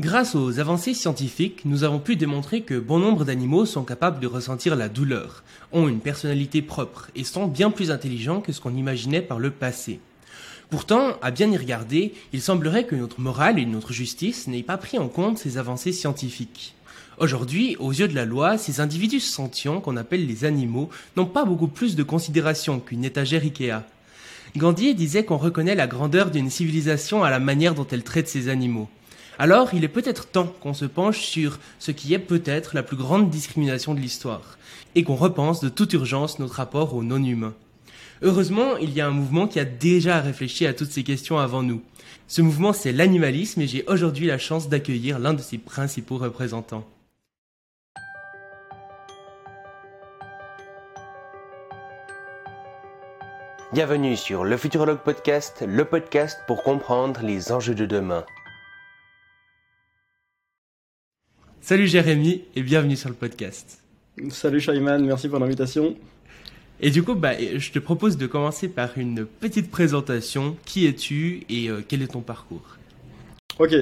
Grâce 0.00 0.34
aux 0.34 0.60
avancées 0.60 0.94
scientifiques, 0.94 1.66
nous 1.66 1.84
avons 1.84 1.98
pu 1.98 2.16
démontrer 2.16 2.62
que 2.62 2.78
bon 2.78 2.98
nombre 2.98 3.26
d'animaux 3.26 3.66
sont 3.66 3.84
capables 3.84 4.18
de 4.18 4.26
ressentir 4.26 4.74
la 4.74 4.88
douleur, 4.88 5.44
ont 5.72 5.88
une 5.88 6.00
personnalité 6.00 6.62
propre 6.62 7.10
et 7.14 7.22
sont 7.22 7.46
bien 7.46 7.70
plus 7.70 7.90
intelligents 7.90 8.40
que 8.40 8.50
ce 8.50 8.62
qu'on 8.62 8.74
imaginait 8.74 9.20
par 9.20 9.38
le 9.38 9.50
passé. 9.50 10.00
Pourtant, 10.70 11.18
à 11.20 11.30
bien 11.30 11.52
y 11.52 11.56
regarder, 11.58 12.14
il 12.32 12.40
semblerait 12.40 12.86
que 12.86 12.96
notre 12.96 13.20
morale 13.20 13.58
et 13.58 13.66
notre 13.66 13.92
justice 13.92 14.46
n'aient 14.46 14.62
pas 14.62 14.78
pris 14.78 14.98
en 14.98 15.08
compte 15.08 15.36
ces 15.36 15.58
avancées 15.58 15.92
scientifiques. 15.92 16.74
Aujourd'hui, 17.18 17.76
aux 17.78 17.92
yeux 17.92 18.08
de 18.08 18.14
la 18.14 18.24
loi, 18.24 18.56
ces 18.56 18.80
individus 18.80 19.20
sentients 19.20 19.82
qu'on 19.82 19.98
appelle 19.98 20.26
les 20.26 20.46
animaux 20.46 20.88
n'ont 21.18 21.26
pas 21.26 21.44
beaucoup 21.44 21.68
plus 21.68 21.94
de 21.94 22.02
considération 22.02 22.80
qu'une 22.80 23.04
étagère 23.04 23.42
Ikea. 23.42 23.82
Gandhi 24.56 24.94
disait 24.94 25.26
qu'on 25.26 25.36
reconnaît 25.36 25.74
la 25.74 25.86
grandeur 25.86 26.30
d'une 26.30 26.48
civilisation 26.48 27.22
à 27.22 27.28
la 27.28 27.38
manière 27.38 27.74
dont 27.74 27.86
elle 27.92 28.02
traite 28.02 28.28
ses 28.28 28.48
animaux. 28.48 28.88
Alors, 29.42 29.72
il 29.72 29.84
est 29.84 29.88
peut-être 29.88 30.26
temps 30.26 30.52
qu'on 30.60 30.74
se 30.74 30.84
penche 30.84 31.20
sur 31.20 31.60
ce 31.78 31.92
qui 31.92 32.12
est 32.12 32.18
peut-être 32.18 32.74
la 32.74 32.82
plus 32.82 32.98
grande 32.98 33.30
discrimination 33.30 33.94
de 33.94 33.98
l'histoire, 33.98 34.58
et 34.94 35.02
qu'on 35.02 35.14
repense 35.14 35.60
de 35.60 35.70
toute 35.70 35.94
urgence 35.94 36.38
notre 36.38 36.56
rapport 36.56 36.94
aux 36.94 37.02
non-humains. 37.02 37.54
Heureusement, 38.20 38.76
il 38.76 38.92
y 38.92 39.00
a 39.00 39.06
un 39.06 39.12
mouvement 39.12 39.48
qui 39.48 39.58
a 39.58 39.64
déjà 39.64 40.20
réfléchi 40.20 40.66
à 40.66 40.74
toutes 40.74 40.90
ces 40.90 41.04
questions 41.04 41.38
avant 41.38 41.62
nous. 41.62 41.80
Ce 42.28 42.42
mouvement, 42.42 42.74
c'est 42.74 42.92
l'animalisme, 42.92 43.62
et 43.62 43.66
j'ai 43.66 43.82
aujourd'hui 43.86 44.26
la 44.26 44.36
chance 44.36 44.68
d'accueillir 44.68 45.18
l'un 45.18 45.32
de 45.32 45.40
ses 45.40 45.56
principaux 45.56 46.18
représentants. 46.18 46.86
Bienvenue 53.72 54.18
sur 54.18 54.44
le 54.44 54.58
Futurologue 54.58 54.98
Podcast, 54.98 55.64
le 55.66 55.86
podcast 55.86 56.40
pour 56.46 56.62
comprendre 56.62 57.22
les 57.22 57.52
enjeux 57.52 57.74
de 57.74 57.86
demain. 57.86 58.26
Salut 61.62 61.86
Jérémy 61.86 62.42
et 62.56 62.62
bienvenue 62.62 62.96
sur 62.96 63.10
le 63.10 63.14
podcast. 63.14 63.82
Salut 64.30 64.60
Shaiman, 64.60 65.04
merci 65.04 65.28
pour 65.28 65.38
l'invitation. 65.38 65.94
Et 66.80 66.90
du 66.90 67.02
coup, 67.02 67.14
bah, 67.14 67.32
je 67.38 67.70
te 67.70 67.78
propose 67.78 68.16
de 68.16 68.26
commencer 68.26 68.66
par 68.66 68.96
une 68.96 69.26
petite 69.26 69.70
présentation. 69.70 70.56
Qui 70.64 70.86
es-tu 70.86 71.42
et 71.50 71.68
euh, 71.68 71.82
quel 71.86 72.00
est 72.00 72.08
ton 72.08 72.22
parcours? 72.22 72.78
Ok. 73.58 73.74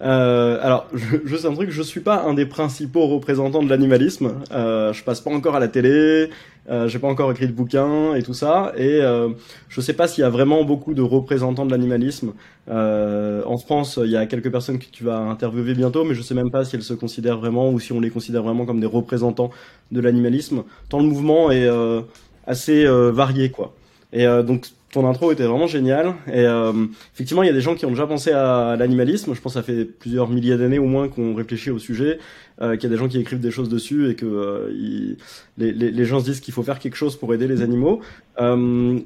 Euh, 0.00 0.58
alors, 0.62 0.86
je, 1.24 1.36
sais 1.36 1.46
un 1.46 1.54
truc, 1.54 1.70
je 1.70 1.82
suis 1.82 2.00
pas 2.00 2.22
un 2.22 2.34
des 2.34 2.46
principaux 2.46 3.06
représentants 3.06 3.62
de 3.62 3.68
l'animalisme. 3.68 4.34
Euh, 4.52 4.92
je 4.92 5.02
passe 5.04 5.20
pas 5.20 5.30
encore 5.30 5.56
à 5.56 5.60
la 5.60 5.68
télé, 5.68 6.30
euh, 6.70 6.86
j'ai 6.88 6.98
pas 6.98 7.08
encore 7.08 7.30
écrit 7.32 7.46
de 7.46 7.52
bouquin 7.52 8.14
et 8.14 8.22
tout 8.22 8.34
ça, 8.34 8.72
et 8.76 9.00
euh, 9.00 9.30
je 9.68 9.80
sais 9.80 9.94
pas 9.94 10.06
s'il 10.06 10.22
y 10.22 10.24
a 10.24 10.30
vraiment 10.30 10.64
beaucoup 10.64 10.94
de 10.94 11.02
représentants 11.02 11.66
de 11.66 11.70
l'animalisme. 11.70 12.34
Euh, 12.68 13.42
en 13.46 13.58
France, 13.58 13.98
il 14.02 14.10
y 14.10 14.16
a 14.16 14.26
quelques 14.26 14.50
personnes 14.50 14.78
que 14.78 14.86
tu 14.90 15.02
vas 15.04 15.18
interviewer 15.18 15.74
bientôt, 15.74 16.04
mais 16.04 16.14
je 16.14 16.22
sais 16.22 16.34
même 16.34 16.50
pas 16.50 16.64
si 16.64 16.76
elles 16.76 16.82
se 16.82 16.94
considèrent 16.94 17.38
vraiment 17.38 17.70
ou 17.70 17.80
si 17.80 17.92
on 17.92 18.00
les 18.00 18.10
considère 18.10 18.42
vraiment 18.42 18.66
comme 18.66 18.80
des 18.80 18.86
représentants 18.86 19.50
de 19.92 20.00
l'animalisme. 20.00 20.64
Tant 20.88 21.00
le 21.00 21.06
mouvement 21.06 21.50
est 21.50 21.66
euh, 21.66 22.02
assez 22.46 22.86
varié, 22.86 23.50
quoi. 23.50 23.74
Et 24.12 24.26
donc 24.42 24.68
ton 24.90 25.06
intro 25.06 25.32
était 25.32 25.44
vraiment 25.44 25.66
génial. 25.66 26.14
Et 26.28 26.46
euh, 26.46 26.72
effectivement, 27.14 27.42
il 27.42 27.46
y 27.46 27.50
a 27.50 27.54
des 27.54 27.60
gens 27.60 27.74
qui 27.74 27.84
ont 27.84 27.90
déjà 27.90 28.06
pensé 28.06 28.30
à 28.30 28.76
l'animalisme. 28.76 29.34
Je 29.34 29.40
pense 29.40 29.54
que 29.54 29.60
ça 29.60 29.62
fait 29.62 29.84
plusieurs 29.84 30.28
milliers 30.28 30.56
d'années 30.56 30.78
au 30.78 30.86
moins 30.86 31.08
qu'on 31.08 31.34
réfléchit 31.34 31.70
au 31.70 31.78
sujet, 31.78 32.18
euh, 32.62 32.76
qu'il 32.76 32.84
y 32.84 32.92
a 32.92 32.96
des 32.96 32.98
gens 32.98 33.08
qui 33.08 33.18
écrivent 33.18 33.40
des 33.40 33.50
choses 33.50 33.68
dessus 33.68 34.10
et 34.10 34.14
que 34.14 34.26
euh, 34.26 35.16
les, 35.58 35.72
les, 35.72 35.90
les, 35.90 36.04
gens 36.04 36.20
se 36.20 36.24
disent 36.24 36.40
qu'il 36.40 36.54
faut 36.54 36.62
faire 36.62 36.78
quelque 36.78 36.96
chose 36.96 37.16
pour 37.16 37.34
aider 37.34 37.46
les 37.46 37.60
animaux. 37.60 38.00
Euh, 38.40 38.98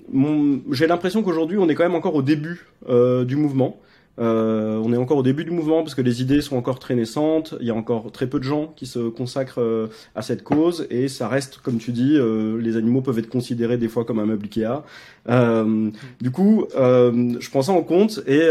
J'ai 0.71 0.87
l'impression 0.87 1.23
qu'aujourd'hui, 1.23 1.59
on 1.59 1.69
est 1.69 1.75
quand 1.75 1.85
même 1.85 1.97
encore 1.97 2.15
au 2.15 2.23
début 2.23 2.67
euh, 2.89 3.25
du 3.25 3.37
mouvement. 3.37 3.81
Euh, 4.19 4.77
on 4.85 4.93
est 4.93 4.97
encore 4.97 5.17
au 5.17 5.23
début 5.23 5.45
du 5.45 5.51
mouvement 5.51 5.83
parce 5.83 5.95
que 5.95 6.03
les 6.03 6.21
idées 6.21 6.43
sont 6.43 6.57
encore 6.57 6.79
très 6.79 6.95
naissantes. 6.95 7.55
Il 7.61 7.67
y 7.67 7.71
a 7.71 7.75
encore 7.75 8.13
très 8.13 8.27
peu 8.27 8.39
de 8.39 8.45
gens 8.45 8.73
qui 8.77 8.87
se 8.87 9.09
consacrent 9.09 9.61
euh, 9.61 9.89
à 10.15 10.23
cette 10.23 10.43
cause 10.43 10.87
et 10.91 11.09
ça 11.09 11.29
reste, 11.29 11.59
comme 11.59 11.79
tu 11.79 11.93
dis, 11.93 12.17
euh, 12.17 12.61
les 12.61 12.77
animaux 12.77 13.01
peuvent 13.01 13.19
être 13.19 13.31
considérés 13.31 13.79
des 13.79 13.89
fois 13.89 14.05
comme 14.05 14.19
un 14.19 14.27
meuble 14.27 14.45
Ikea. 14.45 14.83
Euh, 15.29 15.91
du 16.21 16.31
coup, 16.31 16.67
euh, 16.77 17.35
je 17.39 17.51
prends 17.51 17.63
ça 17.63 17.73
en 17.73 17.83
compte 17.83 18.21
et 18.27 18.51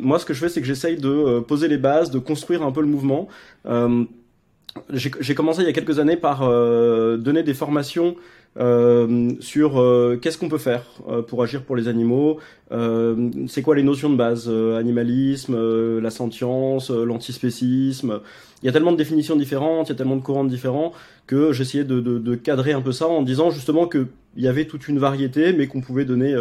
moi, 0.00 0.18
ce 0.18 0.24
que 0.24 0.34
je 0.34 0.40
fais, 0.40 0.48
c'est 0.48 0.60
que 0.60 0.66
j'essaye 0.66 0.96
de 0.96 1.40
poser 1.40 1.68
les 1.68 1.78
bases, 1.78 2.10
de 2.10 2.18
construire 2.18 2.62
un 2.62 2.72
peu 2.72 2.80
le 2.80 2.86
mouvement. 2.86 3.28
J'ai 4.90 5.34
commencé 5.34 5.62
il 5.62 5.66
y 5.66 5.68
a 5.68 5.72
quelques 5.72 5.98
années 5.98 6.16
par 6.16 6.48
donner 7.18 7.42
des 7.42 7.54
formations 7.54 8.14
euh, 8.58 9.32
sur 9.38 9.80
euh, 9.80 10.18
qu'est-ce 10.20 10.36
qu'on 10.36 10.48
peut 10.48 10.58
faire 10.58 10.82
euh, 11.08 11.22
pour 11.22 11.42
agir 11.42 11.62
pour 11.62 11.76
les 11.76 11.86
animaux, 11.86 12.40
c'est 13.48 13.62
quoi 13.62 13.74
les 13.74 13.82
notions 13.82 14.10
de 14.10 14.16
base, 14.16 14.48
animalisme, 14.48 15.98
la 15.98 16.10
sentience, 16.10 16.90
l'antispécisme. 16.90 18.20
Il 18.62 18.66
y 18.66 18.68
a 18.68 18.72
tellement 18.72 18.92
de 18.92 18.96
définitions 18.96 19.36
différentes, 19.36 19.88
il 19.88 19.92
y 19.92 19.94
a 19.94 19.96
tellement 19.96 20.16
de 20.16 20.22
courants 20.22 20.44
différents 20.44 20.92
que 21.26 21.52
j'essayais 21.52 21.84
de, 21.84 22.00
de, 22.00 22.18
de, 22.18 22.34
cadrer 22.34 22.72
un 22.72 22.82
peu 22.82 22.92
ça 22.92 23.06
en 23.06 23.22
disant 23.22 23.50
justement 23.50 23.88
qu'il 23.88 24.06
y 24.36 24.48
avait 24.48 24.66
toute 24.66 24.88
une 24.88 24.98
variété, 24.98 25.52
mais 25.52 25.66
qu'on 25.66 25.80
pouvait 25.80 26.04
donner 26.04 26.34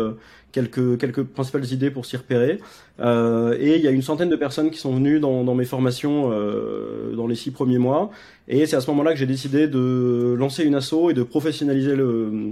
quelques, 0.52 0.98
quelques 0.98 1.24
principales 1.24 1.66
idées 1.72 1.92
pour 1.92 2.06
s'y 2.06 2.18
repérer. 2.18 2.60
Euh, 3.00 3.56
et 3.60 3.76
il 3.76 3.82
y 3.82 3.88
a 3.88 3.92
une 3.92 4.02
centaine 4.02 4.30
de 4.30 4.36
personnes 4.36 4.72
qui 4.72 4.80
sont 4.80 4.94
venues 4.94 5.20
dans, 5.20 5.44
dans 5.44 5.56
mes 5.56 5.66
formations 5.66 6.32
euh, 6.32 7.16
dans 7.16 7.28
les 7.28 7.36
six 7.36 7.52
premiers 7.52 7.78
mois. 7.78 8.12
Et 8.48 8.66
c'est 8.66 8.76
à 8.76 8.82
ce 8.82 8.90
moment-là 8.92 9.14
que 9.14 9.20
j'ai 9.20 9.26
décidé 9.26 9.68
de 9.68 10.36
lancer 10.38 10.64
une 10.64 10.76
asso 10.76 11.10
et 11.10 11.14
de 11.14 11.24
professionnaliser 11.24 11.96
le, 11.96 12.04
euh, 12.04 12.52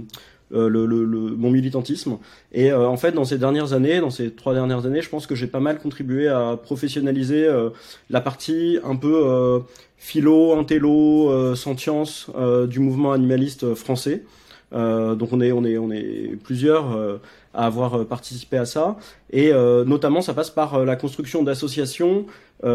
le, 0.50 0.86
le, 0.86 1.04
le, 1.04 1.18
mon 1.18 1.50
militantisme. 1.50 2.18
Et 2.52 2.72
euh, 2.72 2.88
en 2.88 2.96
fait, 2.96 3.12
dans 3.12 3.24
ces 3.24 3.38
dernières 3.38 3.72
années, 3.72 4.00
dans 4.00 4.10
ces 4.10 4.30
trois 4.30 4.54
dernières 4.54 4.86
années, 4.86 5.02
je 5.02 5.08
pense 5.08 5.26
que 5.26 5.34
j'ai 5.34 5.46
pas 5.46 5.60
mal 5.60 5.78
contribué 5.78 6.28
à 6.28 6.58
professionnaliser 6.62 7.44
euh, 7.44 7.70
la 8.10 8.20
partie 8.20 8.78
un 8.84 8.96
peu 8.96 9.62
philo, 9.98 10.54
intello, 10.58 11.54
sentience 11.54 12.30
du 12.68 12.78
mouvement 12.78 13.12
animaliste 13.12 13.74
français. 13.74 14.24
donc 14.72 15.32
on 15.32 15.40
est 15.40 15.52
on 15.52 15.64
est 15.64 15.76
on 15.76 15.90
est 15.90 16.36
plusieurs 16.42 17.20
à 17.52 17.66
avoir 17.66 18.06
participé 18.06 18.56
à 18.58 18.64
ça 18.64 18.96
et 19.30 19.52
notamment 19.52 20.22
ça 20.22 20.34
passe 20.34 20.50
par 20.50 20.84
la 20.84 20.94
construction 20.94 21.42
d'associations 21.42 22.26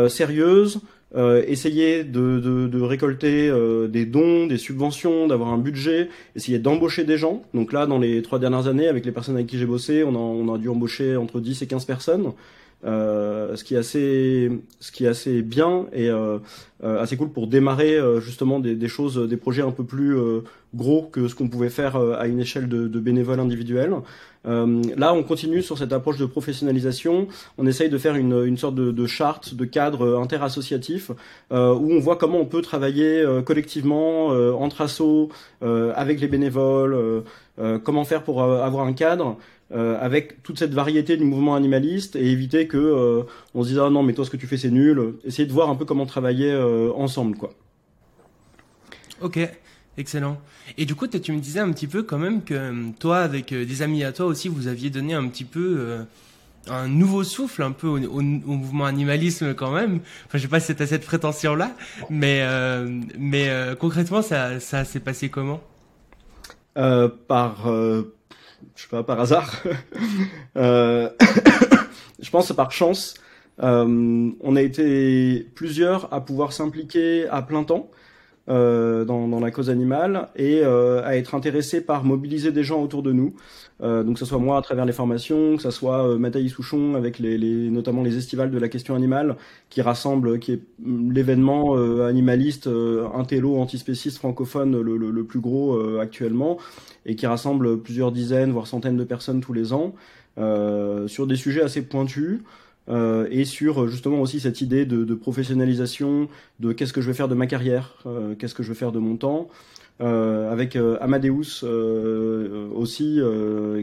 sérieuses 0.10 0.82
euh, 1.16 1.44
essayer 1.48 2.04
de, 2.04 2.40
de, 2.40 2.68
de 2.68 2.82
récolter 2.82 3.48
euh, 3.48 3.88
des 3.88 4.06
dons, 4.06 4.48
des 4.48 4.58
subventions, 4.58 5.28
d'avoir 5.28 5.50
un 5.50 5.60
budget, 5.60 6.10
essayer 6.36 6.60
d'embaucher 6.60 7.04
des 7.04 7.18
gens. 7.18 7.44
Donc 7.54 7.72
là, 7.72 7.86
dans 7.86 8.00
les 8.00 8.22
trois 8.24 8.40
dernières 8.40 8.68
années, 8.68 8.88
avec 8.88 9.06
les 9.06 9.12
personnes 9.12 9.36
avec 9.36 9.48
qui 9.48 9.60
j'ai 9.60 9.66
bossé, 9.66 10.04
on 10.04 10.16
a, 10.16 10.18
on 10.18 10.54
a 10.54 10.58
dû 10.58 10.70
embaucher 10.70 11.16
entre 11.16 11.40
10 11.40 11.62
et 11.62 11.68
15 11.68 11.86
personnes. 11.86 12.34
Euh, 12.86 13.56
ce 13.56 13.64
qui 13.64 13.76
est 13.76 13.78
assez, 13.78 14.52
ce 14.80 14.92
qui 14.92 15.06
est 15.06 15.08
assez 15.08 15.42
bien 15.42 15.86
et 15.94 16.10
euh, 16.10 16.40
euh 16.84 17.02
assez 17.02 17.16
cool 17.16 17.30
pour 17.30 17.48
démarrer 17.48 17.96
euh, 17.96 18.20
justement 18.20 18.60
des, 18.60 18.76
des, 18.76 18.90
choses, 18.90 19.18
des 19.30 19.38
projets 19.38 19.62
un 19.62 19.72
peu 19.72 19.86
plus 19.86 20.18
gros 20.76 21.04
que 21.04 21.28
ce 21.28 21.36
qu'on 21.36 21.48
pouvait 21.48 21.70
faire 21.70 21.96
à 21.96 22.28
une 22.28 22.40
échelle 22.40 22.68
de, 22.68 22.88
de 22.88 23.00
bénévoles 23.00 23.40
individuels. 23.40 23.94
là, 24.46 25.14
on 25.14 25.24
continue 25.24 25.62
sur 25.62 25.78
cette 25.78 25.94
approche 25.94 26.18
de 26.18 26.26
professionnalisation. 26.26 27.28
On 27.58 27.66
essaye 27.68 27.90
de 27.90 27.98
faire 27.98 28.16
une, 28.16 28.44
une 28.46 28.58
sorte 28.58 28.76
de, 28.76 28.92
de, 28.92 29.06
charte, 29.06 29.54
de 29.54 29.66
cadre 29.66 30.20
interassociatif 30.20 31.12
où 31.52 31.56
on 31.94 32.00
voit 32.00 32.18
comment 32.18 32.40
on 32.40 32.46
peut 32.46 32.62
travailler 32.62 33.24
collectivement 33.46 34.28
entre 34.60 34.82
assos, 34.82 35.30
avec 35.62 36.20
les 36.20 36.28
bénévoles, 36.28 37.24
comment 37.84 38.04
faire 38.04 38.24
pour 38.24 38.42
avoir 38.42 38.86
un 38.86 38.94
cadre. 38.94 39.38
Euh, 39.74 39.98
avec 40.00 40.44
toute 40.44 40.60
cette 40.60 40.74
variété 40.74 41.18
du 41.18 41.24
mouvement 41.24 41.56
animaliste 41.56 42.16
et 42.16 42.30
éviter 42.30 42.68
que 42.68 42.78
euh, 42.78 43.24
on 43.56 43.64
se 43.64 43.70
dise 43.70 43.80
ah 43.80 43.90
non 43.90 44.04
mais 44.04 44.14
toi 44.14 44.24
ce 44.24 44.30
que 44.30 44.38
tu 44.38 44.46
fais 44.46 44.58
c'est 44.58 44.70
nul. 44.70 45.16
Essayer 45.26 45.48
de 45.48 45.52
voir 45.52 45.68
un 45.72 45.76
peu 45.76 45.84
comment 45.84 46.06
travailler 46.06 46.52
euh, 46.52 46.92
ensemble 46.94 47.38
quoi. 47.38 47.54
Ok. 49.22 49.40
Excellent. 49.98 50.40
Et 50.78 50.86
du 50.86 50.96
coup, 50.96 51.08
tu 51.08 51.32
me 51.32 51.40
disais 51.40 51.60
un 51.60 51.72
petit 51.72 51.86
peu 51.86 52.02
quand 52.02 52.18
même 52.18 52.44
que 52.44 52.92
toi, 53.00 53.20
avec 53.20 53.54
des 53.54 53.82
amis 53.84 54.04
à 54.04 54.12
toi 54.12 54.26
aussi, 54.26 54.48
vous 54.48 54.68
aviez 54.68 54.90
donné 54.90 55.14
un 55.14 55.28
petit 55.28 55.44
peu 55.44 55.98
un 56.68 56.88
nouveau 56.88 57.24
souffle 57.24 57.62
un 57.62 57.72
peu 57.72 57.88
au, 57.88 58.00
au, 58.00 58.22
mouvement 58.22 58.86
animalisme 58.86 59.54
quand 59.54 59.72
même. 59.72 60.00
Enfin, 60.26 60.40
je 60.40 60.40
sais 60.40 60.48
pas 60.48 60.60
si 60.60 60.66
c'était 60.66 60.88
cette 60.88 61.06
prétention-là, 61.06 61.76
mais 62.10 62.44
mais 63.20 63.52
concrètement, 63.80 64.24
ça 64.24 64.60
ça 64.60 64.84
s'est 64.84 65.00
passé 65.00 65.30
comment? 65.30 65.62
Par 66.74 67.68
je 68.76 68.84
sais 68.84 68.88
pas, 68.90 69.04
par 69.04 69.20
hasard. 69.20 69.64
euh, 70.58 71.10
je 72.20 72.30
pense 72.30 72.52
par 72.54 72.72
chance. 72.72 73.16
Euh, 73.62 74.32
on 74.42 74.56
a 74.56 74.62
été 74.62 75.48
plusieurs 75.56 76.12
à 76.14 76.22
pouvoir 76.22 76.54
s'impliquer 76.54 77.28
à 77.28 77.42
plein 77.44 77.64
temps 77.64 77.92
euh, 78.50 79.06
dans, 79.06 79.28
dans, 79.28 79.40
la 79.40 79.52
cause 79.52 79.70
animale 79.70 80.30
et 80.36 80.64
à 80.64 81.16
être 81.16 81.36
intéressés 81.36 81.82
par 81.82 82.04
mobiliser 82.04 82.52
des 82.52 82.64
gens 82.64 82.82
autour 82.82 83.04
de 83.04 83.12
nous. 83.12 83.36
Euh, 83.84 84.04
donc 84.04 84.14
que 84.14 84.20
ce 84.20 84.26
soit 84.26 84.38
moi 84.40 84.58
à 84.58 84.62
travers 84.62 84.86
les 84.86 84.94
formations, 84.94 85.58
que 85.58 85.62
ce 85.62 85.72
soit 85.72 86.08
euh, 86.08 86.18
Mathaïs 86.18 86.52
Souchon 86.52 86.96
avec 86.96 87.20
les, 87.20 87.38
notamment 87.70 88.02
les 88.02 88.18
estivales 88.18 88.50
de 88.50 88.58
la 88.58 88.70
question 88.70 88.96
animale 88.96 89.36
qui 89.70 89.82
rassemble, 89.82 90.40
qui 90.40 90.54
est 90.54 90.62
mm, 90.80 91.12
l'événement 91.12 91.76
euh, 91.76 92.08
animaliste 92.08 92.68
euh, 92.68 93.08
intello 93.14 93.58
antispéciste 93.58 94.20
francophone 94.20 94.80
le, 94.80 95.24
plus 95.24 95.42
gros 95.42 95.76
euh, 95.76 96.00
actuellement 96.00 96.58
et 97.06 97.16
qui 97.16 97.28
rassemble 97.28 97.82
plusieurs 97.82 98.12
dizaines 98.12 98.52
voire 98.52 98.68
centaines 98.68 98.98
de 98.98 99.04
personnes 99.04 99.42
tous 99.42 99.54
les 99.54 99.74
ans 99.74 99.94
sur 101.08 101.28
des 101.28 101.36
sujets 101.36 101.62
assez 101.62 101.84
pointus. 101.84 102.40
et 102.90 103.46
sur 103.46 103.88
justement 103.88 104.20
aussi 104.20 104.40
cette 104.40 104.62
idée 104.62 104.86
de, 104.86 105.04
de 105.04 105.14
professionnalisation, 105.14 106.28
de 106.60 106.74
qu'est-ce 106.74 106.94
que 106.94 107.02
je 107.02 107.08
vais 107.08 107.14
faire 107.14 107.28
de 107.28 107.36
ma 107.36 107.46
carrière, 107.46 108.04
qu'est-ce 108.40 108.56
que 108.56 108.64
je 108.64 108.70
vais 108.70 108.78
faire 108.78 108.92
de 108.92 109.00
mon 109.00 109.16
temps. 109.16 109.50
Avec 110.00 110.78
Amadeus 111.02 111.64
aussi, 112.76 113.20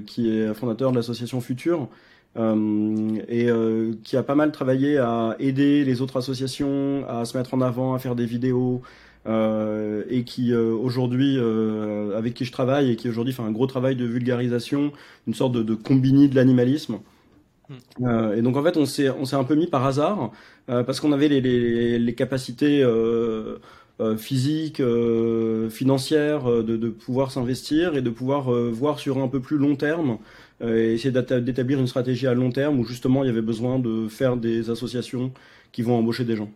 qui 0.07 0.31
est 0.31 0.55
fondateur 0.55 0.91
de 0.91 0.97
l'association 0.97 1.41
Future, 1.41 1.89
euh, 2.37 3.21
et 3.27 3.51
euh, 3.51 3.93
qui 4.05 4.17
a 4.17 4.23
pas 4.23 4.37
mal 4.37 4.53
travaillé 4.53 4.99
à 4.99 5.35
aider 5.41 5.85
les 5.85 6.01
autres 6.01 6.17
associations 6.17 7.05
à 7.09 7.25
se 7.25 7.37
mettre 7.37 7.55
en 7.55 7.61
avant, 7.61 7.95
à 7.95 7.99
faire 7.99 8.15
des 8.15 8.27
vidéos, 8.27 8.83
euh, 9.27 10.05
et 10.09 10.23
qui 10.23 10.55
aujourd'hui, 10.55 11.39
avec 12.17 12.35
qui 12.35 12.45
je 12.45 12.53
travaille, 12.53 12.93
et 12.93 12.97
qui 12.97 13.09
aujourd'hui 13.09 13.33
fait 13.33 13.43
un 13.43 13.51
gros 13.51 13.67
travail 13.67 13.97
de 13.97 14.05
vulgarisation, 14.05 14.93
une 15.27 15.35
sorte 15.35 15.53
de, 15.53 15.63
de 15.63 15.75
combini 15.75 16.29
de 16.29 16.37
l'animalisme. 16.37 17.01
Hmm. 18.01 18.33
et 18.37 18.43
donc 18.43 18.57
en 18.57 18.65
fait, 18.65 18.77
on 18.77 18.85
s'est 18.85 19.11
on 19.11 19.25
s'est 19.25 19.37
un 19.37 19.45
peu 19.45 19.55
mis 19.55 19.69
par 19.69 19.87
hasard 19.87 20.33
parce 20.67 20.99
qu'on 20.99 21.13
avait 21.13 21.29
les, 21.29 21.41
les, 21.41 22.01
les 22.01 22.15
capacités 22.17 22.85
physiques, 24.17 24.83
financières, 25.71 26.45
de, 26.45 26.77
de 26.77 26.89
pouvoir 26.89 27.31
s'investir 27.31 27.97
et 27.97 28.03
de 28.03 28.11
pouvoir 28.11 28.51
voir 28.51 28.99
sur 28.99 29.19
un 29.19 29.29
peu 29.29 29.41
plus 29.41 29.59
long 29.59 29.77
terme 29.77 30.19
euh, 30.63 30.77
et 30.77 30.95
essayer 30.95 31.11
d'établir 31.11 31.79
une 31.79 31.87
stratégie 31.87 32.27
à 32.27 32.35
long 32.35 32.51
terme 32.51 32.79
où 32.79 32.85
justement 32.85 33.25
il 33.25 33.29
y 33.29 33.31
avait 33.31 33.41
besoin 33.41 33.79
de 33.79 34.09
faire 34.09 34.37
des 34.37 34.69
associations 34.69 35.33
qui 35.73 35.83
vont 35.83 35.99
embaucher 35.99 36.25
des 36.25 36.37
gens. 36.37 36.51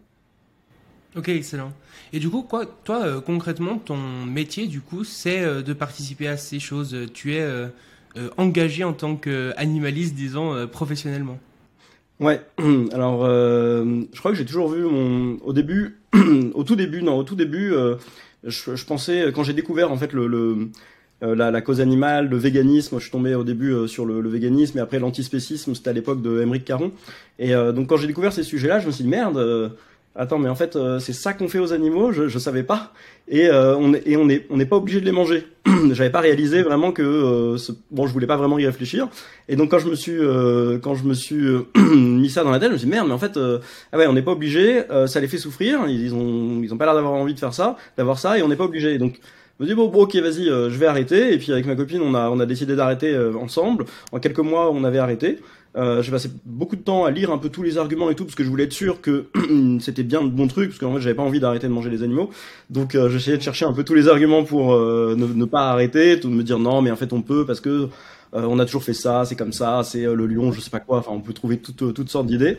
Ok, 1.17 1.29
excellent. 1.29 1.73
Et 2.13 2.19
du 2.19 2.29
coup, 2.29 2.43
quoi, 2.43 2.67
toi, 2.67 3.05
euh, 3.05 3.21
concrètement, 3.21 3.79
ton 3.79 3.97
métier, 4.27 4.67
du 4.67 4.81
coup, 4.81 5.05
c'est 5.05 5.43
euh, 5.43 5.63
de 5.63 5.73
participer 5.73 6.27
à 6.29 6.37
ces 6.37 6.59
choses. 6.59 6.97
Tu 7.15 7.35
es 7.35 7.47
engagé 8.37 8.85
en 8.85 8.93
tant 8.93 9.17
qu'animaliste, 9.17 10.15
disons, 10.15 10.69
professionnellement. 10.69 11.39
Ouais. 12.21 12.41
Alors, 12.93 13.25
je 13.27 14.19
crois 14.19 14.31
que 14.31 14.37
j'ai 14.37 14.45
toujours 14.45 14.69
vu 14.69 14.83
mon. 14.85 15.39
Au 15.45 15.53
début, 15.53 15.99
au 16.55 16.65
tout 16.65 16.77
début, 16.77 17.03
non, 17.03 17.19
au 17.19 17.25
tout 17.25 17.37
début, 17.37 17.73
je, 18.45 18.77
je, 18.77 18.85
pensais 18.87 19.33
quand 19.35 19.43
j'ai 19.43 19.53
découvert 19.53 19.91
en 19.91 19.97
fait 19.97 20.13
le, 20.13 20.27
le 20.27 20.71
euh, 21.25 21.35
la, 21.35 21.61
cause 21.61 21.81
animale, 21.81 22.29
le 22.29 22.37
véganisme. 22.37 22.97
Je 22.99 23.03
suis 23.03 23.11
tombé 23.11 23.35
au 23.35 23.45
début 23.45 23.73
euh, 23.73 23.87
sur 23.87 24.05
le, 24.05 24.29
véganisme 24.29 24.79
et 24.79 24.81
après 24.81 24.99
l'antispécisme, 24.99 25.75
c'était 25.75 25.91
à 25.91 25.93
l'époque 25.93 26.21
de 26.21 26.43
Émeric 26.43 26.65
Caron. 26.65 26.93
Et 27.39 27.55
euh, 27.55 27.73
donc 27.73 27.89
quand 27.89 27.97
j'ai 27.97 28.07
découvert 28.07 28.33
ces 28.33 28.43
sujets-là, 28.43 28.81
je 28.81 28.87
me 28.87 28.93
suis 28.93 29.05
dit 29.05 29.11
merde. 29.11 29.73
Attends, 30.17 30.39
mais 30.39 30.49
en 30.49 30.55
fait, 30.55 30.79
c'est 31.01 31.13
ça 31.13 31.33
qu'on 31.33 31.49
fait 31.49 31.59
aux 31.59 31.73
animaux. 31.73 32.13
Je, 32.13 32.29
je 32.29 32.39
savais 32.39 32.63
pas. 32.63 32.93
Et 33.27 33.51
on 33.51 33.95
et 33.95 34.17
on 34.17 34.29
est 34.29 34.47
on 34.49 34.57
n'est 34.57 34.67
pas 34.67 34.77
obligé 34.77 35.01
de 35.01 35.05
les 35.05 35.13
manger. 35.13 35.47
J'avais 35.93 36.11
pas 36.11 36.21
réalisé 36.21 36.63
vraiment 36.63 36.93
que 36.93 37.57
bon, 37.91 38.07
je 38.07 38.13
voulais 38.13 38.27
pas 38.27 38.37
vraiment 38.37 38.59
y 38.59 38.67
réfléchir. 38.67 39.09
Et 39.49 39.57
donc 39.57 39.73
quand 39.73 39.81
je 39.81 39.89
me 39.89 39.97
suis 39.97 40.19
quand 40.83 40.95
je 40.95 41.05
me 41.05 41.15
suis 41.15 41.45
mis 41.97 42.31
ça 42.31 42.45
dans 42.45 42.53
la 42.53 42.61
tête, 42.61 42.69
je 42.69 42.75
me 42.75 42.79
suis 42.79 42.87
dit 42.87 42.93
merde, 42.93 43.09
mais 43.09 43.15
en 43.15 43.19
fait, 43.19 43.37
ah 43.93 43.99
ouais, 43.99 44.07
on 44.07 44.13
n'est 44.13 44.23
pas 44.23 44.33
obligé. 44.33 44.83
ça 45.07 45.21
les 45.21 45.27
fait 45.27 45.39
souffrir. 45.39 45.81
Ils, 45.89 46.15
ont 46.15 46.63
ils 46.63 46.73
ont 46.73 46.77
pas 46.77 46.85
l'air 46.85 46.95
d'avoir 46.95 47.15
envie 47.15 47.35
de 47.35 47.41
faire 47.41 47.55
ça, 47.55 47.77
d'avoir 47.97 48.19
ça, 48.21 48.39
et 48.39 48.43
on 48.43 48.49
n'est 48.49 48.57
pas 48.57 48.65
obligé. 48.65 48.99
Donc 48.99 49.19
je 49.59 49.65
me 49.65 49.69
dis 49.69 49.75
bon, 49.75 49.87
bon 49.89 50.03
ok 50.03 50.17
vas-y 50.17 50.49
euh, 50.49 50.69
je 50.69 50.77
vais 50.79 50.87
arrêter 50.87 51.33
et 51.33 51.39
puis 51.39 51.53
avec 51.53 51.67
ma 51.67 51.77
copine 51.77 52.03
on 52.03 52.15
a 52.15 52.29
on 52.29 52.41
a 52.41 52.47
décidé 52.47 52.75
d'arrêter 52.75 53.15
euh, 53.15 53.35
ensemble 53.37 53.85
en 54.11 54.19
quelques 54.19 54.41
mois 54.41 54.71
on 54.73 54.83
avait 54.83 54.99
arrêté 54.99 55.39
euh, 55.77 56.03
j'ai 56.03 56.11
passé 56.11 56.31
beaucoup 56.45 56.77
de 56.77 56.83
temps 56.83 57.05
à 57.05 57.11
lire 57.11 57.31
un 57.33 57.39
peu 57.39 57.49
tous 57.49 57.63
les 57.63 57.79
arguments 57.79 58.11
et 58.11 58.15
tout 58.15 58.25
parce 58.25 58.35
que 58.35 58.45
je 58.45 58.49
voulais 58.49 58.65
être 58.65 58.73
sûr 58.73 59.01
que 59.01 59.27
c'était 59.81 60.03
bien 60.03 60.23
le 60.23 60.29
bon 60.29 60.47
truc 60.47 60.71
parce 60.71 60.79
qu'en 60.79 60.95
fait 60.95 61.01
j'avais 61.01 61.15
pas 61.15 61.23
envie 61.23 61.41
d'arrêter 61.41 61.67
de 61.67 61.73
manger 61.73 61.91
les 61.91 62.03
animaux 62.03 62.31
donc 62.71 62.95
euh, 62.95 63.09
j'essayais 63.09 63.37
de 63.37 63.43
chercher 63.43 63.65
un 63.65 63.73
peu 63.73 63.85
tous 63.85 63.95
les 63.95 64.09
arguments 64.09 64.45
pour 64.45 64.77
ne, 64.77 65.15
ne, 65.15 65.45
pas 65.45 65.71
arrêter 65.71 66.17
de 66.17 66.29
me 66.29 66.43
dire 66.43 66.59
non 66.59 66.83
mais 66.83 66.91
en 66.91 66.97
fait 66.97 67.13
on 67.13 67.23
peut 67.23 67.45
parce 67.47 67.61
que 67.61 67.89
on 68.33 68.59
a 68.59 68.65
toujours 68.65 68.83
fait 68.83 68.95
ça 68.95 69.25
c'est 69.25 69.37
comme 69.37 69.53
ça 69.53 69.83
c'est 69.85 70.03
le 70.03 70.27
lion 70.27 70.51
je 70.51 70.61
sais 70.61 70.71
pas 70.71 70.81
quoi 70.81 70.99
enfin 70.99 71.13
on 71.13 71.21
peut 71.21 71.33
trouver 71.33 71.59
toutes 71.59 71.95
toutes 71.95 72.11
sortes 72.11 72.27
d'idées 72.27 72.59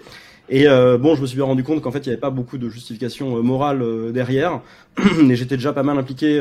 et 0.50 0.68
euh, 0.68 0.98
bon, 0.98 1.16
je 1.16 1.22
me 1.22 1.28
suis 1.28 1.36
bien 1.36 1.46
rendu 1.46 1.64
compte 1.64 1.82
qu'en 1.82 1.92
fait, 1.92 2.00
il 2.00 2.10
n'y 2.10 2.14
avait 2.14 2.22
pas 2.22 2.30
beaucoup 2.30 2.58
de 2.58 2.70
justification 2.70 3.38
euh, 3.38 3.42
morale 3.42 3.82
euh, 3.82 4.12
derrière. 4.12 4.62
et 5.30 5.36
j'étais 5.36 5.58
déjà 5.58 5.74
pas 5.74 5.84
mal 5.84 5.98
impliqué 5.98 6.40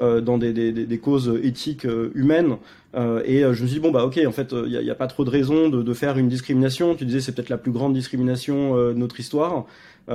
dans 0.00 0.38
des, 0.38 0.52
des, 0.52 0.72
des, 0.72 0.98
causes 0.98 1.38
éthiques 1.42 1.86
humaines. 2.14 2.56
et 2.94 3.40
je 3.40 3.48
me 3.48 3.54
suis 3.54 3.66
dit, 3.66 3.80
bon, 3.80 3.90
bah 3.90 4.04
ok, 4.04 4.20
en 4.26 4.32
fait, 4.32 4.52
il 4.52 4.70
n'y 4.70 4.90
a, 4.90 4.92
a, 4.92 4.94
pas 4.94 5.06
trop 5.06 5.24
de 5.24 5.30
raison 5.30 5.68
de, 5.68 5.82
de, 5.82 5.94
faire 5.94 6.18
une 6.18 6.28
discrimination. 6.28 6.94
Tu 6.94 7.04
disais, 7.04 7.20
c'est 7.20 7.32
peut-être 7.32 7.48
la 7.48 7.58
plus 7.58 7.72
grande 7.72 7.94
discrimination 7.94 8.76
de 8.76 8.92
notre 8.92 9.18
histoire. 9.18 9.64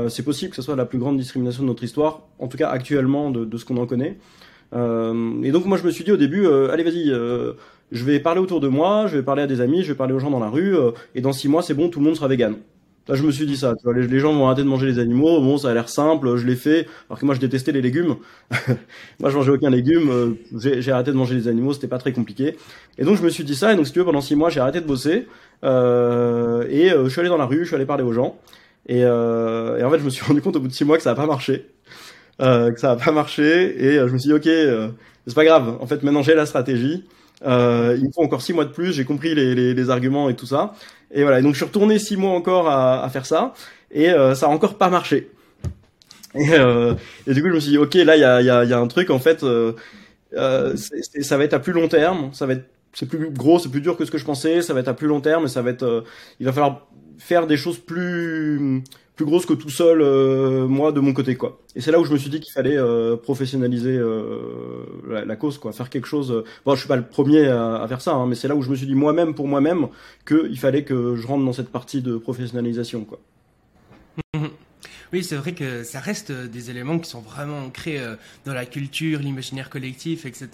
c'est 0.07 0.23
possible 0.23 0.51
que 0.51 0.55
ce 0.55 0.61
soit 0.61 0.75
la 0.75 0.85
plus 0.85 0.99
grande 0.99 1.17
discrimination 1.17 1.63
de 1.63 1.67
notre 1.67 1.83
histoire, 1.83 2.21
en 2.39 2.47
tout 2.47 2.57
cas 2.57 2.69
actuellement, 2.69 3.29
de, 3.29 3.45
de 3.45 3.57
ce 3.57 3.65
qu'on 3.65 3.77
en 3.77 3.85
connaît. 3.85 4.17
et 4.73 5.51
donc 5.51 5.65
moi, 5.65 5.77
je 5.77 5.85
me 5.85 5.91
suis 5.91 6.03
dit 6.03 6.11
au 6.11 6.17
début, 6.17 6.47
allez, 6.47 6.83
vas-y 6.83 7.11
je 7.91 8.05
vais 8.05 8.19
parler 8.19 8.41
autour 8.41 8.59
de 8.59 8.67
moi, 8.67 9.05
je 9.07 9.17
vais 9.17 9.23
parler 9.23 9.43
à 9.43 9.47
des 9.47 9.61
amis, 9.61 9.83
je 9.83 9.89
vais 9.89 9.97
parler 9.97 10.13
aux 10.13 10.19
gens 10.19 10.31
dans 10.31 10.39
la 10.39 10.49
rue, 10.49 10.75
et 11.15 11.21
dans 11.21 11.33
six 11.33 11.47
mois, 11.47 11.61
c'est 11.61 11.75
bon, 11.75 11.89
tout 11.89 11.99
le 11.99 12.05
monde 12.05 12.15
sera 12.15 12.27
vegan. 12.27 12.55
Là, 13.09 13.15
je 13.15 13.23
me 13.23 13.31
suis 13.31 13.45
dit 13.45 13.57
ça. 13.57 13.73
Les, 13.85 14.19
gens 14.19 14.33
vont 14.33 14.45
arrêter 14.45 14.63
de 14.63 14.67
manger 14.67 14.85
les 14.85 14.97
animaux. 14.97 15.41
Bon, 15.41 15.57
ça 15.57 15.69
a 15.69 15.73
l'air 15.73 15.89
simple. 15.89 16.37
Je 16.37 16.45
l'ai 16.45 16.55
fait. 16.55 16.87
Alors 17.09 17.19
que 17.19 17.25
moi, 17.25 17.35
je 17.35 17.41
détestais 17.41 17.73
les 17.73 17.81
légumes. 17.81 18.15
moi, 19.19 19.29
je 19.29 19.35
mangeais 19.35 19.51
aucun 19.51 19.69
légume. 19.69 20.09
Euh, 20.09 20.79
j'ai 20.79 20.91
arrêté 20.91 21.11
de 21.11 21.17
manger 21.17 21.35
les 21.35 21.49
animaux. 21.49 21.73
C'était 21.73 21.89
pas 21.89 21.97
très 21.97 22.13
compliqué. 22.13 22.55
Et 22.97 23.03
donc, 23.03 23.17
je 23.17 23.23
me 23.23 23.29
suis 23.29 23.43
dit 23.43 23.55
ça. 23.55 23.73
Et 23.73 23.75
donc, 23.75 23.87
si 23.87 23.91
tu 23.91 23.99
veux, 23.99 24.05
pendant 24.05 24.21
six 24.21 24.37
mois, 24.37 24.49
j'ai 24.49 24.61
arrêté 24.61 24.79
de 24.79 24.85
bosser. 24.85 25.27
Euh, 25.65 26.65
et 26.69 26.91
euh, 26.91 27.05
je 27.05 27.09
suis 27.09 27.19
allé 27.19 27.29
dans 27.29 27.37
la 27.37 27.45
rue. 27.45 27.59
Je 27.59 27.65
suis 27.65 27.75
allé 27.75 27.85
parler 27.85 28.03
aux 28.03 28.13
gens. 28.13 28.39
Et, 28.87 29.03
euh, 29.03 29.85
en 29.85 29.91
fait, 29.91 29.99
je 29.99 30.05
me 30.05 30.09
suis 30.09 30.23
rendu 30.25 30.41
compte 30.41 30.55
au 30.55 30.61
bout 30.61 30.69
de 30.69 30.73
six 30.73 30.85
mois 30.85 30.95
que 30.95 31.03
ça 31.03 31.11
a 31.11 31.15
pas 31.15 31.25
marché. 31.25 31.65
que 32.39 32.73
ça 32.77 32.91
a 32.91 32.95
pas 32.95 33.11
marché. 33.11 33.83
Et 33.83 33.95
je 33.95 34.13
me 34.13 34.17
suis 34.17 34.29
dit, 34.29 34.33
ok, 34.33 34.47
c'est 35.27 35.35
pas 35.35 35.45
grave. 35.45 35.77
En 35.81 35.87
fait, 35.87 36.03
maintenant, 36.03 36.23
j'ai 36.23 36.35
la 36.35 36.45
stratégie. 36.45 37.03
Euh, 37.45 37.97
il 37.99 38.07
me 38.07 38.11
faut 38.11 38.23
encore 38.23 38.41
six 38.41 38.53
mois 38.53 38.65
de 38.65 38.71
plus. 38.71 38.93
J'ai 38.93 39.05
compris 39.05 39.35
les, 39.35 39.55
les, 39.55 39.73
les, 39.73 39.89
arguments 39.89 40.29
et 40.29 40.35
tout 40.35 40.45
ça. 40.45 40.73
Et 41.11 41.23
voilà. 41.23 41.41
donc 41.41 41.53
je 41.53 41.57
suis 41.57 41.65
retourné 41.65 41.99
six 41.99 42.17
mois 42.17 42.31
encore 42.31 42.69
à, 42.69 43.03
à 43.03 43.09
faire 43.09 43.25
ça, 43.25 43.53
et 43.91 44.09
euh, 44.09 44.33
ça 44.33 44.47
a 44.47 44.49
encore 44.49 44.77
pas 44.77 44.89
marché. 44.89 45.29
Et, 46.35 46.53
euh, 46.53 46.95
et, 47.27 47.33
du 47.33 47.41
coup, 47.41 47.49
je 47.49 47.53
me 47.53 47.59
suis 47.59 47.71
dit, 47.71 47.77
ok, 47.77 47.93
là, 47.95 48.15
il 48.15 48.21
y 48.21 48.23
a, 48.23 48.41
y, 48.41 48.49
a, 48.49 48.63
y 48.63 48.73
a, 48.73 48.79
un 48.79 48.87
truc 48.87 49.09
en 49.09 49.19
fait. 49.19 49.43
Euh, 49.43 49.73
euh 50.33 50.75
ça 50.75 51.37
va 51.37 51.43
être 51.43 51.53
à 51.53 51.59
plus 51.59 51.73
long 51.73 51.87
terme. 51.87 52.31
Ça 52.33 52.45
va 52.45 52.53
être, 52.53 52.65
c'est 52.93 53.07
plus 53.07 53.29
gros, 53.29 53.59
c'est 53.59 53.69
plus 53.69 53.81
dur 53.81 53.97
que 53.97 54.05
ce 54.05 54.11
que 54.11 54.17
je 54.17 54.25
pensais. 54.25 54.61
Ça 54.61 54.73
va 54.73 54.79
être 54.79 54.87
à 54.87 54.93
plus 54.93 55.07
long 55.07 55.21
terme, 55.21 55.45
et 55.45 55.49
ça 55.49 55.61
va 55.61 55.69
être. 55.69 55.83
Euh, 55.83 56.01
il 56.39 56.45
va 56.45 56.53
falloir 56.53 56.87
faire 57.19 57.47
des 57.47 57.57
choses 57.57 57.77
plus 57.77 58.83
plus 59.15 59.25
grosse 59.25 59.45
que 59.45 59.53
tout 59.53 59.69
seul 59.69 60.01
euh, 60.01 60.67
moi 60.67 60.91
de 60.91 60.99
mon 60.99 61.13
côté 61.13 61.35
quoi. 61.35 61.61
Et 61.75 61.81
c'est 61.81 61.91
là 61.91 61.99
où 61.99 62.05
je 62.05 62.11
me 62.11 62.17
suis 62.17 62.29
dit 62.29 62.39
qu'il 62.39 62.51
fallait 62.51 62.77
euh, 62.77 63.15
professionnaliser 63.15 63.95
euh, 63.95 64.85
la, 65.25 65.35
cause 65.35 65.57
quoi, 65.57 65.71
faire 65.71 65.89
quelque 65.89 66.07
chose. 66.07 66.43
Bon, 66.65 66.73
je 66.73 66.79
suis 66.79 66.87
pas 66.87 66.95
le 66.95 67.05
premier 67.05 67.47
à, 67.47 67.85
faire 67.87 68.01
ça, 68.01 68.13
hein, 68.13 68.25
mais 68.27 68.35
c'est 68.35 68.47
là 68.47 68.55
où 68.55 68.61
je 68.61 68.69
me 68.69 68.75
suis 68.75 68.87
dit 68.87 68.95
moi-même 68.95 69.35
pour 69.35 69.47
moi-même 69.47 69.87
qu'il 70.27 70.57
fallait 70.57 70.83
que 70.83 71.15
je 71.15 71.27
rentre 71.27 71.45
dans 71.45 71.53
cette 71.53 71.69
partie 71.69 72.01
de 72.01 72.17
professionnalisation 72.17 73.05
quoi. 73.05 73.19
Oui, 75.11 75.23
c'est 75.23 75.35
vrai 75.35 75.53
que 75.53 75.83
ça 75.83 75.99
reste 75.99 76.31
des 76.31 76.71
éléments 76.71 76.97
qui 76.97 77.07
sont 77.07 77.21
vraiment 77.21 77.59
ancrés 77.59 78.01
dans 78.45 78.53
la 78.55 78.65
culture, 78.65 79.19
l'imaginaire 79.19 79.69
collectif, 79.69 80.25
etc. 80.25 80.49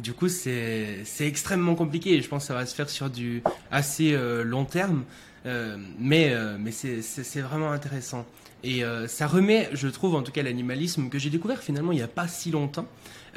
Du 0.00 0.12
coup, 0.14 0.26
c'est 0.28 1.04
extrêmement 1.20 1.76
compliqué. 1.76 2.14
Et 2.14 2.20
je 2.20 2.28
pense 2.28 2.42
que 2.42 2.48
ça 2.48 2.54
va 2.54 2.66
se 2.66 2.74
faire 2.74 2.90
sur 2.90 3.08
du 3.08 3.44
assez 3.70 4.18
long 4.42 4.64
terme. 4.64 5.04
Euh, 5.46 5.76
mais 5.98 6.32
euh, 6.32 6.56
mais 6.58 6.70
c'est 6.72 7.40
vraiment 7.40 7.70
intéressant. 7.72 8.24
Et 8.62 8.82
euh, 8.82 9.06
ça 9.06 9.26
remet, 9.26 9.68
je 9.72 9.88
trouve 9.88 10.14
en 10.14 10.22
tout 10.22 10.32
cas 10.32 10.42
l'animalisme 10.42 11.10
que 11.10 11.18
j'ai 11.18 11.28
découvert 11.28 11.62
finalement 11.62 11.92
il 11.92 11.96
n'y 11.96 12.02
a 12.02 12.08
pas 12.08 12.28
si 12.28 12.50
longtemps, 12.50 12.86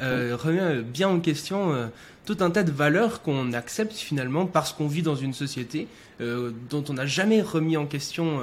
remet 0.00 0.80
bien 0.80 1.08
en 1.08 1.20
question 1.20 1.90
tout 2.24 2.38
un 2.40 2.50
tas 2.50 2.62
de 2.62 2.70
valeurs 2.70 3.20
qu'on 3.20 3.52
accepte 3.52 3.92
finalement 3.92 4.46
parce 4.46 4.72
qu'on 4.72 4.86
vit 4.86 5.02
dans 5.02 5.16
une 5.16 5.34
société 5.34 5.86
dont 6.18 6.84
on 6.88 6.94
n'a 6.94 7.04
jamais 7.04 7.42
remis 7.42 7.76
en 7.76 7.84
question 7.84 8.40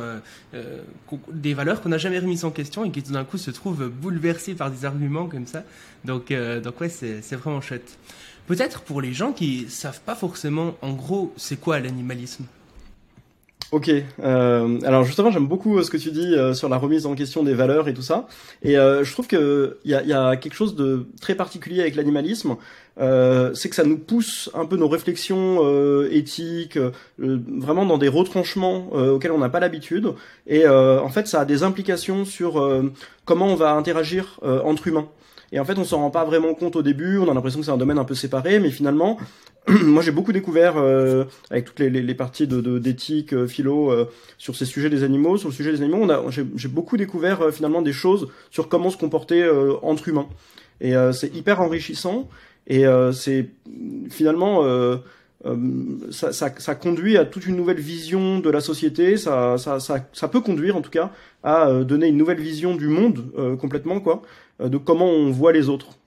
des 1.31 1.55
valeurs 1.55 1.81
qu'on 1.81 1.89
n'a 1.89 1.97
jamais 1.97 2.19
remises 2.19 2.45
en 2.45 2.51
question 2.51 2.85
et 2.85 2.91
qui 2.91 3.01
tout 3.01 3.13
d'un 3.13 3.25
coup 3.25 3.39
se 3.39 3.49
trouvent 3.49 3.87
bouleversées 3.89 4.53
par 4.53 4.69
des 4.69 4.85
arguments 4.85 5.25
comme 5.25 5.47
ça. 5.47 5.63
Donc 6.03 6.31
donc 6.31 6.81
ouais 6.81 6.89
c'est 6.89 7.35
vraiment 7.35 7.61
chouette. 7.61 7.97
Peut-être 8.45 8.81
pour 8.81 9.01
les 9.01 9.13
gens 9.13 9.31
qui 9.31 9.67
savent 9.69 10.01
pas 10.01 10.13
forcément 10.13 10.75
en 10.83 10.93
gros 10.93 11.33
c'est 11.35 11.59
quoi 11.59 11.79
l'animalisme? 11.79 12.45
Ok, 13.71 13.89
euh, 13.89 14.79
alors 14.85 15.03
justement 15.03 15.31
j'aime 15.31 15.47
beaucoup 15.47 15.77
euh, 15.77 15.83
ce 15.83 15.89
que 15.89 15.97
tu 15.97 16.11
dis 16.11 16.35
euh, 16.35 16.53
sur 16.53 16.69
la 16.69 16.77
remise 16.77 17.07
en 17.07 17.15
question 17.15 17.41
des 17.41 17.55
valeurs 17.55 17.87
et 17.87 17.95
tout 17.95 18.03
ça, 18.03 18.27
et 18.61 18.77
euh, 18.77 19.03
je 19.03 19.11
trouve 19.11 19.25
que 19.25 19.79
il 19.83 19.91
y 19.91 19.95
a, 19.95 20.03
y 20.03 20.13
a, 20.13 20.35
quelque 20.37 20.53
chose 20.53 20.75
de 20.75 21.07
très 21.19 21.33
particulier 21.33 21.81
avec 21.81 21.95
l'animalisme, 21.95 22.57
c'est 22.97 23.69
que 23.69 23.75
ça 23.75 23.83
nous 23.83 23.97
pousse 23.97 24.51
un 24.53 24.65
peu 24.65 24.77
nos 24.77 24.87
réflexions 24.87 25.59
éthiques, 26.09 26.79
vraiment 27.17 27.85
dans 27.85 27.97
des 27.97 28.07
retranchements 28.07 28.93
auxquels 28.93 29.33
on 29.33 29.39
n'a 29.39 29.49
pas 29.49 29.59
l'habitude, 29.59 30.13
et 30.47 30.65
en 30.67 31.09
fait 31.09 31.27
ça 31.27 31.41
a 31.41 31.45
des 31.45 31.63
implications 31.63 32.23
sur 32.23 32.53
comment 33.25 33.47
on 33.47 33.55
va 33.55 33.71
interagir 33.71 34.39
entre 34.43 34.87
humains. 34.87 35.09
Et 35.51 35.59
en 35.59 35.65
fait, 35.65 35.77
on 35.77 35.83
s'en 35.83 35.99
rend 35.99 36.09
pas 36.09 36.25
vraiment 36.25 36.53
compte 36.53 36.75
au 36.75 36.81
début. 36.81 37.17
On 37.17 37.29
a 37.29 37.33
l'impression 37.33 37.59
que 37.59 37.65
c'est 37.65 37.71
un 37.71 37.77
domaine 37.77 37.99
un 37.99 38.03
peu 38.03 38.15
séparé, 38.15 38.59
mais 38.59 38.71
finalement, 38.71 39.17
moi 39.83 40.03
j'ai 40.03 40.11
beaucoup 40.11 40.31
découvert 40.31 40.77
euh, 40.77 41.25
avec 41.49 41.65
toutes 41.65 41.79
les, 41.79 41.89
les, 41.89 42.01
les 42.01 42.13
parties 42.13 42.45
de 42.45 42.77
d'éthique, 42.77 43.33
euh, 43.33 43.47
philo 43.47 43.91
euh, 43.91 44.05
sur 44.37 44.55
ces 44.55 44.65
sujets 44.65 44.89
des 44.89 45.03
animaux, 45.03 45.37
sur 45.37 45.49
le 45.49 45.55
sujet 45.55 45.71
des 45.71 45.81
animaux, 45.81 45.99
on 46.01 46.09
a 46.09 46.23
j'ai 46.29 46.67
beaucoup 46.67 46.97
découvert 46.97 47.41
euh, 47.41 47.51
finalement 47.51 47.81
des 47.81 47.93
choses 47.93 48.27
sur 48.51 48.69
comment 48.69 48.89
se 48.89 48.97
comporter 48.97 49.47
entre 49.81 50.07
humains. 50.07 50.27
Et 50.81 50.93
c'est 51.13 51.33
hyper 51.33 51.61
enrichissant 51.61 52.27
et 52.67 52.83
c'est 53.13 53.49
finalement 54.09 54.63
ça, 56.11 56.33
ça, 56.33 56.53
ça, 56.57 56.75
conduit 56.75 57.17
à 57.17 57.23
toute 57.23 57.45
une 57.45 57.55
nouvelle 57.55 57.79
vision 57.79 58.39
de 58.39 58.49
la 58.49 58.59
société. 58.59 59.15
Ça, 59.15 59.57
ça, 59.57 59.79
ça, 59.79 60.05
ça 60.11 60.27
peut 60.27 60.41
conduire, 60.41 60.75
en 60.75 60.81
tout 60.81 60.89
cas, 60.89 61.11
à 61.43 61.71
donner 61.83 62.07
une 62.07 62.17
nouvelle 62.17 62.41
vision 62.41 62.75
du 62.75 62.87
monde 62.87 63.23
complètement, 63.59 64.01
quoi, 64.01 64.21
de 64.59 64.77
comment 64.77 65.07
on 65.07 65.31
voit 65.31 65.53
les 65.53 65.69
autres. 65.69 65.97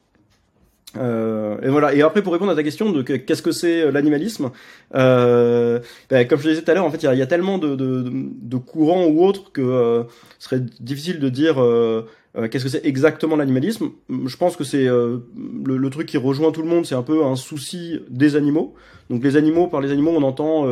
Euh, 0.96 1.60
et 1.62 1.68
voilà. 1.68 1.94
Et 1.94 2.02
après, 2.02 2.22
pour 2.22 2.32
répondre 2.32 2.50
à 2.50 2.54
ta 2.54 2.62
question 2.62 2.90
de 2.90 3.02
qu'est-ce 3.02 3.42
que 3.42 3.52
c'est 3.52 3.82
euh, 3.82 3.90
l'animalisme, 3.90 4.50
euh, 4.94 5.80
ben, 6.10 6.26
comme 6.26 6.40
je 6.40 6.44
le 6.46 6.50
disais 6.52 6.64
tout 6.64 6.70
à 6.70 6.74
l'heure, 6.74 6.84
en 6.84 6.90
fait, 6.90 7.02
il 7.02 7.18
y, 7.18 7.22
a, 7.22 7.26
tellement 7.26 7.58
de, 7.58 8.56
courants 8.56 9.06
ou 9.06 9.24
autres 9.24 9.52
que 9.52 9.60
euh, 9.60 10.04
ce 10.38 10.48
serait 10.48 10.62
difficile 10.80 11.20
de 11.20 11.28
dire 11.28 11.62
euh, 11.62 12.06
qu'est-ce 12.50 12.64
que 12.64 12.70
c'est 12.70 12.86
exactement 12.86 13.36
l'animalisme. 13.36 13.90
Je 14.08 14.36
pense 14.36 14.56
que 14.56 14.64
c'est 14.64 14.84
le, 14.84 15.22
le, 15.64 15.90
truc 15.90 16.06
qui 16.06 16.16
rejoint 16.16 16.52
tout 16.52 16.62
le 16.62 16.68
monde, 16.68 16.86
c'est 16.86 16.94
un 16.94 17.02
peu 17.02 17.24
un 17.24 17.36
souci 17.36 18.00
des 18.08 18.36
animaux. 18.36 18.74
Donc 19.10 19.24
les 19.24 19.36
animaux, 19.36 19.66
par 19.66 19.80
les 19.80 19.90
animaux, 19.90 20.12
on 20.14 20.22
entend 20.22 20.66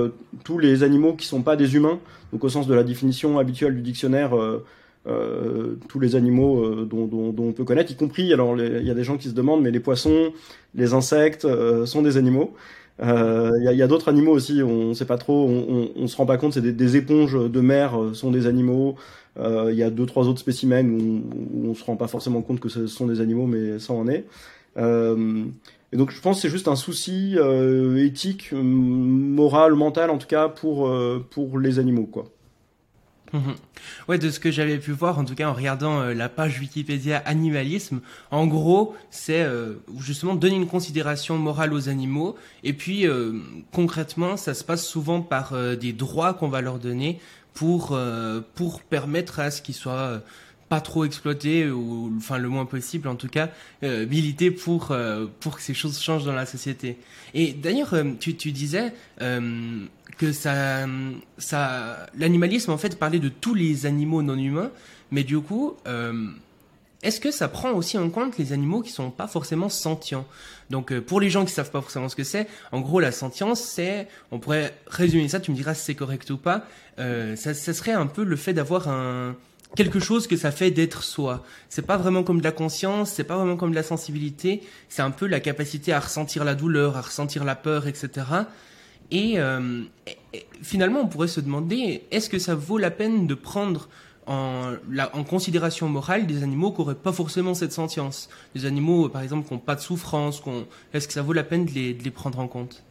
tous 0.44 0.58
les 0.58 0.82
animaux 0.82 1.14
qui 1.14 1.26
sont 1.26 1.42
pas 1.42 1.56
des 1.56 1.74
humains. 1.74 1.98
Donc 2.32 2.44
au 2.44 2.48
sens 2.48 2.66
de 2.66 2.74
la 2.74 2.84
définition 2.84 3.38
habituelle 3.38 3.74
du 3.74 3.82
dictionnaire. 3.82 4.32
Euh, 5.08 5.76
tous 5.88 6.00
les 6.00 6.16
animaux 6.16 6.64
euh, 6.64 6.84
dont, 6.84 7.06
dont, 7.06 7.30
dont, 7.30 7.44
on 7.44 7.52
peut 7.52 7.64
connaître, 7.64 7.92
y 7.92 7.94
compris, 7.94 8.32
alors 8.32 8.58
il 8.58 8.84
y 8.84 8.90
a 8.90 8.94
des 8.94 9.04
gens 9.04 9.16
qui 9.16 9.28
se 9.28 9.34
demandent, 9.34 9.62
mais 9.62 9.70
les 9.70 9.78
poissons, 9.78 10.32
les 10.74 10.94
insectes 10.94 11.44
euh, 11.44 11.86
sont 11.86 12.02
des 12.02 12.16
animaux. 12.16 12.54
Il 13.00 13.62
y 13.62 13.82
a, 13.82 13.84
a 13.84 13.86
d'autres 13.86 14.08
animaux 14.08 14.32
aussi, 14.32 14.62
on 14.64 14.88
ne 14.88 14.94
sait 14.94 15.04
pas 15.04 15.18
trop, 15.18 15.46
on, 15.46 15.92
on, 15.96 16.02
on, 16.02 16.06
se 16.08 16.16
rend 16.16 16.26
pas 16.26 16.38
compte, 16.38 16.54
c'est 16.54 16.62
des, 16.62 16.72
des, 16.72 16.96
éponges 16.96 17.34
de 17.34 17.60
mer 17.60 17.94
sont 18.14 18.30
des 18.30 18.46
animaux. 18.46 18.96
Il 19.38 19.74
y 19.74 19.82
a 19.82 19.90
deux, 19.90 20.06
trois 20.06 20.26
autres 20.28 20.40
spécimens 20.40 20.88
où, 20.88 21.22
on 21.68 21.74
se 21.74 21.84
rend 21.84 21.96
pas 21.96 22.08
forcément 22.08 22.40
compte 22.40 22.58
que 22.58 22.70
ce 22.70 22.86
sont 22.86 23.06
des 23.06 23.20
animaux, 23.20 23.46
mais 23.46 23.78
ça 23.78 23.92
en 23.92 24.08
est. 24.08 24.24
et 24.78 25.96
donc 25.96 26.10
je 26.10 26.20
pense 26.22 26.36
que 26.36 26.42
c'est 26.42 26.48
juste 26.48 26.68
un 26.68 26.76
souci 26.76 27.36
éthique, 27.98 28.52
moral, 28.52 29.74
mental 29.74 30.10
en 30.10 30.16
tout 30.16 30.26
cas 30.26 30.48
pour, 30.48 30.90
pour 31.30 31.58
les 31.58 31.78
animaux, 31.78 32.08
quoi. 32.10 32.24
Mhm. 33.32 33.54
Ouais, 34.08 34.18
de 34.18 34.30
ce 34.30 34.38
que 34.38 34.50
j'avais 34.50 34.78
pu 34.78 34.92
voir, 34.92 35.18
en 35.18 35.24
tout 35.24 35.34
cas 35.34 35.48
en 35.48 35.52
regardant 35.52 36.00
euh, 36.00 36.14
la 36.14 36.28
page 36.28 36.60
Wikipédia 36.60 37.18
animalisme, 37.24 38.00
en 38.30 38.46
gros, 38.46 38.94
c'est 39.10 39.42
euh, 39.42 39.74
justement 39.98 40.34
donner 40.34 40.56
une 40.56 40.68
considération 40.68 41.36
morale 41.36 41.72
aux 41.72 41.88
animaux, 41.88 42.36
et 42.62 42.72
puis 42.72 43.06
euh, 43.06 43.40
concrètement, 43.72 44.36
ça 44.36 44.54
se 44.54 44.64
passe 44.64 44.86
souvent 44.86 45.20
par 45.20 45.54
des 45.76 45.92
droits 45.92 46.34
qu'on 46.34 46.48
va 46.48 46.60
leur 46.60 46.78
donner 46.78 47.20
pour 47.54 47.98
pour 48.54 48.82
permettre 48.82 49.40
à 49.40 49.50
ce 49.50 49.62
qu'ils 49.62 49.74
soient 49.74 50.20
pas 50.68 50.80
trop 50.80 51.04
exploités 51.04 51.70
ou 51.70 52.12
enfin 52.16 52.38
le 52.38 52.48
moins 52.48 52.66
possible 52.66 53.08
en 53.08 53.14
tout 53.14 53.28
cas 53.28 53.50
militer 53.82 54.50
pour 54.50 54.94
pour 55.40 55.56
que 55.56 55.62
ces 55.62 55.74
choses 55.74 56.00
changent 56.00 56.24
dans 56.24 56.32
la 56.32 56.46
société. 56.46 56.98
Et 57.34 57.52
d'ailleurs, 57.52 57.94
tu 58.18 58.36
tu 58.36 58.52
disais 58.52 58.92
que 60.16 60.32
ça, 60.32 60.86
ça, 61.38 62.06
l'animalisme 62.16 62.70
en 62.70 62.78
fait 62.78 62.98
parlait 62.98 63.18
de 63.18 63.28
tous 63.28 63.54
les 63.54 63.86
animaux 63.86 64.22
non 64.22 64.36
humains, 64.38 64.70
mais 65.10 65.24
du 65.24 65.38
coup, 65.40 65.76
euh, 65.86 66.28
est-ce 67.02 67.20
que 67.20 67.30
ça 67.30 67.48
prend 67.48 67.72
aussi 67.72 67.98
en 67.98 68.08
compte 68.08 68.38
les 68.38 68.52
animaux 68.52 68.80
qui 68.80 68.90
sont 68.90 69.10
pas 69.10 69.26
forcément 69.26 69.68
sentients? 69.68 70.26
Donc 70.70 70.90
euh, 70.92 71.00
pour 71.00 71.20
les 71.20 71.30
gens 71.30 71.44
qui 71.44 71.52
savent 71.52 71.70
pas 71.70 71.82
forcément 71.82 72.08
ce 72.08 72.16
que 72.16 72.24
c'est, 72.24 72.48
en 72.72 72.80
gros 72.80 72.98
la 72.98 73.12
sentience 73.12 73.60
c'est, 73.60 74.08
on 74.32 74.38
pourrait 74.38 74.76
résumer 74.86 75.28
ça, 75.28 75.38
tu 75.38 75.50
me 75.50 75.56
diras 75.56 75.74
si 75.74 75.84
c'est 75.84 75.94
correct 75.94 76.28
ou 76.30 76.38
pas, 76.38 76.64
euh, 76.98 77.36
ça, 77.36 77.52
ça 77.54 77.74
serait 77.74 77.92
un 77.92 78.06
peu 78.06 78.24
le 78.24 78.36
fait 78.36 78.54
d'avoir 78.54 78.88
un 78.88 79.36
quelque 79.74 79.98
chose 79.98 80.26
que 80.26 80.36
ça 80.36 80.50
fait 80.50 80.70
d'être 80.70 81.02
soi. 81.02 81.44
C'est 81.68 81.86
pas 81.86 81.96
vraiment 81.96 82.22
comme 82.22 82.38
de 82.38 82.44
la 82.44 82.52
conscience, 82.52 83.10
c'est 83.10 83.24
pas 83.24 83.36
vraiment 83.36 83.56
comme 83.56 83.70
de 83.70 83.74
la 83.74 83.82
sensibilité, 83.82 84.62
c'est 84.88 85.02
un 85.02 85.10
peu 85.10 85.26
la 85.26 85.40
capacité 85.40 85.92
à 85.92 86.00
ressentir 86.00 86.44
la 86.44 86.54
douleur, 86.54 86.96
à 86.96 87.02
ressentir 87.02 87.44
la 87.44 87.56
peur, 87.56 87.86
etc. 87.86 88.26
Euh, 89.12 89.82
et, 90.06 90.46
finalement, 90.62 91.00
on 91.00 91.06
pourrait 91.06 91.28
se 91.28 91.40
demander, 91.40 92.02
est-ce 92.10 92.28
que 92.30 92.38
ça 92.38 92.54
vaut 92.54 92.78
la 92.78 92.90
peine 92.90 93.26
de 93.26 93.34
prendre 93.34 93.88
en, 94.26 94.74
considération 95.28 95.88
morale 95.88 96.26
des 96.26 96.42
animaux 96.42 96.72
qui 96.72 96.80
n'auraient 96.80 96.94
pas 96.94 97.12
forcément 97.12 97.54
cette 97.54 97.72
sentience? 97.72 98.28
Des 98.54 98.66
animaux, 98.66 99.08
par 99.08 99.22
exemple, 99.22 99.46
qui 99.46 99.54
n'ont 99.54 99.60
pas 99.60 99.74
de 99.74 99.80
souffrance, 99.80 100.42
est-ce 100.92 101.06
que 101.06 101.12
ça 101.12 101.22
vaut 101.22 101.32
la 101.32 101.44
peine 101.44 101.66
de 101.66 101.72
les, 101.72 101.94
de 101.94 102.02
les 102.02 102.10
prendre 102.10 102.38
en 102.38 102.48
compte? 102.48 102.85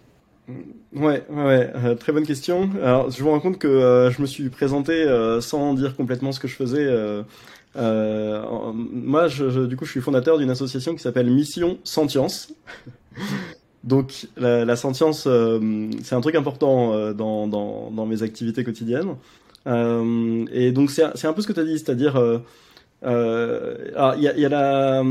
Ouais, 0.93 1.23
ouais, 1.29 1.71
euh, 1.75 1.95
très 1.95 2.11
bonne 2.11 2.25
question. 2.25 2.69
Alors, 2.81 3.09
je 3.09 3.23
me 3.23 3.29
rends 3.29 3.39
compte 3.39 3.57
que 3.57 3.67
euh, 3.67 4.11
je 4.11 4.21
me 4.21 4.27
suis 4.27 4.49
présenté 4.49 5.05
sans 5.41 5.73
dire 5.73 5.95
complètement 5.95 6.31
ce 6.31 6.39
que 6.39 6.47
je 6.47 6.55
faisais. 6.55 6.87
moi, 7.75 9.27
je, 9.27 9.65
du 9.65 9.75
coup, 9.77 9.85
je 9.85 9.91
suis 9.91 10.01
fondateur 10.01 10.37
d'une 10.37 10.49
association 10.49 10.93
qui 10.93 11.01
s'appelle 11.01 11.29
Mission 11.29 11.77
Sentience. 11.83 12.53
Donc 13.85 14.27
la, 14.35 14.65
la 14.65 14.75
sentience, 14.75 15.25
euh, 15.27 15.89
c'est 16.03 16.15
un 16.15 16.21
truc 16.21 16.35
important 16.35 16.93
euh, 16.93 17.13
dans, 17.13 17.47
dans, 17.47 17.91
dans, 17.91 18.05
mes 18.07 18.23
activités 18.23 18.63
quotidiennes. 18.63 19.15
Euh, 19.67 20.45
et 20.51 20.71
donc 20.71 20.89
c'est 20.89 21.25
un 21.25 21.33
peu 21.33 21.41
ce 21.41 21.47
que 21.47 21.53
tu 21.53 21.59
as 21.59 21.63
dit, 21.63 21.77
c'est-à-dire, 21.77 22.19
il 23.03 23.07
y 23.07 24.27
a, 24.27 24.37
y 24.37 24.45
a 24.45 24.49
la, 24.49 25.03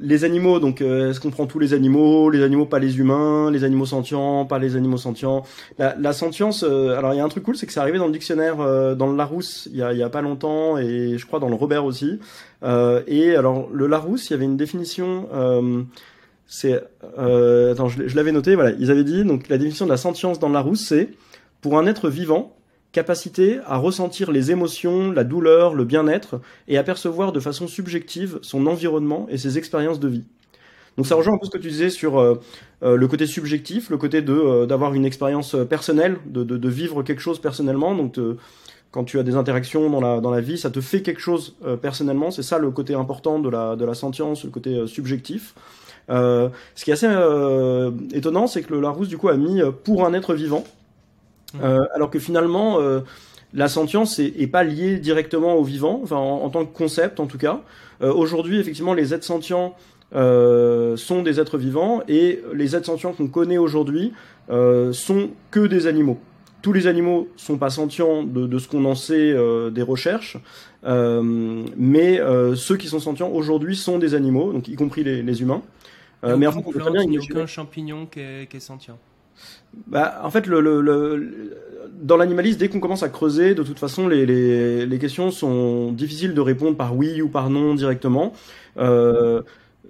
les 0.00 0.24
animaux, 0.24 0.60
donc 0.60 0.80
est-ce 0.80 1.20
qu'on 1.20 1.30
prend 1.30 1.46
tous 1.46 1.58
les 1.58 1.74
animaux, 1.74 2.30
les 2.30 2.42
animaux 2.42 2.66
pas 2.66 2.78
les 2.78 2.98
humains, 2.98 3.50
les 3.50 3.64
animaux 3.64 3.86
sentients, 3.86 4.44
pas 4.44 4.58
les 4.58 4.76
animaux 4.76 4.96
sentients? 4.96 5.44
La, 5.78 5.94
la 5.98 6.12
sentience, 6.12 6.62
alors 6.62 7.14
il 7.14 7.18
y 7.18 7.20
a 7.20 7.24
un 7.24 7.28
truc 7.28 7.44
cool, 7.44 7.56
c'est 7.56 7.66
que 7.66 7.72
c'est 7.72 7.80
arrivé 7.80 7.98
dans 7.98 8.06
le 8.06 8.12
dictionnaire, 8.12 8.56
dans 8.96 9.06
le 9.06 9.16
Larousse, 9.16 9.68
il 9.70 9.78
y 9.78 9.82
a, 9.82 9.92
y 9.92 10.02
a 10.02 10.08
pas 10.08 10.22
longtemps, 10.22 10.78
et 10.78 11.18
je 11.18 11.26
crois 11.26 11.38
dans 11.38 11.48
le 11.48 11.54
Robert 11.54 11.84
aussi. 11.84 12.18
et 12.62 13.36
alors 13.36 13.68
le 13.72 13.86
Larousse, 13.86 14.30
il 14.30 14.32
y 14.32 14.36
avait 14.36 14.44
une 14.46 14.56
définition 14.56 15.28
c'est 16.48 16.82
euh, 17.18 17.72
attends, 17.72 17.88
je, 17.88 18.16
l'avais 18.16 18.32
noté. 18.32 18.54
Voilà, 18.54 18.72
ils 18.78 18.90
avaient 18.90 19.04
dit 19.04 19.22
donc 19.24 19.48
la 19.48 19.58
définition 19.58 19.84
de 19.84 19.90
la 19.90 19.98
sentience 19.98 20.40
dans 20.40 20.48
la 20.48 20.54
Larousse, 20.54 20.84
c'est 20.84 21.10
pour 21.60 21.78
un 21.78 21.86
être 21.86 22.08
vivant, 22.08 22.56
capacité 22.92 23.58
à 23.66 23.76
ressentir 23.76 24.30
les 24.30 24.50
émotions, 24.50 25.12
la 25.12 25.24
douleur, 25.24 25.74
le 25.74 25.84
bien-être 25.84 26.40
et 26.68 26.78
à 26.78 26.82
percevoir 26.82 27.32
de 27.32 27.40
façon 27.40 27.66
subjective 27.66 28.38
son 28.42 28.66
environnement 28.66 29.26
et 29.30 29.38
ses 29.38 29.58
expériences 29.58 30.00
de 30.00 30.08
vie. 30.08 30.24
Donc 30.96 31.06
ça 31.06 31.14
rejoint 31.14 31.34
un 31.34 31.38
peu 31.38 31.46
ce 31.46 31.50
que 31.50 31.58
tu 31.58 31.68
disais 31.68 31.90
sur 31.90 32.18
euh, 32.18 32.40
euh 32.82 32.96
le 32.96 33.06
côté 33.06 33.26
subjectif, 33.26 33.88
le 33.90 33.98
côté 33.98 34.20
de 34.20 34.32
euh, 34.32 34.66
d'avoir 34.66 34.94
une 34.94 35.04
expérience 35.04 35.54
euh, 35.54 35.64
personnelle, 35.64 36.16
de, 36.26 36.42
de, 36.42 36.56
de, 36.56 36.68
vivre 36.68 37.02
quelque 37.02 37.20
chose 37.20 37.40
personnellement. 37.40 37.94
Donc 37.94 38.18
quand 38.90 39.04
tu 39.04 39.18
as 39.18 39.22
des 39.22 39.36
interactions 39.36 39.90
dans 39.90 40.00
la 40.00 40.20
dans 40.20 40.30
la 40.30 40.40
vie, 40.40 40.58
ça 40.58 40.70
te 40.70 40.80
fait 40.80 41.02
quelque 41.02 41.20
chose 41.20 41.56
personnellement. 41.82 42.30
C'est 42.30 42.42
ça 42.42 42.58
le 42.58 42.70
côté 42.70 42.94
important 42.94 43.38
de 43.38 43.48
la 43.48 43.76
de 43.76 43.84
la 43.84 43.94
sentience, 43.94 44.44
le 44.44 44.50
côté 44.50 44.86
subjectif. 44.86 45.54
Euh, 46.10 46.48
ce 46.74 46.84
qui 46.84 46.90
est 46.90 46.94
assez 46.94 47.06
euh, 47.08 47.90
étonnant, 48.12 48.46
c'est 48.46 48.62
que 48.62 48.72
le 48.72 48.80
Larousse 48.80 49.08
du 49.08 49.18
coup 49.18 49.28
a 49.28 49.36
mis 49.36 49.60
euh, 49.60 49.70
pour 49.70 50.06
un 50.06 50.14
être 50.14 50.34
vivant, 50.34 50.64
mmh. 51.54 51.60
alors 51.94 52.10
que 52.10 52.18
finalement 52.18 52.78
la 53.54 53.68
sentience 53.68 54.18
est, 54.18 54.50
pas 54.50 54.64
liée 54.64 54.98
directement 54.98 55.54
au 55.54 55.64
vivant, 55.64 56.00
enfin 56.02 56.16
en, 56.16 56.48
tant 56.50 56.64
que 56.66 56.76
concept 56.76 57.20
en 57.20 57.26
tout 57.26 57.38
cas. 57.38 57.62
Aujourd'hui, 58.00 58.60
effectivement, 58.60 58.94
les 58.94 59.14
êtres 59.14 59.24
sentients 59.24 59.74
euh, 60.14 60.96
sont 60.96 61.22
des 61.22 61.38
êtres 61.38 61.58
vivants 61.58 62.02
et 62.08 62.42
les 62.54 62.74
êtres 62.74 62.86
sentients 62.86 63.12
qu'on 63.12 63.28
connaît 63.28 63.58
aujourd'hui 63.58 64.14
euh, 64.50 64.92
sont 64.92 65.30
que 65.50 65.66
des 65.66 65.86
animaux. 65.86 66.18
Tous 66.62 66.72
les 66.72 66.86
animaux 66.86 67.28
sont 67.36 67.58
pas 67.58 67.70
sentients 67.70 68.22
de, 68.22 68.46
de 68.46 68.58
ce 68.58 68.68
qu'on 68.68 68.84
en 68.86 68.94
sait 68.94 69.32
euh, 69.32 69.70
des 69.70 69.82
recherches, 69.82 70.38
mais 70.84 72.20
ceux 72.54 72.76
qui 72.76 72.88
sont 72.88 73.00
sentients 73.00 73.28
aujourd'hui 73.28 73.76
sont 73.76 73.98
des 73.98 74.14
animaux, 74.14 74.52
donc 74.52 74.68
y 74.68 74.74
compris 74.74 75.04
les, 75.04 75.22
les 75.22 75.42
humains. 75.42 75.62
Euh, 76.24 76.36
mais 76.36 76.46
en 76.46 76.52
fait, 76.52 76.60
il 77.04 77.10
n'y 77.10 77.18
a 77.18 77.20
aucun 77.20 77.46
champignon 77.46 78.06
qui 78.06 78.20
est, 78.20 78.50
qui 78.50 78.56
est 78.56 78.60
sentient. 78.60 78.98
Bah, 79.86 80.20
en 80.22 80.30
fait, 80.30 80.48
dans 80.48 82.16
l'animalisme, 82.16 82.58
dès 82.58 82.68
qu'on 82.68 82.80
commence 82.80 83.02
à 83.02 83.08
creuser, 83.08 83.54
de 83.54 83.62
toute 83.62 83.78
façon, 83.78 84.08
les, 84.08 84.98
questions 85.00 85.30
sont 85.30 85.92
difficiles 85.92 86.34
de 86.34 86.40
répondre 86.40 86.76
par 86.76 86.96
oui 86.96 87.22
ou 87.22 87.28
par 87.28 87.50
non 87.50 87.74
directement. 87.74 88.32
Euh, 88.78 89.42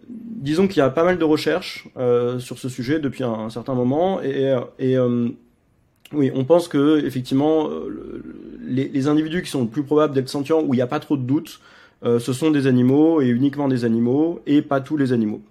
disons 0.08 0.68
qu'il 0.68 0.78
y 0.78 0.82
a 0.82 0.90
pas 0.90 1.04
mal 1.04 1.18
de 1.18 1.24
recherches 1.24 1.88
euh, 1.96 2.38
sur 2.38 2.58
ce 2.58 2.68
sujet 2.68 2.98
depuis 2.98 3.24
un, 3.24 3.50
certain 3.50 3.74
moment, 3.74 4.20
et, 4.22 4.56
euh, 4.96 5.28
oui, 6.12 6.30
on 6.34 6.44
pense 6.44 6.68
que 6.68 7.04
effectivement, 7.04 7.68
les, 8.66 9.08
individus 9.08 9.42
qui 9.42 9.50
sont 9.50 9.62
le 9.62 9.68
plus 9.68 9.82
probables 9.82 10.14
d'être 10.14 10.28
sentients, 10.28 10.62
où 10.62 10.72
il 10.72 10.78
n'y 10.78 10.82
a 10.82 10.86
pas 10.86 11.00
trop 11.00 11.16
de 11.16 11.22
doutes, 11.22 11.60
ce 12.02 12.32
sont 12.32 12.50
des 12.50 12.66
animaux 12.66 13.20
et 13.20 13.26
uniquement 13.26 13.68
des 13.68 13.84
animaux, 13.84 14.40
et 14.46 14.62
pas 14.62 14.80
tous 14.80 14.96
les 14.96 15.12
animaux. 15.12 15.42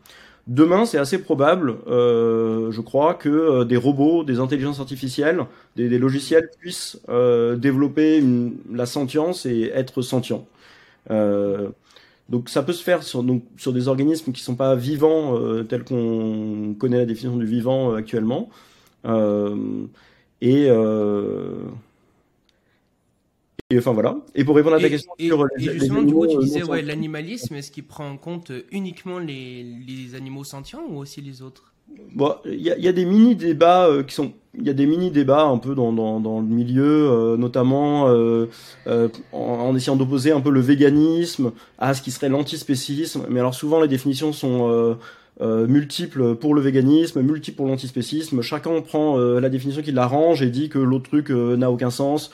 Demain, 0.47 0.85
c'est 0.85 0.97
assez 0.97 1.17
probable, 1.17 1.75
euh, 1.87 2.71
je 2.71 2.79
crois, 2.79 3.15
que 3.15 3.27
euh, 3.27 3.65
des 3.65 3.75
robots, 3.75 4.23
des 4.23 4.39
intelligences 4.39 4.79
artificielles, 4.79 5.41
des, 5.75 5.97
logiciels 5.99 6.49
puissent 6.59 7.01
euh, 7.09 7.57
développer 7.57 8.23
la 8.71 8.85
sentience 8.85 9.45
et 9.45 9.71
être 9.75 10.01
sentients. 10.01 10.47
Donc 12.29 12.49
ça 12.49 12.61
peut 12.61 12.73
se 12.73 12.83
faire 12.83 13.03
sur, 13.03 13.23
sur 13.57 13.71
des 13.71 13.87
organismes 13.87 14.33
qui 14.33 14.41
sont 14.41 14.55
pas 14.55 14.75
vivants 14.75 15.39
tels 15.63 15.85
qu'on 15.85 16.75
connaît 16.77 16.97
la 16.97 17.05
définition 17.05 17.37
du 17.37 17.45
vivant 17.45 17.93
actuellement. 17.93 18.49
et 20.41 20.69
et 23.69 23.77
enfin 23.77 23.91
voilà. 23.91 24.17
Et 24.36 24.43
pour 24.43 24.55
répondre 24.55 24.75
à 24.75 24.79
ta 24.79 24.89
question 24.89 25.12
sur 25.19 25.45
et 25.57 25.63
justement, 25.63 26.01
du 26.01 26.13
coup, 26.13 26.27
tu 26.27 26.38
disais 26.38 26.63
ouais, 26.63 26.81
l'animalisme, 26.81 27.55
est-ce 27.55 27.71
qu'il 27.71 27.86
prend 27.86 28.09
en 28.09 28.17
compte 28.17 28.51
uniquement 28.71 29.19
les, 29.19 29.63
les 29.63 30.15
animaux 30.15 30.43
sentients 30.43 30.83
ou 30.89 30.97
aussi 30.97 31.21
les 31.21 31.41
autres? 31.41 31.74
Bon, 32.13 32.36
il 32.45 32.62
y 32.62 32.69
a, 32.69 32.77
y 32.77 32.88
a, 32.88 32.91
des 32.91 33.05
mini 33.05 33.36
débats 33.36 33.89
qui 34.05 34.13
sont 34.13 34.33
il 34.59 34.65
y 34.65 34.69
a 34.69 34.74
des 34.74 34.86
mini 34.86 35.09
débats 35.09 35.43
un 35.43 35.57
peu 35.57 35.74
dans, 35.74 35.93
dans, 35.93 36.19
dans 36.19 36.39
le 36.39 36.47
milieu, 36.47 37.36
notamment 37.38 38.09
euh, 38.09 38.47
euh, 38.88 39.07
en, 39.31 39.39
en, 39.39 39.75
essayant 39.75 39.95
d'opposer 39.95 40.31
un 40.31 40.41
peu 40.41 40.50
le 40.50 40.59
véganisme 40.59 41.51
à 41.77 41.93
ce 41.93 42.01
qui 42.01 42.12
serait 42.12 42.29
l'antispécisme. 42.29 43.25
Mais 43.29 43.39
alors 43.39 43.53
souvent 43.53 43.79
les 43.79 43.88
définitions 43.88 44.33
sont 44.33 44.97
euh, 45.39 45.67
multiples 45.67 46.33
pour 46.33 46.55
le 46.55 46.62
véganisme, 46.62 47.21
multiples 47.21 47.57
pour 47.57 47.67
l'antispécisme. 47.67 48.41
Chacun 48.41 48.81
prend 48.81 49.19
euh, 49.19 49.39
la 49.39 49.50
définition 49.50 49.83
qui 49.83 49.91
l'arrange 49.91 50.41
et 50.41 50.50
dit 50.50 50.67
que 50.67 50.79
l'autre 50.79 51.09
truc 51.09 51.29
euh, 51.29 51.55
n'a 51.55 51.69
aucun 51.69 51.91
sens. 51.91 52.31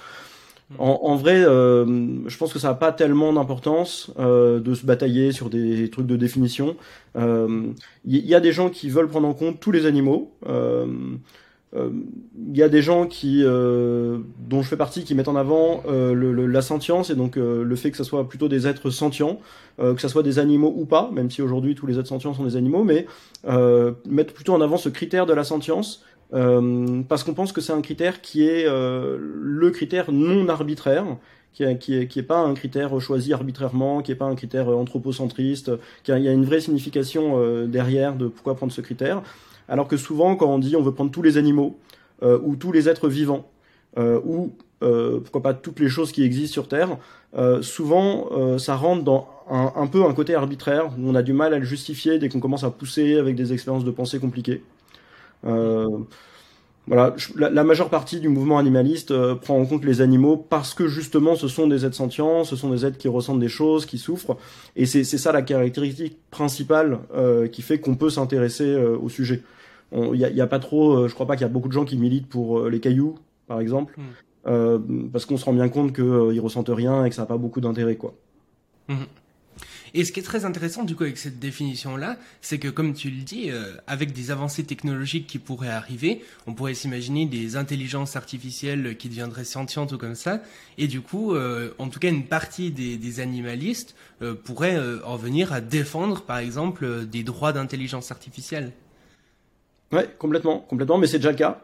En, 0.80 1.16
vrai, 1.16 1.42
je 1.44 2.38
pense 2.38 2.54
que 2.54 2.60
ça 2.60 2.70
n'a 2.70 2.74
pas 2.74 2.92
tellement 2.92 3.34
d'importance 3.34 4.12
de 4.18 4.74
se 4.74 4.86
batailler 4.86 5.32
sur 5.32 5.50
des 5.50 5.90
trucs 5.90 6.08
de 6.08 6.16
définition. 6.16 6.76
Il 7.16 7.74
y, 8.06 8.36
a 8.36 8.40
des 8.40 8.52
gens 8.52 8.70
qui 8.70 8.90
veulent 8.90 9.08
prendre 9.08 9.28
en 9.28 9.34
compte 9.34 9.60
tous 9.60 9.72
les 9.72 9.86
animaux. 9.86 10.32
Euh, 11.76 11.90
il 12.48 12.56
y 12.56 12.62
a 12.62 12.70
des 12.70 12.82
gens 12.82 13.08
qui, 13.08 13.42
euh, 13.44 14.20
dont 14.48 14.62
je 14.62 14.68
fais 14.68 14.78
partie, 14.78 15.04
qui 15.04 15.16
mettent 15.16 15.28
en 15.28 15.36
avant 15.36 15.84
euh, 15.88 16.14
le, 16.14 16.46
la 16.46 16.62
sentience 16.62 17.10
et 17.10 17.16
donc 17.16 17.36
le 17.36 17.76
fait 17.76 17.92
que 17.92 17.98
ce 17.98 18.04
soit 18.04 18.28
plutôt 18.28 18.48
des 18.48 18.68
êtres 18.68 18.90
sentients, 18.90 19.40
que 19.80 20.00
ce 20.00 20.08
soit 20.08 20.24
des 20.24 20.38
animaux 20.38 20.74
ou 20.76 20.86
pas, 20.86 21.10
même 21.12 21.32
si 21.32 21.42
aujourd'hui 21.42 21.74
tous 21.74 21.88
les 21.88 21.98
êtres 21.98 22.08
sentients 22.08 22.34
sont 22.34 22.44
des 22.44 22.56
animaux, 22.56 22.84
mais 22.84 23.08
mettre 24.08 24.34
plutôt 24.34 24.54
en 24.54 24.62
avant 24.62 24.78
ce 24.78 24.90
critère 24.90 25.26
de 25.26 25.34
la 25.34 25.44
sentience 25.44 26.04
parce 27.08 27.24
qu'on 27.24 27.34
pense 27.34 27.52
que 27.52 27.62
c'est 27.62 27.74
un 27.74 27.82
critère 27.82 28.22
qui 28.22 28.48
est 28.48 28.66
le 28.68 29.70
critère 29.72 30.12
non 30.12 30.50
arbitraire, 30.50 31.06
qui 31.54 31.64
est, 31.64 31.78
qui, 31.78 31.96
est, 31.96 32.08
qui 32.08 32.18
est 32.20 32.24
pas 32.24 32.40
un 32.40 32.56
critère 32.56 33.00
choisi 33.00 33.34
arbitrairement, 33.34 34.02
qui 34.02 34.12
est 34.12 34.16
pas 34.16 34.26
un 34.26 34.36
critère 34.36 34.68
anthropocentriste, 34.70 35.72
qui 36.04 36.12
a, 36.12 36.18
il 36.18 36.26
y 36.26 36.28
a 36.28 36.32
une 36.32 36.46
vraie 36.46 36.60
signification 36.60 37.66
derrière 37.68 38.16
de 38.16 38.28
pourquoi 38.28 38.56
prendre 38.56 38.72
ce 38.72 38.82
critère. 38.82 39.22
Alors 39.70 39.88
que 39.88 39.96
souvent, 39.96 40.36
quand 40.36 40.48
on 40.48 40.60
dit 40.60 40.76
on 40.76 40.82
veut 40.82 40.94
prendre 40.94 41.12
tous 41.12 41.22
les 41.22 41.38
animaux, 41.38 41.78
euh, 42.24 42.40
ou 42.42 42.56
tous 42.56 42.72
les 42.72 42.88
êtres 42.88 43.10
vivants, 43.10 43.50
euh, 43.98 44.20
ou 44.24 44.54
euh, 44.82 45.20
pourquoi 45.20 45.42
pas 45.42 45.54
toutes 45.54 45.80
les 45.80 45.90
choses 45.90 46.12
qui 46.12 46.24
existent 46.24 46.54
sur 46.54 46.68
Terre, 46.68 46.98
souvent 47.62 48.30
ça 48.60 48.76
rentre 48.76 49.04
dans 49.04 49.28
un, 49.50 49.88
peu 49.88 50.06
un 50.06 50.14
côté 50.14 50.36
arbitraire, 50.36 50.92
où 50.98 51.10
on 51.10 51.16
a 51.16 51.24
du 51.24 51.34
mal 51.34 51.54
à 51.54 51.60
le 51.60 51.66
justifier 51.66 52.20
dès 52.20 52.30
qu'on 52.30 52.40
commence 52.40 52.64
à 52.64 52.70
pousser 52.70 53.18
avec 53.18 53.36
des 53.36 53.52
expériences 53.54 53.84
de 53.84 53.92
pensée 53.92 54.20
compliquées. 54.20 54.62
Voilà, 56.86 57.16
la, 57.38 57.64
majeure 57.64 57.90
partie 57.90 58.20
du 58.20 58.28
mouvement 58.28 58.58
animaliste 58.58 59.14
prend 59.36 59.58
en 59.58 59.66
compte 59.66 59.86
les 59.86 60.02
animaux 60.02 60.36
parce 60.36 60.74
que 60.74 60.90
justement 60.90 61.38
ce 61.38 61.48
sont 61.48 61.66
des 61.68 61.86
êtres 61.86 61.96
sentients, 61.96 62.44
ce 62.44 62.58
sont 62.58 62.70
des 62.72 62.86
êtres 62.86 62.98
qui 62.98 63.08
ressentent 63.08 63.40
des 63.40 63.48
choses, 63.48 63.86
qui 63.86 63.98
souffrent, 63.98 64.36
et 64.76 64.86
c'est 64.86 65.06
ça 65.06 65.32
la 65.32 65.44
caractéristique 65.44 66.18
principale 66.30 67.00
qui 67.54 67.62
fait 67.62 67.80
qu'on 67.80 67.96
peut 67.96 68.10
s'intéresser 68.10 68.76
au 68.76 69.08
sujet. 69.08 69.44
Il 69.96 70.20
y 70.20 70.42
a, 70.42 70.48
pas 70.48 70.60
trop, 70.60 70.94
euh, 70.94 71.08
je 71.08 71.14
crois 71.14 71.28
pas 71.28 71.36
qu'il 71.36 71.44
y 71.44 71.50
a 71.50 71.54
beaucoup 71.54 71.68
de 71.68 71.74
gens 71.74 71.86
qui 71.86 71.98
militent 71.98 72.28
pour 72.28 72.60
euh, 72.60 72.70
les 72.70 72.80
cailloux, 72.80 73.16
par 73.48 73.60
exemple, 73.60 73.96
euh, 74.48 74.80
parce 75.12 75.26
qu'on 75.26 75.38
se 75.38 75.46
rend 75.46 75.54
bien 75.54 75.70
compte 75.70 75.94
qu'ils 75.94 76.40
ressentent 76.40 76.72
rien 76.74 77.06
et 77.06 77.10
que 77.10 77.16
ça 77.16 77.24
n'a 77.24 77.26
pas 77.28 77.38
beaucoup 77.38 77.62
d'intérêt, 77.62 77.96
quoi. 77.96 78.16
Hmm. 78.88 79.04
Et 79.94 80.06
ce 80.06 80.12
qui 80.12 80.20
est 80.20 80.24
très 80.24 80.44
intéressant 80.46 80.84
du 80.84 80.96
coup 80.96 81.04
avec 81.04 81.18
cette 81.18 81.40
définition-là, 81.40 82.18
c'est 82.42 82.58
que 82.58 82.68
comme 82.68 82.94
tu 82.94 83.10
le 83.10 83.22
dis, 83.22 83.52
avec 83.86 84.12
des 84.12 84.32
avancées 84.32 84.64
technologiques 84.64 85.28
qui 85.28 85.38
pourraient 85.38 85.70
arriver, 85.70 86.24
on 86.48 86.54
pourrait 86.54 86.74
s'imaginer 86.74 87.26
des 87.28 87.58
intelligences 87.58 88.16
artificielles 88.16 88.98
qui 88.98 89.08
deviendraient 89.08 89.44
sentientes 89.44 89.92
ou 89.92 89.98
comme 90.00 90.16
ça, 90.16 90.42
et 90.80 90.88
du 90.88 91.02
coup, 91.02 91.36
en 91.36 91.90
tout 91.90 92.00
cas, 92.00 92.10
une 92.10 92.26
partie 92.26 92.72
des, 92.72 92.98
des 92.98 93.20
animalistes 93.20 93.96
pourrait 94.44 94.80
en 95.06 95.16
venir 95.16 95.54
à 95.54 95.62
défendre, 95.62 96.24
par 96.24 96.40
exemple, 96.40 97.06
des 97.06 97.22
droits 97.22 97.54
d'intelligence 97.54 98.12
artificielle. 98.12 98.72
Ouais, 99.94 100.10
complètement, 100.18 100.66
complètement, 100.68 100.98
mais 100.98 101.06
c'est 101.06 101.20
déjà 101.20 101.30
le 101.30 101.38
cas. 101.38 101.60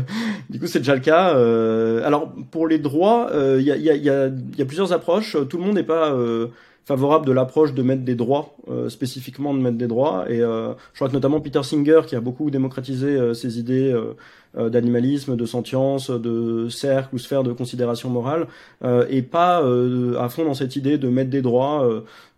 du 0.50 0.60
coup, 0.60 0.68
c'est 0.68 0.78
déjà 0.78 0.94
le 0.94 1.00
cas. 1.00 1.34
Euh, 1.34 2.06
alors, 2.06 2.32
pour 2.52 2.68
les 2.68 2.78
droits, 2.78 3.26
il 3.32 3.36
euh, 3.36 3.60
y, 3.60 3.72
a, 3.72 3.76
y, 3.76 3.90
a, 3.90 3.96
y, 3.96 4.08
a, 4.08 4.28
y, 4.28 4.62
a, 4.62 4.64
plusieurs 4.64 4.92
approches. 4.92 5.36
Tout 5.50 5.58
le 5.58 5.64
monde 5.64 5.74
n'est 5.74 5.82
pas 5.82 6.12
euh, 6.12 6.46
favorable 6.84 7.26
de 7.26 7.32
l'approche 7.32 7.74
de 7.74 7.82
mettre 7.82 8.02
des 8.02 8.14
droits, 8.14 8.56
euh, 8.68 8.88
spécifiquement 8.88 9.54
de 9.54 9.60
mettre 9.60 9.78
des 9.78 9.86
droits. 9.86 10.24
Et 10.28 10.38
je 10.38 10.74
crois 10.94 11.08
que 11.08 11.12
notamment 11.12 11.40
Peter 11.40 11.62
Singer, 11.62 12.00
qui 12.06 12.16
a 12.16 12.20
beaucoup 12.20 12.50
démocratisé 12.50 13.34
ces 13.34 13.58
idées 13.58 13.94
d'animalisme, 14.56 15.36
de 15.36 15.46
sentience, 15.46 16.10
de 16.10 16.68
cercle 16.68 17.14
ou 17.14 17.18
sphère 17.18 17.42
de 17.42 17.52
considération 17.52 18.10
morale, 18.10 18.46
et 19.08 19.22
pas 19.22 19.64
à 20.18 20.28
fond 20.28 20.44
dans 20.44 20.54
cette 20.54 20.76
idée 20.76 20.98
de 20.98 21.08
mettre 21.08 21.30
des 21.30 21.42
droits. 21.42 21.88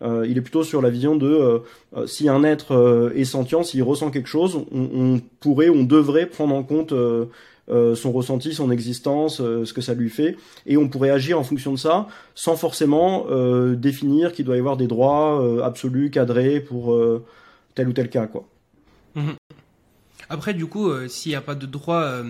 il 0.03 0.37
est 0.37 0.43
plutôt 0.43 0.63
sur 0.63 0.83
la 0.83 0.91
vision 0.91 1.17
de 1.17 1.63
si 2.07 2.29
un 2.29 2.45
être 2.45 3.13
est 3.15 3.25
sentient, 3.25 3.63
s'il 3.63 3.83
ressent 3.83 4.11
quelque 4.11 4.29
chose, 4.29 4.61
on, 4.73 5.21
pourrait, 5.41 5.71
on 5.71 5.85
devrait 5.85 6.27
prendre 6.27 6.55
en 6.55 6.63
compte 6.63 6.93
euh, 7.71 7.95
son 7.95 8.13
ressenti, 8.13 8.53
son 8.53 8.71
existence, 8.71 9.41
euh, 9.41 9.65
ce 9.65 9.73
que 9.73 9.81
ça 9.81 9.95
lui 9.95 10.11
fait, 10.11 10.37
et 10.67 10.77
on 10.77 10.89
pourrait 10.89 11.11
agir 11.11 11.39
en 11.39 11.45
fonction 11.45 11.73
de 11.73 11.79
ça, 11.79 12.09
sans 12.35 12.57
forcément 12.57 13.27
euh, 13.31 13.75
définir 13.75 14.33
qu'il 14.33 14.45
doit 14.45 14.57
y 14.57 14.59
avoir 14.59 14.77
des 14.77 14.87
droits 14.87 15.65
absolus, 15.65 16.11
cadrés 16.11 16.61
pour 16.61 16.97
tel 17.75 17.89
ou 17.89 17.93
tel 17.93 18.11
cas, 18.11 18.27
quoi. 18.27 18.47
Mhm. 19.15 19.35
Après, 20.29 20.55
du 20.55 20.67
coup, 20.67 20.91
s'il 21.09 21.31
n'y 21.31 21.37
a 21.37 21.41
pas 21.41 21.55
de 21.55 21.67
droit 21.67 22.23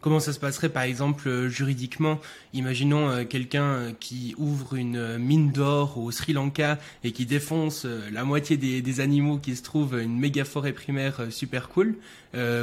Comment 0.00 0.18
ça 0.18 0.32
se 0.32 0.40
passerait 0.40 0.70
par 0.70 0.84
exemple 0.84 1.28
euh, 1.28 1.50
juridiquement? 1.50 2.20
Imaginons 2.54 3.10
euh, 3.10 3.24
quelqu'un 3.24 3.64
euh, 3.64 3.92
qui 3.98 4.34
ouvre 4.38 4.76
une 4.76 5.18
mine 5.18 5.52
d'or 5.52 5.98
au 5.98 6.10
Sri 6.10 6.32
Lanka 6.32 6.78
et 7.04 7.12
qui 7.12 7.26
défonce 7.26 7.86
la 8.10 8.24
moitié 8.24 8.56
des, 8.56 9.00
animaux 9.00 9.36
qui 9.36 9.54
se 9.56 9.62
trouvent, 9.62 10.00
une 10.00 10.18
méga 10.18 10.46
forêt 10.46 10.72
primaire 10.72 11.26
super 11.30 11.68
cool. 11.68 11.96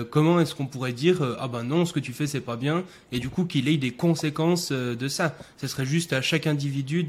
comment 0.09 0.39
est-ce 0.39 0.55
qu'on 0.55 0.65
pourrait 0.65 0.93
dire 0.93 1.21
ah 1.39 1.47
ben 1.47 1.63
non, 1.63 1.85
ce 1.85 1.93
que 1.93 1.99
tu 1.99 2.13
fais 2.13 2.27
c'est 2.27 2.41
pas 2.41 2.57
bien 2.57 2.83
et 3.11 3.19
du 3.19 3.29
coup 3.29 3.45
qu'il 3.45 3.67
ait 3.69 3.77
des 3.77 3.91
conséquences 3.91 4.71
de 4.71 5.07
ça? 5.07 5.35
Ce 5.57 5.67
serait 5.67 5.85
juste 5.85 6.13
à 6.13 6.21
chaque 6.21 6.47
individu 6.47 7.05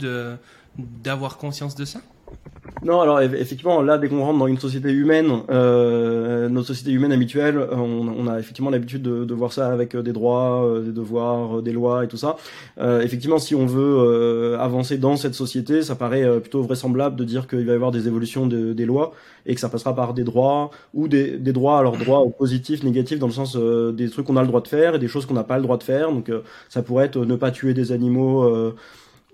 d'avoir 0.76 1.36
conscience 1.36 1.74
de 1.74 1.84
ça? 1.84 2.00
Non, 2.84 3.00
alors 3.00 3.20
effectivement, 3.20 3.82
là, 3.82 3.98
dès 3.98 4.08
qu'on 4.08 4.22
rentre 4.22 4.38
dans 4.38 4.46
une 4.46 4.58
société 4.58 4.90
humaine, 4.90 5.42
euh, 5.50 6.48
notre 6.48 6.68
société 6.68 6.92
humaine 6.92 7.12
habituelle, 7.12 7.58
on, 7.72 8.08
on 8.08 8.26
a 8.28 8.38
effectivement 8.38 8.70
l'habitude 8.70 9.02
de, 9.02 9.24
de, 9.24 9.34
voir 9.34 9.52
ça 9.52 9.68
avec 9.68 9.94
euh, 9.94 10.02
des 10.02 10.12
droits, 10.12 10.64
euh, 10.64 10.82
des 10.82 10.92
devoirs, 10.92 11.58
euh, 11.58 11.62
des 11.62 11.72
lois 11.72 12.04
et 12.04 12.08
tout 12.08 12.16
ça. 12.16 12.36
Euh, 12.78 13.00
effectivement, 13.00 13.38
si 13.38 13.54
on 13.54 13.66
veut 13.66 14.56
avancer 14.60 14.96
dans 14.98 15.16
cette 15.16 15.34
société, 15.34 15.82
ça 15.82 15.96
paraît 15.96 16.40
plutôt 16.40 16.62
vraisemblable 16.62 17.16
de 17.16 17.24
dire 17.24 17.48
qu'il 17.48 17.66
va 17.66 17.72
y 17.72 17.74
avoir 17.74 17.90
des 17.90 18.06
évolutions 18.06 18.46
de, 18.46 18.72
des 18.72 18.86
lois 18.86 19.12
et 19.46 19.54
que 19.54 19.60
ça 19.60 19.68
passera 19.68 19.94
par 19.94 20.14
des 20.14 20.24
droits 20.24 20.70
ou 20.94 21.08
des, 21.08 21.36
des 21.38 21.52
droits, 21.52 21.78
alors 21.78 21.96
droits 21.96 22.24
positifs, 22.38 22.82
négatifs, 22.84 23.18
dans 23.18 23.26
le 23.26 23.32
sens 23.32 23.56
des 23.56 24.08
trucs 24.08 24.26
qu'on 24.26 24.36
a 24.36 24.42
le 24.42 24.48
droit 24.48 24.60
de 24.60 24.68
faire 24.68 24.94
et 24.94 24.98
des 24.98 25.08
choses 25.08 25.26
qu'on 25.26 25.34
n'a 25.34 25.44
pas 25.44 25.56
le 25.56 25.62
droit 25.62 25.78
de 25.78 25.82
faire. 25.82 26.12
Donc, 26.12 26.30
ça 26.68 26.82
pourrait 26.82 27.06
être 27.06 27.24
ne 27.24 27.36
pas 27.36 27.50
tuer 27.50 27.74
des 27.74 27.92
animaux 27.92 28.72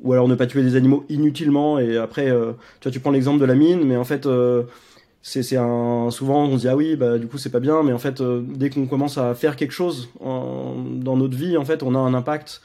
ou 0.02 0.12
alors 0.12 0.28
ne 0.28 0.34
pas 0.34 0.46
tuer 0.46 0.62
des 0.62 0.76
animaux 0.76 1.04
inutilement 1.08 1.78
et 1.78 1.96
après 1.96 2.30
euh, 2.30 2.52
tu 2.80 2.88
vois 2.88 2.92
tu 2.92 3.00
prends 3.00 3.10
l'exemple 3.10 3.40
de 3.40 3.44
la 3.44 3.54
mine 3.54 3.84
mais 3.84 3.96
en 3.96 4.04
fait 4.04 4.26
euh, 4.26 4.64
c'est 5.22 5.56
un 5.56 6.10
souvent 6.10 6.44
on 6.44 6.56
se 6.56 6.62
dit 6.62 6.68
ah 6.68 6.76
oui 6.76 6.96
bah 6.96 7.18
du 7.18 7.26
coup 7.26 7.38
c'est 7.38 7.50
pas 7.50 7.60
bien 7.60 7.82
mais 7.82 7.92
en 7.92 7.98
fait 7.98 8.20
euh, 8.20 8.42
dès 8.46 8.70
qu'on 8.70 8.86
commence 8.86 9.18
à 9.18 9.34
faire 9.34 9.56
quelque 9.56 9.72
chose 9.72 10.10
dans 10.20 11.16
notre 11.16 11.36
vie 11.36 11.56
en 11.56 11.64
fait 11.64 11.82
on 11.82 11.94
a 11.94 11.98
un 11.98 12.14
impact 12.14 12.60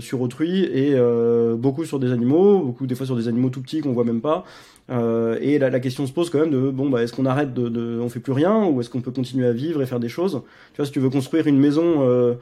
sur 0.00 0.22
autrui 0.22 0.64
et 0.64 0.96
beaucoup 1.58 1.84
sur 1.84 1.98
des 1.98 2.10
animaux 2.10 2.60
beaucoup 2.60 2.86
des 2.86 2.94
fois 2.94 3.04
sur 3.04 3.16
des 3.16 3.28
animaux 3.28 3.50
tout 3.50 3.60
petits 3.60 3.80
qu'on 3.82 3.92
voit 3.92 4.04
même 4.04 4.22
pas. 4.22 4.44
Et 4.88 5.58
la, 5.58 5.68
la, 5.68 5.78
question 5.78 6.06
se 6.06 6.12
pose 6.12 6.30
quand 6.30 6.38
même 6.38 6.50
de 6.50 6.70
bon 6.70 6.88
bah 6.88 7.02
est-ce 7.02 7.12
qu'on 7.12 7.26
arrête 7.26 7.52
de, 7.52 7.68
de 7.68 8.00
on 8.00 8.08
fait 8.08 8.20
plus 8.20 8.32
rien 8.32 8.64
ou 8.64 8.80
est-ce 8.80 8.88
qu'on 8.88 9.02
peut 9.02 9.10
continuer 9.10 9.46
à 9.46 9.52
vivre 9.52 9.82
et 9.82 9.86
faire 9.86 10.00
des 10.00 10.08
choses? 10.08 10.42
Tu 10.72 10.78
vois 10.78 10.86
si 10.86 10.92
tu 10.92 11.00
veux 11.00 11.10
construire 11.10 11.46
une 11.46 11.58
maison 11.58 12.38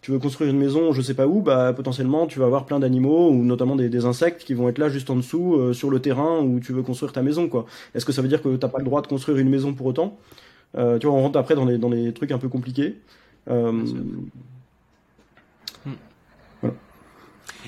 tu 0.00 0.12
veux 0.12 0.18
construire 0.18 0.50
une 0.50 0.58
maison, 0.58 0.92
je 0.92 1.02
sais 1.02 1.14
pas 1.14 1.26
où, 1.26 1.42
bah 1.42 1.72
potentiellement 1.72 2.26
tu 2.26 2.38
vas 2.38 2.46
avoir 2.46 2.66
plein 2.66 2.78
d'animaux 2.78 3.30
ou 3.30 3.44
notamment 3.44 3.76
des, 3.76 3.88
des, 3.88 4.04
insectes 4.04 4.44
qui 4.44 4.54
vont 4.54 4.68
être 4.68 4.78
là 4.78 4.88
juste 4.88 5.10
en 5.10 5.16
dessous 5.16 5.56
euh, 5.56 5.72
sur 5.72 5.90
le 5.90 6.00
terrain 6.00 6.40
où 6.40 6.60
tu 6.60 6.72
veux 6.72 6.82
construire 6.82 7.12
ta 7.12 7.22
maison 7.22 7.48
quoi. 7.48 7.66
Est-ce 7.94 8.06
que 8.06 8.12
ça 8.12 8.22
veut 8.22 8.28
dire 8.28 8.42
que 8.42 8.56
t'as 8.56 8.68
pas 8.68 8.78
le 8.78 8.84
droit 8.84 9.02
de 9.02 9.08
construire 9.08 9.38
une 9.38 9.50
maison 9.50 9.74
pour 9.74 9.86
autant? 9.86 10.18
Euh, 10.76 10.98
Tu 10.98 11.06
vois, 11.06 11.16
on 11.16 11.22
rentre 11.22 11.38
après 11.38 11.54
dans 11.54 11.64
les 11.64 11.78
dans 11.78 11.88
les 11.88 12.12
trucs 12.12 12.32
un 12.32 12.38
peu 12.38 12.48
compliqués. 12.48 12.96
Euh, 13.50 13.72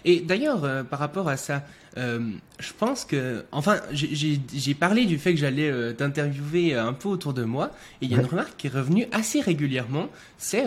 et 0.05 0.21
d'ailleurs, 0.21 0.65
euh, 0.65 0.83
par 0.83 0.99
rapport 0.99 1.29
à 1.29 1.37
ça, 1.37 1.65
euh, 1.97 2.21
je 2.59 2.73
pense 2.79 3.05
que, 3.05 3.45
enfin, 3.53 3.81
j'ai 3.93 4.75
parlé 4.75 5.07
du 5.07 5.19
fait 5.19 5.35
que 5.35 5.41
j'allais 5.41 5.71
euh, 5.71 5.93
t'interviewer 5.93 6.75
un 6.75 6.93
peu 6.93 7.09
autour 7.09 7.35
de 7.35 7.45
moi, 7.45 7.71
et 8.01 8.07
il 8.07 8.13
y 8.13 8.15
a 8.15 8.19
une 8.19 8.27
remarque 8.27 8.57
qui 8.57 8.69
est 8.69 8.71
revenue 8.71 9.07
assez 9.13 9.41
régulièrement, 9.41 10.09
c'est, 10.39 10.65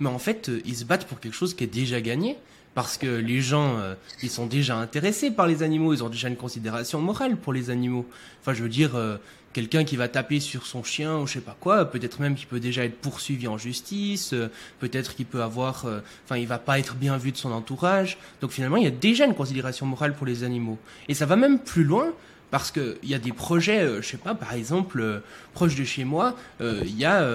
mais 0.00 0.08
en 0.08 0.18
fait, 0.18 0.50
ils 0.64 0.76
se 0.76 0.84
battent 0.84 1.06
pour 1.06 1.20
quelque 1.20 1.34
chose 1.34 1.54
qui 1.54 1.64
est 1.64 1.72
déjà 1.72 2.00
gagné 2.00 2.36
parce 2.74 2.98
que 2.98 3.06
les 3.06 3.40
gens, 3.40 3.78
ils 4.22 4.28
sont 4.28 4.44
déjà 4.44 4.76
intéressés 4.76 5.30
par 5.30 5.46
les 5.46 5.62
animaux, 5.62 5.94
ils 5.94 6.04
ont 6.04 6.10
déjà 6.10 6.28
une 6.28 6.36
considération 6.36 7.00
morale 7.00 7.36
pour 7.38 7.54
les 7.54 7.70
animaux. 7.70 8.04
Enfin, 8.42 8.52
je 8.52 8.62
veux 8.62 8.68
dire, 8.68 8.90
quelqu'un 9.56 9.84
qui 9.84 9.96
va 9.96 10.06
taper 10.06 10.38
sur 10.38 10.66
son 10.66 10.84
chien 10.84 11.16
ou 11.16 11.26
je 11.26 11.32
sais 11.32 11.40
pas 11.40 11.56
quoi, 11.58 11.90
peut-être 11.90 12.20
même 12.20 12.34
qu'il 12.34 12.46
peut 12.46 12.60
déjà 12.60 12.84
être 12.84 12.98
poursuivi 12.98 13.48
en 13.48 13.56
justice, 13.56 14.34
euh, 14.34 14.48
peut-être 14.80 15.16
qu'il 15.16 15.24
peut 15.24 15.42
avoir, 15.42 15.86
euh, 15.86 16.00
enfin 16.26 16.36
il 16.36 16.46
va 16.46 16.58
pas 16.58 16.78
être 16.78 16.94
bien 16.94 17.16
vu 17.16 17.32
de 17.32 17.38
son 17.38 17.50
entourage. 17.52 18.18
Donc 18.42 18.50
finalement 18.50 18.76
il 18.76 18.84
y 18.84 18.86
a 18.86 18.90
déjà 18.90 19.24
une 19.24 19.34
considération 19.34 19.86
morale 19.86 20.12
pour 20.12 20.26
les 20.26 20.44
animaux. 20.44 20.78
Et 21.08 21.14
ça 21.14 21.24
va 21.24 21.36
même 21.36 21.58
plus 21.58 21.84
loin 21.84 22.12
Parce 22.50 22.70
qu'il 22.70 22.98
y 23.04 23.14
a 23.14 23.18
des 23.18 23.32
projets, 23.32 23.80
euh, 23.80 24.02
je 24.02 24.08
sais 24.08 24.18
pas, 24.18 24.34
par 24.34 24.52
exemple, 24.52 25.00
euh, 25.00 25.20
proche 25.54 25.74
de 25.74 25.84
chez 25.84 26.04
moi, 26.04 26.36
il 26.60 26.96
y 26.98 27.06
a 27.06 27.26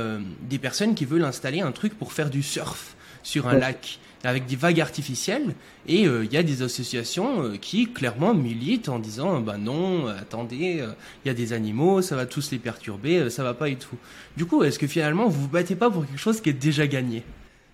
des 0.41 0.59
personnes 0.59 0.93
qui 0.93 1.05
veulent 1.05 1.25
installer 1.25 1.61
un 1.61 1.71
truc 1.71 1.97
pour 1.97 2.13
faire 2.13 2.29
du 2.29 2.43
surf 2.43 2.95
sur 3.23 3.47
un 3.47 3.57
lac 3.57 3.99
avec 4.23 4.45
des 4.45 4.55
vagues 4.55 4.81
artificielles 4.81 5.55
et 5.87 6.01
il 6.03 6.31
y 6.31 6.37
a 6.37 6.43
des 6.43 6.61
associations 6.61 7.51
qui 7.59 7.91
clairement 7.91 8.33
militent 8.33 8.89
en 8.89 8.99
disant 8.99 9.39
bah 9.39 9.57
non 9.57 10.07
attendez 10.07 10.83
il 11.25 11.27
y 11.27 11.31
a 11.31 11.33
des 11.33 11.53
animaux 11.53 12.01
ça 12.01 12.15
va 12.15 12.25
tous 12.25 12.51
les 12.51 12.59
perturber 12.59 13.29
ça 13.29 13.43
va 13.43 13.53
pas 13.53 13.69
et 13.69 13.77
tout 13.77 13.97
du 14.37 14.45
coup 14.45 14.63
est-ce 14.63 14.77
que 14.77 14.87
finalement 14.87 15.27
vous 15.27 15.41
vous 15.41 15.47
battez 15.47 15.75
pas 15.75 15.89
pour 15.89 16.05
quelque 16.05 16.19
chose 16.19 16.39
qui 16.39 16.49
est 16.49 16.53
déjà 16.53 16.85
gagné? 16.85 17.23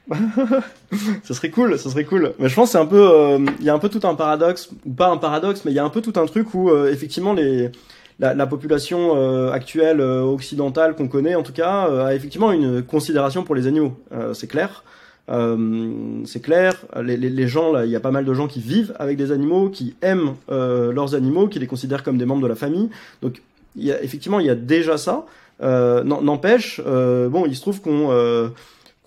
Ça 1.24 1.34
serait 1.34 1.50
cool, 1.50 1.78
ça 1.78 1.90
serait 1.90 2.06
cool. 2.06 2.34
Mais 2.40 2.50
je 2.50 2.56
pense 2.56 2.72
c'est 2.72 2.78
un 2.78 2.86
peu, 2.86 3.10
euh, 3.10 3.40
il 3.60 3.66
y 3.66 3.70
a 3.70 3.74
un 3.74 3.80
peu 3.80 3.90
tout 3.90 4.06
un 4.08 4.16
paradoxe, 4.16 4.70
ou 4.86 4.94
pas 4.94 5.10
un 5.10 5.18
paradoxe, 5.18 5.64
mais 5.66 5.72
il 5.72 5.76
y 5.76 5.80
a 5.80 5.84
un 5.84 5.90
peu 5.90 6.02
tout 6.02 6.14
un 6.16 6.26
truc 6.26 6.54
où 6.54 6.70
euh, 6.70 6.92
effectivement 6.92 7.34
les 7.34 7.72
la, 8.20 8.34
la 8.34 8.48
population 8.48 9.16
euh, 9.16 9.52
actuelle 9.52 10.02
occidentale 10.02 10.96
qu'on 10.96 11.08
connaît 11.08 11.36
en 11.36 11.44
tout 11.44 11.54
cas 11.54 12.06
a 12.08 12.16
effectivement 12.16 12.52
une 12.52 12.82
considération 12.82 13.44
pour 13.44 13.54
les 13.54 13.68
animaux. 13.68 13.96
c'est 14.34 14.48
clair. 14.48 14.84
C'est 15.28 16.42
clair, 16.42 16.86
les, 17.02 17.18
les, 17.18 17.30
les, 17.30 17.48
gens, 17.48 17.82
il 17.82 17.90
y 17.90 17.96
a 17.96 18.00
pas 18.00 18.12
mal 18.12 18.26
de 18.26 18.34
gens 18.34 18.48
qui 18.48 18.62
vivent 18.62 18.94
avec 19.00 19.18
des 19.18 19.32
animaux, 19.32 19.70
qui 19.70 19.96
aiment 20.02 20.36
leurs 20.50 21.16
animaux, 21.16 21.48
qui 21.48 21.60
les 21.60 21.68
considèrent 21.68 22.04
comme 22.04 22.18
des 22.18 22.26
membres 22.26 22.44
de 22.44 22.48
la 22.48 22.56
famille. 22.56 22.90
Donc, 23.22 23.42
y 23.76 23.92
a, 23.92 24.02
effectivement, 24.02 24.40
il 24.40 24.46
y 24.46 24.50
a 24.50 24.56
déjà 24.56 24.98
ça. 24.98 25.26
N'empêche, 25.62 26.82
bon, 26.82 27.46
il 27.46 27.56
se 27.56 27.62
trouve 27.62 27.82
qu'on 27.82 28.52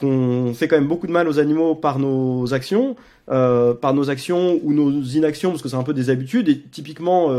qu'on 0.00 0.54
fait 0.54 0.66
quand 0.66 0.76
même 0.76 0.88
beaucoup 0.88 1.06
de 1.06 1.12
mal 1.12 1.28
aux 1.28 1.38
animaux 1.38 1.74
par 1.74 1.98
nos 1.98 2.54
actions, 2.54 2.96
euh, 3.30 3.74
par 3.74 3.94
nos 3.94 4.08
actions 4.10 4.58
ou 4.62 4.72
nos 4.72 5.02
inactions, 5.02 5.50
parce 5.50 5.62
que 5.62 5.68
c'est 5.68 5.76
un 5.76 5.82
peu 5.82 5.92
des 5.92 6.10
habitudes. 6.10 6.48
Et 6.48 6.58
typiquement, 6.58 7.30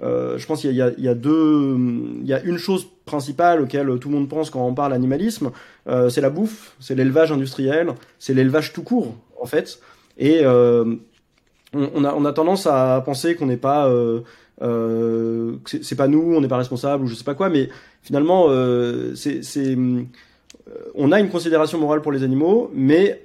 euh, 0.00 0.34
euh, 0.34 0.38
je 0.38 0.46
pense 0.46 0.60
qu'il 0.60 0.70
y, 0.70 0.76
y, 0.76 1.08
a, 1.08 1.14
deux, 1.14 1.76
il 2.20 2.26
y 2.26 2.32
a 2.32 2.42
une 2.42 2.58
chose 2.58 2.86
principale 3.04 3.60
auquel 3.60 3.98
tout 3.98 4.08
le 4.08 4.14
monde 4.14 4.28
pense 4.28 4.50
quand 4.50 4.66
on 4.66 4.74
parle 4.74 4.92
animalisme, 4.92 5.50
euh, 5.88 6.08
c'est 6.08 6.20
la 6.20 6.30
bouffe, 6.30 6.74
c'est 6.80 6.94
l'élevage 6.94 7.32
industriel, 7.32 7.92
c'est 8.18 8.34
l'élevage 8.34 8.72
tout 8.72 8.82
court 8.82 9.14
en 9.40 9.46
fait. 9.46 9.80
Et 10.18 10.40
euh, 10.42 10.96
on, 11.72 11.90
on, 11.94 12.04
a, 12.04 12.14
on, 12.14 12.24
a, 12.24 12.32
tendance 12.32 12.66
à 12.66 13.02
penser 13.04 13.34
qu'on 13.34 13.46
n'est 13.46 13.56
pas, 13.56 13.90
c'est 14.60 15.96
pas 15.96 16.08
nous, 16.08 16.34
on 16.34 16.40
n'est 16.40 16.48
pas 16.48 16.58
responsable 16.58 17.04
ou 17.04 17.06
je 17.06 17.14
sais 17.14 17.24
pas 17.24 17.34
quoi, 17.34 17.48
mais 17.48 17.68
finalement 18.02 18.48
c'est 19.14 19.42
euh, 20.68 20.90
on 20.94 21.12
a 21.12 21.20
une 21.20 21.28
considération 21.28 21.78
morale 21.78 22.02
pour 22.02 22.12
les 22.12 22.22
animaux, 22.22 22.70
mais 22.74 23.22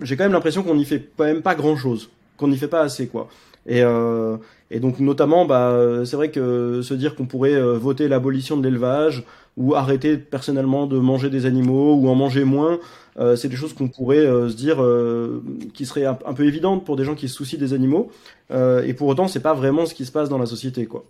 j'ai 0.00 0.16
quand 0.16 0.24
même 0.24 0.32
l'impression 0.32 0.62
qu'on 0.62 0.74
n'y 0.74 0.84
fait 0.84 1.08
quand 1.16 1.24
même 1.24 1.42
pas 1.42 1.54
grand 1.54 1.76
chose, 1.76 2.10
qu'on 2.36 2.48
n'y 2.48 2.56
fait 2.56 2.68
pas 2.68 2.82
assez, 2.82 3.08
quoi. 3.08 3.28
Et, 3.66 3.82
euh, 3.82 4.36
et 4.70 4.80
donc 4.80 5.00
notamment, 5.00 5.44
bah, 5.46 6.04
c'est 6.04 6.16
vrai 6.16 6.30
que 6.30 6.82
se 6.82 6.94
dire 6.94 7.16
qu'on 7.16 7.26
pourrait 7.26 7.54
euh, 7.54 7.78
voter 7.78 8.08
l'abolition 8.08 8.56
de 8.56 8.62
l'élevage 8.62 9.24
ou 9.56 9.74
arrêter 9.74 10.16
personnellement 10.16 10.86
de 10.86 10.98
manger 10.98 11.28
des 11.28 11.46
animaux 11.46 11.94
ou 11.94 12.08
en 12.08 12.14
manger 12.14 12.44
moins, 12.44 12.78
euh, 13.18 13.36
c'est 13.36 13.48
des 13.48 13.56
choses 13.56 13.74
qu'on 13.74 13.88
pourrait 13.88 14.18
euh, 14.18 14.48
se 14.48 14.54
dire 14.54 14.82
euh, 14.82 15.42
qui 15.74 15.86
seraient 15.86 16.06
un, 16.06 16.14
peu 16.14 16.46
évidentes 16.46 16.84
pour 16.84 16.96
des 16.96 17.04
gens 17.04 17.14
qui 17.14 17.28
se 17.28 17.34
soucient 17.34 17.58
des 17.58 17.72
animaux. 17.72 18.10
et 18.50 18.94
pour 18.94 19.08
autant, 19.08 19.28
c'est 19.28 19.40
pas 19.40 19.54
vraiment 19.54 19.86
ce 19.86 19.94
qui 19.94 20.06
se 20.06 20.12
passe 20.12 20.28
dans 20.28 20.38
la 20.38 20.46
société, 20.46 20.86
quoi. 20.86 21.04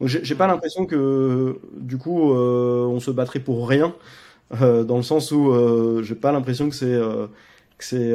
Donc 0.00 0.08
j'ai 0.08 0.34
pas 0.34 0.48
l'impression 0.48 0.86
que 0.86 1.56
du 1.76 1.98
coup 1.98 2.32
on 2.32 2.98
se 3.00 3.10
battrait 3.12 3.38
pour 3.38 3.68
rien. 3.68 3.94
Euh, 4.60 4.84
dans 4.84 4.96
le 4.96 5.02
sens 5.02 5.32
où 5.32 5.50
euh, 5.50 6.02
j'ai 6.02 6.14
pas 6.14 6.32
l'impression 6.32 6.68
que 6.68 6.76
c'est 6.76 6.86
euh, 6.86 7.26
que 7.78 7.84
c'est 7.84 8.12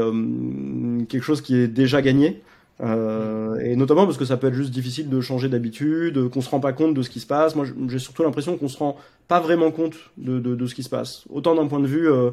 quelque 1.10 1.24
chose 1.24 1.42
qui 1.42 1.56
est 1.56 1.68
déjà 1.68 2.02
gagné. 2.02 2.42
Et 2.82 3.76
notamment 3.76 4.06
parce 4.06 4.18
que 4.18 4.26
ça 4.26 4.38
peut 4.38 4.48
être 4.48 4.54
juste 4.54 4.72
difficile 4.72 5.10
de 5.10 5.20
changer 5.20 5.50
d'habitude, 5.50 6.30
qu'on 6.30 6.42
se 6.42 6.50
rend 6.50 6.60
pas 6.60 6.72
compte 6.72 6.94
de 6.94 7.02
ce 7.02 7.10
qui 7.10 7.20
se 7.20 7.28
passe. 7.28 7.56
Moi, 7.56 7.66
j'ai 7.90 8.00
surtout 8.00 8.24
l'impression 8.24 8.58
qu'on 8.58 8.70
se 8.70 8.78
rend 8.78 8.96
pas 9.28 9.40
vraiment 9.40 9.72
compte 9.72 9.96
de, 10.18 10.40
de, 10.40 10.56
de 10.56 10.66
ce 10.66 10.76
qui 10.76 10.84
se 10.84 10.90
passe. 10.90 11.26
Autant 11.30 11.56
d'un 11.56 11.68
point 11.68 11.82
de 11.82 11.88
vue, 11.88 12.10
euh, 12.10 12.32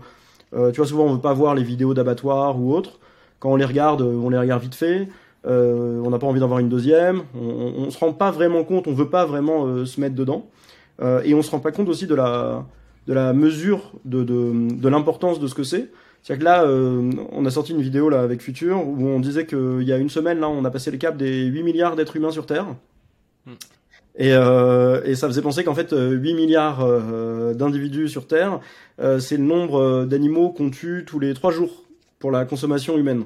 tu 0.70 0.76
vois, 0.76 0.86
souvent 0.86 1.04
on 1.04 1.14
veut 1.14 1.20
pas 1.20 1.32
voir 1.32 1.54
les 1.54 1.64
vidéos 1.64 1.94
d'abattoirs 1.94 2.60
ou 2.60 2.72
autres. 2.72 3.00
Quand 3.40 3.50
on 3.50 3.56
les 3.56 3.64
regarde, 3.64 4.02
on 4.02 4.28
les 4.30 4.38
regarde 4.38 4.62
vite 4.62 4.74
fait. 4.74 5.08
Euh, 5.46 6.00
on 6.04 6.10
n'a 6.10 6.18
pas 6.18 6.26
envie 6.26 6.40
d'en 6.40 6.48
voir 6.48 6.60
une 6.60 6.68
deuxième. 6.68 7.22
On, 7.34 7.84
on, 7.86 7.90
se 7.90 7.98
rend 7.98 8.12
pas 8.12 8.30
vraiment 8.30 8.64
compte. 8.64 8.86
On 8.86 8.92
veut 8.92 9.10
pas 9.10 9.26
vraiment 9.26 9.84
se 9.84 10.00
mettre 10.00 10.14
dedans. 10.14 10.46
et 11.24 11.34
on 11.34 11.42
se 11.42 11.50
rend 11.50 11.58
pas 11.60 11.72
compte 11.72 11.88
aussi 11.88 12.06
de 12.06 12.14
la 12.14 12.64
de 13.06 13.12
la 13.12 13.32
mesure 13.32 13.92
de, 14.04 14.24
de, 14.24 14.74
de 14.74 14.88
l'importance 14.88 15.38
de 15.38 15.46
ce 15.46 15.54
que 15.54 15.62
c'est. 15.62 15.90
C'est-à-dire 16.26 16.40
que 16.40 16.44
là, 16.44 16.64
euh, 16.64 17.12
on 17.30 17.46
a 17.46 17.50
sorti 17.50 17.70
une 17.70 17.80
vidéo 17.80 18.08
là 18.08 18.20
avec 18.20 18.42
Futur 18.42 18.84
où 18.84 19.06
on 19.06 19.20
disait 19.20 19.46
qu'il 19.46 19.84
y 19.84 19.92
a 19.92 19.96
une 19.96 20.08
semaine, 20.08 20.40
là, 20.40 20.48
on 20.48 20.64
a 20.64 20.70
passé 20.72 20.90
le 20.90 20.96
cap 20.96 21.16
des 21.16 21.44
8 21.44 21.62
milliards 21.62 21.94
d'êtres 21.94 22.16
humains 22.16 22.32
sur 22.32 22.46
Terre. 22.46 22.66
Mm. 23.46 23.52
Et, 24.16 24.32
euh, 24.32 25.04
et, 25.04 25.14
ça 25.14 25.28
faisait 25.28 25.40
penser 25.40 25.62
qu'en 25.62 25.76
fait, 25.76 25.92
8 25.92 25.96
euh, 25.96 26.18
milliards 26.18 26.80
euh, 26.80 27.54
d'individus 27.54 28.08
sur 28.08 28.26
Terre, 28.26 28.58
euh, 28.98 29.20
c'est 29.20 29.36
le 29.36 29.44
nombre 29.44 30.04
d'animaux 30.04 30.50
qu'on 30.50 30.70
tue 30.70 31.04
tous 31.06 31.20
les 31.20 31.32
3 31.32 31.52
jours 31.52 31.84
pour 32.18 32.32
la 32.32 32.44
consommation 32.44 32.98
humaine. 32.98 33.22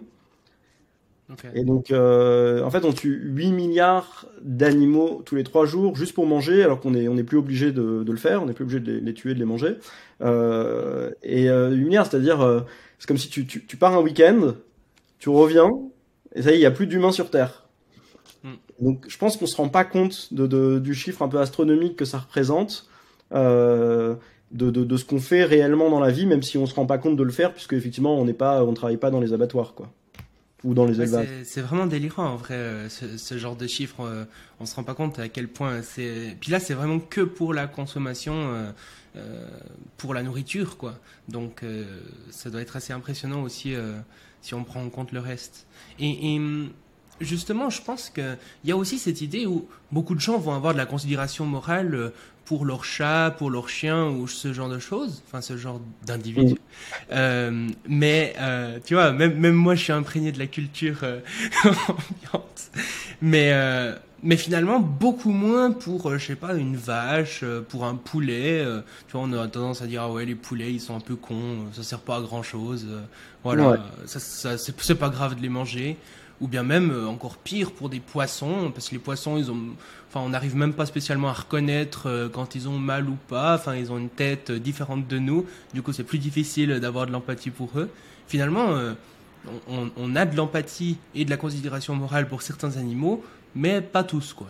Et 1.55 1.65
donc, 1.65 1.91
euh, 1.91 2.63
en 2.63 2.71
fait, 2.71 2.85
on 2.85 2.93
tue 2.93 3.21
8 3.25 3.53
milliards 3.53 4.27
d'animaux 4.43 5.23
tous 5.25 5.37
les 5.37 5.45
3 5.45 5.65
jours 5.67 5.97
juste 5.97 6.15
pour 6.15 6.27
manger, 6.27 6.63
alors 6.63 6.81
qu'on 6.81 6.93
n'est 6.93 7.09
on 7.09 7.17
est 7.17 7.25
plus 7.25 7.39
obligé 7.39 7.73
de, 7.73 8.03
de, 8.03 8.13
le 8.13 8.19
faire, 8.19 8.43
on 8.43 8.47
n'est 8.47 8.53
plus 8.53 8.65
obligé 8.65 8.81
de 8.81 8.93
les, 8.93 9.15
tuer, 9.15 9.35
de 9.35 9.39
les 9.39 9.45
manger. 9.45 9.77
Euh, 10.23 11.11
et 11.23 11.49
euh, 11.49 11.71
8 11.71 11.85
milliards, 11.85 12.07
c'est-à-dire, 12.07 12.41
euh, 12.41 12.61
c'est 13.01 13.09
comme 13.09 13.19
si 13.19 13.29
tu, 13.29 13.47
tu, 13.47 13.67
tu 13.67 13.77
pars 13.77 13.95
un 13.95 14.03
week-end, 14.03 14.55
tu 15.19 15.31
reviens, 15.31 15.71
et 16.35 16.43
ça 16.43 16.51
y 16.51 16.53
est, 16.53 16.57
il 16.59 16.61
n'y 16.61 16.67
a 16.67 16.71
plus 16.71 16.87
d'humains 16.87 17.13
sur 17.13 17.31
Terre. 17.31 17.67
Mm. 18.45 18.53
Donc, 18.81 19.07
je 19.09 19.19
pense 19.19 19.37
qu'on 19.39 19.47
se 19.47 19.57
rend 19.57 19.71
pas 19.71 19.85
compte 19.85 20.33
de, 20.33 20.47
de, 20.47 20.79
du 20.79 20.95
chiffre 20.95 21.23
un 21.23 21.29
peu 21.29 21.41
astronomique 21.41 21.97
que 21.97 22.05
ça 22.05 22.19
représente. 22.19 22.89
Euh, 23.33 24.15
de, 24.51 24.71
de, 24.71 24.83
de, 24.85 24.97
ce 24.97 25.05
qu'on 25.05 25.21
fait 25.21 25.45
réellement 25.45 25.91
dans 25.91 26.01
la 26.01 26.11
vie, 26.11 26.27
même 26.27 26.43
si 26.43 26.59
on 26.59 26.67
se 26.67 26.75
rend 26.75 26.85
pas 26.85 26.99
compte 26.99 27.17
de 27.17 27.23
le 27.23 27.31
faire, 27.31 27.53
puisque 27.53 27.73
effectivement 27.73 28.19
on 28.19 28.25
n'est 28.25 28.33
pas, 28.35 28.65
on 28.65 28.75
travaille 28.75 28.97
pas 28.97 29.11
dans 29.11 29.21
les 29.21 29.33
abattoirs, 29.33 29.75
quoi 29.75 29.93
ou 30.65 30.75
dans 30.75 30.85
les 30.85 31.01
élevages. 31.01 31.29
C'est 31.45 31.61
vraiment 31.61 31.87
délirant 31.87 32.27
en 32.27 32.37
vrai, 32.37 32.55
euh, 32.55 32.89
ce, 32.89 33.17
ce 33.17 33.39
genre 33.39 33.57
de 33.57 33.67
chiffres. 33.67 34.01
Euh, 34.01 34.25
on 34.61 34.67
se 34.67 34.75
rend 34.75 34.85
pas 34.85 34.95
compte 34.95 35.19
à 35.19 35.29
quel 35.29 35.49
point 35.49 35.83
c'est. 35.83 36.37
Puis 36.41 36.51
là, 36.51 36.61
c'est 36.61 36.75
vraiment 36.75 37.01
que 37.01 37.23
pour 37.23 37.55
la 37.55 37.67
consommation, 37.67 38.73
euh, 39.17 39.49
pour 39.97 40.15
la 40.15 40.23
nourriture, 40.23 40.77
quoi. 40.77 40.99
Donc, 41.29 41.63
euh, 41.63 41.85
ça 42.31 42.51
doit 42.51 42.61
être 42.61 42.77
assez 42.77 42.93
impressionnant 42.93 43.43
aussi 43.43 43.75
si 44.43 44.55
on 44.55 44.65
prend 44.65 44.83
en 44.83 44.91
compte 44.91 45.13
le 45.13 45.21
reste. 45.21 45.67
Et, 45.99 46.35
et 46.35 46.41
justement, 47.21 47.71
je 47.71 47.83
pense 47.83 48.11
qu'il 48.11 48.37
y 48.65 48.73
a 48.73 48.77
aussi 48.77 48.99
cette 48.99 49.21
idée 49.21 49.47
où 49.47 49.69
beaucoup 49.93 50.15
de 50.15 50.21
gens 50.21 50.39
vont 50.39 50.55
avoir 50.55 50.73
de 50.73 50.79
la 50.79 50.87
considération 50.87 51.47
morale 51.47 52.13
pour 52.51 52.65
leur 52.65 52.85
chat, 52.85 53.33
pour 53.39 53.49
leur 53.49 53.69
chien 53.69 54.09
ou 54.09 54.27
ce 54.27 54.53
genre 54.53 54.69
de 54.69 54.81
choses, 54.81 55.23
enfin 55.27 55.41
ce 55.41 55.57
genre 55.57 55.81
d'individu. 56.05 56.55
Mm. 56.55 56.57
Euh, 57.13 57.69
mais 57.89 58.35
euh, 58.41 58.79
tu 58.85 58.95
vois, 58.95 59.13
même, 59.13 59.39
même 59.39 59.55
moi, 59.55 59.77
je 59.77 59.85
suis 59.85 59.93
imprégné 59.93 60.33
de 60.33 60.39
la 60.41 60.49
culture 60.49 60.99
euh, 61.05 61.21
ambiante. 61.65 62.71
Mais 63.23 63.53
euh, 63.53 63.95
mais 64.23 64.37
finalement 64.37 64.81
beaucoup 64.81 65.31
moins 65.31 65.71
pour 65.71 66.11
euh, 66.11 66.19
je 66.19 66.27
sais 66.27 66.35
pas 66.35 66.55
une 66.55 66.75
vache, 66.77 67.41
euh, 67.43 67.61
pour 67.61 67.85
un 67.85 67.95
poulet. 67.95 68.65
tu 69.07 69.13
vois, 69.13 69.23
on 69.23 69.33
a 69.33 69.47
tendance 69.47 69.83
à 69.83 69.87
dire 69.87 70.03
ah 70.03 70.11
ouais 70.11 70.25
les 70.25 70.35
poulets 70.35 70.73
ils 70.73 70.81
sont 70.81 70.97
un 70.97 71.01
peu 71.01 71.17
cons, 71.17 71.67
ça 71.73 71.83
sert 71.83 72.01
pas 72.01 72.17
à 72.17 72.21
grand 72.21 72.43
chose. 72.43 72.87
voilà, 73.45 73.71
ouais. 73.71 73.79
ça, 74.07 74.19
ça 74.19 74.59
c'est 74.59 74.95
pas 74.95 75.09
grave 75.09 75.37
de 75.37 75.43
les 75.43 75.49
manger 75.49 75.97
ou 76.41 76.49
bien 76.49 76.63
même 76.63 76.91
euh, 76.91 77.07
encore 77.07 77.37
pire 77.37 77.73
pour 77.73 77.89
des 77.89 78.01
poissons, 78.01 78.71
parce 78.73 78.89
que 78.89 78.95
les 78.95 79.01
poissons, 79.01 79.37
ils 79.37 79.51
ont, 79.51 79.59
enfin, 80.09 80.21
on 80.21 80.31
n'arrive 80.31 80.57
même 80.57 80.73
pas 80.73 80.87
spécialement 80.87 81.29
à 81.29 81.33
reconnaître 81.33 82.09
euh, 82.09 82.29
quand 82.29 82.55
ils 82.55 82.69
ont 82.69 82.79
mal 82.79 83.09
ou 83.09 83.17
pas. 83.29 83.55
Enfin, 83.55 83.75
ils 83.75 83.93
ont 83.93 83.99
une 83.99 84.09
tête 84.09 84.51
euh, 84.51 84.59
différente 84.59 85.07
de 85.07 85.19
nous. 85.19 85.47
Du 85.75 85.83
coup, 85.83 85.93
c'est 85.93 86.05
plus 86.05 86.19
difficile 86.19 86.81
d'avoir 86.81 87.07
de 87.07 87.13
l'empathie 87.13 87.51
pour 87.51 87.71
eux. 87.77 87.89
Finalement, 88.27 88.69
on, 89.69 89.91
on, 89.97 90.15
a 90.15 90.25
de 90.25 90.37
l'empathie 90.37 90.99
et 91.17 91.25
de 91.25 91.31
la 91.31 91.37
considération 91.37 91.97
morale 91.97 92.29
pour 92.29 92.43
certains 92.43 92.77
animaux, 92.77 93.25
mais 93.57 93.81
pas 93.81 94.05
tous, 94.05 94.33
quoi. 94.33 94.47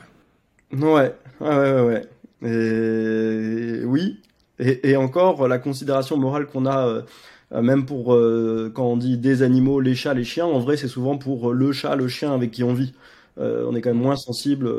Ouais, 0.71 1.15
ouais, 1.41 1.49
ouais, 1.49 1.81
ouais. 1.81 2.09
Et 2.43 3.85
oui. 3.85 4.21
Et, 4.59 4.91
et 4.91 4.97
encore, 4.97 5.49
la 5.49 5.59
considération 5.59 6.19
morale 6.19 6.47
qu'on 6.47 6.67
a 6.67 6.87
euh, 6.87 7.03
même 7.53 7.85
pour 7.85 8.15
euh, 8.15 8.71
quand 8.73 8.87
on 8.87 8.97
dit 8.97 9.19
des 9.19 9.43
animaux, 9.43 9.81
les 9.81 9.95
chats, 9.95 10.15
les 10.15 10.25
chiens, 10.25 10.47
en 10.47 10.61
vrai 10.61 10.77
c'est 10.77 10.89
souvent 10.89 11.19
pour 11.19 11.53
le 11.53 11.73
chat, 11.73 11.97
le 11.97 12.09
chien 12.09 12.33
avec 12.33 12.51
qui 12.51 12.65
on 12.65 12.75
vit. 12.75 12.93
Euh, 13.39 13.67
on 13.69 13.75
est 13.75 13.81
quand 13.81 13.91
même 13.91 14.03
moins 14.03 14.17
sensible 14.17 14.73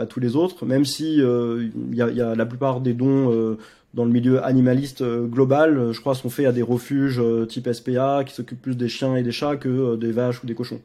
à 0.00 0.06
tous 0.06 0.20
les 0.20 0.36
autres, 0.36 0.66
même 0.66 0.84
si 0.84 1.16
il 1.16 1.94
y 1.94 2.02
a, 2.02 2.10
y, 2.10 2.20
a, 2.20 2.34
la 2.34 2.46
plupart 2.46 2.80
des 2.80 2.94
dons 2.94 3.56
dans 3.94 4.04
le 4.04 4.10
milieu 4.10 4.44
animaliste 4.44 5.02
global, 5.02 5.92
je 5.92 6.00
crois, 6.00 6.14
sont 6.14 6.30
faits 6.30 6.46
à 6.46 6.52
des 6.52 6.62
refuges 6.62 7.22
type 7.48 7.72
SPA 7.72 8.24
qui 8.24 8.34
s'occupent 8.34 8.62
plus 8.62 8.76
des 8.76 8.88
chiens 8.88 9.16
et 9.16 9.22
des 9.22 9.32
chats 9.32 9.56
que 9.56 9.96
des 9.96 10.12
vaches 10.12 10.42
ou 10.42 10.46
des 10.46 10.54
cochons. 10.54 10.80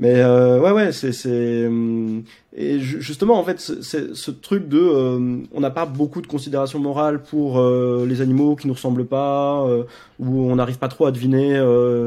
Mais 0.00 0.22
euh, 0.22 0.58
ouais, 0.58 0.72
ouais, 0.72 0.92
c'est 0.92 1.12
c'est 1.12 1.66
hum, 1.66 2.24
et 2.56 2.80
justement 2.80 3.38
en 3.38 3.44
fait 3.44 3.60
c'est 3.60 4.14
ce 4.14 4.30
truc 4.30 4.66
de 4.66 4.78
euh, 4.78 5.36
on 5.52 5.60
n'a 5.60 5.68
pas 5.70 5.84
beaucoup 5.84 6.22
de 6.22 6.26
considération 6.26 6.78
morale 6.78 7.22
pour 7.22 7.58
euh, 7.60 8.06
les 8.08 8.22
animaux 8.22 8.56
qui 8.56 8.66
nous 8.66 8.72
ressemblent 8.72 9.04
pas, 9.04 9.62
euh, 9.66 9.84
où 10.18 10.50
on 10.50 10.56
n'arrive 10.56 10.78
pas 10.78 10.88
trop 10.88 11.04
à 11.04 11.12
deviner 11.12 11.62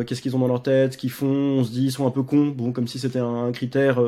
qu'est-ce 0.07 0.23
qu'ils 0.23 0.35
ont 0.35 0.39
dans 0.39 0.47
leur 0.47 0.63
tête, 0.63 0.97
qu'ils 0.97 1.11
font. 1.11 1.27
On 1.59 1.63
se 1.63 1.71
dit 1.71 1.85
ils 1.85 1.91
sont 1.91 2.07
un 2.07 2.11
peu 2.11 2.23
cons, 2.23 2.47
bon 2.47 2.71
comme 2.71 2.87
si 2.87 2.97
c'était 2.97 3.19
un, 3.19 3.51
critère 3.51 4.01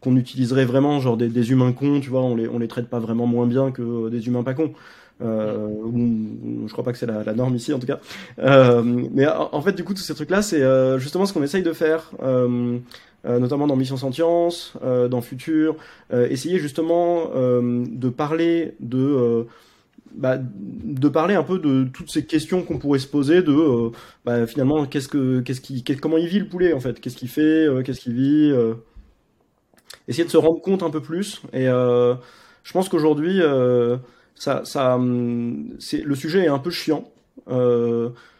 qu'on 0.00 0.16
utiliserait 0.16 0.64
vraiment, 0.64 1.00
genre 1.00 1.16
des, 1.16 1.28
des, 1.28 1.50
humains 1.50 1.72
cons, 1.72 1.98
tu 1.98 2.10
vois, 2.10 2.22
on 2.22 2.36
les 2.36 2.48
on 2.48 2.60
les 2.60 2.68
traite 2.68 2.86
pas 2.88 3.00
vraiment 3.00 3.26
moins 3.26 3.46
bien 3.48 3.72
que 3.72 4.08
des 4.10 4.28
humains 4.28 4.44
pas 4.44 4.54
cons. 4.54 4.72
Euh, 5.20 5.68
je 6.66 6.72
crois 6.72 6.84
pas 6.84 6.92
que 6.92 6.98
c'est 6.98 7.06
la, 7.06 7.24
la, 7.24 7.32
norme 7.32 7.56
ici 7.56 7.72
en 7.72 7.78
tout 7.78 7.86
cas. 7.86 7.98
Euh, 8.38 8.82
mais 9.12 9.26
en, 9.26 9.60
fait, 9.62 9.72
du 9.72 9.84
coup, 9.84 9.94
tous 9.94 10.02
ces 10.02 10.14
trucs-là, 10.14 10.42
c'est 10.42 10.62
euh, 10.62 10.98
justement 10.98 11.26
ce 11.26 11.32
qu'on 11.32 11.42
essaye 11.42 11.62
de 11.62 11.72
faire, 11.72 12.10
euh, 12.22 12.78
euh, 13.24 13.38
notamment 13.38 13.66
dans 13.66 13.76
Mission 13.76 13.96
Sentience, 13.96 14.74
dans 14.82 15.20
Futur, 15.20 15.76
essayer 16.12 16.58
justement 16.58 17.30
de 17.34 18.08
parler 18.08 18.74
de 18.80 19.46
bah, 20.14 20.38
de 20.40 21.08
parler 21.08 21.34
un 21.34 21.42
peu 21.42 21.58
de 21.58 21.84
toutes 21.84 22.10
ces 22.10 22.24
questions 22.24 22.62
qu'on 22.62 22.78
pourrait 22.78 22.98
se 22.98 23.06
poser 23.06 23.42
de 23.42 23.90
bah, 24.24 24.46
finalement 24.46 24.86
qu'est-ce 24.86 25.08
que 25.08 25.40
qu'est-ce 25.40 25.60
qui 25.60 25.84
comment 25.84 26.16
il 26.16 26.26
vit 26.26 26.38
le 26.38 26.48
poulet 26.48 26.72
en 26.72 26.80
fait? 26.80 27.00
Qu'est-ce 27.00 27.16
qu'il 27.16 27.28
fait 27.28 27.66
qu'est-ce 27.84 28.00
qu'il 28.00 28.14
vit 28.14 28.52
essayer 30.06 30.24
de 30.24 30.30
se 30.30 30.38
rendre 30.38 30.60
compte 30.62 30.82
un 30.82 30.90
peu 30.90 31.02
plus 31.02 31.42
et 31.52 31.66
je 31.66 32.72
pense 32.72 32.88
qu'aujourd'hui 32.88 33.42
ça, 34.38 34.64
ça, 34.64 34.94
hum, 34.94 35.74
c'est 35.80 36.02
le 36.02 36.14
sujet 36.14 36.44
est 36.44 36.48
un 36.48 36.58
peu 36.58 36.70
chiant. 36.70 37.10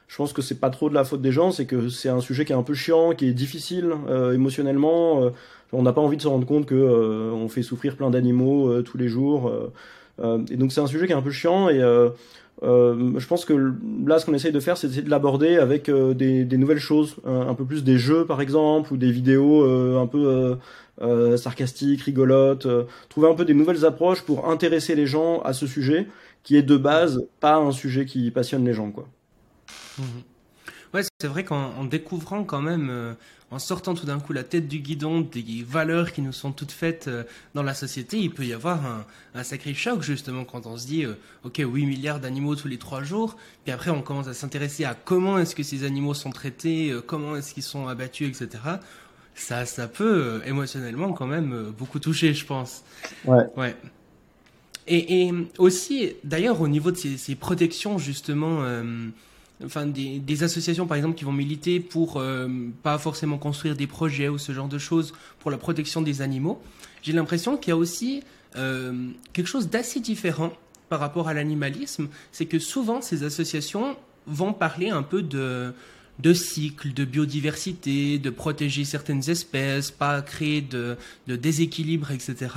Euh, 0.09 0.13
je 0.13 0.17
pense 0.17 0.33
que 0.33 0.43
c'est 0.43 0.59
pas 0.59 0.71
trop 0.71 0.89
de 0.89 0.95
la 0.95 1.05
faute 1.05 1.23
des 1.23 1.33
gens, 1.33 1.53
c'est 1.53 1.67
que 1.67 1.89
c'est 1.89 2.09
un 2.09 2.21
sujet 2.21 2.45
qui 2.45 2.53
est 2.53 2.57
un 2.57 2.63
peu 2.63 2.75
chiant, 2.75 3.13
qui 3.13 3.27
est 3.27 3.33
difficile 3.33 3.93
euh, 4.09 4.33
émotionnellement. 4.33 5.23
Euh, 5.25 5.31
on 5.73 5.83
n'a 5.83 5.93
pas 5.93 6.01
envie 6.01 6.17
de 6.17 6.23
se 6.23 6.29
rendre 6.29 6.47
compte 6.47 6.67
que 6.67 6.75
euh, 6.75 7.31
on 7.33 7.49
fait 7.49 7.63
souffrir 7.63 7.97
plein 7.97 8.11
d'animaux 8.11 8.69
euh, 8.69 8.83
tous 8.83 8.97
les 8.99 9.09
jours. 9.09 9.53
et 10.51 10.57
donc 10.57 10.73
c'est 10.73 10.81
un 10.81 10.87
sujet 10.87 11.07
qui 11.07 11.13
est 11.13 11.17
un 11.17 11.23
peu 11.23 11.31
chiant 11.31 11.69
et 11.69 11.79
je 12.61 13.27
pense 13.27 13.45
que 13.45 13.75
là, 14.07 14.19
ce 14.19 14.27
qu'on 14.27 14.35
essaye 14.35 14.51
de 14.51 14.61
faire, 14.61 14.77
c'est 14.77 15.05
de 15.05 15.11
l'aborder 15.11 15.59
avec 15.59 15.91
des, 15.91 16.45
des, 16.45 16.57
nouvelles 16.57 16.81
choses, 16.81 17.17
un, 17.25 17.55
peu 17.55 17.65
plus 17.65 17.85
des 17.85 17.99
jeux 17.99 18.25
par 18.25 18.41
exemple, 18.41 18.93
ou 18.93 18.97
des 18.97 19.13
vidéos 19.13 19.63
un 19.97 20.07
peu 20.07 20.57
euh, 21.01 21.37
sarcastique, 21.37 22.03
rigolote, 22.03 22.67
euh, 22.67 22.85
trouver 23.09 23.29
un 23.29 23.35
peu 23.35 23.45
des 23.45 23.55
nouvelles 23.55 23.85
approches 23.85 24.23
pour 24.23 24.49
intéresser 24.51 24.97
les 24.97 25.07
gens 25.07 25.41
à 25.43 25.53
ce 25.53 25.67
sujet 25.67 26.09
qui 26.43 26.57
est 26.57 26.63
de 26.63 26.77
base 26.77 27.25
pas 27.39 27.57
un 27.57 27.71
sujet 27.71 28.05
qui 28.05 28.33
passionne 28.33 28.65
les 28.65 28.73
gens 28.73 28.91
quoi. 28.91 29.07
Mmh. 29.99 30.03
Ouais, 30.95 31.03
c'est 31.21 31.29
vrai 31.29 31.45
qu'en 31.45 31.85
découvrant 31.85 32.45
quand 32.45 32.63
même, 32.63 32.89
euh, 32.91 33.13
en 33.51 33.59
sortant 33.59 33.95
tout 33.95 34.07
d'un 34.07 34.21
coup 34.21 34.33
la 34.33 34.45
tête 34.45 34.69
du 34.69 34.79
guidon 34.79 35.21
des 35.21 35.63
valeurs 35.67 36.13
qui 36.13 36.23
nous 36.23 36.33
sont 36.33 36.53
toutes 36.53 36.73
faites 36.73 37.11
dans 37.55 37.63
la 37.63 37.75
société, 37.75 38.19
il 38.19 38.31
peut 38.31 38.45
y 38.45 38.55
avoir 38.55 38.87
un, 38.87 39.05
un, 39.35 39.43
sacré 39.43 39.75
choc 39.75 40.03
justement 40.03 40.45
quand 40.45 40.67
on 40.67 40.79
se 40.79 40.87
dit, 40.87 41.05
ok, 41.45 41.59
8 41.59 41.87
milliards 41.87 42.21
d'animaux 42.21 42.57
tous 42.57 42.69
les 42.69 42.79
3 42.79 43.03
jours, 43.03 43.37
puis 43.65 43.73
après 43.73 43.91
on 43.91 44.01
commence 44.01 44.29
à 44.29 44.35
s'intéresser 44.35 44.85
à 44.85 44.95
comment 44.95 45.39
est-ce 45.39 45.55
que 45.55 45.63
ces 45.63 45.85
animaux 45.85 46.15
sont 46.15 46.31
traités, 46.31 46.95
comment 47.07 47.37
est-ce 47.37 47.53
qu'ils 47.53 47.63
sont 47.63 47.87
abattus, 47.87 48.29
etc 48.29 48.79
ça, 49.39 49.65
ça 49.65 49.89
peut 49.89 50.05
euh, 50.05 50.41
émotionnellement 50.47 51.13
quand 51.13 51.27
même 51.27 51.53
euh, 51.53 51.71
beaucoup 51.71 51.99
toucher, 51.99 52.35
je 52.35 52.45
pense. 52.45 52.83
Ouais. 53.25 53.45
Ouais. 53.57 53.77
Et, 54.87 55.27
et 55.27 55.33
aussi, 55.59 56.15
d'ailleurs, 56.25 56.61
au 56.61 56.69
niveau 56.69 56.91
de 56.91 56.97
ces, 56.97 57.17
ces 57.17 57.35
protections, 57.35 57.99
justement, 57.99 58.63
euh, 58.63 59.09
enfin, 59.65 59.87
des, 59.87 60.19
des, 60.19 60.43
associations, 60.43 60.87
par 60.87 60.97
exemple, 60.97 61.17
qui 61.17 61.25
vont 61.25 61.33
militer 61.33 61.81
pour 61.81 62.23
pas 62.83 62.99
forcément 62.99 63.39
construire 63.39 63.77
des 63.77 63.87
projets 63.87 64.29
ou 64.29 64.39
ce 64.39 64.53
genre 64.53 64.69
de 64.69 64.79
choses 64.79 65.13
pour 65.41 65.51
la 65.51 65.59
protection 65.59 66.03
des 66.03 66.23
animaux, 66.23 66.61
j'ai 67.03 67.13
l'impression 67.13 67.57
qu'il 67.57 67.71
y 67.71 67.73
a 67.73 67.77
aussi 67.77 68.23
quelque 68.55 69.47
chose 69.47 69.69
d'assez 69.69 70.01
différent 70.01 70.53
par 70.89 71.01
rapport 71.01 71.29
à 71.29 71.35
l'animalisme. 71.35 72.09
C'est 72.33 72.47
que 72.47 72.59
souvent, 72.59 73.01
ces 73.01 73.23
associations 73.23 73.97
vont 74.27 74.53
parler 74.53 74.91
un 74.91 75.03
peu 75.03 75.23
de 75.23 75.73
de 76.19 76.33
cycles, 76.33 76.93
de 76.93 77.05
biodiversité, 77.05 78.19
de 78.19 78.31
protéger 78.31 78.85
certaines 78.85 79.29
espèces, 79.31 79.91
pas 79.91 80.21
créer 80.23 80.61
de, 80.61 80.97
de 81.27 81.37
déséquilibre, 81.37 82.11
etc. 82.11 82.49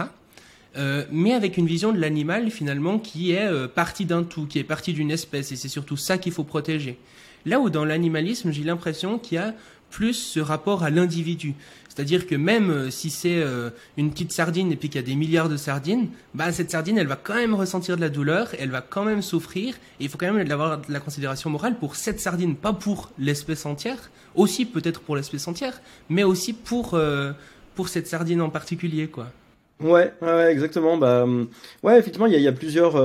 Euh, 0.77 1.05
mais 1.11 1.33
avec 1.33 1.57
une 1.57 1.65
vision 1.65 1.91
de 1.91 1.99
l'animal 1.99 2.49
finalement 2.49 2.97
qui 2.97 3.31
est 3.31 3.45
euh, 3.45 3.67
partie 3.67 4.05
d'un 4.05 4.23
tout, 4.23 4.45
qui 4.45 4.57
est 4.57 4.63
partie 4.63 4.93
d'une 4.93 5.11
espèce, 5.11 5.51
et 5.51 5.55
c'est 5.57 5.67
surtout 5.67 5.97
ça 5.97 6.17
qu'il 6.17 6.31
faut 6.31 6.45
protéger. 6.45 6.97
Là 7.45 7.59
où 7.59 7.69
dans 7.69 7.83
l'animalisme, 7.83 8.51
j'ai 8.51 8.63
l'impression 8.63 9.19
qu'il 9.19 9.35
y 9.35 9.39
a 9.39 9.53
plus 9.91 10.13
ce 10.13 10.39
rapport 10.39 10.83
à 10.83 10.89
l'individu. 10.89 11.53
C'est-à-dire 11.89 12.25
que 12.25 12.35
même 12.35 12.69
euh, 12.71 12.89
si 12.89 13.09
c'est 13.09 13.41
euh, 13.41 13.69
une 13.97 14.11
petite 14.11 14.31
sardine 14.31 14.71
et 14.71 14.77
puis 14.77 14.87
qu'il 14.87 14.99
y 15.01 15.03
a 15.03 15.05
des 15.05 15.15
milliards 15.15 15.49
de 15.49 15.57
sardines, 15.57 16.07
bah, 16.33 16.51
cette 16.53 16.71
sardine, 16.71 16.97
elle 16.97 17.07
va 17.07 17.17
quand 17.17 17.35
même 17.35 17.53
ressentir 17.53 17.97
de 17.97 18.01
la 18.01 18.09
douleur, 18.09 18.55
elle 18.57 18.71
va 18.71 18.81
quand 18.81 19.03
même 19.03 19.21
souffrir, 19.21 19.75
et 19.99 20.05
il 20.05 20.09
faut 20.09 20.17
quand 20.17 20.31
même 20.31 20.49
avoir 20.49 20.79
de 20.79 20.91
la 20.91 21.01
considération 21.01 21.49
morale 21.49 21.77
pour 21.77 21.97
cette 21.97 22.21
sardine, 22.21 22.55
pas 22.55 22.71
pour 22.71 23.11
l'espèce 23.19 23.65
entière, 23.65 24.09
aussi 24.35 24.65
peut-être 24.65 25.01
pour 25.01 25.17
l'espèce 25.17 25.47
entière, 25.49 25.81
mais 26.09 26.23
aussi 26.23 26.53
pour, 26.53 26.93
euh, 26.93 27.33
pour 27.75 27.89
cette 27.89 28.07
sardine 28.07 28.41
en 28.41 28.49
particulier, 28.49 29.07
quoi. 29.07 29.29
Ouais, 29.81 30.13
ouais, 30.21 30.51
exactement. 30.51 30.97
Bah, 30.97 31.23
hum, 31.23 31.49
ouais, 31.83 31.97
effectivement, 31.99 32.27
il 32.27 32.33
y 32.33 32.41
y 32.41 32.47
a, 32.47 32.51
plusieurs 32.51 32.95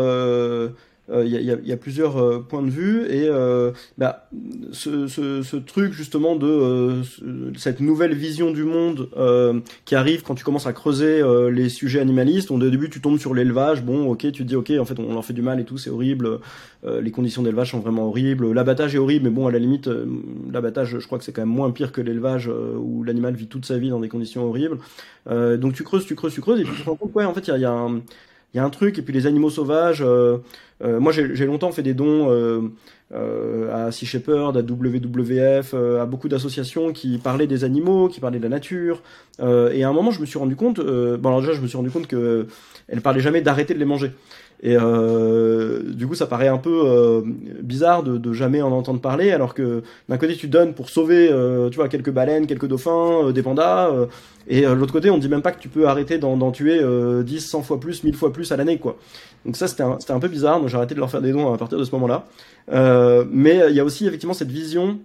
il 1.08 1.14
euh, 1.14 1.24
y, 1.24 1.36
y, 1.36 1.68
y, 1.68 1.72
a, 1.72 1.76
plusieurs 1.76 2.16
euh, 2.16 2.40
points 2.40 2.62
de 2.62 2.70
vue 2.70 3.02
et 3.02 3.28
euh, 3.28 3.70
bah, 3.96 4.28
ce, 4.72 5.06
ce, 5.06 5.42
ce, 5.42 5.56
truc 5.56 5.92
justement 5.92 6.34
de 6.34 7.02
cette 7.56 7.80
nouvelle 7.80 8.14
vision 8.14 8.50
du 8.50 8.64
monde 8.64 9.08
qui 9.84 9.94
arrive 9.94 10.22
quand 10.22 10.34
tu 10.34 10.44
commences 10.44 10.66
à 10.66 10.72
creuser 10.72 11.22
les 11.50 11.68
sujets 11.68 12.00
animalistes. 12.00 12.50
au 12.50 12.58
début 12.58 12.90
tu 12.90 13.00
tombes 13.00 13.18
sur 13.18 13.34
l'élevage, 13.34 13.84
bon 13.84 14.10
ok 14.10 14.32
tu 14.32 14.42
te 14.42 14.42
dis 14.42 14.56
ok 14.56 14.72
en 14.78 14.84
fait 14.84 14.98
on 14.98 15.12
leur 15.12 15.24
fait 15.24 15.32
du 15.32 15.42
mal 15.42 15.60
et 15.60 15.64
tout 15.64 15.78
c'est 15.78 15.90
horrible, 15.90 16.40
les 16.84 17.10
conditions 17.10 17.42
d'élevage 17.42 17.70
sont 17.70 17.80
vraiment 17.80 18.08
horribles, 18.08 18.52
l'abattage 18.52 18.94
est 18.94 18.98
horrible 18.98 19.24
mais 19.24 19.30
bon 19.30 19.46
à 19.46 19.52
la 19.52 19.58
limite 19.58 19.88
l'abattage 20.52 20.98
je 20.98 21.06
crois 21.06 21.18
que 21.18 21.24
c'est 21.24 21.32
quand 21.32 21.42
même 21.42 21.48
moins 21.48 21.70
pire 21.70 21.92
que 21.92 22.00
l'élevage 22.00 22.48
où 22.48 23.02
l'animal 23.04 23.34
vit 23.34 23.46
toute 23.46 23.64
sa 23.64 23.78
vie 23.78 23.90
dans 23.90 24.00
des 24.00 24.08
conditions 24.08 24.44
horribles. 24.44 24.78
donc 25.26 25.74
tu 25.74 25.82
creuses, 25.84 26.06
tu 26.06 26.14
creuses, 26.14 26.34
tu 26.34 26.40
creuses 26.40 26.60
et 26.60 26.64
tu 26.64 26.72
te 26.72 26.88
rends 26.88 26.96
compte 26.96 27.14
ouais 27.14 27.24
en 27.24 27.34
fait 27.34 27.46
il 27.48 27.50
y 27.50 27.54
a, 27.54 27.58
y 27.58 27.64
a 27.64 27.72
un 27.72 28.02
il 28.56 28.58
y 28.58 28.62
a 28.62 28.64
un 28.64 28.70
truc 28.70 28.98
et 28.98 29.02
puis 29.02 29.12
les 29.12 29.26
animaux 29.26 29.50
sauvages 29.50 30.02
euh, 30.02 30.38
euh, 30.82 30.98
moi 30.98 31.12
j'ai 31.12 31.44
longtemps 31.44 31.72
fait 31.72 31.82
des 31.82 31.92
dons 31.92 32.30
euh, 32.30 32.70
à 33.70 33.92
Sea 33.92 34.06
Shepherd 34.06 34.56
à 34.56 34.60
WWF 34.60 35.74
à 35.74 36.06
beaucoup 36.06 36.30
d'associations 36.30 36.90
qui 36.92 37.18
parlaient 37.18 37.46
des 37.46 37.64
animaux 37.64 38.08
qui 38.08 38.18
parlaient 38.18 38.38
de 38.38 38.42
la 38.42 38.48
nature 38.48 39.02
et 39.40 39.84
à 39.84 39.88
un 39.88 39.92
moment 39.92 40.10
je 40.10 40.22
me 40.22 40.26
suis 40.26 40.38
rendu 40.38 40.56
compte 40.56 40.80
bon 40.80 41.28
alors 41.28 41.42
déjà 41.42 41.52
je 41.52 41.60
me 41.60 41.66
suis 41.66 41.76
rendu 41.76 41.90
compte 41.90 42.06
que 42.06 42.46
elle 42.88 43.02
parlait 43.02 43.20
jamais 43.20 43.42
d'arrêter 43.42 43.74
de 43.74 43.78
les 43.78 43.84
manger 43.84 44.12
et 44.62 44.76
euh, 44.76 45.82
du 45.92 46.06
coup, 46.06 46.14
ça 46.14 46.26
paraît 46.26 46.48
un 46.48 46.56
peu 46.58 46.82
euh, 46.84 47.20
bizarre 47.60 48.02
de, 48.02 48.16
de, 48.16 48.32
jamais 48.32 48.62
en 48.62 48.72
entendre 48.72 49.00
parler, 49.00 49.30
alors 49.30 49.54
que 49.54 49.82
d'un 50.08 50.16
côté, 50.16 50.34
tu 50.34 50.48
donnes 50.48 50.72
pour 50.72 50.88
sauver, 50.88 51.28
euh, 51.30 51.68
tu 51.68 51.76
vois, 51.76 51.88
quelques 51.88 52.10
baleines, 52.10 52.46
quelques 52.46 52.66
dauphins, 52.66 53.30
des 53.32 53.42
pandas, 53.42 53.90
et 54.48 54.62
de 54.62 54.72
l'autre 54.72 54.92
côté, 54.92 55.10
on 55.10 55.18
dit 55.18 55.28
même 55.28 55.42
pas 55.42 55.52
que 55.52 55.60
tu 55.60 55.68
peux 55.68 55.88
arrêter 55.88 56.18
d'en 56.18 56.50
tuer 56.52 56.80
10, 57.22 57.40
100 57.40 57.62
fois 57.62 57.80
plus, 57.80 58.02
1000 58.02 58.14
fois 58.14 58.32
plus 58.32 58.50
à 58.52 58.56
l'année, 58.56 58.78
quoi. 58.78 58.96
Donc 59.44 59.56
ça, 59.56 59.68
c'était 59.68 59.82
un, 59.82 59.98
un, 60.08 60.20
peu 60.20 60.28
bizarre, 60.28 60.60
donc 60.60 60.68
j'ai 60.68 60.76
arrêté 60.76 60.94
de 60.94 61.00
leur 61.00 61.10
faire 61.10 61.22
des 61.22 61.32
dons 61.32 61.52
à 61.52 61.58
partir 61.58 61.78
de 61.78 61.84
ce 61.84 61.92
moment-là. 61.92 62.24
mais 63.30 63.60
il 63.68 63.74
y 63.74 63.80
a 63.80 63.84
aussi 63.84 64.06
effectivement 64.06 64.34
cette 64.34 64.50
vision 64.50 64.98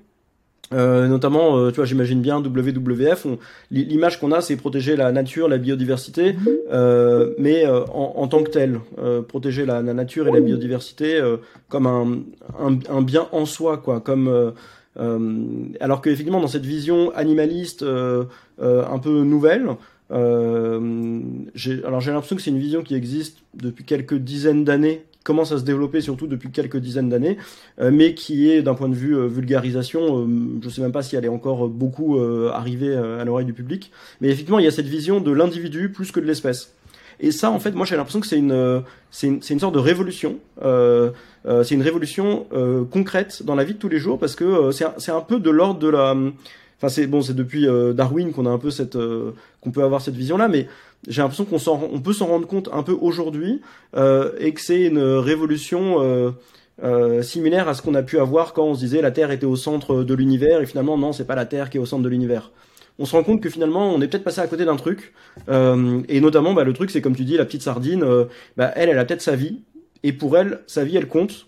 euh, 0.74 1.08
notamment, 1.08 1.58
euh, 1.58 1.70
tu 1.72 1.78
vois, 1.78 1.86
j'imagine 1.86 2.22
bien 2.22 2.40
WWF. 2.40 3.28
L'image 3.72 4.20
qu'on 4.20 4.32
a, 4.32 4.42
c'est 4.42 4.56
protéger 4.56 4.96
la 4.96 5.12
nature, 5.12 5.48
la 5.48 5.58
biodiversité, 5.58 6.36
euh, 6.72 7.34
mais 7.38 7.66
euh, 7.66 7.84
en, 7.94 8.28
tant 8.28 8.44
que 8.44 8.50
tel, 8.50 8.80
protéger 9.28 9.66
la, 9.66 9.82
nature 9.82 10.28
et 10.28 10.32
la 10.32 10.42
biodiversité 10.42 11.22
comme 11.68 11.88
un, 11.88 13.02
bien 13.02 13.28
en 13.32 13.46
soi, 13.46 13.78
quoi. 13.78 14.00
Comme 14.00 14.54
alors 14.96 16.02
qu'effectivement, 16.02 16.42
dans 16.42 16.48
cette 16.48 16.66
vision 16.66 17.12
animaliste 17.16 17.84
un 17.84 19.00
peu 19.00 19.24
nouvelle, 19.24 19.70
alors 20.10 20.82
j'ai 21.56 22.12
l'impression 22.12 22.36
que 22.36 22.42
c'est 22.42 22.52
une 22.52 22.60
vision 22.60 22.82
qui 22.84 22.96
existe 22.96 23.40
depuis 23.54 23.84
quelques 23.84 24.16
dizaines 24.16 24.64
d'années 24.64 25.06
commence 25.24 25.52
à 25.52 25.58
se 25.58 25.64
développer 25.64 26.02
surtout 26.02 26.28
depuis 26.28 26.52
quelques 26.52 26.78
dizaines 26.78 27.10
d'années, 27.10 27.38
euh, 27.80 27.92
mais 27.94 28.14
qui 28.14 28.50
est 28.50 28.62
d'un 28.62 28.74
point 28.74 28.90
de 28.90 28.96
vue 28.96 29.16
euh, 29.16 29.28
vulgarisation, 29.28 30.20
euh, 30.20 30.26
je 30.62 30.66
ne 30.66 30.72
sais 30.72 30.82
même 30.82 30.92
pas 30.92 31.04
si 31.04 31.16
elle 31.16 31.26
est 31.26 31.30
encore 31.30 31.68
beaucoup 31.70 32.20
arrivée 32.54 32.96
à 32.96 33.24
l'oreille 33.24 33.46
du 33.46 33.54
public, 33.54 33.92
mais 34.20 34.30
effectivement 34.30 34.60
il 34.60 34.66
y 34.66 34.68
a 34.68 34.72
cette 34.72 34.88
vision 34.88 35.20
de 35.22 35.32
l'individu 35.32 35.90
plus 35.90 36.12
que 36.12 36.20
de 36.20 36.26
l'espèce. 36.26 36.74
Et 37.20 37.32
ça, 37.32 37.52
en 37.52 37.60
fait, 37.60 37.72
moi 37.72 37.86
j'ai 37.86 37.96
l'impression 37.96 38.20
que 38.20 38.26
c'est 38.26 38.38
une, 38.38 38.84
c'est 39.12 39.28
une, 39.28 39.42
une, 39.48 39.60
sorte 39.60 39.76
de 39.76 39.80
révolution. 39.80 40.40
Euh, 41.46 41.64
c'est 41.64 41.76
une 41.76 41.82
révolution 41.82 42.46
euh, 42.54 42.84
concrète 42.86 43.44
dans 43.44 43.56
la 43.56 43.64
vie 43.64 43.74
de 43.74 43.80
tous 43.80 43.90
les 43.90 43.98
jours 43.98 44.20
parce 44.20 44.36
que 44.36 44.72
c'est 44.72 45.12
un 45.12 45.22
peu 45.22 45.40
de 45.40 45.50
l'ordre 45.50 45.80
de 45.80 45.90
la. 45.90 46.16
Enfin, 46.82 46.90
c'est 46.90 47.06
bon, 47.06 47.22
c'est 47.22 47.36
depuis 47.36 47.68
Darwin 47.94 48.32
qu'on 48.32 48.48
a 48.48 48.50
un 48.50 48.58
peu 48.58 48.72
cette, 48.72 48.98
qu'on 49.62 49.72
peut 49.72 49.84
avoir 49.84 50.02
cette 50.02 50.16
vision-là, 50.16 50.48
mais 50.48 50.68
j'ai 51.08 51.22
l'impression 51.22 51.46
qu'on 51.46 51.60
s'en, 51.60 51.82
on 51.92 52.00
peut 52.00 52.14
s'en 52.14 52.28
rendre 52.28 52.48
compte 52.48 52.70
un 52.72 52.84
peu 52.84 52.94
aujourd'hui 52.94 53.62
euh, 53.96 54.32
et 54.40 54.54
que 54.54 54.62
c'est 54.62 54.84
une 54.84 55.00
révolution 55.00 56.02
euh, 56.02 56.32
euh, 56.84 57.22
similaire 57.22 57.68
à 57.68 57.74
ce 57.74 57.82
qu'on 57.82 57.96
a 57.96 58.04
pu 58.04 58.20
avoir 58.20 58.54
quand 58.54 58.66
on 58.66 58.74
se 58.76 58.80
disait 58.80 59.02
la 59.02 59.12
Terre 59.12 59.32
était 59.32 59.46
au 59.46 59.56
centre 59.56 60.04
de 60.04 60.14
l'univers 60.14 60.62
et 60.62 60.66
finalement 60.66 60.98
non, 60.98 61.12
c'est 61.12 61.26
pas 61.26 61.36
la 61.36 61.46
Terre 61.46 61.70
qui 61.70 61.78
est 61.78 61.80
au 61.80 61.86
centre 61.86 62.04
de 62.04 62.10
l'univers. 62.10 62.52
on 63.00 63.06
se 63.06 63.16
rend 63.16 63.24
compte 63.24 63.42
que 63.42 63.50
finalement, 63.50 63.94
on 63.94 64.02
est 64.02 64.08
peut-être 64.08 64.24
passé 64.24 64.42
à 64.42 64.48
côté 64.48 64.66
d'un 64.66 64.76
truc. 64.76 65.14
Euh, 65.50 66.02
et 66.08 66.22
notamment, 66.22 66.54
bah, 66.54 66.64
le 66.64 66.74
truc, 66.74 66.92
c'est 66.92 67.02
comme 67.02 67.16
tu 67.16 67.26
dis, 67.26 67.38
la 67.38 67.46
petite 67.46 67.64
sardine, 67.64 68.04
euh, 68.04 68.26
bah, 68.58 68.72
elle, 68.76 68.90
elle 68.90 69.00
a 69.00 69.06
peut-être 69.06 69.22
sa 69.22 69.36
vie. 69.36 69.62
Et 70.04 70.14
pour 70.14 70.38
elle, 70.38 70.60
sa 70.68 70.84
vie, 70.84 70.98
elle 70.98 71.08
compte. 71.08 71.48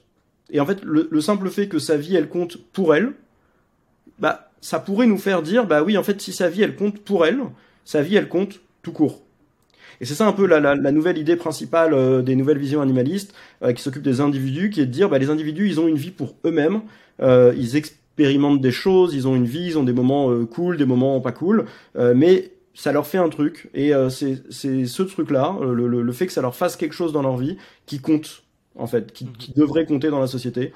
Et 0.51 0.59
en 0.59 0.65
fait, 0.65 0.83
le, 0.83 1.21
simple 1.21 1.49
fait 1.49 1.67
que 1.67 1.79
sa 1.79 1.97
vie, 1.97 2.15
elle 2.15 2.29
compte 2.29 2.57
pour 2.57 2.95
elle, 2.95 3.13
bah, 4.19 4.51
ça 4.63 4.79
pourrait 4.79 5.07
nous 5.07 5.17
faire 5.17 5.41
dire, 5.41 5.67
bah 5.67 5.83
oui, 5.83 5.97
en 5.97 6.03
fait, 6.03 6.21
si 6.21 6.33
sa 6.33 6.49
vie, 6.49 6.63
elle 6.63 6.75
compte 6.75 6.99
pour 6.99 7.25
elle, 7.25 7.39
sa 7.85 8.01
vie, 8.01 8.15
elle 8.15 8.29
compte 8.29 8.61
tout 8.81 8.91
court. 8.91 9.21
Et 10.01 10.05
c'est 10.05 10.15
ça 10.15 10.27
un 10.27 10.33
peu 10.33 10.47
la, 10.47 10.59
la, 10.59 10.75
la, 10.75 10.91
nouvelle 10.91 11.17
idée 11.17 11.35
principale 11.35 11.93
euh, 11.93 12.21
des 12.21 12.35
nouvelles 12.35 12.57
visions 12.57 12.81
animalistes 12.81 13.33
qui 13.75 13.81
s'occupent 13.81 14.03
des 14.03 14.21
individus, 14.21 14.69
qui 14.69 14.81
est 14.81 14.85
de 14.85 14.91
dire, 14.91 15.09
bah, 15.09 15.19
les 15.19 15.29
individus, 15.29 15.67
ils 15.67 15.79
ont 15.79 15.87
une 15.87 15.97
vie 15.97 16.11
pour 16.11 16.35
eux-mêmes, 16.45 16.81
ils 17.21 17.75
expérimentent 18.13 18.61
des 18.61 18.71
choses, 18.71 19.15
ils 19.15 19.27
ont 19.27 19.35
une 19.35 19.45
vie, 19.45 19.65
ils 19.65 19.77
ont 19.77 19.83
des 19.83 19.93
moments 19.93 20.29
euh, 20.29 20.45
cool, 20.45 20.77
des 20.77 20.85
moments 20.85 21.19
pas 21.19 21.31
cool, 21.31 21.65
euh, 21.97 22.13
mais 22.15 22.51
ça 22.75 22.91
leur 22.91 23.07
fait 23.07 23.17
un 23.17 23.29
truc. 23.29 23.69
Et 23.73 23.93
euh, 23.93 24.09
c'est 24.09 24.43
ce 24.51 25.03
truc 25.03 25.31
là 25.31 25.57
le, 25.61 25.87
le, 25.87 26.11
fait 26.11 26.27
que 26.27 26.33
ça 26.33 26.41
leur 26.41 26.55
fasse 26.55 26.75
quelque 26.75 26.93
chose 26.93 27.11
dans 27.11 27.23
leur 27.23 27.37
vie 27.37 27.57
qui 27.85 27.99
compte 27.99 28.43
en 28.75 28.87
fait 28.87 29.11
qui, 29.13 29.25
qui 29.25 29.51
devrait 29.53 29.85
compter 29.85 30.09
dans 30.09 30.19
la 30.19 30.27
société 30.27 30.73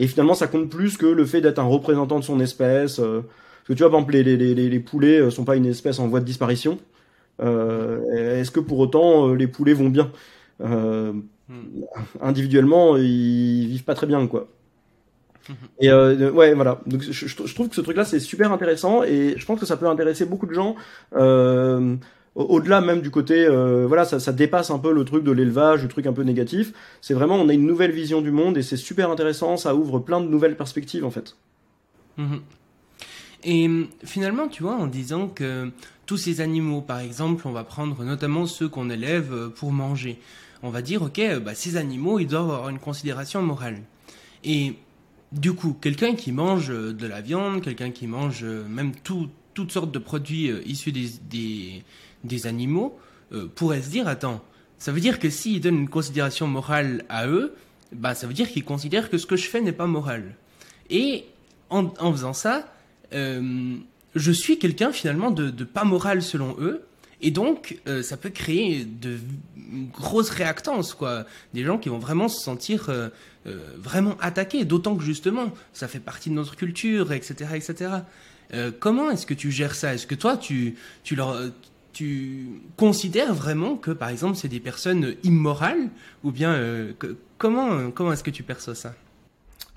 et 0.00 0.06
finalement 0.08 0.34
ça 0.34 0.48
compte 0.48 0.68
plus 0.68 0.96
que 0.96 1.06
le 1.06 1.24
fait 1.24 1.40
d'être 1.40 1.58
un 1.60 1.64
représentant 1.64 2.18
de 2.18 2.24
son 2.24 2.40
espèce 2.40 2.96
parce 2.96 3.66
que 3.66 3.72
tu 3.72 3.82
vois 3.82 3.90
par 3.90 4.00
exemple 4.00 4.14
les, 4.14 4.24
les, 4.24 4.54
les, 4.54 4.68
les 4.68 4.80
poulets 4.80 5.30
sont 5.30 5.44
pas 5.44 5.56
une 5.56 5.66
espèce 5.66 5.98
en 6.00 6.08
voie 6.08 6.20
de 6.20 6.24
disparition 6.24 6.78
est-ce 7.40 8.50
que 8.50 8.60
pour 8.60 8.78
autant 8.78 9.32
les 9.32 9.46
poulets 9.46 9.72
vont 9.72 9.88
bien? 9.88 10.10
Hmm. 10.58 11.20
individuellement 12.20 12.96
ils 12.96 13.66
vivent 13.68 13.84
pas 13.84 13.94
très 13.94 14.06
bien 14.06 14.26
quoi 14.26 14.48
et 15.80 15.90
euh, 15.90 16.30
ouais, 16.30 16.54
voilà. 16.54 16.80
Donc 16.86 17.02
je, 17.02 17.26
je, 17.26 17.54
trouve 17.54 17.68
que 17.68 17.74
ce 17.74 17.80
truc-là 17.80 18.04
c'est 18.04 18.20
super 18.20 18.52
intéressant 18.52 19.02
et 19.02 19.34
je 19.36 19.44
pense 19.46 19.58
que 19.58 19.66
ça 19.66 19.76
peut 19.76 19.88
intéresser 19.88 20.24
beaucoup 20.24 20.46
de 20.46 20.54
gens. 20.54 20.76
Euh, 21.14 21.96
au-delà 22.48 22.80
même 22.80 23.00
du 23.00 23.10
côté, 23.10 23.46
euh, 23.46 23.86
voilà, 23.86 24.04
ça, 24.04 24.20
ça, 24.20 24.32
dépasse 24.32 24.70
un 24.70 24.78
peu 24.78 24.92
le 24.92 25.04
truc 25.04 25.24
de 25.24 25.32
l'élevage, 25.32 25.82
le 25.82 25.88
truc 25.88 26.06
un 26.06 26.12
peu 26.12 26.22
négatif. 26.22 26.72
C'est 27.00 27.14
vraiment, 27.14 27.36
on 27.36 27.48
a 27.48 27.52
une 27.52 27.66
nouvelle 27.66 27.92
vision 27.92 28.20
du 28.20 28.30
monde 28.30 28.56
et 28.56 28.62
c'est 28.62 28.76
super 28.76 29.10
intéressant. 29.10 29.56
Ça 29.56 29.74
ouvre 29.74 29.98
plein 29.98 30.20
de 30.20 30.28
nouvelles 30.28 30.56
perspectives 30.56 31.04
en 31.04 31.10
fait. 31.10 31.36
Mhm. 32.16 32.40
Et 33.42 33.70
finalement, 34.04 34.48
tu 34.48 34.62
vois, 34.62 34.74
en 34.74 34.86
disant 34.86 35.28
que 35.28 35.70
tous 36.06 36.18
ces 36.18 36.40
animaux, 36.40 36.82
par 36.82 37.00
exemple, 37.00 37.46
on 37.46 37.52
va 37.52 37.64
prendre 37.64 38.04
notamment 38.04 38.46
ceux 38.46 38.68
qu'on 38.68 38.90
élève 38.90 39.32
euh, 39.32 39.48
pour 39.48 39.72
manger. 39.72 40.18
On 40.62 40.70
va 40.70 40.82
dire, 40.82 41.02
ok, 41.02 41.20
bah, 41.42 41.54
ces 41.54 41.76
animaux, 41.76 42.18
ils 42.18 42.26
doivent 42.26 42.50
avoir 42.50 42.68
une 42.68 42.78
considération 42.78 43.40
morale. 43.42 43.78
Et 44.44 44.74
du 45.32 45.52
coup, 45.52 45.76
quelqu'un 45.80 46.14
qui 46.14 46.32
mange 46.32 46.70
euh, 46.70 46.92
de 46.92 47.06
la 47.06 47.20
viande, 47.20 47.62
quelqu'un 47.62 47.90
qui 47.90 48.06
mange 48.06 48.40
euh, 48.42 48.66
même 48.68 48.92
toutes 49.04 49.72
sortes 49.72 49.92
de 49.92 49.98
produits 49.98 50.50
euh, 50.50 50.62
issus 50.66 50.92
des, 50.92 51.84
animaux, 52.44 52.98
pourrait 53.54 53.82
se 53.82 53.90
dire, 53.90 54.08
attends, 54.08 54.42
ça 54.78 54.92
veut 54.92 55.00
dire 55.00 55.18
que 55.18 55.30
s'il 55.30 55.60
donne 55.60 55.76
une 55.76 55.88
considération 55.88 56.46
morale 56.46 57.04
à 57.08 57.26
eux, 57.28 57.54
bah, 57.92 58.14
ça 58.14 58.26
veut 58.26 58.32
dire 58.32 58.50
qu'il 58.50 58.64
considère 58.64 59.10
que 59.10 59.18
ce 59.18 59.26
que 59.26 59.36
je 59.36 59.46
fais 59.46 59.60
n'est 59.60 59.72
pas 59.72 59.86
moral. 59.86 60.34
Et 60.88 61.24
en, 61.68 61.90
faisant 62.12 62.32
ça, 62.32 62.72
je 63.12 64.32
suis 64.32 64.58
quelqu'un 64.58 64.92
finalement 64.92 65.30
de, 65.30 65.50
de, 65.50 65.64
pas 65.64 65.84
moral 65.84 66.22
selon 66.22 66.56
eux, 66.58 66.82
et 67.20 67.30
donc, 67.30 67.78
ça 68.02 68.16
peut 68.16 68.30
créer 68.30 68.84
de 68.84 69.18
grosses 69.92 70.30
réactances, 70.30 70.94
quoi. 70.94 71.24
Des 71.54 71.62
gens 71.62 71.78
qui 71.78 71.88
vont 71.88 71.98
vraiment 71.98 72.28
se 72.28 72.42
sentir 72.42 72.90
euh, 73.46 73.74
vraiment 73.78 74.18
attaqué, 74.20 74.66
d'autant 74.66 74.94
que 74.96 75.02
justement, 75.02 75.50
ça 75.72 75.88
fait 75.88 75.98
partie 75.98 76.28
de 76.28 76.34
notre 76.34 76.56
culture, 76.56 77.10
etc., 77.10 77.52
etc. 77.54 77.90
Euh, 78.52 78.70
comment 78.78 79.10
est-ce 79.10 79.24
que 79.24 79.32
tu 79.32 79.50
gères 79.50 79.74
ça? 79.74 79.94
Est-ce 79.94 80.06
que 80.06 80.14
toi, 80.14 80.36
tu, 80.36 80.74
tu 81.04 81.16
leur, 81.16 81.40
tu 81.92 82.62
considères 82.76 83.34
vraiment 83.34 83.76
que, 83.76 83.90
par 83.90 84.08
exemple, 84.08 84.36
c'est 84.36 84.48
des 84.48 84.60
personnes 84.60 85.14
immorales, 85.22 85.88
ou 86.24 86.30
bien 86.30 86.52
euh, 86.52 86.92
comment, 87.38 87.90
comment 87.90 88.12
est-ce 88.12 88.24
que 88.24 88.30
tu 88.30 88.42
perçois 88.42 88.74
ça? 88.74 88.94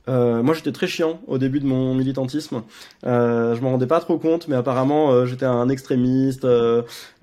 Euh, 0.10 0.44
moi, 0.44 0.54
j'étais 0.54 0.74
très 0.74 0.88
chiant 0.88 1.22
au 1.28 1.38
début 1.38 1.62
de 1.62 1.66
mon 1.66 1.96
militantisme. 1.96 2.64
Euh, 3.06 3.56
je 3.56 3.62
m'en 3.62 3.72
rendais 3.72 3.88
pas 3.88 4.02
trop 4.02 4.18
compte, 4.18 4.50
mais 4.50 4.56
apparemment, 4.56 5.26
j'étais 5.26 5.46
un 5.46 5.70
extrémiste. 5.70 6.46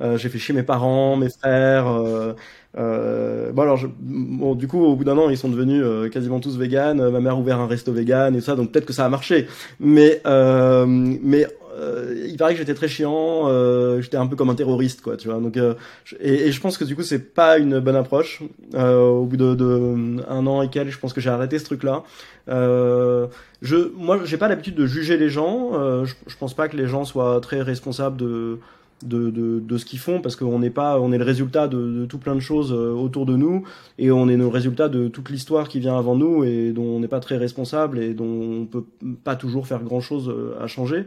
j'ai 0.01 0.29
fait 0.29 0.39
chier 0.39 0.55
mes 0.55 0.63
parents, 0.63 1.17
mes 1.17 1.29
frères. 1.29 2.35
Euh, 2.79 3.51
bon 3.53 3.63
alors, 3.63 3.77
je, 3.77 3.89
du 3.89 4.69
coup, 4.69 4.85
au 4.85 4.95
bout 4.95 5.05
d'un 5.05 5.19
an, 5.19 5.29
ils 5.29 5.37
sont 5.37 5.49
devenus 5.49 5.83
euh, 5.85 6.09
quasiment 6.09 6.41
tous 6.41 6.57
véganes. 6.57 7.11
Ma 7.11 7.21
mère 7.21 7.33
a 7.33 7.37
ouvert 7.37 7.59
un 7.59 7.67
resto 7.67 7.93
vegan 7.93 8.35
et 8.37 8.41
ça, 8.41 8.55
donc 8.55 8.73
peut-être 8.73 8.87
que 8.87 8.93
ça 8.93 9.05
a 9.05 9.09
marché. 9.09 9.49
Mais, 9.81 10.21
euh, 10.27 10.87
mais 10.87 11.47
euh, 11.81 12.27
il 12.29 12.37
paraît 12.37 12.53
que 12.53 12.59
j'étais 12.59 12.75
très 12.75 12.89
chiant. 12.89 13.49
Euh, 13.49 14.01
j'étais 14.01 14.17
un 14.17 14.27
peu 14.27 14.37
comme 14.37 14.51
un 14.51 14.55
terroriste, 14.55 15.01
quoi. 15.01 15.17
Tu 15.17 15.29
vois. 15.29 15.41
Donc, 15.41 15.57
et, 15.57 15.77
et, 16.21 16.53
je 16.53 16.61
pense 16.61 16.79
que 16.79 16.85
du 16.85 16.95
coup, 16.95 17.03
c'est 17.03 17.35
pas 17.35 17.59
une 17.59 17.81
bonne 17.81 17.97
approche. 17.97 18.43
au 18.75 19.25
bout 19.25 19.37
de, 19.37 19.55
de, 19.55 20.23
un 20.29 20.47
an 20.47 20.63
et 20.63 20.69
quelques, 20.69 20.91
je 20.91 20.99
pense 20.99 21.13
que 21.13 21.21
j'ai 21.21 21.31
arrêté 21.31 21.59
ce 21.59 21.65
truc-là. 21.65 22.03
je, 22.49 23.93
moi, 23.97 24.21
j'ai 24.25 24.37
pas 24.37 24.49
l'habitude 24.49 24.75
de 24.75 24.87
juger 24.87 25.17
les 25.17 25.31
gens. 25.31 26.05
Je, 26.05 26.15
je 26.27 26.37
pense 26.37 26.55
pas 26.55 26.69
que 26.69 26.77
les 26.77 26.87
gens 26.87 27.05
soient 27.05 27.41
très 27.41 27.63
responsables 27.63 28.17
de 28.17 28.59
de, 29.03 29.31
de, 29.31 29.61
de 29.61 29.79
ce 29.79 29.85
qu'ils 29.85 29.99
font 29.99 30.21
parce 30.21 30.37
qu'on 30.37 30.59
n'est 30.59 30.71
pas 30.71 31.01
on 31.01 31.13
est 31.13 31.19
le 31.19 31.25
résultat 31.25 31.69
de, 31.69 32.01
de, 32.01 32.05
tout 32.05 32.19
plein 32.19 32.35
de 32.35 32.41
choses 32.41 32.73
euh, 32.73 32.93
autour 32.93 33.25
de 33.27 33.37
nous 33.37 33.65
et 33.99 34.11
on 34.11 34.29
est 34.29 34.37
le 34.37 34.47
résultat 34.47 34.89
de 34.89 35.09
toute 35.09 35.31
l'histoire 35.31 35.69
qui 35.69 35.81
vient 35.81 35.97
avant 35.97 36.17
nous 36.17 36.45
et 36.45 36.73
dont 36.73 36.85
on 36.85 37.01
n'est 37.01 37.09
pas 37.09 37.21
très 37.21 37.37
responsable 37.37 37.99
et 37.99 38.13
dont 38.13 38.27
on 38.63 38.67
peut 38.67 38.85
pas 39.25 39.37
toujours 39.37 39.67
faire 39.67 39.83
grand 39.83 40.01
chose 40.01 40.29
euh, 40.29 40.63
à 40.63 40.67
changer. 40.67 41.05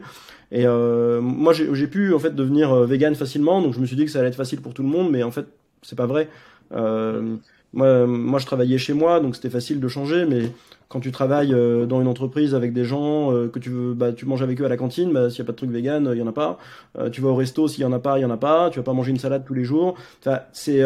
Et 0.50 0.66
euh, 0.66 1.20
moi 1.20 1.52
j'ai 1.52 1.86
pu 1.86 2.14
en 2.14 2.18
fait 2.18 2.34
devenir 2.34 2.72
euh, 2.72 2.86
vegan 2.86 3.14
facilement 3.14 3.62
donc 3.62 3.74
je 3.74 3.80
me 3.80 3.86
suis 3.86 3.96
dit 3.96 4.04
que 4.04 4.10
ça 4.10 4.20
allait 4.20 4.28
être 4.28 4.36
facile 4.36 4.60
pour 4.60 4.74
tout 4.74 4.82
le 4.82 4.88
monde 4.88 5.10
mais 5.10 5.22
en 5.22 5.30
fait 5.30 5.46
c'est 5.82 5.96
pas 5.96 6.06
vrai. 6.06 6.28
Euh, 6.72 7.36
moi, 7.72 8.06
moi 8.06 8.38
je 8.38 8.46
travaillais 8.46 8.78
chez 8.78 8.92
moi 8.92 9.20
donc 9.20 9.36
c'était 9.36 9.50
facile 9.50 9.80
de 9.80 9.88
changer 9.88 10.26
mais 10.26 10.50
quand 10.88 11.00
tu 11.00 11.10
travailles 11.10 11.52
euh, 11.52 11.86
dans 11.86 12.00
une 12.00 12.06
entreprise 12.06 12.54
avec 12.54 12.72
des 12.72 12.84
gens 12.84 13.32
euh, 13.32 13.48
que 13.48 13.58
tu 13.58 13.70
veux, 13.70 13.94
bah, 13.94 14.12
tu 14.12 14.26
manges 14.26 14.42
avec 14.42 14.60
eux 14.60 14.64
à 14.64 14.68
la 14.68 14.76
cantine, 14.76 15.12
bah, 15.12 15.30
s'il 15.30 15.42
n'y 15.42 15.46
a 15.46 15.46
pas 15.46 15.52
de 15.52 15.56
truc 15.56 15.70
vegan, 15.70 16.08
il 16.12 16.18
y 16.18 16.22
en 16.22 16.26
a 16.26 16.32
pas. 16.32 16.58
Euh, 16.98 17.10
tu 17.10 17.20
vas 17.20 17.30
au 17.30 17.34
resto, 17.34 17.68
s'il 17.68 17.82
y 17.82 17.84
en 17.84 17.92
a 17.92 17.98
pas, 17.98 18.18
il 18.18 18.22
y 18.22 18.24
en 18.24 18.30
a 18.30 18.36
pas. 18.36 18.70
Tu 18.70 18.78
vas 18.78 18.84
pas 18.84 18.92
manger 18.92 19.10
une 19.10 19.18
salade 19.18 19.44
tous 19.46 19.54
les 19.54 19.64
jours. 19.64 19.96
Enfin, 20.20 20.40
c'est, 20.52 20.82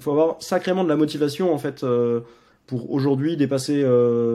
faut 0.00 0.10
avoir 0.10 0.36
sacrément 0.40 0.84
de 0.84 0.88
la 0.88 0.96
motivation 0.96 1.52
en 1.52 1.58
fait 1.58 1.84
pour 2.66 2.92
aujourd'hui 2.92 3.36
dépasser 3.36 3.84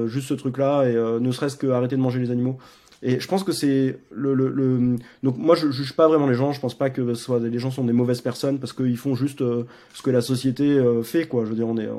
juste 0.07 0.29
ce 0.29 0.33
truc-là 0.33 0.85
et 0.85 0.93
ne 0.93 1.31
serait-ce 1.31 1.57
que 1.57 1.67
arrêter 1.67 1.95
de 1.95 2.01
manger 2.01 2.19
les 2.19 2.31
animaux. 2.31 2.57
Et 3.03 3.19
je 3.19 3.27
pense 3.27 3.43
que 3.43 3.51
c'est 3.51 3.97
le, 4.11 4.35
le, 4.35 4.49
le, 4.49 4.95
donc 5.23 5.35
moi 5.37 5.55
je 5.55 5.71
juge 5.71 5.93
pas 5.93 6.07
vraiment 6.07 6.27
les 6.27 6.35
gens. 6.35 6.51
Je 6.51 6.59
pense 6.59 6.77
pas 6.77 6.89
que 6.89 7.13
soit 7.15 7.39
les 7.39 7.59
gens 7.59 7.71
sont 7.71 7.83
des 7.83 7.93
mauvaises 7.93 8.21
personnes 8.21 8.59
parce 8.59 8.73
qu'ils 8.73 8.97
font 8.97 9.15
juste 9.15 9.39
ce 9.39 10.01
que 10.01 10.11
la 10.11 10.21
société 10.21 10.79
fait 11.03 11.27
quoi. 11.27 11.43
Je 11.45 11.49
veux 11.49 11.55
dire 11.55 11.67
on 11.67 11.77
est 11.77 11.89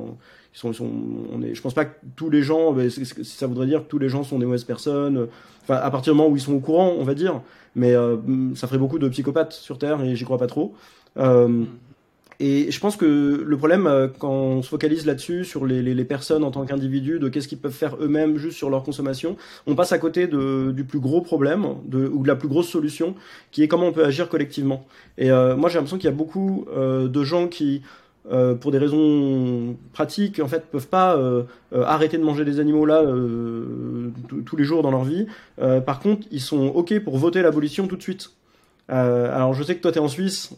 ils 0.54 0.58
sont, 0.58 0.72
sont, 0.72 0.90
on 1.32 1.42
est, 1.42 1.54
je 1.54 1.62
pense 1.62 1.74
pas 1.74 1.86
que 1.86 1.94
tous 2.16 2.30
les 2.30 2.42
gens, 2.42 2.74
ça 3.22 3.46
voudrait 3.46 3.66
dire 3.66 3.84
que 3.84 3.88
tous 3.88 3.98
les 3.98 4.08
gens 4.08 4.22
sont 4.22 4.38
des 4.38 4.46
mauvaises 4.46 4.64
personnes. 4.64 5.28
Enfin, 5.62 5.76
à 5.76 5.90
partir 5.90 6.12
du 6.12 6.18
moment 6.18 6.30
où 6.30 6.36
ils 6.36 6.42
sont 6.42 6.54
au 6.54 6.60
courant, 6.60 6.94
on 6.98 7.04
va 7.04 7.14
dire. 7.14 7.40
Mais 7.74 7.94
euh, 7.94 8.16
ça 8.54 8.66
ferait 8.66 8.78
beaucoup 8.78 8.98
de 8.98 9.08
psychopathes 9.08 9.52
sur 9.52 9.78
Terre 9.78 10.02
et 10.02 10.14
j'y 10.14 10.24
crois 10.24 10.38
pas 10.38 10.46
trop. 10.46 10.74
Euh, 11.16 11.64
et 12.44 12.72
je 12.72 12.80
pense 12.80 12.96
que 12.96 13.44
le 13.46 13.56
problème, 13.56 13.86
euh, 13.86 14.08
quand 14.18 14.32
on 14.32 14.62
se 14.62 14.68
focalise 14.68 15.06
là-dessus, 15.06 15.44
sur 15.44 15.64
les, 15.64 15.80
les, 15.80 15.94
les, 15.94 16.04
personnes 16.04 16.42
en 16.42 16.50
tant 16.50 16.66
qu'individus, 16.66 17.20
de 17.20 17.28
qu'est-ce 17.28 17.46
qu'ils 17.46 17.58
peuvent 17.58 17.70
faire 17.70 17.96
eux-mêmes 18.00 18.36
juste 18.36 18.56
sur 18.56 18.68
leur 18.68 18.82
consommation, 18.82 19.36
on 19.68 19.76
passe 19.76 19.92
à 19.92 19.98
côté 19.98 20.26
de, 20.26 20.72
du 20.72 20.82
plus 20.82 20.98
gros 20.98 21.20
problème, 21.20 21.76
de, 21.84 22.08
ou 22.08 22.24
de 22.24 22.28
la 22.28 22.34
plus 22.34 22.48
grosse 22.48 22.68
solution, 22.68 23.14
qui 23.52 23.62
est 23.62 23.68
comment 23.68 23.86
on 23.86 23.92
peut 23.92 24.04
agir 24.04 24.28
collectivement. 24.28 24.84
Et 25.18 25.30
euh, 25.30 25.54
moi, 25.56 25.68
j'ai 25.68 25.76
l'impression 25.76 25.98
qu'il 25.98 26.10
y 26.10 26.12
a 26.12 26.16
beaucoup 26.16 26.66
euh, 26.74 27.06
de 27.06 27.22
gens 27.22 27.46
qui 27.46 27.82
euh, 28.30 28.54
pour 28.54 28.70
des 28.70 28.78
raisons 28.78 29.76
pratiques, 29.92 30.38
en 30.38 30.46
fait, 30.46 30.64
peuvent 30.66 30.86
pas 30.86 31.16
euh, 31.16 31.42
euh 31.72 31.82
arrêter 31.84 32.18
de 32.18 32.22
manger 32.22 32.44
des 32.44 32.60
animaux 32.60 32.86
là 32.86 33.02
tous 34.46 34.56
les 34.56 34.64
jours 34.64 34.82
dans 34.82 34.90
leur 34.90 35.04
vie. 35.04 35.26
Par 35.86 36.00
contre, 36.00 36.26
ils 36.30 36.40
sont 36.40 36.66
ok 36.66 37.00
pour 37.00 37.18
voter 37.18 37.42
l'abolition 37.42 37.86
tout 37.86 37.96
de 37.96 38.02
suite. 38.02 38.30
alors, 38.88 39.54
je 39.54 39.62
sais 39.62 39.74
que 39.76 39.80
toi, 39.80 39.92
tu 39.92 39.98
es 39.98 40.00
en 40.00 40.08
Suisse, 40.08 40.50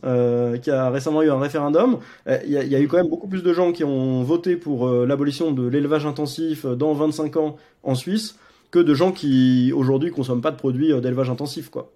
qui 0.62 0.70
a 0.70 0.90
récemment 0.90 1.22
eu 1.22 1.31
un 1.31 1.38
référendum. 1.38 1.98
Il 2.27 2.50
y, 2.50 2.53
y, 2.53 2.77
a 2.77 2.81
eu 2.81 2.88
quand 2.88 2.98
même 2.98 3.09
beaucoup 3.09 3.29
plus 3.29 3.42
de 3.42 3.53
gens 3.53 3.72
qui 3.72 3.85
ont 3.85 4.22
voté 4.22 4.57
pour 4.57 4.88
l'abolition 4.88 5.53
de 5.53 5.66
l'élevage 5.66 6.07
intensif 6.07 6.66
dans 6.66 6.92
25 6.92 7.37
ans 7.37 7.57
en 7.83 7.94
Suisse 7.94 8.38
que 8.70 8.79
de 8.79 8.94
gens 8.94 9.12
qui 9.12 9.72
aujourd'hui 9.74 10.11
consomment 10.11 10.42
pas 10.42 10.50
de 10.50 10.57
produits 10.57 10.92
d'élevage 11.00 11.31
intensif, 11.31 11.70
quoi. 11.70 11.90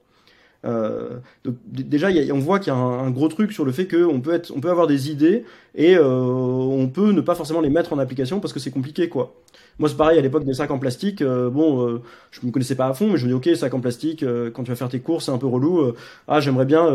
Euh, 0.65 1.19
donc 1.45 1.55
déjà, 1.71 2.11
y 2.11 2.31
a, 2.31 2.35
on 2.35 2.39
voit 2.39 2.59
qu'il 2.59 2.73
y 2.73 2.77
a 2.77 2.79
un, 2.79 3.11
gros 3.11 3.29
truc 3.29 3.53
sur 3.53 3.65
le 3.65 3.73
fait 3.73 3.87
qu'on 3.87 4.21
peut 4.21 4.35
être, 4.35 4.53
on 4.55 4.61
peut 4.61 4.71
avoir 4.71 4.87
des 4.87 5.11
idées 5.11 5.45
et 5.75 5.97
euh, 5.97 6.05
on 6.05 6.89
peut 6.89 7.13
ne 7.13 7.21
pas 7.21 7.35
forcément 7.35 7.61
les 7.61 7.71
mettre 7.71 7.93
en 7.93 7.99
application 7.99 8.41
parce 8.41 8.53
que 8.53 8.61
c'est 8.61 8.71
compliqué, 8.71 9.09
quoi. 9.09 9.35
Moi, 9.79 9.89
c'est 9.89 9.97
pareil 9.97 10.19
à 10.19 10.23
l'époque 10.23 10.45
des 10.45 10.55
sacs 10.55 10.71
en 10.73 10.79
plastique. 10.79 11.23
Euh, 11.23 11.51
bon, 11.51 11.87
euh, 11.87 12.03
je 12.33 12.45
me 12.45 12.51
connaissais 12.51 12.75
pas 12.75 12.89
à 12.89 12.95
fond, 12.95 13.09
mais 13.11 13.17
je 13.17 13.27
me 13.27 13.29
dis 13.29 13.35
ok, 13.35 13.57
sac 13.57 13.73
en 13.75 13.81
plastique. 13.81 14.23
Euh, 14.25 14.51
quand 14.51 14.65
tu 14.65 14.71
vas 14.71 14.77
faire 14.77 14.89
tes 14.89 14.99
courses, 15.01 15.27
c'est 15.27 15.31
un 15.31 15.39
peu 15.39 15.47
relou. 15.47 15.93
ah, 16.27 16.41
j'aimerais 16.41 16.65
bien 16.65 16.87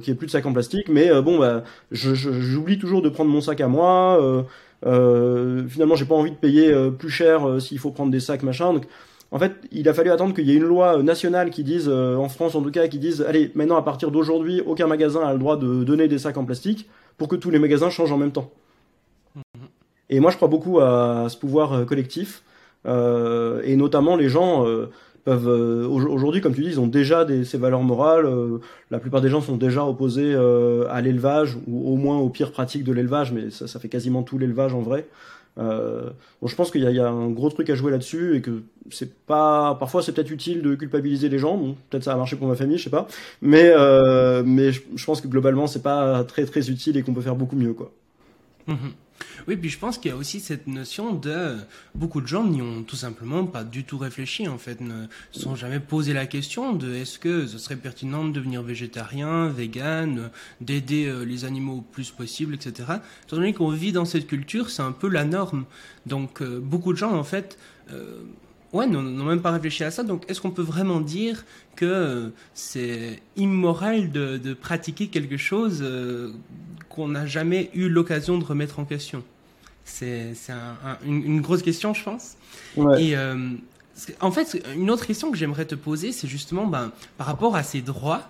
qu'il 0.00 0.08
y 0.08 0.10
ait 0.10 0.14
plus 0.16 0.26
de 0.26 0.32
sacs 0.32 0.46
en 0.46 0.52
plastique, 0.52 0.88
mais 0.88 1.10
bon, 1.22 1.38
bah, 1.38 1.64
j'oublie 1.92 2.78
toujours 2.78 3.02
de 3.02 3.08
prendre 3.08 3.30
mon 3.30 3.40
sac 3.40 3.60
à 3.60 3.68
moi. 3.68 4.44
finalement, 4.82 5.94
j'ai 5.94 6.04
pas 6.04 6.14
envie 6.14 6.32
de 6.32 6.36
payer 6.36 6.74
plus 6.98 7.10
cher 7.10 7.60
s'il 7.60 7.78
faut 7.78 7.90
prendre 7.90 8.10
des 8.10 8.20
sacs 8.20 8.42
machin. 8.42 8.72
Donc, 8.74 8.86
En 9.32 9.38
fait, 9.38 9.52
il 9.72 9.88
a 9.88 9.94
fallu 9.94 10.10
attendre 10.10 10.34
qu'il 10.34 10.46
y 10.46 10.52
ait 10.52 10.56
une 10.56 10.64
loi 10.64 11.02
nationale 11.02 11.50
qui 11.50 11.64
dise, 11.64 11.88
en 11.88 12.28
France 12.28 12.54
en 12.54 12.62
tout 12.62 12.70
cas, 12.70 12.86
qui 12.86 12.98
dise, 12.98 13.24
allez, 13.26 13.50
maintenant 13.54 13.76
à 13.76 13.82
partir 13.82 14.10
d'aujourd'hui, 14.10 14.60
aucun 14.66 14.86
magasin 14.86 15.22
a 15.22 15.32
le 15.32 15.38
droit 15.38 15.56
de 15.56 15.84
donner 15.84 16.06
des 16.06 16.18
sacs 16.18 16.36
en 16.36 16.44
plastique 16.44 16.88
pour 17.16 17.28
que 17.28 17.36
tous 17.36 17.50
les 17.50 17.58
magasins 17.58 17.88
changent 17.88 18.12
en 18.12 18.18
même 18.18 18.32
temps. 18.32 18.50
Et 20.10 20.20
moi, 20.20 20.30
je 20.30 20.36
crois 20.36 20.48
beaucoup 20.48 20.80
à 20.80 21.26
ce 21.30 21.38
pouvoir 21.38 21.86
collectif, 21.86 22.42
et 22.86 23.76
notamment 23.76 24.16
les 24.16 24.28
gens 24.28 24.66
peuvent 25.24 25.48
euh, 25.48 25.86
aujourd'hui, 25.86 26.40
comme 26.40 26.54
tu 26.54 26.62
dis, 26.62 26.68
ils 26.68 26.80
ont 26.80 26.86
déjà 26.86 27.24
des, 27.24 27.44
ces 27.44 27.58
valeurs 27.58 27.82
morales. 27.82 28.26
Euh, 28.26 28.58
la 28.90 28.98
plupart 28.98 29.20
des 29.20 29.28
gens 29.28 29.40
sont 29.40 29.56
déjà 29.56 29.84
opposés 29.84 30.32
euh, 30.34 30.86
à 30.90 31.00
l'élevage 31.00 31.56
ou 31.66 31.92
au 31.92 31.96
moins 31.96 32.18
aux 32.18 32.28
pires 32.28 32.52
pratiques 32.52 32.84
de 32.84 32.92
l'élevage, 32.92 33.32
mais 33.32 33.50
ça, 33.50 33.66
ça, 33.66 33.78
fait 33.78 33.88
quasiment 33.88 34.22
tout 34.22 34.38
l'élevage 34.38 34.74
en 34.74 34.80
vrai. 34.80 35.06
Bon, 35.56 36.46
je 36.46 36.54
pense 36.54 36.70
qu'il 36.70 36.82
y, 36.82 37.00
a 37.00 37.08
un 37.08 37.30
gros 37.30 37.50
truc 37.50 37.68
à 37.70 37.74
jouer 37.74 37.90
là-dessus 37.90 38.36
et 38.36 38.40
que 38.40 38.62
c'est 38.90 39.14
pas. 39.26 39.74
Parfois, 39.74 40.02
c'est 40.02 40.12
peut-être 40.12 40.30
utile 40.30 40.62
de 40.62 40.74
culpabiliser 40.74 41.28
les 41.28 41.38
gens. 41.38 41.56
Bon, 41.56 41.76
peut-être 41.90 42.04
ça 42.04 42.12
a 42.12 42.16
marché 42.16 42.36
pour 42.36 42.48
ma 42.48 42.54
famille, 42.54 42.78
je 42.78 42.84
sais 42.84 42.90
pas. 42.90 43.06
Mais 43.40 43.72
mais 44.44 44.72
je, 44.72 45.04
pense 45.04 45.20
que 45.20 45.28
globalement, 45.28 45.66
c'est 45.66 45.82
pas 45.82 46.24
très 46.24 46.44
très 46.46 46.70
utile 46.70 46.96
et 46.96 47.02
qu'on 47.02 47.14
peut 47.14 47.22
faire 47.22 47.36
beaucoup 47.36 47.56
mieux, 47.56 47.74
quoi. 47.74 47.92
Mmh 48.66 48.74
oui, 49.48 49.56
puis 49.56 49.70
je 49.70 49.78
pense 49.78 49.98
qu'il 49.98 50.10
y 50.10 50.14
a 50.14 50.16
aussi 50.16 50.40
cette 50.40 50.66
notion 50.66 51.12
de 51.12 51.56
beaucoup 51.94 52.20
de 52.20 52.26
gens 52.26 52.44
n'y 52.44 52.62
ont 52.62 52.82
tout 52.82 52.96
simplement 52.96 53.44
pas 53.46 53.64
du 53.64 53.84
tout 53.84 53.98
réfléchi 53.98 54.48
en 54.48 54.58
fait, 54.58 54.80
ne 54.80 55.06
sont 55.30 55.54
jamais 55.54 55.80
posé 55.80 56.12
la 56.12 56.26
question 56.26 56.72
de 56.72 56.94
est-ce 56.94 57.18
que 57.18 57.46
ce 57.46 57.58
serait 57.58 57.76
pertinent 57.76 58.24
de 58.24 58.32
devenir 58.32 58.62
végétarien, 58.62 59.48
vegan, 59.48 60.30
d'aider 60.60 61.06
euh, 61.06 61.24
les 61.24 61.44
animaux 61.44 61.78
au 61.78 61.80
plus 61.80 62.10
possible, 62.10 62.54
etc. 62.54 62.98
Étant 63.26 63.36
donné 63.36 63.52
qu'on 63.52 63.70
vit 63.70 63.92
dans 63.92 64.04
cette 64.04 64.26
culture, 64.26 64.70
c'est 64.70 64.82
un 64.82 64.92
peu 64.92 65.08
la 65.08 65.24
norme. 65.24 65.64
Donc 66.06 66.42
euh, 66.42 66.58
beaucoup 66.60 66.92
de 66.92 66.98
gens 66.98 67.12
en 67.12 67.24
fait 67.24 67.58
euh, 67.90 68.22
ouais, 68.72 68.86
n'ont 68.86 69.02
même 69.02 69.42
pas 69.42 69.50
réfléchi 69.50 69.84
à 69.84 69.90
ça. 69.90 70.02
Donc, 70.02 70.24
est-ce 70.28 70.40
qu'on 70.40 70.50
peut 70.50 70.62
vraiment 70.62 71.00
dire 71.00 71.44
que 71.76 72.32
c'est 72.54 73.22
immoral 73.36 74.10
de, 74.10 74.38
de, 74.38 74.54
pratiquer 74.54 75.08
quelque 75.08 75.36
chose 75.36 75.84
qu'on 76.88 77.08
n'a 77.08 77.26
jamais 77.26 77.70
eu 77.74 77.88
l'occasion 77.88 78.38
de 78.38 78.44
remettre 78.44 78.78
en 78.78 78.84
question? 78.84 79.22
C'est 79.84 80.34
un, 80.48 80.98
une, 81.04 81.24
une, 81.24 81.40
grosse 81.40 81.62
question, 81.62 81.92
je 81.92 82.02
pense. 82.02 82.36
Ouais. 82.76 83.04
Et 83.04 83.16
euh, 83.16 83.50
en 84.20 84.30
fait, 84.30 84.64
une 84.76 84.90
autre 84.90 85.06
question 85.06 85.30
que 85.30 85.36
j'aimerais 85.36 85.64
te 85.64 85.74
poser, 85.74 86.12
c'est 86.12 86.28
justement 86.28 86.66
ben, 86.66 86.92
par 87.18 87.26
rapport 87.26 87.56
à 87.56 87.62
ces 87.62 87.82
droits. 87.82 88.22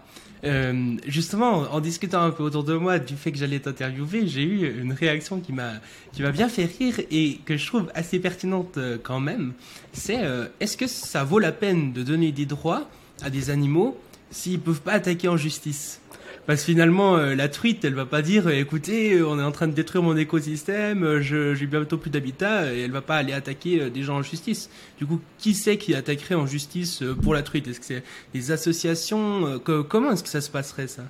Euh, 0.45 0.97
justement, 1.07 1.73
en 1.73 1.81
discutant 1.81 2.23
un 2.23 2.31
peu 2.31 2.43
autour 2.43 2.65
de 2.65 2.75
moi 2.75 2.99
du 2.99 3.15
fait 3.15 3.31
que 3.31 3.39
j'allais 3.39 3.61
t'interviewer, 3.61 4.27
j'ai 4.27 4.43
eu 4.43 4.81
une 4.81 4.93
réaction 4.93 5.41
qui 5.41 5.53
m'a 5.53 5.75
qui 6.13 6.23
m'a 6.23 6.33
bien 6.33 6.49
fait 6.49 6.65
rire 6.65 7.01
et 7.11 7.39
que 7.45 7.57
je 7.57 7.67
trouve 7.67 7.91
assez 7.95 8.19
pertinente 8.19 8.77
euh, 8.77 8.99
quand 9.01 9.21
même. 9.21 9.53
C'est 9.93 10.25
euh, 10.25 10.47
est-ce 10.59 10.77
que 10.77 10.89
ça 10.89 11.23
vaut 11.23 11.39
la 11.39 11.53
peine 11.53 11.93
de 11.93 12.03
donner 12.03 12.33
des 12.33 12.47
droits 12.47 12.89
à 13.23 13.31
des 13.31 13.51
animaux 13.51 13.97
s'ils 14.31 14.59
peuvent 14.59 14.81
pas 14.81 14.95
attaquer 14.95 15.29
en 15.29 15.37
justice? 15.37 16.02
Parce 16.47 16.61
que 16.61 16.67
finalement, 16.73 17.17
euh, 17.17 17.35
la 17.35 17.49
truite, 17.49 17.85
elle 17.85 17.95
va 17.95 18.05
pas 18.05 18.21
dire, 18.21 18.49
euh, 18.49 18.53
écoutez, 18.53 19.15
euh, 19.15 19.29
on 19.29 19.39
est 19.39 19.43
en 19.43 19.53
train 19.53 19.69
de 19.69 19.73
détruire 19.73 20.03
mon 20.03 20.17
écosystème, 20.17 21.21
je 21.21 21.55
j'ai 21.55 21.67
bientôt 21.67 21.99
plus 21.99 22.11
d'habitat, 22.11 22.73
et 22.75 22.81
elle 22.81 22.91
va 22.91 23.01
pas 23.01 23.17
aller 23.17 23.33
attaquer 23.33 23.91
des 23.91 24.03
gens 24.03 24.17
en 24.17 24.23
justice. 24.23 24.69
Du 24.99 25.07
coup, 25.07 25.21
qui 25.39 25.55
c'est 25.55 25.77
qui 25.77 25.95
attaquerait 25.95 26.35
en 26.35 26.47
justice 26.47 27.05
pour 27.23 27.35
la 27.35 27.43
truite? 27.43 27.69
Est-ce 27.69 27.79
que 27.79 27.87
c'est 27.87 28.03
les 28.35 28.51
associations 28.51 29.61
Comment 29.89 30.13
est-ce 30.13 30.25
que 30.25 30.29
ça 30.29 30.41
se 30.41 30.51
passerait 30.51 30.89
ça? 30.89 31.03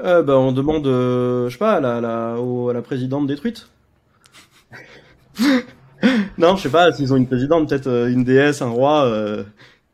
Euh, 0.00 0.22
bah, 0.22 0.38
on 0.38 0.52
demande, 0.52 0.84
je 0.84 1.48
sais 1.50 1.58
pas, 1.58 1.74
à 1.74 1.80
la, 1.80 2.00
la, 2.00 2.34
à 2.34 2.72
la 2.72 2.82
présidente 2.82 3.26
des 3.26 3.36
truites. 3.36 3.68
non, 6.38 6.56
je 6.56 6.62
sais 6.62 6.68
pas, 6.68 6.92
s'ils 6.92 7.12
ont 7.12 7.16
une 7.16 7.26
présidente, 7.26 7.68
peut-être 7.68 8.08
une 8.08 8.22
déesse, 8.22 8.62
un 8.62 8.70
roi. 8.70 9.44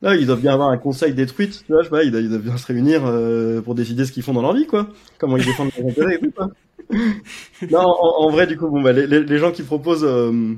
Là, 0.02 0.16
ils 0.16 0.26
doivent 0.26 0.40
bien 0.40 0.52
avoir 0.52 0.70
un 0.70 0.78
conseil 0.78 1.14
détruite, 1.14 1.62
tu 1.64 1.72
vois, 1.72 1.82
je 1.82 1.84
sais 1.84 1.90
pas, 1.90 2.02
ils 2.02 2.10
doivent, 2.10 2.42
bien 2.42 2.56
se 2.56 2.66
réunir 2.66 3.02
euh, 3.06 3.60
pour 3.60 3.76
décider 3.76 4.04
ce 4.04 4.10
qu'ils 4.10 4.24
font 4.24 4.32
dans 4.32 4.42
leur 4.42 4.52
vie, 4.52 4.66
quoi. 4.66 4.88
Comment 5.18 5.36
ils 5.36 5.44
défendent 5.44 5.70
leurs 5.78 5.88
intérêts 5.88 6.16
et 6.16 6.18
tout, 6.18 6.32
quoi. 6.32 6.50
non, 7.70 7.78
en, 7.78 8.24
en, 8.24 8.30
vrai, 8.30 8.48
du 8.48 8.56
coup, 8.56 8.68
bon, 8.68 8.82
bah, 8.82 8.92
les, 8.92 9.06
les, 9.06 9.38
gens 9.38 9.52
qui 9.52 9.62
proposent, 9.62 10.04
euh, 10.04 10.54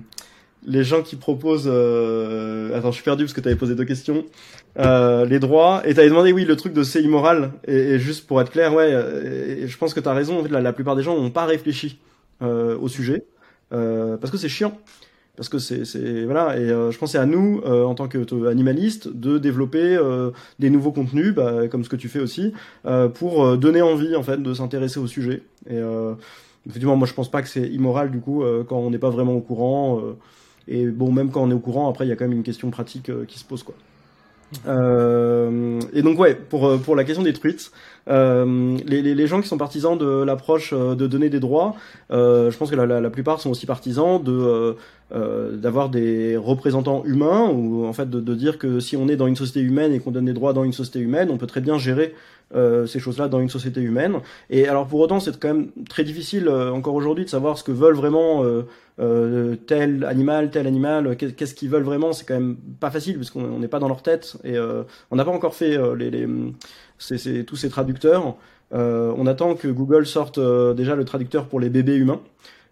les 0.66 0.82
gens 0.82 1.02
qui 1.02 1.16
proposent, 1.16 1.68
euh... 1.70 2.74
attends, 2.74 2.90
je 2.90 2.94
suis 2.94 3.04
perdu 3.04 3.24
parce 3.24 3.34
que 3.34 3.42
t'avais 3.42 3.54
posé 3.54 3.74
deux 3.74 3.84
questions. 3.84 4.24
Euh, 4.78 5.26
les 5.26 5.38
droits, 5.38 5.82
et 5.84 5.92
t'avais 5.92 6.08
demandé, 6.08 6.32
oui, 6.32 6.46
le 6.46 6.56
truc 6.56 6.72
de 6.72 6.82
c'est 6.82 7.02
immoral, 7.02 7.52
et, 7.68 7.76
et, 7.76 7.98
juste 7.98 8.26
pour 8.26 8.40
être 8.40 8.50
clair, 8.50 8.72
ouais, 8.72 8.92
et, 8.92 9.68
je 9.68 9.76
pense 9.76 9.92
que 9.92 10.00
t'as 10.00 10.14
raison, 10.14 10.40
en 10.40 10.42
fait, 10.42 10.48
la, 10.48 10.62
la 10.62 10.72
plupart 10.72 10.96
des 10.96 11.02
gens 11.02 11.20
n'ont 11.20 11.30
pas 11.30 11.44
réfléchi 11.44 11.98
euh, 12.40 12.78
au 12.78 12.88
sujet, 12.88 13.26
parce 13.68 14.30
que 14.30 14.38
c'est 14.38 14.48
chiant 14.48 14.78
parce 15.36 15.48
que 15.48 15.58
c'est 15.58 16.24
voilà 16.24 16.56
et 16.58 16.70
euh, 16.70 16.90
je 16.90 16.98
pensais 16.98 17.18
à 17.18 17.26
nous 17.26 17.60
euh, 17.64 17.84
en 17.84 17.94
tant 17.94 18.06
que 18.06 18.46
animaliste 18.46 19.08
de 19.08 19.38
développer 19.38 19.96
euh, 19.96 20.30
des 20.58 20.70
nouveaux 20.70 20.92
contenus 20.92 21.34
bah, 21.34 21.68
comme 21.68 21.84
ce 21.84 21.88
que 21.88 21.96
tu 21.96 22.08
fais 22.08 22.20
aussi 22.20 22.52
pour 23.14 23.56
donner 23.56 23.82
envie 23.82 24.14
en 24.14 24.22
fait 24.22 24.42
de 24.42 24.54
s'intéresser 24.54 25.00
au 25.00 25.06
sujet. 25.06 25.42
Et 25.68 25.78
effectivement 26.66 26.96
moi 26.96 27.06
je 27.06 27.14
pense 27.14 27.30
pas 27.30 27.42
que 27.42 27.48
c'est 27.48 27.68
immoral 27.68 28.10
du 28.10 28.20
coup 28.20 28.44
quand 28.68 28.78
on 28.78 28.90
n'est 28.90 28.98
pas 28.98 29.10
vraiment 29.10 29.34
au 29.34 29.40
courant 29.40 30.00
et 30.68 30.86
bon 30.86 31.12
même 31.12 31.30
quand 31.30 31.42
on 31.42 31.50
est 31.50 31.54
au 31.54 31.60
courant 31.60 31.88
après 31.90 32.06
il 32.06 32.08
y 32.08 32.12
a 32.12 32.16
quand 32.16 32.26
même 32.26 32.36
une 32.36 32.42
question 32.42 32.70
pratique 32.70 33.10
qui 33.26 33.38
se 33.38 33.44
pose 33.44 33.62
quoi 33.62 33.74
euh, 34.66 35.80
et 35.92 36.02
donc 36.02 36.18
ouais, 36.18 36.34
pour 36.34 36.66
euh, 36.66 36.78
pour 36.78 36.96
la 36.96 37.04
question 37.04 37.22
des 37.22 37.32
tweets, 37.32 37.70
euh, 38.08 38.78
les, 38.86 39.02
les, 39.02 39.26
gens 39.26 39.40
qui 39.40 39.48
sont 39.48 39.56
partisans 39.56 39.96
de 39.96 40.22
l'approche 40.22 40.72
euh, 40.72 40.94
de 40.94 41.06
donner 41.06 41.30
des 41.30 41.40
droits, 41.40 41.74
euh, 42.10 42.50
je 42.50 42.56
pense 42.58 42.70
que 42.70 42.76
la, 42.76 43.00
la, 43.00 43.10
plupart 43.10 43.40
sont 43.40 43.50
aussi 43.50 43.66
partisans 43.66 44.22
de 44.22 44.76
d'avoir 45.56 45.90
des 45.90 46.36
représentants 46.36 47.04
humains 47.04 47.48
ou 47.48 47.86
en 47.86 47.92
fait 47.92 48.10
de, 48.10 48.34
dire 48.34 48.58
que 48.58 48.80
si 48.80 48.96
on 48.96 49.06
est 49.06 49.14
dans 49.14 49.28
une 49.28 49.36
société 49.36 49.60
humaine 49.60 49.92
et 49.92 50.00
qu'on 50.00 50.10
donne 50.10 50.24
des 50.24 50.32
droits 50.32 50.52
dans 50.52 50.64
une 50.64 50.72
société 50.72 50.98
humaine, 50.98 51.30
on 51.30 51.36
peut 51.36 51.46
très 51.46 51.60
bien 51.60 51.78
gérer 51.78 52.14
ces 52.52 52.98
choses-là 53.00 53.28
dans 53.28 53.40
une 53.40 53.48
société 53.48 53.80
humaine. 53.80 54.18
Et 54.48 54.68
alors 54.68 54.86
pour 54.86 55.00
autant, 55.00 55.18
c'est 55.18 55.38
quand 55.38 55.48
même 55.48 55.70
très 55.88 56.04
difficile 56.04 56.48
encore 56.48 56.94
aujourd'hui 56.94 57.24
de 57.24 57.30
savoir 57.30 57.58
ce 57.58 57.64
que 57.64 57.72
veulent 57.72 57.96
vraiment 57.96 58.44
euh, 59.00 59.56
tel 59.66 60.04
animal, 60.04 60.50
tel 60.50 60.68
animal, 60.68 61.16
qu'est-ce 61.16 61.54
qu'ils 61.54 61.68
veulent 61.68 61.82
vraiment, 61.82 62.12
c'est 62.12 62.24
quand 62.24 62.34
même 62.34 62.56
pas 62.78 62.92
facile 62.92 63.16
parce 63.16 63.30
qu'on 63.30 63.58
n'est 63.58 63.68
pas 63.68 63.80
dans 63.80 63.88
leur 63.88 64.02
tête 64.02 64.36
et 64.44 64.56
euh, 64.56 64.84
on 65.10 65.16
n'a 65.16 65.24
pas 65.24 65.32
encore 65.32 65.56
fait 65.56 65.76
euh, 65.76 65.96
les, 65.96 67.44
tous 67.44 67.56
ces 67.56 67.68
traducteurs. 67.70 68.36
on 68.70 69.26
attend 69.26 69.54
que 69.56 69.68
Google 69.68 70.06
sorte 70.06 70.38
déjà 70.76 70.94
le 70.94 71.04
traducteur 71.04 71.46
pour 71.46 71.58
les 71.58 71.70
bébés 71.70 71.96
humains. 71.96 72.20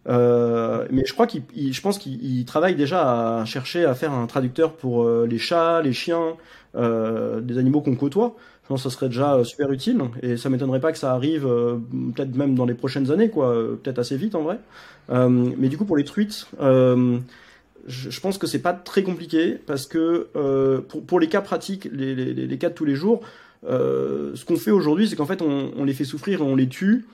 mais 0.07 1.05
je 1.05 1.12
crois 1.12 1.27
qu'il, 1.27 1.43
je 1.73 1.81
pense 1.81 1.99
qu'il 1.99 2.45
travaille 2.45 2.77
déjà 2.77 3.41
à 3.41 3.45
chercher 3.45 3.85
à 3.85 3.95
faire 3.95 4.12
un 4.12 4.27
traducteur 4.27 4.75
pour 4.75 5.09
les 5.25 5.39
chats, 5.39 5.83
les 5.83 5.93
chiens, 5.93 6.37
des 6.75 7.59
animaux 7.59 7.81
qu'on 7.81 7.97
côtoie. 7.97 8.37
Je 8.63 8.69
pense 8.69 8.85
que 8.85 8.91
ça 8.91 8.97
serait 8.97 9.09
déjà 9.09 9.43
super 9.45 9.73
utile 9.73 10.01
et 10.23 10.37
ça 10.37 10.49
m'étonnerait 10.49 10.81
pas 10.81 10.93
que 10.93 10.99
ça 10.99 11.13
arrive 11.13 11.43
peut-être 11.43 12.37
même 12.37 12.55
dans 12.55 12.65
les 12.65 12.75
prochaines 12.75 13.11
années, 13.11 13.29
quoi, 13.29 13.53
peut-être 13.83 13.99
assez 13.99 14.17
vite 14.17 14.37
en 14.37 14.43
vrai. 14.43 14.61
Euh, 15.11 15.29
mais 15.57 15.69
du 15.69 15.77
coup, 15.77 15.85
pour 15.85 15.97
les 15.97 16.05
euh, 16.61 17.19
je, 17.87 18.21
pense 18.21 18.39
que 18.39 18.47
c'est 18.47 18.61
pas 18.61 18.73
très 18.73 19.03
compliqué 19.03 19.59
parce 19.67 19.87
que 19.87 20.29
euh, 20.37 20.81
pour, 20.81 21.21
les 21.21 21.29
cas 21.29 21.41
pratiques, 21.41 21.89
les, 21.93 22.15
les, 22.15 22.59
cas 22.59 22.69
de 22.69 22.75
tous 22.75 22.85
les 22.85 22.95
jours, 22.95 23.23
ce 23.67 24.45
qu'on 24.45 24.57
fait 24.57 24.71
aujourd'hui, 24.71 25.09
c'est 25.09 25.17
qu'en 25.17 25.27
fait, 25.27 25.43
on, 25.43 25.85
les 25.85 25.95
fait 25.95 26.05
souffrir 26.05 26.41
et 26.41 26.43
on 26.43 26.57
les 26.57 26.69
tue 26.69 27.07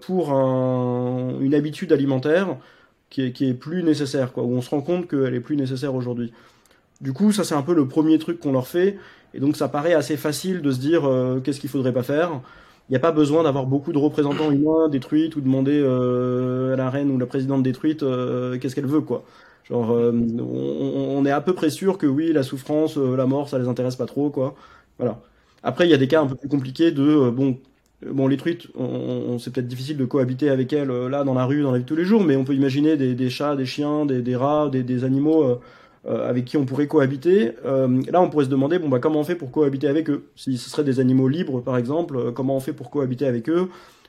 pour 0.00 0.32
un, 0.32 1.38
une 1.40 1.54
habitude 1.54 1.92
alimentaire 1.92 2.56
qui 3.10 3.22
est, 3.22 3.32
qui 3.32 3.48
est, 3.48 3.54
plus 3.54 3.82
nécessaire, 3.82 4.32
quoi, 4.32 4.44
où 4.44 4.52
on 4.54 4.62
se 4.62 4.70
rend 4.70 4.80
compte 4.80 5.08
qu'elle 5.08 5.34
est 5.34 5.40
plus 5.40 5.56
nécessaire 5.56 5.94
aujourd'hui. 5.94 6.32
Du 7.00 7.12
coup, 7.12 7.32
ça 7.32 7.44
c'est 7.44 7.54
un 7.54 7.62
peu 7.62 7.74
le 7.74 7.88
premier 7.88 8.18
truc 8.18 8.40
qu'on 8.40 8.52
leur 8.52 8.68
fait, 8.68 8.98
et 9.34 9.40
donc 9.40 9.56
ça 9.56 9.68
paraît 9.68 9.94
assez 9.94 10.16
facile 10.16 10.62
de 10.62 10.70
se 10.72 10.80
dire 10.80 11.06
euh, 11.08 11.40
qu'est-ce 11.40 11.60
qu'il 11.60 11.70
faudrait 11.70 11.92
pas 11.92 12.02
faire. 12.02 12.40
Il 12.88 12.92
n'y 12.92 12.96
a 12.96 13.00
pas 13.00 13.12
besoin 13.12 13.44
d'avoir 13.44 13.66
beaucoup 13.66 13.92
de 13.92 13.98
représentants 13.98 14.50
humains 14.50 14.88
détruits 14.88 15.30
ou 15.36 15.40
demander 15.40 15.80
euh, 15.80 16.72
à 16.74 16.76
la 16.76 16.90
reine 16.90 17.10
ou 17.10 17.18
la 17.18 17.26
présidente 17.26 17.62
détruite 17.62 18.02
euh, 18.02 18.58
qu'est-ce 18.58 18.74
qu'elle 18.74 18.86
veut, 18.86 19.00
quoi. 19.00 19.24
Genre, 19.64 19.92
euh, 19.92 20.12
on, 20.40 21.18
on, 21.18 21.24
est 21.24 21.30
à 21.30 21.40
peu 21.40 21.54
près 21.54 21.70
sûr 21.70 21.98
que 21.98 22.06
oui, 22.06 22.32
la 22.32 22.42
souffrance, 22.42 22.98
euh, 22.98 23.16
la 23.16 23.26
mort, 23.26 23.48
ça 23.48 23.58
les 23.60 23.68
intéresse 23.68 23.94
pas 23.96 24.06
trop, 24.06 24.30
quoi. 24.30 24.56
Voilà. 24.98 25.20
Après, 25.62 25.86
il 25.86 25.90
y 25.90 25.94
a 25.94 25.98
des 25.98 26.08
cas 26.08 26.22
un 26.22 26.26
peu 26.26 26.34
plus 26.34 26.48
compliqués 26.48 26.90
de 26.90 27.02
euh, 27.02 27.30
bon, 27.30 27.58
bon, 28.04 28.26
les 28.26 28.36
truites, 28.36 28.66
on, 28.76 28.84
on 28.84 29.38
c'est 29.38 29.52
peut-être 29.52 29.68
difficile 29.68 29.96
de 29.96 30.04
cohabiter 30.04 30.50
avec 30.50 30.72
elles 30.72 30.90
là 30.90 31.22
dans 31.22 31.34
la 31.34 31.44
rue, 31.44 31.62
dans 31.62 31.70
la 31.70 31.78
vie 31.78 31.84
de 31.84 31.88
tous 31.88 31.96
les 31.96 32.04
jours, 32.04 32.24
mais 32.24 32.34
on 32.34 32.44
peut 32.44 32.54
imaginer 32.54 32.96
des, 32.96 33.14
des 33.14 33.30
chats, 33.30 33.54
des 33.54 33.66
chiens, 33.66 34.06
des, 34.06 34.22
des 34.22 34.34
rats, 34.34 34.68
des, 34.70 34.82
des 34.82 35.04
animaux 35.04 35.60
avec 36.08 36.46
qui 36.46 36.56
on 36.56 36.64
pourrait 36.64 36.86
cohabiter. 36.86 37.52
Euh, 37.66 38.00
là, 38.10 38.22
on 38.22 38.30
pourrait 38.30 38.46
se 38.46 38.50
demander 38.50 38.78
bon 38.78 38.88
bah 38.88 39.00
comment 39.00 39.20
on 39.20 39.24
fait 39.24 39.34
pour 39.34 39.50
cohabiter 39.50 39.86
avec 39.86 40.08
eux? 40.08 40.24
Si 40.34 40.56
ce 40.56 40.70
seraient 40.70 40.84
des 40.84 40.98
animaux 40.98 41.28
libres, 41.28 41.60
par 41.60 41.76
exemple, 41.76 42.16
euh, 42.16 42.32
comment 42.32 42.56
on 42.56 42.60
fait 42.60 42.72
pour 42.72 42.90
cohabiter 42.90 43.26
avec 43.26 43.48
eux? 43.48 43.68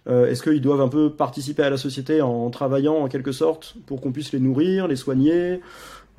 Est-ce 0.09 0.41
qu'ils 0.41 0.61
doivent 0.61 0.81
un 0.81 0.87
peu 0.87 1.11
participer 1.11 1.61
à 1.61 1.69
la 1.69 1.77
société 1.77 2.23
en 2.23 2.49
travaillant 2.49 2.95
en 2.95 3.07
quelque 3.07 3.31
sorte 3.31 3.75
pour 3.85 4.01
qu'on 4.01 4.11
puisse 4.11 4.31
les 4.31 4.39
nourrir, 4.39 4.87
les 4.87 4.95
soigner 4.95 5.59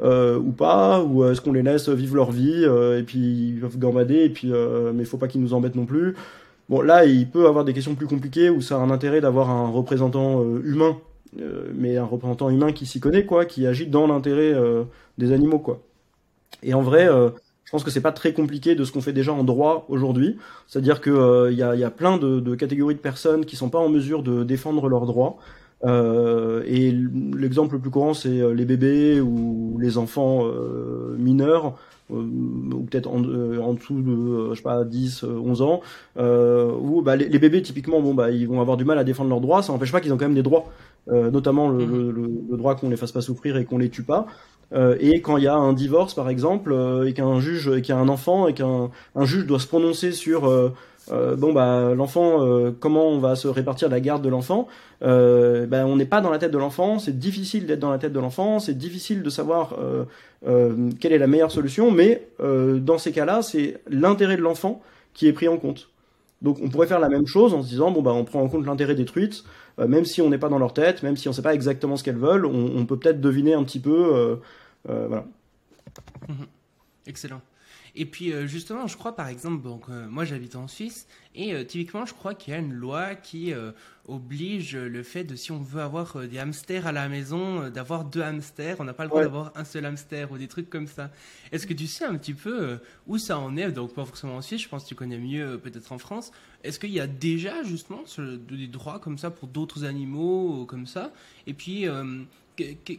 euh, 0.01 0.39
ou 0.39 0.53
pas? 0.53 1.03
Ou 1.03 1.25
est-ce 1.25 1.41
qu'on 1.41 1.53
les 1.53 1.65
laisse 1.65 1.89
vivre 1.89 2.15
leur 2.15 2.31
vie 2.31 2.63
et 2.63 3.03
puis 3.03 3.19
ils 3.19 3.61
peuvent 3.61 3.79
gambader 3.79 4.19
et 4.19 4.29
puis 4.29 4.53
mais 4.95 5.05
faut 5.05 5.17
pas 5.17 5.27
qu'ils 5.27 5.41
nous 5.41 5.53
embêtent 5.53 5.75
non 5.75 5.85
plus? 5.85 6.15
Bon 6.69 6.81
là, 6.81 7.05
il 7.07 7.29
peut 7.29 7.49
avoir 7.49 7.65
des 7.65 7.73
questions 7.73 7.97
plus 7.97 8.07
compliquées 8.07 8.51
où 8.51 8.61
ça 8.61 8.77
a 8.77 8.79
un 8.79 8.91
intérêt 8.91 9.21
d'avoir 9.21 9.51
un 9.51 9.69
représentant 9.69 10.45
humain 10.63 10.97
euh, 11.41 11.71
mais 11.75 11.97
un 11.97 12.05
représentant 12.05 12.51
humain 12.51 12.73
qui 12.73 12.85
s'y 12.85 13.01
connaît, 13.01 13.25
quoi, 13.25 13.47
qui 13.47 13.67
agit 13.67 13.87
dans 13.87 14.07
l'intérêt 14.07 14.53
euh, 14.53 14.85
des 15.19 15.33
animaux, 15.33 15.59
quoi. 15.59 15.81
Et 16.63 16.75
en 16.75 16.83
vrai, 16.83 17.09
euh, 17.09 17.31
Je 17.65 17.71
pense 17.71 17.85
que 17.85 17.91
c'est 17.91 18.03
pas 18.03 18.13
très 18.13 18.35
compliqué 18.35 18.75
de 18.75 18.85
ce 18.85 18.93
qu'on 18.93 19.01
fait 19.01 19.15
déjà 19.15 19.33
en 19.33 19.45
droit 19.45 19.87
aujourd'hui. 19.89 20.37
C'est-à-dire 20.67 21.01
que 21.01 21.49
il 21.51 21.57
y, 21.57 21.63
a, 21.63 21.75
y, 21.75 21.85
a, 21.85 21.91
plein 21.91 22.19
de, 22.19 22.39
de, 22.39 22.55
catégories 22.55 22.95
de 22.95 23.01
personnes 23.01 23.47
qui 23.47 23.57
sont 23.57 23.71
pas 23.71 23.79
en 23.79 23.89
mesure 23.89 24.23
de 24.23 24.45
défendre 24.45 24.89
leurs 24.89 25.07
droits. 25.07 25.39
Euh, 25.85 26.63
et 26.67 26.93
l'exemple 26.93 27.75
le 27.75 27.81
plus 27.81 27.91
courant, 27.91 28.15
c'est 28.15 28.55
les 28.55 28.65
bébés 28.67 29.21
ou 29.21 29.79
les 29.81 29.97
enfants 29.97 30.47
euh, 30.47 31.17
mineurs 31.19 31.79
euh, 32.13 32.17
ou 32.75 32.83
peut-être 32.85 33.09
en, 33.09 33.23
euh, 33.25 33.61
en, 33.61 33.75
dessous 33.75 34.01
de 34.03 34.11
euh, 34.11 34.51
je 34.51 34.57
sais 34.57 34.63
pas 34.63 34.85
10 34.85 35.25
11 35.25 35.63
ans 35.63 35.81
où 36.17 37.03
bah, 37.03 37.17
les, 37.17 37.29
les, 37.29 37.39
bébés 37.39 37.63
typiquement 37.63 38.01
bon 38.01 38.13
bah 38.13 38.31
ils 38.31 38.49
vont 38.49 38.61
avoir 38.61 38.77
du 38.77 38.85
mal 38.85 38.99
à 38.99 39.05
défendre 39.05 39.31
leurs 39.31 39.41
droits 39.41 39.63
ça 39.63 39.73
n'empêche 39.73 39.93
pas 39.93 40.01
qu'ils 40.01 40.13
ont 40.13 40.17
quand 40.17 40.25
même 40.25 40.35
des 40.35 40.43
droits 40.43 40.67
notamment 41.09 41.69
le, 41.69 41.85
mmh. 41.85 42.11
le, 42.11 42.31
le, 42.51 42.57
droit 42.57 42.77
qu'on 42.77 42.89
les 42.89 42.97
fasse 42.97 43.11
pas 43.11 43.23
souffrir 43.23 43.57
et 43.57 43.65
qu'on 43.65 43.79
les 43.79 43.89
tue 43.89 44.05
pas 44.05 44.27
et 45.01 45.21
quand 45.21 45.37
il 45.37 45.45
y 45.45 45.49
a 45.49 45.55
un 45.55 45.73
divorce 45.73 46.15
par 46.15 46.29
exemple 46.29 46.75
et 47.07 47.13
qu'un 47.13 47.41
juge 47.41 47.69
et 47.69 47.83
qu'il 47.83 47.95
y 47.95 47.99
a 47.99 48.01
un 48.01 48.09
enfant 48.09 48.49
et 48.49 48.55
qu'un 48.55 48.91
un 49.15 49.25
juge 49.25 49.47
doit 49.47 49.59
se 49.59 49.67
prononcer 49.67 50.13
sur 50.13 50.49
euh, 51.11 51.35
bon 51.35 51.53
bah 51.53 51.95
l'enfant, 51.95 52.47
euh, 52.47 52.71
comment 52.79 53.09
on 53.09 53.19
va 53.19 53.35
se 53.35 53.49
répartir 53.49 53.89
la 53.89 53.99
garde 53.99 54.23
de 54.23 54.29
l'enfant 54.29 54.69
euh, 55.03 55.67
ben, 55.67 55.85
on 55.85 55.97
n'est 55.97 56.07
pas 56.07 56.21
dans 56.21 56.31
la 56.31 56.39
tête 56.39 56.53
de 56.53 56.59
l'enfant, 56.59 57.01
c'est 57.01 57.19
difficile 57.19 57.67
d'être 57.67 57.81
dans 57.81 57.91
la 57.91 57.99
tête 57.99 58.13
de 58.13 58.21
l'enfant, 58.21 58.61
c'est 58.61 58.79
difficile 58.79 59.23
de 59.23 59.31
savoir 59.31 59.77
quelle 61.01 61.13
est 61.13 61.19
la 61.19 61.27
meilleure 61.27 61.51
solution, 61.51 61.91
mais 61.91 62.29
dans 62.39 62.99
ces 62.99 63.11
cas-là, 63.11 63.43
c'est 63.43 63.81
l'intérêt 63.91 64.37
de 64.37 64.43
l'enfant 64.43 64.81
qui 65.13 65.27
est 65.27 65.33
pris 65.33 65.49
en 65.49 65.57
compte. 65.57 65.89
Donc 66.41 66.59
on 66.63 66.69
pourrait 66.69 66.87
faire 66.87 67.01
la 67.01 67.09
même 67.09 67.27
chose 67.27 67.55
en 67.55 67.63
se 67.63 67.69
disant 67.69 67.91
bon 67.91 68.03
bah 68.03 68.13
on 68.13 68.25
prend 68.25 68.41
en 68.41 68.49
compte 68.49 68.67
l'intérêt 68.67 68.95
des 68.95 69.05
truites, 69.05 69.45
même 69.79 70.05
si 70.05 70.23
on 70.23 70.31
n'est 70.31 70.39
pas 70.39 70.49
dans 70.49 70.59
leur 70.59 70.73
tête, 70.73 71.03
même 71.03 71.17
si 71.17 71.27
on 71.27 71.33
ne 71.33 71.35
sait 71.35 71.43
pas 71.43 71.55
exactement 71.55 71.97
ce 71.97 72.05
qu'elles 72.05 72.17
veulent, 72.17 72.47
on, 72.47 72.73
on 72.77 72.87
peut 72.87 72.97
peut-être 72.97 73.21
deviner 73.21 73.55
un 73.55 73.65
petit 73.65 73.81
peu, 73.81 74.39
voilà. 74.85 75.25
Mmh 76.29 76.45
Excellent. 77.07 77.43
Et 77.95 78.07
puis 78.07 78.33
euh, 78.33 78.47
justement, 78.47 78.87
je 78.87 78.97
crois 78.97 79.15
par 79.15 79.29
exemple, 79.29 79.69
euh, 79.91 80.09
moi 80.09 80.25
j'habite 80.25 80.57
en 80.57 80.67
Suisse, 80.67 81.07
et 81.35 81.53
euh, 81.53 81.63
typiquement 81.63 82.07
je 82.07 82.15
crois 82.15 82.35
qu'il 82.35 82.55
y 82.55 82.57
a 82.57 82.59
une 82.59 82.73
loi 82.73 83.15
qui 83.15 83.53
oblige 84.09 84.77
le 84.77 85.03
fait 85.03 85.25
de, 85.25 85.37
si 85.37 85.53
on 85.53 85.61
veut 85.61 85.83
avoir 85.83 86.27
des 86.27 86.39
hamsters 86.39 86.87
à 86.87 86.93
la 86.93 87.09
maison, 87.09 87.69
d'avoir 87.69 88.05
deux 88.05 88.23
hamsters, 88.23 88.77
on 88.81 88.85
n'a 88.85 88.95
pas 88.95 89.05
le 89.05 89.11
droit 89.11 89.23
d'avoir 89.23 89.53
un 89.55 89.65
seul 89.65 89.85
hamster 89.85 90.33
ou 90.33 90.39
des 90.39 90.49
trucs 90.49 90.71
comme 90.71 90.87
ça. 90.87 91.11
Est-ce 91.53 91.67
que 91.67 91.75
tu 91.75 91.87
sais 91.87 92.05
un 92.05 92.17
petit 92.17 92.35
peu 92.35 92.79
où 93.07 93.19
ça 93.19 93.39
en 93.39 93.57
est 93.57 93.71
Donc 93.71 93.95
pas 93.95 94.05
forcément 94.05 94.37
en 94.37 94.43
Suisse, 94.43 94.63
je 94.63 94.69
pense 94.69 94.85
que 94.85 94.89
tu 94.89 94.95
connais 94.95 95.19
mieux 95.19 95.59
peut-être 95.59 95.93
en 95.93 95.99
France. 95.99 96.33
Est-ce 96.65 96.79
qu'il 96.79 96.91
y 96.91 97.01
a 97.01 97.07
déjà 97.07 97.63
justement 97.63 98.05
des 98.19 98.67
droits 98.67 98.99
comme 98.99 99.19
ça 99.19 99.31
pour 99.31 99.49
d'autres 99.49 99.85
animaux 99.85 100.65
comme 100.67 100.87
ça? 100.87 101.13
Et 101.47 101.55
puis 101.55 101.87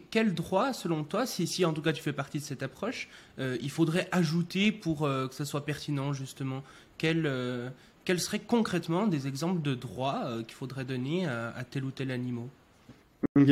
quel 0.09 0.33
droit, 0.33 0.73
selon 0.73 1.03
toi, 1.03 1.25
si, 1.25 1.47
si, 1.47 1.65
en 1.65 1.73
tout 1.73 1.81
cas 1.81 1.93
tu 1.93 2.01
fais 2.01 2.13
partie 2.13 2.39
de 2.39 2.43
cette 2.43 2.63
approche, 2.63 3.07
euh, 3.39 3.57
il 3.61 3.69
faudrait 3.69 4.07
ajouter 4.11 4.71
pour 4.71 5.05
euh, 5.05 5.27
que 5.27 5.35
ça 5.35 5.45
soit 5.45 5.65
pertinent, 5.65 6.13
justement? 6.13 6.63
Quels 6.97 7.25
euh, 7.25 7.69
quels 8.05 8.19
seraient 8.19 8.39
concrètement 8.39 9.07
des 9.07 9.27
exemples 9.27 9.61
de 9.61 9.75
droits 9.75 10.23
qu'il 10.45 10.55
faudrait 10.55 10.83
donner 10.83 11.25
à, 11.25 11.63
tel 11.69 11.85
ou 11.85 11.91
tel 11.91 12.11
animal? 12.11 12.45
Ok, 13.39 13.47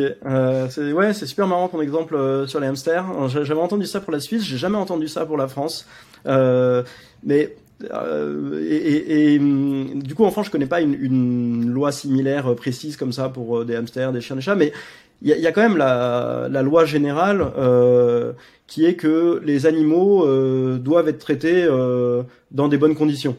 c'est 0.69 0.91
ouais, 0.91 1.13
c'est 1.13 1.25
super 1.25 1.47
marrant 1.47 1.69
ton 1.69 1.81
exemple 1.81 2.45
sur 2.47 2.59
les 2.59 2.67
hamsters. 2.67 3.29
J'avais 3.29 3.61
entendu 3.61 3.85
ça 3.85 4.01
pour 4.01 4.11
la 4.11 4.19
Suisse, 4.19 4.43
j'ai 4.43 4.57
jamais 4.57 4.75
entendu 4.75 5.07
ça 5.07 5.25
pour 5.25 5.37
la 5.37 5.47
France. 5.47 5.87
mais 6.25 7.55
et, 7.83 9.37
hum, 9.39 10.03
du 10.03 10.15
coup, 10.15 10.25
en 10.25 10.31
France, 10.31 10.47
je 10.47 10.51
connais 10.51 10.67
pas 10.67 10.81
une, 10.81 10.95
une, 10.95 11.69
loi 11.69 11.93
similaire 11.93 12.53
précise 12.55 12.97
comme 12.97 13.13
ça 13.13 13.29
pour 13.29 13.63
des 13.63 13.77
hamsters, 13.77 14.11
des 14.11 14.19
chiens, 14.19 14.35
des 14.35 14.41
chats, 14.41 14.55
mais 14.55 14.73
il 15.21 15.35
y, 15.35 15.39
y 15.39 15.47
a, 15.47 15.51
quand 15.51 15.61
même 15.61 15.77
la, 15.77 16.47
la 16.49 16.61
loi 16.61 16.85
générale 16.85 17.45
euh, 17.57 18.33
qui 18.67 18.85
est 18.85 18.95
que 18.95 19.41
les 19.43 19.65
animaux 19.65 20.25
euh, 20.25 20.77
doivent 20.77 21.09
être 21.09 21.19
traités 21.19 21.63
euh, 21.63 22.23
dans 22.51 22.67
des 22.67 22.77
bonnes 22.77 22.95
conditions. 22.95 23.37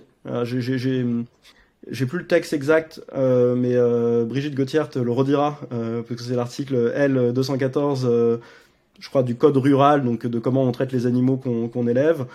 J'ai 1.90 2.06
plus 2.06 2.18
le 2.20 2.26
texte 2.26 2.52
exact, 2.52 3.02
euh, 3.14 3.56
mais 3.56 3.74
euh, 3.74 4.24
Brigitte 4.24 4.54
Gauthier 4.54 4.82
le 4.94 5.10
redira, 5.10 5.58
euh, 5.72 6.02
parce 6.02 6.20
que 6.20 6.26
c'est 6.26 6.36
l'article 6.36 6.92
L214, 6.96 8.38
je 9.00 9.08
crois, 9.08 9.24
du 9.24 9.34
code 9.34 9.56
rural, 9.56 10.04
donc 10.04 10.26
de 10.26 10.38
comment 10.38 10.62
on 10.62 10.70
traite 10.70 10.92
les 10.92 11.06
animaux 11.06 11.36
qu'on 11.36 11.88
élève, 11.88 12.26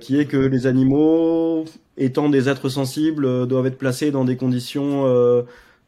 qui 0.00 0.18
est 0.18 0.26
que 0.26 0.36
les 0.36 0.66
animaux, 0.66 1.64
étant 1.96 2.28
des 2.28 2.48
êtres 2.48 2.68
sensibles, 2.68 3.46
doivent 3.46 3.66
être 3.66 3.78
placés 3.78 4.10
dans 4.10 4.24
des 4.24 4.36
conditions 4.36 5.04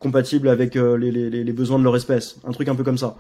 compatible 0.05 0.49
avec 0.51 0.77
euh, 0.77 0.97
les, 0.99 1.53
besoins 1.53 1.79
de 1.79 1.85
leur 1.85 1.97
espèce, 1.97 2.37
un 2.47 2.53
truc 2.53 2.69
un 2.69 2.75
peu 2.75 2.85
comme 2.85 2.99
ça. 2.99 3.17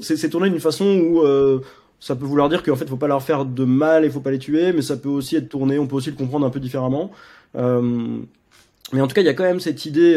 C'est 0.00 0.30
tourné 0.30 0.48
d'une 0.48 0.60
façon 0.60 0.86
où 0.86 1.20
euh, 1.20 1.60
ça 2.00 2.16
peut 2.16 2.24
vouloir 2.24 2.48
dire 2.48 2.62
qu'en 2.62 2.74
fait, 2.74 2.88
faut 2.88 2.96
pas 2.96 3.06
leur 3.06 3.22
faire 3.22 3.44
de 3.44 3.64
mal 3.64 4.04
et 4.04 4.10
faut 4.10 4.20
pas 4.20 4.30
les 4.30 4.38
tuer, 4.38 4.72
mais 4.72 4.80
ça 4.80 4.96
peut 4.96 5.10
aussi 5.10 5.36
être 5.36 5.48
tourné, 5.50 5.78
on 5.78 5.86
peut 5.86 5.96
aussi 5.96 6.10
le 6.10 6.16
comprendre 6.16 6.46
un 6.46 6.50
peu 6.50 6.60
différemment. 6.60 7.10
Euh, 7.56 8.18
mais 8.92 9.00
en 9.00 9.06
tout 9.06 9.14
cas, 9.14 9.20
il 9.20 9.26
y 9.26 9.28
a 9.28 9.34
quand 9.34 9.44
même 9.44 9.60
cette 9.60 9.84
idée, 9.84 10.12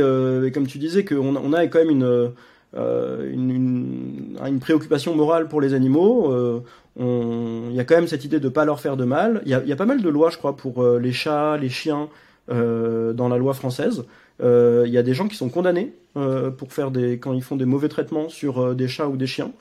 et 0.45 0.51
comme 0.51 0.67
tu 0.67 0.77
disais, 0.77 1.03
qu'on 1.03 1.35
on 1.35 1.53
a 1.53 1.67
quand 1.67 1.79
même 1.79 1.89
une, 1.89 2.31
une, 2.75 4.59
préoccupation 4.59 5.15
morale 5.15 5.47
pour 5.47 5.61
les 5.61 5.73
animaux. 5.73 6.61
Il 6.97 7.73
y 7.73 7.79
a 7.79 7.83
quand 7.83 7.95
même 7.95 8.07
cette 8.07 8.25
idée 8.25 8.39
de 8.39 8.49
pas 8.49 8.65
leur 8.65 8.79
faire 8.79 8.95
de 8.97 9.05
mal. 9.05 9.41
Il 9.45 9.51
y 9.51 9.53
a, 9.53 9.75
pas 9.75 9.85
mal 9.85 10.01
de 10.01 10.09
lois, 10.09 10.29
je 10.29 10.37
crois, 10.37 10.55
pour 10.55 10.85
les 10.97 11.13
chats, 11.13 11.57
les 11.57 11.69
chiens 11.69 12.09
dans 12.49 13.27
la 13.29 13.37
loi 13.37 13.53
française. 13.53 14.05
Il 14.41 14.91
y 14.91 14.97
a 14.97 15.03
des 15.03 15.13
gens 15.13 15.27
qui 15.27 15.35
sont 15.35 15.49
condamnés 15.49 15.93
euh, 16.17 16.49
pour 16.49 16.71
faire 16.71 16.91
des 16.91 17.19
quand 17.19 17.33
ils 17.33 17.43
font 17.43 17.57
des 17.57 17.65
mauvais 17.65 17.89
traitements 17.89 18.29
sur 18.29 18.59
euh, 18.59 18.73
des 18.73 18.87
chats 18.87 19.09
ou 19.09 19.17
des 19.17 19.27
chiens. 19.27 19.51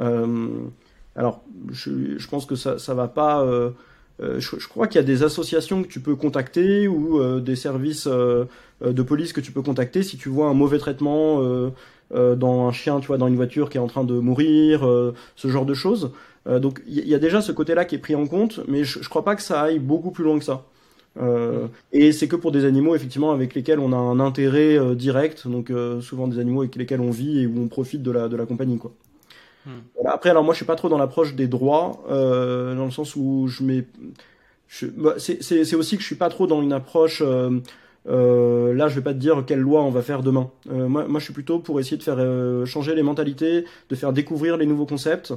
Euh, 0.00 0.48
alors, 1.16 1.42
je, 1.70 2.16
je, 2.16 2.28
pense 2.28 2.46
que 2.46 2.54
ça 2.54 2.78
ça 2.78 2.94
va 2.94 3.08
pas. 3.08 3.44
Je, 4.20 4.38
je, 4.38 4.68
crois 4.68 4.86
qu'il 4.86 4.96
y 4.96 5.04
a 5.04 5.06
des 5.06 5.22
associations 5.22 5.82
que 5.82 5.88
tu 5.88 6.00
peux 6.00 6.16
contacter 6.16 6.88
ou 6.88 7.40
des 7.40 7.56
services 7.56 8.06
de 8.06 9.02
police 9.02 9.32
que 9.32 9.40
tu 9.40 9.52
peux 9.52 9.62
contacter 9.62 10.02
si 10.02 10.16
tu 10.16 10.28
vois 10.28 10.46
un 10.46 10.54
mauvais 10.54 10.78
traitement 10.78 11.42
dans 12.12 12.68
un 12.68 12.72
chien, 12.72 13.00
tu 13.00 13.08
vois, 13.08 13.18
dans 13.18 13.26
une 13.26 13.36
voiture 13.36 13.68
qui 13.68 13.78
est 13.78 13.80
en 13.80 13.88
train 13.88 14.04
de 14.04 14.14
mourir, 14.14 14.88
ce 15.34 15.48
genre 15.48 15.66
de 15.66 15.74
choses. 15.74 16.12
donc 16.46 16.80
il 16.86 16.98
y, 16.98 17.10
y, 17.10 17.14
a 17.14 17.18
déjà 17.18 17.40
ce 17.40 17.52
côté-là 17.52 17.84
qui 17.84 17.96
est 17.96 17.98
pris 17.98 18.14
en 18.14 18.26
compte, 18.26 18.60
mais 18.68 18.84
je, 18.84 19.02
je 19.02 19.08
crois 19.08 19.24
pas 19.24 19.34
que 19.34 19.42
ça 19.42 19.60
aille 19.60 19.80
beaucoup 19.80 20.12
plus 20.12 20.24
loin 20.24 20.38
que 20.38 20.44
ça. 20.44 20.64
Euh, 21.20 21.66
et 21.92 22.12
c'est 22.12 22.28
que 22.28 22.36
pour 22.36 22.52
des 22.52 22.64
animaux 22.64 22.94
effectivement 22.94 23.32
avec 23.32 23.54
lesquels 23.54 23.80
on 23.80 23.92
a 23.92 23.96
un 23.96 24.20
intérêt 24.20 24.78
euh, 24.78 24.94
direct, 24.94 25.48
donc 25.48 25.70
euh, 25.70 26.00
souvent 26.00 26.28
des 26.28 26.38
animaux 26.38 26.62
avec 26.62 26.76
lesquels 26.76 27.00
on 27.00 27.10
vit 27.10 27.40
et 27.40 27.46
où 27.46 27.60
on 27.60 27.68
profite 27.68 28.02
de 28.02 28.10
la 28.10 28.28
de 28.28 28.36
la 28.36 28.46
compagnie 28.46 28.78
quoi. 28.78 28.92
Hmm. 29.66 29.80
Voilà. 29.94 30.12
Après 30.12 30.30
alors 30.30 30.44
moi 30.44 30.54
je 30.54 30.58
suis 30.58 30.66
pas 30.66 30.76
trop 30.76 30.88
dans 30.88 30.98
l'approche 30.98 31.34
des 31.34 31.48
droits 31.48 32.04
dans 32.08 32.84
le 32.84 32.90
sens 32.90 33.16
où 33.16 33.48
je 33.48 33.62
mets 33.62 33.84
bah, 34.96 35.14
c'est 35.18 35.74
aussi 35.74 35.96
que 35.96 36.02
je 36.02 36.06
suis 36.06 36.14
pas 36.14 36.28
trop 36.28 36.46
dans 36.46 36.62
une 36.62 36.72
approche 36.72 37.20
là 37.20 37.58
je 38.06 38.94
vais 38.94 39.02
pas 39.02 39.14
te 39.14 39.18
dire 39.18 39.44
quelle 39.46 39.60
loi 39.60 39.82
on 39.82 39.90
va 39.90 40.02
faire 40.02 40.22
demain. 40.22 40.50
moi 40.66 41.06
moi 41.08 41.18
je 41.18 41.24
suis 41.24 41.34
plutôt 41.34 41.58
pour 41.58 41.80
essayer 41.80 41.96
de 41.96 42.02
faire 42.02 42.18
changer 42.66 42.94
les 42.94 43.02
mentalités, 43.02 43.64
de 43.88 43.94
faire 43.96 44.12
découvrir 44.12 44.56
les 44.56 44.66
nouveaux 44.66 44.86
concepts 44.86 45.32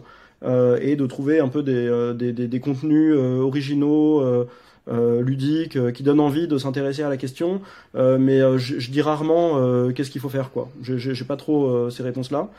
et 0.45 0.95
de 0.95 1.05
trouver 1.07 1.39
un 1.39 1.47
peu 1.47 1.63
des 1.63 2.13
des, 2.15 2.33
des, 2.33 2.47
des 2.47 2.59
contenus 2.59 3.15
originaux 3.15 4.21
euh, 4.21 4.45
ludique, 4.91 5.75
euh, 5.75 5.91
qui 5.91 6.03
donne 6.03 6.19
envie 6.19 6.47
de 6.47 6.57
s'intéresser 6.57 7.03
à 7.03 7.09
la 7.09 7.17
question, 7.17 7.61
euh, 7.95 8.17
mais 8.17 8.39
je, 8.57 8.79
je, 8.79 8.91
dis 8.91 9.01
rarement 9.01 9.91
qu'est-ce 9.93 10.11
qu'il 10.11 10.21
faut 10.21 10.29
faire 10.29 10.51
quoi. 10.51 10.69
J'ai 10.81 11.25
pas 11.25 11.37
trop 11.37 11.89
ces 11.89 12.03
réponses-là. 12.03 12.49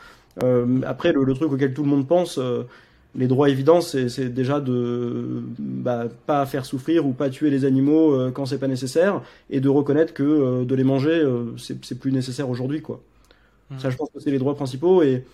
après, 0.86 1.12
le, 1.12 1.24
le, 1.24 1.34
truc 1.34 1.52
auquel 1.52 1.74
tout 1.74 1.82
le 1.82 1.88
monde 1.88 2.06
pense, 2.06 2.38
les 3.14 3.26
droits 3.26 3.50
évidents, 3.50 3.80
c'est 3.80 4.32
déjà 4.32 4.60
de 4.60 5.42
bah, 5.58 6.06
pas 6.26 6.46
faire 6.46 6.64
souffrir 6.64 7.06
ou 7.06 7.12
pas 7.12 7.28
tuer 7.28 7.50
les 7.50 7.64
animaux 7.64 8.14
euh, 8.14 8.30
quand 8.30 8.46
c'est 8.46 8.58
pas 8.58 8.68
nécessaire, 8.68 9.20
et 9.50 9.60
de 9.60 9.68
reconnaître 9.68 10.14
que 10.14 10.22
euh, 10.22 10.64
de 10.64 10.74
les 10.74 10.84
manger, 10.84 11.20
euh, 11.20 11.54
c'est 11.58 11.98
plus 11.98 12.12
nécessaire 12.12 12.48
aujourd'hui, 12.48 12.80
quoi. 12.80 13.00
Mmh. 13.70 13.78
Ça, 13.78 13.90
je 13.90 13.96
pense 13.96 14.08
que 14.14 14.20
c'est 14.20 14.30
les 14.30 14.38
droits 14.38 14.54
principaux. 14.54 15.02
Et 15.02 15.24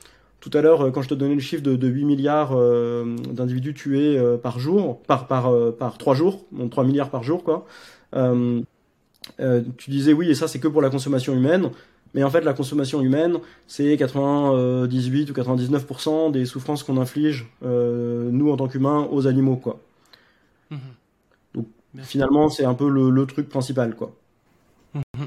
tout 0.40 0.50
à 0.54 0.60
l'heure, 0.60 0.92
quand 0.92 1.02
je 1.02 1.08
te 1.08 1.14
donnais 1.14 1.34
le 1.34 1.40
chiffre 1.40 1.62
de, 1.62 1.74
de 1.74 1.88
8 1.88 2.04
milliards 2.04 2.52
euh, 2.52 3.16
d'individus 3.32 3.74
tués 3.74 4.16
euh, 4.16 4.36
par 4.36 4.58
jour, 4.60 5.02
par 5.02 5.26
par 5.26 5.52
euh, 5.52 5.72
par 5.72 5.98
trois 5.98 6.14
jours, 6.14 6.44
donc 6.52 6.70
3 6.70 6.84
milliards 6.84 7.10
par 7.10 7.22
jour, 7.24 7.42
quoi. 7.42 7.66
tu 8.14 9.90
disais 9.90 10.12
oui, 10.12 10.30
et 10.30 10.34
ça 10.34 10.46
c'est 10.46 10.60
que 10.60 10.68
pour 10.68 10.82
la 10.82 10.90
consommation 10.90 11.34
humaine. 11.34 11.70
Mais 12.14 12.22
en 12.24 12.30
fait, 12.30 12.40
la 12.40 12.54
consommation 12.54 13.02
humaine, 13.02 13.36
c'est 13.66 13.94
98 13.98 15.28
ou 15.28 15.32
99% 15.34 16.32
des 16.32 16.46
souffrances 16.46 16.82
qu'on 16.82 16.96
inflige, 16.96 17.46
nous, 17.60 18.50
en 18.50 18.56
tant 18.56 18.66
qu'humains, 18.66 19.06
aux 19.10 19.26
animaux, 19.26 19.56
quoi. 19.56 19.78
Mmh. 20.70 20.76
Donc, 21.54 21.66
Merci. 21.92 22.12
finalement, 22.12 22.48
c'est 22.48 22.64
un 22.64 22.72
peu 22.72 22.88
le, 22.88 23.10
le, 23.10 23.26
truc 23.26 23.50
principal, 23.50 23.94
quoi. 23.94 24.14
Mmh. 24.94 25.24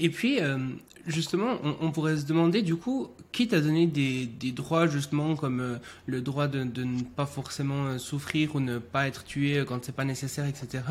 Et 0.00 0.08
puis, 0.08 0.40
euh, 0.40 0.58
justement, 1.06 1.58
on, 1.62 1.76
on, 1.80 1.90
pourrait 1.90 2.16
se 2.16 2.26
demander, 2.26 2.62
du 2.62 2.76
coup, 2.76 3.08
qui 3.32 3.48
t'a 3.48 3.60
donné 3.60 3.86
des, 3.86 4.26
des, 4.26 4.52
droits, 4.52 4.86
justement, 4.86 5.36
comme 5.36 5.60
euh, 5.60 5.76
le 6.06 6.20
droit 6.20 6.48
de, 6.48 6.64
de, 6.64 6.84
ne 6.84 7.02
pas 7.02 7.26
forcément 7.26 7.86
euh, 7.86 7.98
souffrir 7.98 8.54
ou 8.54 8.60
ne 8.60 8.78
pas 8.78 9.06
être 9.08 9.24
tué 9.24 9.64
quand 9.66 9.84
c'est 9.84 9.94
pas 9.94 10.04
nécessaire, 10.04 10.46
etc. 10.46 10.82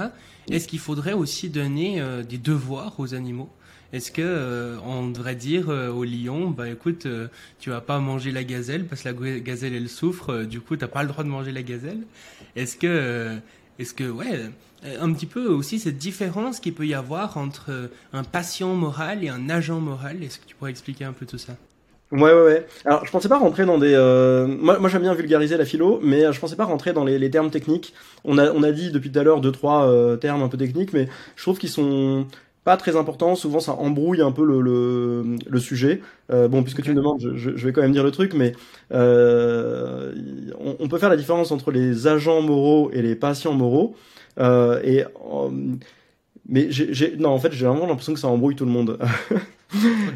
Est-ce 0.49 0.67
qu'il 0.67 0.79
faudrait 0.79 1.13
aussi 1.13 1.49
donner 1.49 2.01
euh, 2.01 2.23
des 2.23 2.37
devoirs 2.37 2.99
aux 2.99 3.13
animaux? 3.13 3.49
Est-ce 3.91 4.11
que 4.11 4.21
euh, 4.21 4.77
on 4.85 5.07
devrait 5.09 5.35
dire 5.35 5.69
euh, 5.69 5.89
au 5.89 6.03
lion, 6.03 6.51
bah 6.51 6.69
écoute, 6.69 7.07
euh, 7.07 7.27
tu 7.59 7.71
vas 7.71 7.81
pas 7.81 7.99
manger 7.99 8.31
la 8.31 8.43
gazelle 8.43 8.85
parce 8.85 9.01
que 9.01 9.09
la 9.09 9.39
gazelle 9.39 9.73
elle 9.73 9.89
souffre, 9.89 10.43
du 10.43 10.61
coup 10.61 10.75
t'as 10.75 10.87
pas 10.87 11.01
le 11.01 11.09
droit 11.09 11.23
de 11.23 11.29
manger 11.29 11.51
la 11.51 11.63
gazelle? 11.63 12.03
Est-ce 12.55 12.77
que 12.77 13.37
Est-ce 13.79 13.93
que, 13.93 14.03
ouais, 14.03 14.51
un 14.99 15.13
petit 15.13 15.25
peu 15.25 15.47
aussi 15.47 15.79
cette 15.79 15.97
différence 15.97 16.59
qu'il 16.59 16.73
peut 16.73 16.87
y 16.87 16.93
avoir 16.93 17.37
entre 17.37 17.89
un 18.13 18.23
patient 18.23 18.73
moral 18.75 19.23
et 19.23 19.29
un 19.29 19.49
agent 19.49 19.79
moral. 19.79 20.23
Est-ce 20.23 20.39
que 20.39 20.45
tu 20.45 20.55
pourrais 20.55 20.71
expliquer 20.71 21.05
un 21.05 21.13
peu 21.13 21.25
tout 21.25 21.37
ça? 21.37 21.53
Ouais, 22.11 22.33
ouais, 22.33 22.43
ouais. 22.43 22.67
Alors, 22.85 23.05
je 23.05 23.11
pensais 23.11 23.29
pas 23.29 23.37
rentrer 23.37 23.65
dans 23.65 23.77
des. 23.77 23.93
Euh... 23.93 24.47
Moi, 24.47 24.79
moi 24.79 24.89
j'aime 24.89 25.03
bien 25.03 25.13
vulgariser 25.13 25.57
la 25.57 25.65
philo, 25.65 25.99
mais 26.01 26.31
je 26.33 26.39
pensais 26.39 26.55
pas 26.55 26.65
rentrer 26.65 26.91
dans 26.91 27.05
les, 27.05 27.19
les 27.19 27.29
termes 27.29 27.51
techniques. 27.51 27.93
On 28.25 28.39
a, 28.39 28.51
on 28.51 28.63
a 28.63 28.71
dit 28.71 28.91
depuis 28.91 29.11
tout 29.11 29.19
à 29.19 29.23
l'heure 29.23 29.41
deux, 29.41 29.51
trois 29.51 29.87
euh, 29.87 30.17
termes 30.17 30.41
un 30.41 30.47
peu 30.47 30.57
techniques, 30.57 30.91
mais 30.91 31.07
je 31.35 31.43
trouve 31.43 31.59
qu'ils 31.59 31.69
sont 31.69 32.25
pas 32.63 32.77
très 32.77 32.95
importants. 32.95 33.35
Souvent, 33.35 33.59
ça 33.59 33.73
embrouille 33.73 34.21
un 34.21 34.31
peu 34.31 34.43
le, 34.43 34.59
le, 34.61 35.37
le 35.47 35.59
sujet. 35.59 36.01
Euh, 36.31 36.47
bon, 36.47 36.63
puisque 36.63 36.81
tu 36.81 36.89
me 36.89 36.95
demandes, 36.95 37.21
je, 37.35 37.55
je, 37.55 37.65
vais 37.65 37.73
quand 37.73 37.81
même 37.81 37.91
dire 37.91 38.03
le 38.03 38.11
truc, 38.11 38.33
mais 38.33 38.53
euh, 38.91 40.11
on, 40.59 40.77
on, 40.79 40.87
peut 40.87 40.97
faire 40.97 41.09
la 41.09 41.17
différence 41.17 41.51
entre 41.51 41.69
les 41.69 42.07
agents 42.07 42.41
moraux 42.41 42.89
et 42.91 43.03
les 43.03 43.15
patients 43.15 43.53
moraux. 43.53 43.95
Euh, 44.37 44.81
et 44.83 45.03
mais 46.47 46.67
j'ai, 46.71 47.15
non, 47.17 47.29
en 47.29 47.39
fait, 47.39 47.53
j'ai 47.53 47.67
vraiment 47.67 47.85
l'impression 47.85 48.13
que 48.13 48.19
ça 48.19 48.27
embrouille 48.27 48.55
tout 48.55 48.65
le 48.65 48.71
monde. 48.71 48.97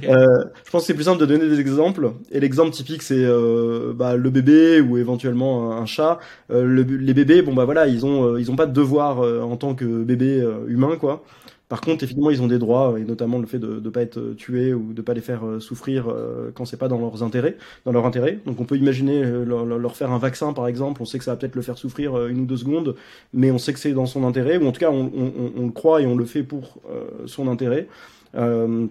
Euh, 0.10 0.44
je 0.66 0.72
pense 0.72 0.82
que 0.82 0.88
c'est 0.88 0.94
plus 0.96 1.04
simple 1.04 1.20
de 1.20 1.28
donner 1.28 1.48
des 1.48 1.60
exemples. 1.60 2.14
Et 2.32 2.40
l'exemple 2.40 2.72
typique, 2.72 3.04
c'est 3.04 3.24
euh, 3.24 3.94
bah, 3.94 4.16
le 4.16 4.30
bébé 4.32 4.82
ou 4.82 4.98
éventuellement 4.98 5.74
un, 5.74 5.86
chat. 5.86 6.20
Euh, 6.50 6.64
le, 6.64 6.82
les 6.82 7.14
bébés, 7.14 7.44
bon 7.44 7.54
bah 7.54 7.64
voilà, 7.64 7.88
ils 7.88 8.04
ont 8.04 8.26
euh, 8.26 8.42
ils 8.42 8.50
ont 8.50 8.56
pas 8.56 8.66
de 8.66 8.74
devoir 8.74 9.24
euh, 9.24 9.42
en 9.42 9.56
tant 9.56 9.76
que 9.76 9.86
bébé 9.86 10.44
humain, 10.68 10.98
quoi. 11.00 11.24
Par 11.70 11.82
contre, 11.82 12.04
effectivement, 12.04 12.30
ils 12.30 12.42
ont 12.42 12.48
des 12.48 12.60
droits, 12.60 12.96
et 13.00 13.04
notamment 13.04 13.40
le 13.40 13.48
fait 13.48 13.58
de 13.58 13.80
ne 13.80 13.90
pas 13.90 14.02
être 14.02 14.36
tués 14.36 14.74
ou 14.74 14.94
de 14.94 15.02
pas 15.02 15.14
les 15.14 15.22
faire 15.22 15.42
souffrir 15.60 16.14
quand 16.54 16.66
c'est 16.66 16.78
pas 16.78 16.88
dans 16.88 17.00
leurs 17.00 17.24
intérêts, 17.24 17.58
dans 17.86 17.92
leur 17.92 18.06
intérêt. 18.06 18.40
Donc, 18.46 18.60
on 18.60 18.66
peut 18.66 18.78
imaginer 18.78 19.24
leur, 19.24 19.66
leur, 19.66 19.96
faire 19.96 20.12
un 20.12 20.20
vaccin, 20.20 20.54
par 20.54 20.68
exemple. 20.68 21.02
On 21.02 21.06
sait 21.06 21.18
que 21.18 21.24
ça 21.24 21.32
va 21.32 21.38
peut-être 21.38 21.56
le 21.56 21.64
faire 21.64 21.78
souffrir 21.78 22.28
une 22.28 22.42
ou 22.42 22.46
deux 22.46 22.58
secondes, 22.58 22.96
mais 23.34 23.50
on 23.50 23.58
sait 23.58 23.74
que 23.74 23.80
c'est 23.80 23.94
dans 23.94 24.06
son 24.06 24.24
intérêt, 24.24 24.58
ou 24.58 24.68
en 24.68 24.72
tout 24.72 24.82
cas, 24.82 24.92
on, 24.92 25.12
on, 25.16 25.52
on, 25.58 25.66
le 25.66 25.72
croit 25.72 26.02
et 26.02 26.06
on 26.06 26.16
le 26.16 26.26
fait 26.26 26.44
pour 26.44 26.80
son 27.26 27.48
intérêt. 27.48 27.88
Euh, 28.36 28.88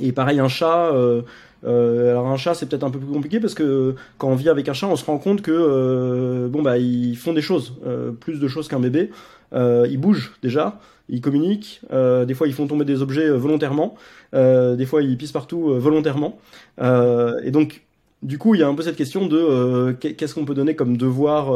et 0.00 0.12
pareil, 0.12 0.40
un 0.40 0.48
chat. 0.48 0.92
Euh, 0.92 1.22
euh, 1.64 2.10
alors 2.10 2.26
un 2.28 2.38
chat 2.38 2.54
c'est 2.54 2.66
peut-être 2.66 2.84
un 2.84 2.90
peu 2.90 2.98
plus 2.98 3.12
compliqué 3.12 3.38
parce 3.38 3.52
que 3.52 3.94
quand 4.16 4.28
on 4.28 4.34
vit 4.34 4.48
avec 4.48 4.66
un 4.70 4.72
chat 4.72 4.86
on 4.86 4.96
se 4.96 5.04
rend 5.04 5.18
compte 5.18 5.42
que 5.42 5.50
euh, 5.50 6.48
bon 6.48 6.62
bah 6.62 6.78
ils 6.78 7.16
font 7.16 7.34
des 7.34 7.42
choses 7.42 7.74
euh, 7.84 8.12
plus 8.12 8.40
de 8.40 8.48
choses 8.48 8.66
qu'un 8.66 8.80
bébé 8.80 9.10
euh, 9.52 9.86
ils 9.90 10.00
bougent 10.00 10.32
déjà 10.42 10.80
ils 11.10 11.20
communiquent 11.20 11.80
des 11.90 12.34
fois 12.34 12.46
ils 12.46 12.54
font 12.54 12.66
tomber 12.66 12.84
des 12.84 13.02
objets 13.02 13.28
volontairement 13.30 13.94
des 14.32 14.86
fois 14.86 15.02
ils 15.02 15.16
pissent 15.16 15.32
partout 15.32 15.74
volontairement 15.78 16.38
et 16.80 17.50
donc 17.50 17.82
du 18.22 18.38
coup 18.38 18.54
il 18.54 18.60
y 18.60 18.62
a 18.62 18.68
un 18.68 18.74
peu 18.74 18.82
cette 18.82 18.96
question 18.96 19.26
de 19.26 19.92
qu'est-ce 20.00 20.34
qu'on 20.34 20.44
peut 20.44 20.54
donner 20.54 20.74
comme 20.74 20.96
devoir 20.96 21.52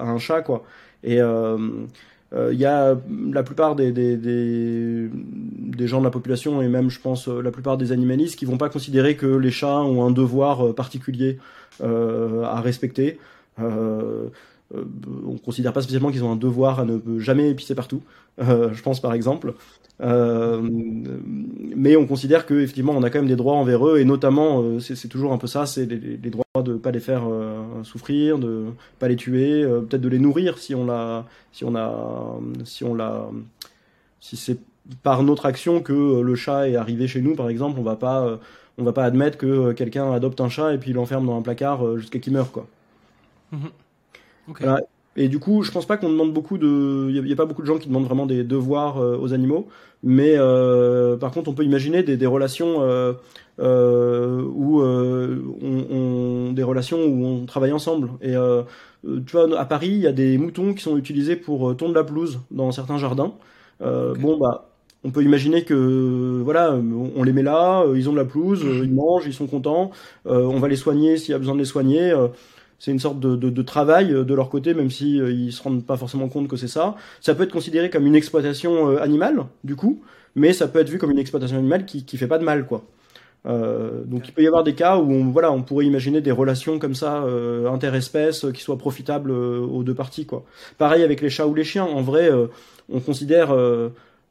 à 0.00 0.04
un 0.04 0.18
chat 0.18 0.42
quoi 0.42 0.64
et 1.04 1.20
euh, 2.34 2.50
il 2.52 2.58
y 2.58 2.66
a 2.66 2.94
la 3.32 3.42
plupart 3.42 3.74
des, 3.74 3.90
des, 3.90 4.16
des, 4.18 5.86
gens 5.86 6.00
de 6.00 6.04
la 6.04 6.10
population 6.10 6.60
et 6.60 6.68
même 6.68 6.90
je 6.90 7.00
pense 7.00 7.26
euh, 7.26 7.40
la 7.40 7.50
plupart 7.50 7.78
des 7.78 7.90
animalistes 7.90 8.38
qui 8.38 8.44
vont 8.44 8.58
pas 8.58 8.68
considérer 8.68 9.16
que 9.16 9.26
les 9.26 9.50
chats 9.50 9.80
ont 9.80 10.04
un 10.04 10.10
devoir 10.10 10.66
euh, 10.66 10.74
particulier 10.74 11.38
euh, 11.82 12.44
à 12.44 12.60
respecter. 12.60 13.18
Euh, 13.60 14.26
on 14.74 15.38
considère 15.38 15.72
pas 15.72 15.82
spécialement 15.82 16.10
qu'ils 16.10 16.24
ont 16.24 16.32
un 16.32 16.36
devoir 16.36 16.80
à 16.80 16.84
ne 16.84 17.18
jamais 17.18 17.54
pisser 17.54 17.74
partout. 17.74 18.02
je 18.38 18.82
pense 18.82 19.00
par 19.00 19.14
exemple. 19.14 19.54
Euh, 20.00 20.62
mais 21.74 21.96
on 21.96 22.06
considère 22.06 22.46
que 22.46 22.54
effectivement 22.54 22.92
on 22.96 23.02
a 23.02 23.10
quand 23.10 23.18
même 23.18 23.28
des 23.28 23.34
droits 23.34 23.54
envers 23.54 23.84
eux 23.84 23.98
et 23.98 24.04
notamment 24.04 24.62
euh, 24.62 24.78
c'est 24.78 25.08
toujours 25.08 25.32
un 25.32 25.38
peu 25.38 25.48
ça, 25.48 25.66
c'est 25.66 25.86
les, 25.86 26.30
droits 26.30 26.44
de 26.62 26.74
pas 26.74 26.92
les 26.92 27.00
faire 27.00 27.24
euh, 27.28 27.82
souffrir, 27.82 28.38
de 28.38 28.66
pas 29.00 29.08
les 29.08 29.16
tuer, 29.16 29.64
peut-être 29.64 30.00
de 30.00 30.08
les 30.08 30.20
nourrir 30.20 30.58
si 30.58 30.74
on 30.74 30.86
l'a, 30.86 31.26
si 31.50 31.64
on 31.64 31.74
a, 31.74 32.38
si 32.64 32.84
on 32.84 32.94
l'a, 32.94 33.28
si 34.20 34.36
c'est 34.36 34.58
par 35.02 35.24
notre 35.24 35.46
action 35.46 35.82
que 35.82 36.20
le 36.20 36.34
chat 36.36 36.68
est 36.68 36.76
arrivé 36.76 37.08
chez 37.08 37.20
nous 37.20 37.34
par 37.34 37.48
exemple, 37.48 37.80
on 37.80 37.82
va 37.82 37.96
pas, 37.96 38.38
on 38.78 38.84
va 38.84 38.92
pas 38.92 39.04
admettre 39.04 39.36
que 39.36 39.72
quelqu'un 39.72 40.12
adopte 40.12 40.40
un 40.40 40.48
chat 40.48 40.74
et 40.74 40.78
puis 40.78 40.92
l'enferme 40.92 41.26
dans 41.26 41.36
un 41.36 41.42
placard 41.42 41.98
jusqu'à 41.98 42.20
qu'il 42.20 42.34
meure 42.34 42.52
quoi. 42.52 42.68
Mmh. 43.50 43.66
Okay. 44.48 44.64
Voilà. 44.64 44.80
Et 45.18 45.28
du 45.28 45.40
coup, 45.40 45.64
je 45.64 45.72
pense 45.72 45.84
pas 45.84 45.96
qu'on 45.96 46.10
demande 46.10 46.32
beaucoup 46.32 46.58
de. 46.58 47.08
Il 47.10 47.22
n'y 47.24 47.30
a, 47.30 47.32
a, 47.32 47.36
pas 47.36 47.44
beaucoup 47.44 47.62
de 47.62 47.66
gens 47.66 47.78
qui 47.78 47.88
demandent 47.88 48.04
vraiment 48.04 48.24
des 48.24 48.44
devoirs 48.44 48.98
euh, 48.98 49.18
aux 49.18 49.32
animaux. 49.32 49.66
Mais 50.04 50.34
euh, 50.36 51.16
par 51.16 51.32
contre, 51.32 51.50
on 51.50 51.54
peut 51.54 51.64
imaginer 51.64 52.04
des, 52.04 52.16
des 52.16 52.26
relations 52.26 52.82
euh, 52.82 53.14
euh 53.58 54.40
où 54.44 54.80
on, 54.80 55.86
on, 55.90 56.52
des 56.52 56.62
relations 56.62 57.04
où 57.04 57.26
on 57.26 57.46
travaille 57.46 57.72
ensemble. 57.72 58.10
Et 58.22 58.34
tu 59.04 59.32
vois, 59.32 59.58
à 59.58 59.64
Paris, 59.64 59.88
il 59.88 59.98
y 59.98 60.06
a 60.06 60.12
des 60.12 60.38
moutons 60.38 60.72
qui 60.72 60.82
sont 60.84 60.96
utilisés 60.96 61.34
pour 61.34 61.76
tondre 61.76 61.94
la 61.94 62.04
pelouse 62.04 62.40
dans 62.52 62.70
certains 62.70 62.98
jardins. 62.98 63.32
Okay. 63.80 64.20
Bon, 64.20 64.38
bah, 64.38 64.70
on 65.02 65.10
peut 65.10 65.24
imaginer 65.24 65.64
que 65.64 66.40
voilà, 66.44 66.78
on 67.16 67.22
les 67.24 67.32
met 67.32 67.42
là, 67.42 67.84
ils 67.92 68.08
ont 68.08 68.12
de 68.12 68.18
la 68.18 68.24
pelouse, 68.24 68.64
ils 68.64 68.94
mangent, 68.94 69.26
ils 69.26 69.34
sont 69.34 69.48
contents. 69.48 69.90
on 70.26 70.60
va 70.60 70.68
les 70.68 70.76
soigner 70.76 71.16
s'il 71.16 71.32
y 71.32 71.34
a 71.34 71.38
besoin 71.38 71.54
de 71.54 71.60
les 71.60 71.64
soigner 71.64 72.14
c'est 72.78 72.92
une 72.92 72.98
sorte 72.98 73.18
de, 73.20 73.36
de, 73.36 73.50
de, 73.50 73.62
travail 73.62 74.12
euh, 74.12 74.24
de 74.24 74.34
leur 74.34 74.48
côté, 74.48 74.74
même 74.74 74.90
si 74.90 75.20
euh, 75.20 75.32
ils 75.32 75.52
se 75.52 75.62
rendent 75.62 75.84
pas 75.84 75.96
forcément 75.96 76.28
compte 76.28 76.48
que 76.48 76.56
c'est 76.56 76.68
ça. 76.68 76.96
Ça 77.20 77.34
peut 77.34 77.42
être 77.42 77.52
considéré 77.52 77.90
comme 77.90 78.06
une 78.06 78.14
exploitation 78.14 78.90
euh, 78.90 79.02
animale, 79.02 79.44
du 79.64 79.76
coup, 79.76 80.02
mais 80.34 80.52
ça 80.52 80.68
peut 80.68 80.78
être 80.78 80.88
vu 80.88 80.98
comme 80.98 81.10
une 81.10 81.18
exploitation 81.18 81.58
animale 81.58 81.84
qui, 81.86 82.04
qui 82.04 82.16
fait 82.16 82.28
pas 82.28 82.38
de 82.38 82.44
mal, 82.44 82.66
quoi. 82.66 82.84
Euh, 83.46 84.02
donc 84.04 84.26
il 84.26 84.32
peut 84.32 84.42
y 84.42 84.46
avoir 84.48 84.64
des 84.64 84.74
cas 84.74 84.98
où 84.98 85.10
on, 85.12 85.30
voilà, 85.30 85.52
on 85.52 85.62
pourrait 85.62 85.86
imaginer 85.86 86.20
des 86.20 86.32
relations 86.32 86.78
comme 86.78 86.96
ça 86.96 87.22
euh, 87.22 87.70
interespèces 87.70 88.46
qui 88.52 88.60
soient 88.60 88.78
profitables 88.78 89.30
aux 89.30 89.82
deux 89.84 89.94
parties, 89.94 90.26
quoi. 90.26 90.44
Pareil 90.76 91.02
avec 91.02 91.20
les 91.20 91.30
chats 91.30 91.46
ou 91.46 91.54
les 91.54 91.64
chiens. 91.64 91.84
En 91.84 92.02
vrai, 92.02 92.30
on 92.92 93.00
considère 93.00 93.54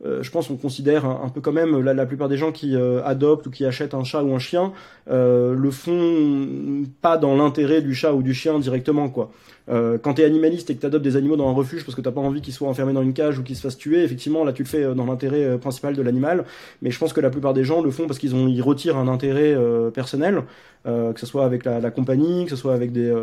euh, 0.05 0.21
je 0.21 0.29
pense 0.29 0.47
qu'on 0.47 0.57
considère 0.57 1.05
un, 1.05 1.29
peu 1.29 1.41
quand 1.41 1.51
même 1.51 1.81
la, 1.81 1.93
la 1.95 2.05
plupart 2.05 2.29
des 2.29 2.37
gens 2.37 2.51
qui 2.51 2.75
euh, 2.75 3.03
adoptent 3.03 3.47
ou 3.47 3.49
qui 3.49 3.65
achètent 3.65 3.95
un 3.95 4.03
chat 4.03 4.21
ou 4.21 4.35
un 4.35 4.39
chien 4.39 4.71
euh, 5.09 5.55
le 5.55 5.71
font 5.71 6.83
pas 7.01 7.17
dans 7.17 7.35
l'intérêt 7.35 7.81
du 7.81 7.95
chat 7.95 8.13
ou 8.13 8.21
du 8.21 8.35
chien 8.35 8.59
directement 8.59 9.09
quoi. 9.09 9.31
Euh, 9.69 9.97
quand 9.97 10.13
tu 10.13 10.21
es 10.21 10.25
animaliste 10.25 10.69
et 10.69 10.75
que 10.75 10.81
tu 10.81 10.85
adoptes 10.85 11.03
des 11.03 11.17
animaux 11.17 11.35
dans 11.35 11.49
un 11.49 11.53
refuge 11.53 11.83
parce 11.83 11.95
que 11.95 12.01
t'as 12.01 12.11
pas 12.11 12.21
envie 12.21 12.41
qu'ils 12.41 12.53
soient 12.53 12.69
enfermés 12.69 12.93
dans 12.93 13.01
une 13.01 13.13
cage 13.13 13.39
ou 13.39 13.43
qu'ils 13.43 13.55
se 13.55 13.61
fassent 13.61 13.77
tuer, 13.77 14.03
effectivement 14.03 14.45
là 14.45 14.53
tu 14.53 14.61
le 14.61 14.67
fais 14.67 14.93
dans 14.93 15.05
l'intérêt 15.05 15.57
principal 15.57 15.95
de 15.95 16.01
l'animal. 16.03 16.45
Mais 16.83 16.91
je 16.91 16.99
pense 16.99 17.11
que 17.11 17.19
la 17.19 17.31
plupart 17.31 17.55
des 17.55 17.63
gens 17.63 17.81
le 17.81 17.89
font 17.89 18.05
parce 18.05 18.19
qu'ils 18.19 18.35
ont 18.35 18.47
ils 18.47 18.61
retirent 18.61 18.97
un 18.97 19.07
intérêt 19.07 19.57
personnel, 19.93 20.43
que 20.85 21.19
ce 21.19 21.25
soit 21.25 21.43
avec 21.43 21.65
la, 21.65 21.79
la, 21.79 21.91
compagnie, 21.91 22.45
que 22.45 22.51
ce 22.51 22.55
soit 22.55 22.73
avec 22.73 22.91
des 22.91 23.13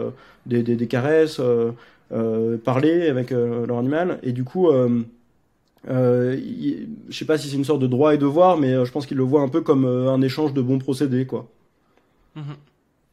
des, 0.45 0.63
des, 0.63 0.77
des, 0.77 0.87
caresses, 0.87 1.41
parler 2.65 3.09
avec 3.09 3.31
leur 3.31 3.79
animal 3.79 4.19
et 4.23 4.33
du 4.33 4.45
coup 4.45 4.69
euh, 5.89 6.41
je 7.09 7.17
sais 7.17 7.25
pas 7.25 7.37
si 7.37 7.49
c'est 7.49 7.57
une 7.57 7.65
sorte 7.65 7.81
de 7.81 7.87
droit 7.87 8.15
et 8.15 8.19
devoir, 8.19 8.57
mais 8.57 8.73
euh, 8.73 8.85
je 8.85 8.93
pense 8.93 9.07
qu'il 9.07 9.17
le 9.17 9.23
voit 9.23 9.43
un 9.43 9.49
peu 9.49 9.61
comme 9.61 9.85
euh, 9.85 10.11
un 10.11 10.23
échange 10.23 10.55
de 10.55 10.63
bons 10.63 10.79
procédés, 10.79 11.27
quoi. 11.27 11.49
Mmh. 12.35 12.43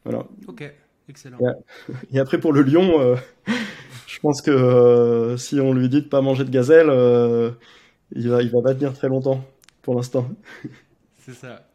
Voilà. 0.05 0.25
Ok, 0.47 0.71
excellent. 1.09 1.37
Et, 2.13 2.19
après 2.19 2.39
pour 2.39 2.53
le 2.53 2.61
lion, 2.61 2.99
euh, 2.99 3.15
je 4.07 4.19
pense 4.19 4.41
que 4.41 4.51
euh, 4.51 5.37
si 5.37 5.59
on 5.59 5.73
lui 5.73 5.89
dit 5.89 6.01
de 6.01 6.07
pas 6.07 6.21
manger 6.21 6.45
de 6.45 6.49
gazelle, 6.49 6.87
il 8.13 8.29
va, 8.29 8.41
il 8.41 8.49
va 8.49 8.61
pas 8.61 8.73
tenir 8.73 8.93
très 8.93 9.09
longtemps, 9.09 9.43
pour 9.81 9.95
l'instant. 9.95 10.29
c'est 11.19 11.35
ça. 11.35 11.67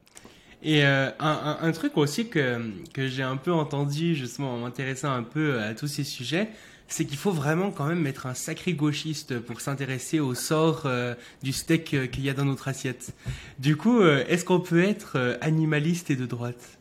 Et 0.62 0.82
un, 0.82 1.14
un, 1.20 1.58
un, 1.60 1.72
truc 1.72 1.96
aussi 1.98 2.28
que, 2.28 2.58
que 2.92 3.06
j'ai 3.06 3.22
un 3.22 3.36
peu 3.36 3.52
entendu 3.52 4.14
justement 4.16 4.54
en 4.54 4.58
m'intéressant 4.58 5.12
un 5.12 5.22
peu 5.22 5.60
à 5.60 5.74
tous 5.74 5.86
ces 5.86 6.02
sujets, 6.02 6.48
c'est 6.88 7.04
qu'il 7.04 7.16
faut 7.16 7.32
vraiment 7.32 7.70
quand 7.70 7.86
même 7.86 8.06
être 8.06 8.26
un 8.26 8.34
sacré 8.34 8.72
gauchiste 8.72 9.38
pour 9.40 9.60
s'intéresser 9.60 10.20
au 10.20 10.34
sort 10.34 10.82
euh, 10.86 11.14
du 11.42 11.52
steak 11.52 11.94
euh, 11.94 12.06
qu'il 12.06 12.24
y 12.24 12.30
a 12.30 12.34
dans 12.34 12.44
notre 12.44 12.68
assiette. 12.68 13.12
Du 13.58 13.76
coup, 13.76 14.00
euh, 14.00 14.24
est-ce 14.28 14.44
qu'on 14.44 14.60
peut 14.60 14.84
être 14.84 15.38
animaliste 15.40 16.10
et 16.10 16.16
de 16.16 16.26
droite? 16.26 16.78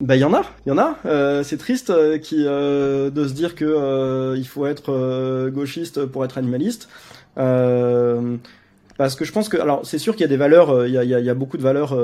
Bah 0.00 0.14
il 0.14 0.20
y 0.20 0.24
en 0.24 0.32
a, 0.32 0.44
il 0.64 0.68
y 0.68 0.72
en 0.72 0.78
a. 0.78 0.96
C'est 1.42 1.56
triste 1.56 1.90
de 1.90 2.20
se 2.22 3.32
dire 3.32 3.56
que 3.56 4.36
il 4.36 4.46
faut 4.46 4.66
être 4.66 5.50
gauchiste 5.50 6.06
pour 6.06 6.24
être 6.24 6.38
animaliste. 6.38 6.88
parce 7.34 9.16
que 9.16 9.24
je 9.24 9.32
pense 9.32 9.48
que, 9.48 9.56
alors 9.56 9.84
c'est 9.84 9.98
sûr 9.98 10.14
qu'il 10.14 10.20
y 10.20 10.24
a 10.24 10.28
des 10.28 10.36
valeurs, 10.36 10.86
il 10.86 10.92
y 10.92 11.30
a, 11.30 11.34
beaucoup 11.34 11.56
de 11.56 11.62
valeurs 11.62 11.98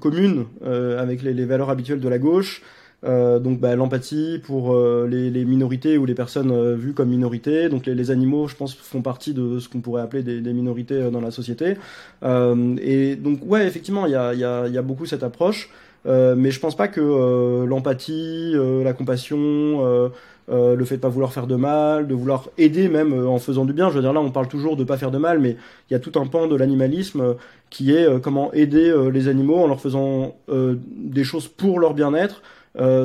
communes 0.00 0.44
avec 0.62 1.22
les, 1.22 1.46
valeurs 1.46 1.70
habituelles 1.70 2.00
de 2.00 2.08
la 2.10 2.18
gauche. 2.18 2.62
Euh, 3.04 3.38
donc 3.38 3.60
bah, 3.60 3.76
l'empathie 3.76 4.40
pour 4.42 4.74
euh, 4.74 5.06
les, 5.08 5.30
les, 5.30 5.44
minorités 5.44 5.98
ou 5.98 6.04
les 6.04 6.14
personnes 6.14 6.50
euh, 6.50 6.74
vues 6.74 6.94
comme 6.94 7.08
minorités. 7.08 7.68
Donc 7.68 7.86
les, 7.86 7.94
les, 7.94 8.10
animaux, 8.10 8.48
je 8.48 8.56
pense, 8.56 8.74
font 8.74 9.02
partie 9.02 9.34
de 9.34 9.60
ce 9.60 9.68
qu'on 9.68 9.80
pourrait 9.80 10.02
appeler 10.02 10.22
des, 10.24 10.40
des 10.40 10.52
minorités 10.52 10.94
euh, 10.94 11.10
dans 11.10 11.20
la 11.20 11.30
société. 11.30 11.76
Euh, 12.24 12.76
et 12.82 13.14
donc 13.14 13.40
ouais, 13.44 13.66
effectivement, 13.66 14.06
il 14.06 14.12
y 14.12 14.16
a, 14.16 14.34
y, 14.34 14.42
a, 14.44 14.66
y 14.66 14.78
a, 14.78 14.82
beaucoup 14.82 15.06
cette 15.06 15.22
approche. 15.22 15.70
mais 16.04 16.50
je 16.50 16.60
pense 16.60 16.76
pas 16.76 16.88
que 16.88 17.64
l'empathie, 17.64 18.54
la 18.82 18.92
compassion, 18.92 20.10
le 20.48 20.84
fait 20.84 20.96
de 20.96 21.00
pas 21.00 21.08
vouloir 21.08 21.32
faire 21.32 21.46
de 21.46 21.56
mal, 21.56 22.06
de 22.08 22.14
vouloir 22.14 22.48
aider 22.56 22.88
même 22.88 23.12
en 23.26 23.38
faisant 23.38 23.64
du 23.64 23.72
bien. 23.72 23.90
Je 23.90 23.96
veux 23.96 24.00
dire 24.00 24.12
là, 24.12 24.20
on 24.20 24.30
parle 24.30 24.48
toujours 24.48 24.76
de 24.76 24.84
pas 24.84 24.96
faire 24.96 25.10
de 25.10 25.18
mal, 25.18 25.38
mais 25.38 25.56
il 25.88 25.92
y 25.92 25.96
a 25.96 26.00
tout 26.00 26.18
un 26.18 26.26
pan 26.26 26.46
de 26.46 26.56
l'animalisme 26.56 27.36
qui 27.70 27.92
est 27.92 28.06
comment 28.22 28.52
aider 28.54 28.90
les 29.12 29.28
animaux 29.28 29.58
en 29.58 29.66
leur 29.66 29.80
faisant 29.80 30.36
des 30.48 31.24
choses 31.24 31.48
pour 31.48 31.78
leur 31.78 31.92
bien-être, 31.94 32.42
euh, 32.42 32.42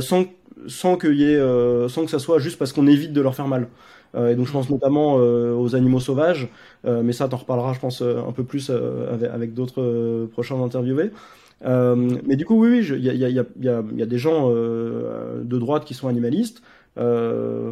sans 0.01 0.25
sans 0.67 0.97
qu'il 0.97 1.15
y 1.15 1.23
ait, 1.23 1.35
euh, 1.35 1.89
sans 1.89 2.05
que 2.05 2.11
ça 2.11 2.19
soit 2.19 2.39
juste 2.39 2.57
parce 2.57 2.71
qu'on 2.71 2.87
évite 2.87 3.11
de 3.11 3.21
leur 3.21 3.35
faire 3.35 3.47
mal. 3.47 3.67
et 4.15 4.35
donc 4.35 4.45
je 4.45 4.51
pense 4.51 4.69
notamment 4.69 5.15
aux 5.15 5.75
animaux 5.75 5.99
sauvages, 5.99 6.49
mais 6.85 7.13
ça 7.13 7.27
t'en 7.27 7.37
reparlera 7.37 7.73
je 7.73 7.79
pense 7.79 8.01
un 8.01 8.31
peu 8.31 8.43
plus 8.43 8.69
avec, 8.69 9.29
avec 9.31 9.53
d'autres 9.53 10.27
prochains 10.31 10.61
interviewés. 10.61 11.09
mais 11.65 12.35
du 12.35 12.45
coup 12.45 12.61
oui, 12.61 12.69
oui, 12.69 12.87
il 12.97 13.03
y 13.03 13.09
a, 13.09 13.13
y, 13.13 13.25
a, 13.25 13.29
y, 13.29 13.39
a, 13.39 13.83
y 13.95 14.01
a, 14.01 14.05
des 14.05 14.17
gens 14.19 14.49
de 14.51 15.57
droite 15.57 15.85
qui 15.85 15.95
sont 15.95 16.07
animalistes. 16.07 16.61
Euh, 16.99 17.71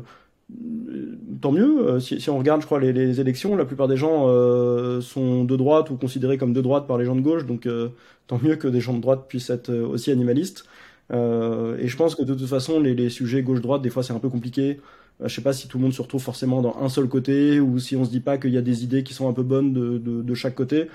tant 1.41 1.51
mieux. 1.51 1.87
Euh, 1.87 1.99
si, 1.99 2.19
si, 2.19 2.29
on 2.29 2.37
regarde, 2.37 2.61
je 2.61 2.65
crois, 2.65 2.79
les, 2.79 2.93
les, 2.93 3.19
élections, 3.21 3.55
la 3.55 3.65
plupart 3.65 3.87
des 3.87 3.97
gens 3.97 4.25
euh, 4.27 5.01
sont 5.01 5.43
de 5.43 5.55
droite 5.55 5.89
ou 5.89 5.97
considérés 5.97 6.37
comme 6.37 6.53
de 6.53 6.61
droite 6.61 6.87
par 6.87 6.97
les 6.97 7.05
gens 7.05 7.15
de 7.15 7.21
gauche, 7.21 7.45
donc 7.45 7.65
euh, 7.65 7.89
tant 8.27 8.39
mieux 8.41 8.55
que 8.55 8.67
des 8.67 8.81
gens 8.81 8.93
de 8.93 9.01
droite 9.01 9.25
puissent 9.27 9.49
être 9.49 9.71
aussi 9.73 10.11
animalistes. 10.11 10.65
Et 11.11 11.87
je 11.87 11.97
pense 11.97 12.15
que 12.15 12.23
de 12.23 12.33
toute 12.33 12.47
façon, 12.47 12.79
les, 12.79 13.09
sujets 13.09 13.43
gauche-droite, 13.43 13.81
des 13.81 13.89
fois, 13.89 14.03
c'est 14.03 14.13
un 14.13 14.19
peu 14.19 14.29
compliqué. 14.29 14.79
je 15.23 15.33
sais 15.33 15.41
pas 15.41 15.53
si 15.53 15.67
tout 15.67 15.77
le 15.77 15.83
monde 15.83 15.93
se 15.93 16.01
retrouve 16.01 16.21
forcément 16.21 16.61
dans 16.61 16.77
un 16.79 16.89
seul 16.89 17.07
côté 17.07 17.59
ou 17.59 17.79
si 17.79 17.95
on 17.95 18.05
se 18.05 18.09
dit 18.09 18.21
pas 18.21 18.37
qu'il 18.37 18.51
y 18.51 18.57
a 18.57 18.61
des 18.61 18.83
idées 18.83 19.03
qui 19.03 19.13
sont 19.13 19.29
un 19.29 19.33
peu 19.33 19.43
bonnes 19.43 19.73
de, 19.73 20.33
chaque 20.35 20.55
côté. 20.55 20.85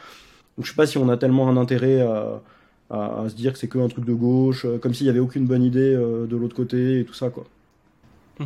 Donc 0.56 0.64
je 0.64 0.70
sais 0.70 0.76
pas 0.76 0.86
si 0.86 0.98
on 0.98 1.08
a 1.08 1.16
tellement 1.16 1.48
un 1.48 1.56
intérêt 1.56 2.00
à, 2.00 2.40
se 3.28 3.34
dire 3.34 3.52
que 3.52 3.58
c'est 3.58 3.68
que 3.68 3.78
un 3.78 3.88
truc 3.88 4.04
de 4.04 4.14
gauche, 4.14 4.66
comme 4.80 4.94
s'il 4.94 5.06
y 5.06 5.10
avait 5.10 5.20
aucune 5.20 5.46
bonne 5.46 5.62
idée 5.62 5.94
de 5.94 6.36
l'autre 6.36 6.56
côté 6.56 7.00
et 7.00 7.04
tout 7.04 7.14
ça, 7.14 7.30
quoi. 7.30 7.44
Mmh. 8.38 8.44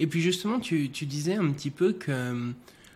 Et 0.00 0.06
puis 0.06 0.20
justement, 0.22 0.58
tu 0.60 0.88
disais 0.88 1.34
un 1.34 1.50
petit 1.50 1.70
peu 1.70 1.92
que... 1.92 2.52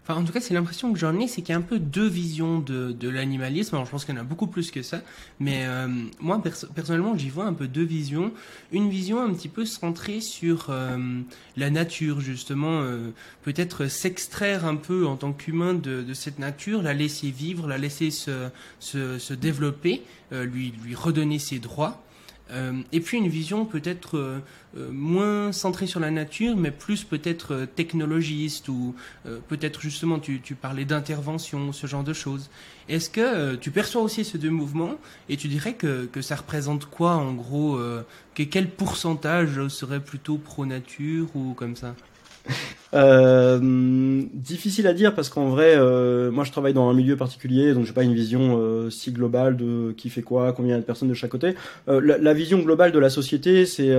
Enfin, 0.06 0.20
en 0.20 0.24
tout 0.24 0.34
cas, 0.34 0.40
c'est 0.40 0.52
l'impression 0.52 0.92
que 0.92 0.98
j'en 0.98 1.18
ai, 1.18 1.26
c'est 1.26 1.40
qu'il 1.40 1.54
y 1.54 1.56
a 1.56 1.58
un 1.58 1.62
peu 1.62 1.78
deux 1.78 2.06
visions 2.06 2.58
de, 2.58 2.92
de 2.92 3.08
l'animalisme. 3.08 3.74
Alors, 3.74 3.86
je 3.86 3.90
pense 3.90 4.04
qu'il 4.04 4.14
y 4.14 4.18
en 4.18 4.20
a 4.20 4.24
beaucoup 4.24 4.46
plus 4.46 4.70
que 4.70 4.82
ça. 4.82 5.00
Mais 5.40 5.64
euh, 5.64 5.88
moi, 6.20 6.42
personnellement, 6.74 7.16
j'y 7.16 7.30
vois 7.30 7.46
un 7.46 7.54
peu 7.54 7.68
deux 7.68 7.84
visions. 7.84 8.30
Une 8.70 8.90
vision 8.90 9.22
un 9.22 9.32
petit 9.32 9.48
peu 9.48 9.64
centrée 9.64 10.20
sur 10.20 10.66
euh, 10.68 10.98
la 11.56 11.70
nature, 11.70 12.20
justement. 12.20 12.82
Euh, 12.82 13.12
Peut-être 13.44 13.88
s'extraire 13.88 14.64
un 14.64 14.76
peu 14.76 15.06
en 15.06 15.16
tant 15.16 15.32
qu'humain 15.32 15.74
de, 15.74 16.02
de, 16.02 16.14
cette 16.14 16.38
nature, 16.38 16.82
la 16.82 16.94
laisser 16.94 17.30
vivre, 17.30 17.68
la 17.68 17.76
laisser 17.76 18.10
se, 18.10 18.48
se, 18.80 19.18
se 19.18 19.34
développer, 19.34 20.02
euh, 20.32 20.44
lui, 20.44 20.72
lui 20.82 20.94
redonner 20.94 21.38
ses 21.38 21.58
droits. 21.58 22.03
Euh, 22.50 22.82
et 22.92 23.00
puis 23.00 23.16
une 23.16 23.28
vision 23.28 23.64
peut-être 23.64 24.18
euh, 24.18 24.38
euh, 24.76 24.90
moins 24.90 25.50
centrée 25.52 25.86
sur 25.86 26.00
la 26.00 26.10
nature, 26.10 26.56
mais 26.56 26.70
plus 26.70 27.02
peut-être 27.04 27.66
technologiste 27.74 28.68
ou 28.68 28.94
peut-être 29.48 29.80
justement 29.80 30.18
tu, 30.18 30.40
tu 30.40 30.54
parlais 30.54 30.84
d'intervention, 30.84 31.72
ce 31.72 31.86
genre 31.86 32.04
de 32.04 32.12
choses. 32.12 32.50
Est-ce 32.88 33.08
que 33.08 33.54
tu 33.54 33.70
perçois 33.70 34.02
aussi 34.02 34.24
ces 34.24 34.36
deux 34.36 34.50
mouvements 34.50 34.96
et 35.28 35.36
tu 35.36 35.48
dirais 35.48 35.74
que, 35.74 36.04
que 36.06 36.20
ça 36.20 36.36
représente 36.36 36.86
quoi 36.86 37.12
en 37.12 37.32
gros 37.32 37.78
que 38.34 38.42
Quel 38.42 38.68
pourcentage 38.68 39.68
serait 39.68 40.00
plutôt 40.00 40.36
pro-nature 40.36 41.34
ou 41.34 41.54
comme 41.54 41.76
ça? 41.76 41.94
euh, 42.94 44.22
difficile 44.32 44.86
à 44.86 44.92
dire 44.92 45.14
parce 45.14 45.28
qu'en 45.28 45.48
vrai, 45.48 45.74
euh, 45.76 46.30
moi 46.30 46.44
je 46.44 46.52
travaille 46.52 46.74
dans 46.74 46.88
un 46.88 46.94
milieu 46.94 47.16
particulier, 47.16 47.74
donc 47.74 47.86
j'ai 47.86 47.92
pas 47.92 48.02
une 48.02 48.14
vision 48.14 48.58
euh, 48.60 48.90
si 48.90 49.12
globale 49.12 49.56
de 49.56 49.92
qui 49.96 50.10
fait 50.10 50.22
quoi, 50.22 50.52
combien 50.52 50.78
de 50.78 50.82
personnes 50.82 51.08
de 51.08 51.14
chaque 51.14 51.30
côté. 51.30 51.54
La, 51.86 52.34
vision 52.34 52.58
globale 52.58 52.92
de 52.92 52.98
la 52.98 53.10
société, 53.10 53.66
c'est 53.66 53.94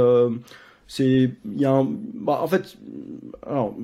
c'est 0.88 1.32
il 1.46 1.60
y 1.60 1.66
a 1.66 1.72
un, 1.72 1.88
bah, 2.14 2.40
en 2.44 2.48
fait 2.48 2.78
alors 3.46 3.76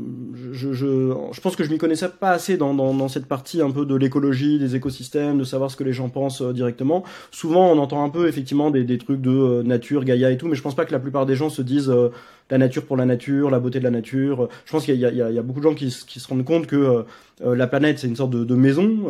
je, 0.52 0.74
je, 0.74 1.14
je 1.32 1.41
pense 1.41 1.56
que 1.56 1.64
je 1.64 1.70
m'y 1.70 1.78
connaissais 1.78 2.10
pas 2.10 2.32
assez 2.32 2.58
dans, 2.58 2.74
dans, 2.74 2.93
dans, 2.93 3.08
cette 3.08 3.26
partie 3.26 3.62
un 3.62 3.72
peu 3.72 3.86
de 3.86 3.95
l'écologie 3.95 4.60
des 4.60 4.76
écosystèmes 4.76 5.38
de 5.38 5.43
savoir 5.43 5.72
ce 5.72 5.76
que 5.76 5.84
les 5.84 5.93
gens 5.93 6.10
pensent 6.10 6.41
euh, 6.41 6.54
directement. 6.54 7.04
Souvent 7.32 7.72
on 7.72 7.78
entend 7.78 8.04
un 8.04 8.10
peu 8.10 8.28
effectivement 8.28 8.72
des, 8.72 8.84
des 8.84 8.97
trucs 8.97 9.22
de 9.22 9.32
euh, 9.32 9.64
nature 9.64 10.04
Gaïa 10.04 10.32
et 10.32 10.38
tout 10.38 10.47
mais 10.47 10.56
je 10.56 10.62
pense 10.62 10.76
pas 10.76 10.86
que 10.86 10.91
la 10.91 10.99
plupart 10.99 11.26
des 11.26 11.36
gens 11.36 11.49
se 11.49 11.62
disent 11.62 11.89
euh, 11.89 12.10
la 12.49 12.58
nature 12.58 12.86
pour 12.86 12.97
la 12.97 13.06
nature 13.06 13.49
la 13.49 13.60
beauté 13.60 13.80
de 13.80 13.84
la 13.84 13.91
nature. 13.91 14.49
Je 14.66 14.72
pense 14.72 14.86
qu'il 14.86 14.95
y, 14.95 14.99
y, 14.99 15.02
y 15.02 15.22
a, 15.22 15.41
beaucoup 15.41 15.60
de 15.60 15.66
gens 15.66 15.76
qui, 15.76 15.95
qui 16.08 16.20
se 16.20 16.28
rendent 16.28 16.45
compte 16.45 16.68
que 16.68 17.06
la 17.43 17.66
planète 17.68 17.99
c'est 17.99 18.08
une 18.08 18.16
sorte 18.16 18.32
de, 18.32 18.43
de 18.43 18.56
maison 18.56 19.08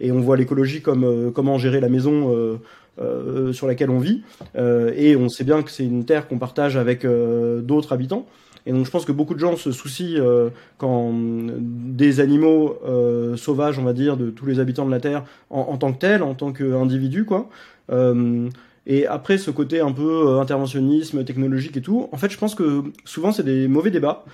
et 0.00 0.12
on 0.12 0.20
voit 0.20 0.36
l'écologie 0.36 0.80
comme 0.80 1.32
comment 1.32 1.58
gérer 1.58 1.80
la 1.80 1.88
maison 1.88 2.58
euh, 3.00 3.52
sur 3.52 3.66
laquelle 3.66 3.90
on 3.90 3.98
vit, 3.98 4.22
euh, 4.56 4.92
et 4.96 5.16
on 5.16 5.28
sait 5.28 5.44
bien 5.44 5.62
que 5.62 5.70
c'est 5.70 5.84
une 5.84 6.04
terre 6.04 6.28
qu'on 6.28 6.38
partage 6.38 6.76
avec 6.76 7.04
euh, 7.04 7.60
d'autres 7.60 7.92
habitants. 7.92 8.26
Et 8.68 8.72
donc 8.72 8.84
je 8.84 8.90
pense 8.90 9.06
que 9.06 9.12
beaucoup 9.12 9.32
de 9.32 9.38
gens 9.38 9.56
se 9.56 9.72
soucient 9.72 10.20
euh, 10.20 10.50
quand 10.76 11.12
des 11.14 12.20
animaux 12.20 12.78
euh, 12.86 13.34
sauvages, 13.34 13.78
on 13.78 13.82
va 13.82 13.94
dire, 13.94 14.18
de 14.18 14.28
tous 14.28 14.44
les 14.44 14.60
habitants 14.60 14.84
de 14.84 14.90
la 14.90 15.00
Terre 15.00 15.24
en, 15.48 15.78
tant 15.78 15.92
que 15.94 15.98
tels, 15.98 16.22
en 16.22 16.34
tant 16.34 16.52
qu'individus, 16.52 17.24
quoi. 17.24 17.48
Euh, 17.90 18.50
et 18.86 19.06
après 19.06 19.38
ce 19.38 19.50
côté 19.50 19.80
un 19.80 19.92
peu 19.92 20.38
interventionnisme 20.38 21.24
technologique 21.24 21.78
et 21.78 21.80
tout, 21.80 22.08
en 22.12 22.18
fait 22.18 22.30
je 22.30 22.36
pense 22.38 22.54
que 22.54 22.84
souvent 23.04 23.32
c'est 23.32 23.42
des 23.42 23.68
mauvais 23.68 23.90
débats. 23.90 24.24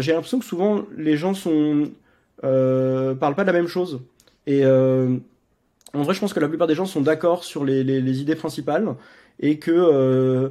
J'ai 0.00 0.12
l'impression 0.12 0.38
que 0.38 0.46
souvent 0.46 0.82
les 0.96 1.18
gens 1.18 1.34
sont 1.34 1.90
parlent 2.40 3.34
pas 3.34 3.42
de 3.42 3.46
la 3.46 3.52
même 3.52 3.68
chose. 3.68 4.00
Et 4.46 4.62
en 5.94 6.02
vrai, 6.02 6.14
je 6.14 6.20
pense 6.20 6.32
que 6.32 6.40
la 6.40 6.48
plupart 6.48 6.66
des 6.66 6.74
gens 6.74 6.86
sont 6.86 7.00
d'accord 7.00 7.44
sur 7.44 7.64
les, 7.64 7.84
les, 7.84 8.00
les, 8.00 8.20
idées 8.20 8.34
principales 8.34 8.94
et 9.40 9.58
que 9.58 9.70
euh, 9.70 10.48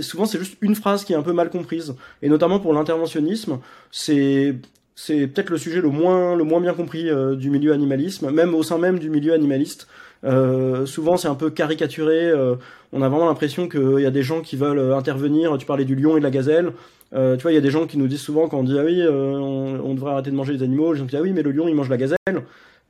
souvent 0.00 0.26
c'est 0.26 0.38
juste 0.38 0.56
une 0.60 0.74
phrase 0.74 1.04
qui 1.04 1.12
est 1.12 1.16
un 1.16 1.22
peu 1.22 1.32
mal 1.32 1.50
comprise. 1.50 1.94
Et 2.22 2.28
notamment 2.28 2.60
pour 2.60 2.72
l'interventionnisme, 2.72 3.58
c'est 3.90 4.56
c'est 4.94 5.26
peut-être 5.26 5.50
le 5.50 5.58
sujet 5.58 5.80
le 5.80 5.90
moins 5.90 6.34
le 6.36 6.44
moins 6.44 6.60
bien 6.60 6.74
compris 6.74 7.10
euh, 7.10 7.36
du 7.36 7.50
milieu 7.50 7.72
animalisme, 7.72 8.30
même 8.30 8.54
au 8.54 8.62
sein 8.62 8.78
même 8.78 8.98
du 8.98 9.10
milieu 9.10 9.32
animaliste. 9.32 9.86
Euh, 10.24 10.86
souvent 10.86 11.16
c'est 11.16 11.28
un 11.28 11.34
peu 11.34 11.50
caricaturé. 11.50 12.26
Euh, 12.26 12.56
on 12.92 13.02
a 13.02 13.08
vraiment 13.08 13.26
l'impression 13.26 13.68
qu'il 13.68 14.00
y 14.00 14.06
a 14.06 14.10
des 14.10 14.22
gens 14.22 14.40
qui 14.40 14.56
veulent 14.56 14.92
intervenir. 14.92 15.56
Tu 15.58 15.66
parlais 15.66 15.84
du 15.84 15.94
lion 15.94 16.16
et 16.16 16.20
de 16.20 16.24
la 16.24 16.30
gazelle. 16.30 16.72
Euh, 17.14 17.36
tu 17.36 17.42
vois, 17.42 17.52
il 17.52 17.54
y 17.54 17.58
a 17.58 17.60
des 17.60 17.70
gens 17.70 17.86
qui 17.86 17.98
nous 17.98 18.08
disent 18.08 18.20
souvent 18.20 18.48
quand 18.48 18.58
on 18.58 18.64
dit 18.64 18.76
ah 18.78 18.84
oui, 18.84 19.02
on, 19.08 19.80
on, 19.84 19.94
devrait 19.94 20.12
arrêter 20.12 20.30
de 20.30 20.36
manger 20.36 20.54
les 20.54 20.62
animaux. 20.62 20.92
Les 20.92 20.98
gens 20.98 21.04
disent 21.04 21.18
ah 21.18 21.22
oui, 21.22 21.32
mais 21.32 21.42
le 21.42 21.52
lion 21.52 21.68
il 21.68 21.74
mange 21.74 21.88
la 21.88 21.96
gazelle. 21.96 22.16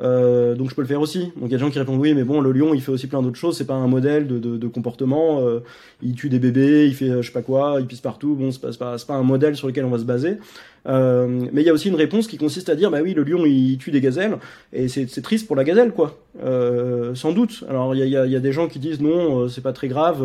Euh, 0.02 0.54
donc 0.54 0.68
je 0.68 0.74
peux 0.74 0.82
le 0.82 0.88
faire 0.88 1.00
aussi. 1.00 1.32
Donc 1.36 1.46
il 1.46 1.52
y 1.52 1.54
a 1.54 1.58
des 1.58 1.64
gens 1.64 1.70
qui 1.70 1.78
répondent 1.78 2.00
oui, 2.00 2.12
mais 2.14 2.24
bon, 2.24 2.40
le 2.40 2.52
lion 2.52 2.74
il 2.74 2.82
fait 2.82 2.92
aussi 2.92 3.06
plein 3.06 3.22
d'autres 3.22 3.38
choses. 3.38 3.56
C'est 3.56 3.66
pas 3.66 3.74
un 3.74 3.86
modèle 3.86 4.26
de, 4.26 4.38
de, 4.38 4.56
de 4.56 4.68
comportement. 4.68 5.40
Euh, 5.40 5.60
il 6.02 6.14
tue 6.14 6.28
des 6.28 6.38
bébés, 6.38 6.86
il 6.86 6.94
fait 6.94 7.08
euh, 7.08 7.22
je 7.22 7.28
sais 7.28 7.32
pas 7.32 7.42
quoi, 7.42 7.78
il 7.80 7.86
pisse 7.86 8.00
partout. 8.00 8.34
Bon, 8.34 8.50
c'est 8.50 8.60
pas, 8.60 8.72
pas, 8.72 8.96
pas 9.06 9.14
un 9.14 9.22
modèle 9.22 9.56
sur 9.56 9.66
lequel 9.66 9.84
on 9.84 9.90
va 9.90 9.98
se 9.98 10.04
baser. 10.04 10.36
Euh, 10.86 11.26
mais 11.52 11.62
il 11.62 11.66
y 11.66 11.70
a 11.70 11.72
aussi 11.72 11.88
une 11.88 11.96
réponse 11.96 12.26
qui 12.26 12.36
consiste 12.36 12.68
à 12.68 12.76
dire 12.76 12.90
bah 12.90 13.00
oui, 13.02 13.14
le 13.14 13.24
lion 13.24 13.44
il 13.44 13.76
tue 13.78 13.90
des 13.90 14.00
gazelles 14.00 14.38
et 14.72 14.86
c'est 14.88 15.22
triste 15.22 15.46
pour 15.46 15.56
la 15.56 15.64
gazelle 15.64 15.92
quoi. 15.92 16.18
Euh, 16.44 17.14
sans 17.14 17.32
doute. 17.32 17.64
Alors 17.68 17.94
il 17.94 18.06
y 18.06 18.16
a, 18.16 18.26
y 18.26 18.36
a, 18.36 18.40
des 18.40 18.52
gens 18.52 18.68
qui 18.68 18.78
disent 18.78 19.00
non, 19.00 19.48
c'est 19.48 19.62
pas 19.62 19.72
très 19.72 19.88
grave. 19.88 20.22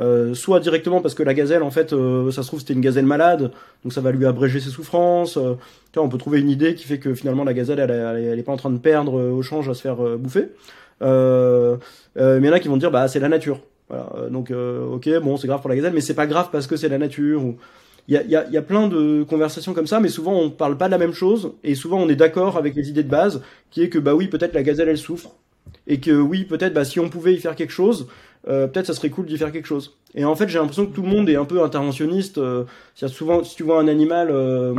Euh, 0.00 0.34
soit 0.34 0.58
directement 0.60 1.00
parce 1.00 1.14
que 1.14 1.22
la 1.22 1.34
gazelle, 1.34 1.62
en 1.62 1.70
fait, 1.70 1.92
euh, 1.92 2.30
ça 2.32 2.42
se 2.42 2.48
trouve 2.48 2.60
c'était 2.60 2.72
une 2.74 2.80
gazelle 2.80 3.06
malade, 3.06 3.52
donc 3.84 3.92
ça 3.92 4.00
va 4.00 4.10
lui 4.10 4.26
abréger 4.26 4.58
ses 4.58 4.70
souffrances. 4.70 5.36
Euh, 5.36 5.54
on 5.96 6.08
peut 6.08 6.18
trouver 6.18 6.40
une 6.40 6.50
idée 6.50 6.74
qui 6.74 6.84
fait 6.84 6.98
que 6.98 7.14
finalement 7.14 7.44
la 7.44 7.54
gazelle, 7.54 7.78
elle, 7.78 7.90
elle, 7.90 8.24
elle 8.24 8.38
est 8.38 8.42
pas 8.42 8.52
en 8.52 8.56
train 8.56 8.70
de 8.70 8.78
perdre 8.78 9.30
au 9.30 9.42
change 9.42 9.68
à 9.68 9.74
se 9.74 9.82
faire 9.82 9.96
bouffer. 10.18 10.48
mais 11.00 11.06
il 11.06 12.44
y 12.44 12.48
en 12.48 12.52
a 12.52 12.60
qui 12.60 12.68
vont 12.68 12.76
dire, 12.76 12.90
bah 12.90 13.06
c'est 13.06 13.20
la 13.20 13.28
nature. 13.28 13.60
Voilà, 13.88 14.28
donc 14.30 14.50
ok, 14.50 15.08
bon, 15.22 15.36
c'est 15.36 15.46
grave 15.46 15.60
pour 15.60 15.70
la 15.70 15.76
gazelle, 15.76 15.92
mais 15.92 16.00
c'est 16.00 16.14
pas 16.14 16.26
grave 16.26 16.48
parce 16.50 16.66
que 16.66 16.76
c'est 16.76 16.88
la 16.88 16.98
nature. 16.98 17.44
Ou... 17.44 17.56
Il 18.08 18.14
y 18.14 18.16
a, 18.16 18.22
y, 18.22 18.52
y 18.52 18.56
a, 18.56 18.62
plein 18.62 18.88
de 18.88 19.22
conversations 19.22 19.72
comme 19.72 19.86
ça, 19.86 20.00
mais 20.00 20.08
souvent 20.08 20.34
on 20.34 20.50
parle 20.50 20.76
pas 20.76 20.86
de 20.86 20.90
la 20.90 20.98
même 20.98 21.14
chose, 21.14 21.52
et 21.62 21.74
souvent 21.74 21.98
on 21.98 22.08
est 22.08 22.16
d'accord 22.16 22.56
avec 22.56 22.74
les 22.74 22.90
idées 22.90 23.04
de 23.04 23.08
base, 23.08 23.40
qui 23.70 23.82
est 23.82 23.88
que 23.88 23.98
bah 23.98 24.14
oui, 24.14 24.26
peut-être 24.26 24.54
la 24.54 24.62
gazelle 24.62 24.88
elle 24.88 24.98
souffre, 24.98 25.30
et 25.86 26.00
que 26.00 26.10
oui, 26.10 26.44
peut-être 26.44 26.74
bah 26.74 26.84
si 26.84 26.98
on 26.98 27.08
pouvait 27.08 27.34
y 27.34 27.38
faire 27.38 27.54
quelque 27.54 27.72
chose, 27.72 28.08
euh, 28.48 28.66
peut-être 28.66 28.86
ça 28.86 28.94
serait 28.94 29.10
cool 29.10 29.26
d'y 29.26 29.38
faire 29.38 29.52
quelque 29.52 29.66
chose. 29.66 29.96
Et 30.14 30.24
en 30.24 30.36
fait, 30.36 30.48
j'ai 30.48 30.58
l'impression 30.58 30.86
que 30.86 30.94
tout 30.94 31.02
le 31.02 31.08
monde 31.08 31.28
est 31.28 31.36
un 31.36 31.44
peu 31.44 31.62
interventionniste. 31.62 32.38
Euh, 32.38 32.64
souvent, 32.94 33.42
si 33.42 33.56
tu 33.56 33.62
vois 33.62 33.80
un 33.80 33.88
animal 33.88 34.28
euh, 34.30 34.74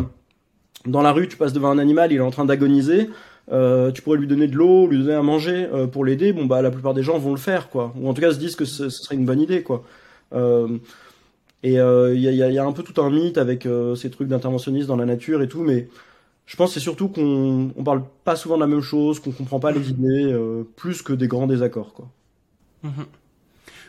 dans 0.86 1.02
la 1.02 1.12
rue, 1.12 1.28
tu 1.28 1.38
passes 1.38 1.54
devant 1.54 1.70
un 1.70 1.80
animal, 1.80 2.12
il 2.12 2.18
est 2.18 2.22
en 2.22 2.32
train 2.32 2.46
d'agoniser. 2.46 3.10
Euh, 3.52 3.92
tu 3.92 4.02
pourrais 4.02 4.18
lui 4.18 4.28
donner 4.28 4.48
de 4.48 4.56
l'eau, 4.56 4.88
lui 4.88 5.00
donner 5.00 5.14
à 5.14 5.22
manger 5.22 5.68
euh, 5.72 5.88
pour 5.88 6.04
l'aider. 6.06 6.34
Bon 6.34 6.46
bah 6.46 6.62
la 6.62 6.72
plupart 6.72 6.94
des 6.94 7.04
gens 7.04 7.20
vont 7.20 7.32
le 7.32 7.38
faire 7.38 7.70
quoi, 7.70 7.94
ou 8.00 8.10
en 8.10 8.14
tout 8.14 8.22
cas 8.22 8.32
se 8.32 8.40
disent 8.40 8.56
que 8.56 8.66
ce, 8.66 8.90
serait 8.90 9.16
une 9.16 9.26
bonne 9.26 9.42
idée 9.42 9.62
quoi. 9.62 9.84
Euh, 10.34 10.78
et 11.64 11.74
il 11.74 11.76
y 11.76 11.80
a, 11.80 12.32
y, 12.50 12.54
y, 12.54 12.60
a, 12.60 12.66
un 12.66 12.72
peu 12.74 12.84
tout 12.84 13.02
un 13.02 13.10
mythe 13.10 13.40
avec 13.40 13.68
ces 13.96 14.12
trucs 14.12 14.28
d'interventionnisme 14.28 14.88
dans 14.88 14.96
la 14.96 15.06
nature 15.06 15.42
et 15.42 15.48
tout, 15.48 15.64
mais 15.64 15.88
je 16.46 16.56
pense 16.58 16.74
c'est 16.74 16.80
surtout 16.80 17.08
qu'on 17.08 17.72
on 17.76 17.84
parle 17.84 18.04
pas 18.24 18.36
souvent 18.36 18.56
de 18.56 18.62
la 18.62 18.68
même 18.68 18.82
chose, 18.82 19.20
qu'on 19.20 19.32
comprend 19.32 19.60
pas 19.60 19.72
les 19.72 19.90
idées, 19.90 20.36
plus 20.76 21.02
que 21.02 21.14
des 21.14 21.28
grands 21.28 21.48
désaccords 21.48 21.94
quoi. 21.94 22.08
Mmh. 22.84 22.90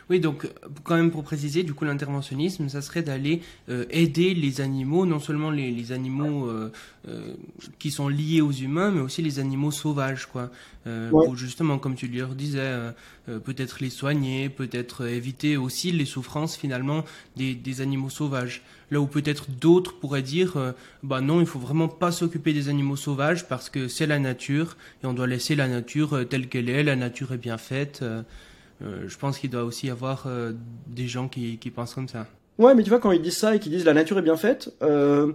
Oui, 0.09 0.21
donc 0.21 0.49
quand 0.83 0.95
même 0.95 1.11
pour 1.11 1.23
préciser, 1.23 1.63
du 1.63 1.73
coup 1.73 1.83
l'interventionnisme, 1.83 2.69
ça 2.69 2.81
serait 2.81 3.01
d'aller 3.01 3.41
euh, 3.69 3.85
aider 3.89 4.33
les 4.33 4.61
animaux, 4.61 5.05
non 5.05 5.19
seulement 5.19 5.51
les, 5.51 5.69
les 5.69 5.91
animaux 5.91 6.47
euh, 6.47 6.71
euh, 7.09 7.33
qui 7.77 7.91
sont 7.91 8.07
liés 8.07 8.39
aux 8.39 8.53
humains, 8.53 8.91
mais 8.91 9.01
aussi 9.01 9.21
les 9.21 9.39
animaux 9.39 9.71
sauvages, 9.71 10.25
quoi. 10.25 10.49
Euh, 10.85 11.09
ouais. 11.11 11.25
Pour 11.25 11.35
justement, 11.35 11.77
comme 11.77 11.95
tu 11.95 12.07
leur 12.07 12.35
disais, 12.35 12.59
euh, 12.61 12.91
peut-être 13.43 13.79
les 13.81 13.89
soigner, 13.89 14.47
peut-être 14.47 15.05
éviter 15.07 15.57
aussi 15.57 15.91
les 15.91 16.05
souffrances 16.05 16.55
finalement 16.55 17.03
des, 17.35 17.53
des 17.53 17.81
animaux 17.81 18.09
sauvages. 18.09 18.63
Là 18.91 19.01
où 19.01 19.07
peut-être 19.07 19.51
d'autres 19.51 19.99
pourraient 19.99 20.21
dire, 20.21 20.73
bah 21.03 21.19
non, 21.19 21.41
il 21.41 21.45
faut 21.45 21.59
vraiment 21.59 21.89
pas 21.89 22.13
s'occuper 22.13 22.53
des 22.53 22.69
animaux 22.69 22.95
sauvages 22.95 23.45
parce 23.45 23.69
que 23.69 23.89
c'est 23.89 24.05
la 24.05 24.17
nature 24.17 24.77
et 25.03 25.07
on 25.07 25.13
doit 25.13 25.27
laisser 25.27 25.55
la 25.55 25.67
nature 25.67 26.25
telle 26.29 26.47
qu'elle 26.47 26.69
est. 26.69 26.83
La 26.83 26.95
nature 26.95 27.33
est 27.33 27.37
bien 27.37 27.57
faite. 27.57 28.01
Euh, 28.81 29.05
je 29.07 29.17
pense 29.17 29.39
qu'il 29.39 29.49
doit 29.49 29.63
aussi 29.63 29.87
y 29.87 29.89
avoir 29.89 30.25
euh, 30.27 30.53
des 30.87 31.07
gens 31.07 31.27
qui, 31.27 31.57
qui 31.57 31.71
pensent 31.71 31.95
comme 31.95 32.07
ça. 32.07 32.27
Ouais, 32.57 32.75
mais 32.75 32.83
tu 32.83 32.89
vois, 32.89 32.99
quand 32.99 33.11
ils 33.11 33.21
disent 33.21 33.37
ça 33.37 33.55
et 33.55 33.59
qu'ils 33.59 33.71
disent 33.71 33.85
la 33.85 33.93
nature 33.93 34.17
est 34.17 34.23
bien 34.23 34.37
faite, 34.37 34.73
euh, 34.81 35.31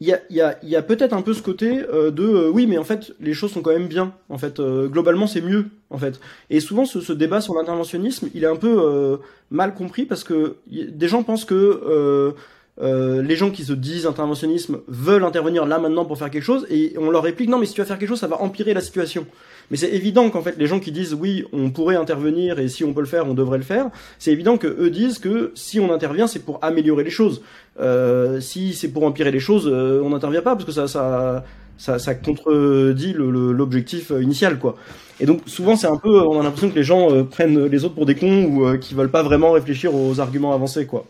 il 0.00 0.08
y 0.08 0.12
a, 0.14 0.20
y 0.30 0.40
a, 0.40 0.58
y 0.62 0.76
a 0.76 0.82
peut-être 0.82 1.12
un 1.12 1.20
peu 1.20 1.34
ce 1.34 1.42
côté 1.42 1.80
euh, 1.92 2.10
de 2.10 2.22
euh, 2.24 2.48
oui 2.48 2.66
mais 2.66 2.78
en 2.78 2.84
fait 2.84 3.12
les 3.20 3.34
choses 3.34 3.52
sont 3.52 3.60
quand 3.60 3.72
même 3.72 3.86
bien 3.86 4.14
en 4.30 4.38
fait. 4.38 4.58
Euh, 4.58 4.88
globalement 4.88 5.26
c'est 5.26 5.42
mieux 5.42 5.66
en 5.90 5.98
fait. 5.98 6.20
Et 6.48 6.60
souvent 6.60 6.86
ce, 6.86 7.00
ce 7.00 7.12
débat 7.12 7.40
sur 7.42 7.54
l'interventionnisme 7.54 8.28
il 8.34 8.44
est 8.44 8.48
un 8.48 8.56
peu 8.56 9.18
mal 9.50 9.74
compris 9.74 10.06
parce 10.06 10.24
que 10.24 10.56
des 10.66 11.08
gens 11.08 11.22
pensent 11.22 11.44
que 11.44 12.34
les 12.80 13.36
gens 13.36 13.50
qui 13.50 13.64
se 13.64 13.74
disent 13.74 14.06
interventionnisme 14.06 14.80
veulent 14.88 15.24
intervenir 15.24 15.66
là 15.66 15.78
maintenant 15.78 16.06
pour 16.06 16.16
faire 16.16 16.30
quelque 16.30 16.44
chose 16.44 16.66
et 16.70 16.94
on 16.98 17.10
leur 17.10 17.22
réplique 17.22 17.50
non 17.50 17.58
mais 17.58 17.66
si 17.66 17.74
tu 17.74 17.82
vas 17.82 17.86
faire 17.86 17.98
quelque 17.98 18.08
chose 18.08 18.20
ça 18.20 18.26
va 18.26 18.40
empirer 18.40 18.72
la 18.72 18.80
situation 18.80 19.26
mais 19.70 19.76
c'est 19.76 19.90
évident 19.90 20.30
qu'en 20.30 20.42
fait 20.42 20.56
les 20.58 20.66
gens 20.66 20.80
qui 20.80 20.92
disent 20.92 21.14
oui 21.14 21.44
on 21.52 21.70
pourrait 21.70 21.96
intervenir 21.96 22.58
et 22.58 22.68
si 22.68 22.84
on 22.84 22.92
peut 22.92 23.00
le 23.00 23.06
faire 23.06 23.26
on 23.26 23.34
devrait 23.34 23.58
le 23.58 23.64
faire 23.64 23.90
c'est 24.18 24.32
évident 24.32 24.56
que 24.56 24.66
eux 24.66 24.90
disent 24.90 25.18
que 25.18 25.52
si 25.54 25.80
on 25.80 25.92
intervient 25.92 26.26
c'est 26.26 26.44
pour 26.44 26.58
améliorer 26.62 27.04
les 27.04 27.10
choses 27.10 27.42
euh, 27.78 28.40
si 28.40 28.74
c'est 28.74 28.88
pour 28.88 29.04
empirer 29.04 29.30
les 29.30 29.40
choses, 29.40 29.66
euh, 29.66 30.02
on 30.04 30.10
n'intervient 30.10 30.42
pas 30.42 30.54
parce 30.54 30.66
que 30.66 30.72
ça, 30.72 30.86
ça, 30.86 31.98
ça, 31.98 32.14
contredit 32.14 33.14
l'objectif 33.14 34.10
initial, 34.10 34.58
quoi. 34.58 34.76
Et 35.18 35.26
donc 35.26 35.42
souvent 35.46 35.76
c'est 35.76 35.86
un 35.86 35.96
peu, 35.96 36.20
on 36.20 36.40
a 36.40 36.42
l'impression 36.42 36.70
que 36.70 36.74
les 36.74 36.82
gens 36.82 37.10
euh, 37.10 37.24
prennent 37.24 37.66
les 37.66 37.84
autres 37.84 37.94
pour 37.94 38.06
des 38.06 38.16
cons 38.16 38.44
ou 38.44 38.78
qui 38.78 38.94
veulent 38.94 39.10
pas 39.10 39.22
vraiment 39.22 39.52
réfléchir 39.52 39.94
aux 39.94 40.20
arguments 40.20 40.52
avancés, 40.52 40.86
quoi. 40.86 41.06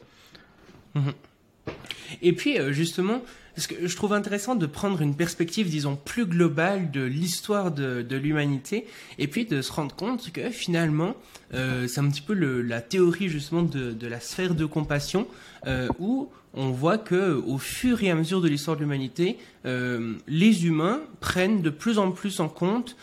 Et 2.22 2.32
puis 2.32 2.58
justement, 2.70 3.22
ce 3.60 3.68
que 3.68 3.86
je 3.86 3.96
trouve 3.96 4.12
intéressant 4.12 4.54
de 4.54 4.66
prendre 4.66 5.00
une 5.00 5.14
perspective, 5.14 5.68
disons, 5.68 5.96
plus 5.96 6.26
globale 6.26 6.90
de 6.90 7.02
l'histoire 7.02 7.70
de, 7.70 8.16
l'humanité, 8.16 8.86
et 9.18 9.28
puis 9.28 9.44
de 9.44 9.62
se 9.62 9.72
rendre 9.72 9.94
compte 9.94 10.32
que 10.32 10.50
finalement, 10.50 11.14
euh, 11.54 11.86
c'est 11.86 12.00
un 12.00 12.08
petit 12.08 12.22
peu 12.22 12.34
la 12.34 12.80
théorie 12.80 13.28
justement 13.28 13.62
de, 13.62 14.06
la 14.06 14.20
sphère 14.20 14.54
de 14.54 14.64
compassion, 14.64 15.26
euh, 15.66 15.88
où 15.98 16.30
on 16.54 16.70
voit 16.70 16.98
que 16.98 17.40
au 17.46 17.58
fur 17.58 18.02
et 18.02 18.10
à 18.10 18.14
mesure 18.14 18.40
de 18.40 18.48
l'histoire 18.48 18.76
de 18.76 18.82
l'humanité, 18.82 19.38
euh, 19.66 20.14
les 20.26 20.66
humains 20.66 21.00
prennent 21.20 21.62
de 21.62 21.70
plus 21.70 21.98
en 21.98 22.10
plus 22.10 22.40
en 22.40 22.48
compte 22.48 22.96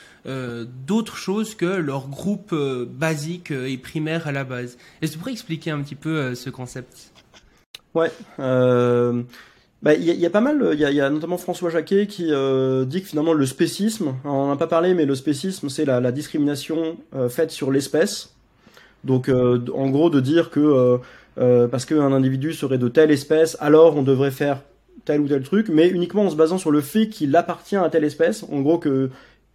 d'autres 0.86 1.16
choses 1.16 1.56
que 1.56 1.66
leur 1.66 2.10
groupe 2.10 2.54
basique 2.54 3.52
et 3.52 3.78
primaire 3.78 4.28
à 4.28 4.34
la 4.34 4.44
base. 4.44 4.78
Est-ce 5.02 5.12
que 5.12 5.14
tu 5.14 5.20
pourrais 5.20 5.32
expliquer 5.32 5.72
un 5.72 5.82
petit 5.82 5.96
peu 5.96 6.36
ce 6.36 6.50
concept? 6.50 7.14
Ouais. 7.94 8.12
Bah, 9.84 9.94
il 9.94 10.04
y, 10.04 10.26
a 10.26 10.30
pas 10.32 10.42
mal, 10.42 10.72
il 10.74 10.80
y, 10.80 11.02
a, 11.02 11.10
notamment 11.12 11.38
François 11.38 11.70
Jacquet 11.70 12.08
qui 12.08 12.24
dit 12.24 13.02
que 13.02 13.08
finalement 13.08 13.34
le 13.34 13.46
spécisme, 13.46 14.16
on 14.24 14.48
n'en 14.48 14.52
a 14.52 14.58
pas 14.58 14.66
parlé, 14.66 14.96
mais 14.96 15.06
le 15.06 15.14
spécisme 15.14 15.70
c'est 15.70 15.86
la, 15.86 16.12
discrimination 16.12 16.98
faite 17.30 17.52
sur 17.52 17.70
l'espèce. 17.70 18.34
Donc 19.04 19.30
en 19.30 19.90
gros 19.92 20.10
de 20.10 20.20
dire 20.20 20.50
que 20.50 21.00
euh, 21.40 21.68
parce 21.68 21.86
qu'un 21.86 22.12
individu 22.12 22.54
serait 22.54 22.78
de 22.78 22.88
telle 22.88 23.12
espèce, 23.12 23.58
alors 23.60 23.96
on 23.96 24.02
devrait 24.02 24.32
faire 24.32 24.62
tel 25.06 25.22
ou 25.22 25.28
tel 25.28 25.44
truc, 25.44 25.70
mais 25.70 25.88
uniquement 25.88 26.24
en 26.24 26.30
se 26.30 26.36
basant 26.36 26.58
sur 26.58 26.72
le 26.72 26.82
fait 26.82 27.10
qu'il 27.10 27.36
appartient 27.36 27.76
à 27.76 27.90
telle 27.90 28.04
espèce, 28.04 28.44
en 28.52 28.62
gros 28.62 28.80
que 28.80 29.12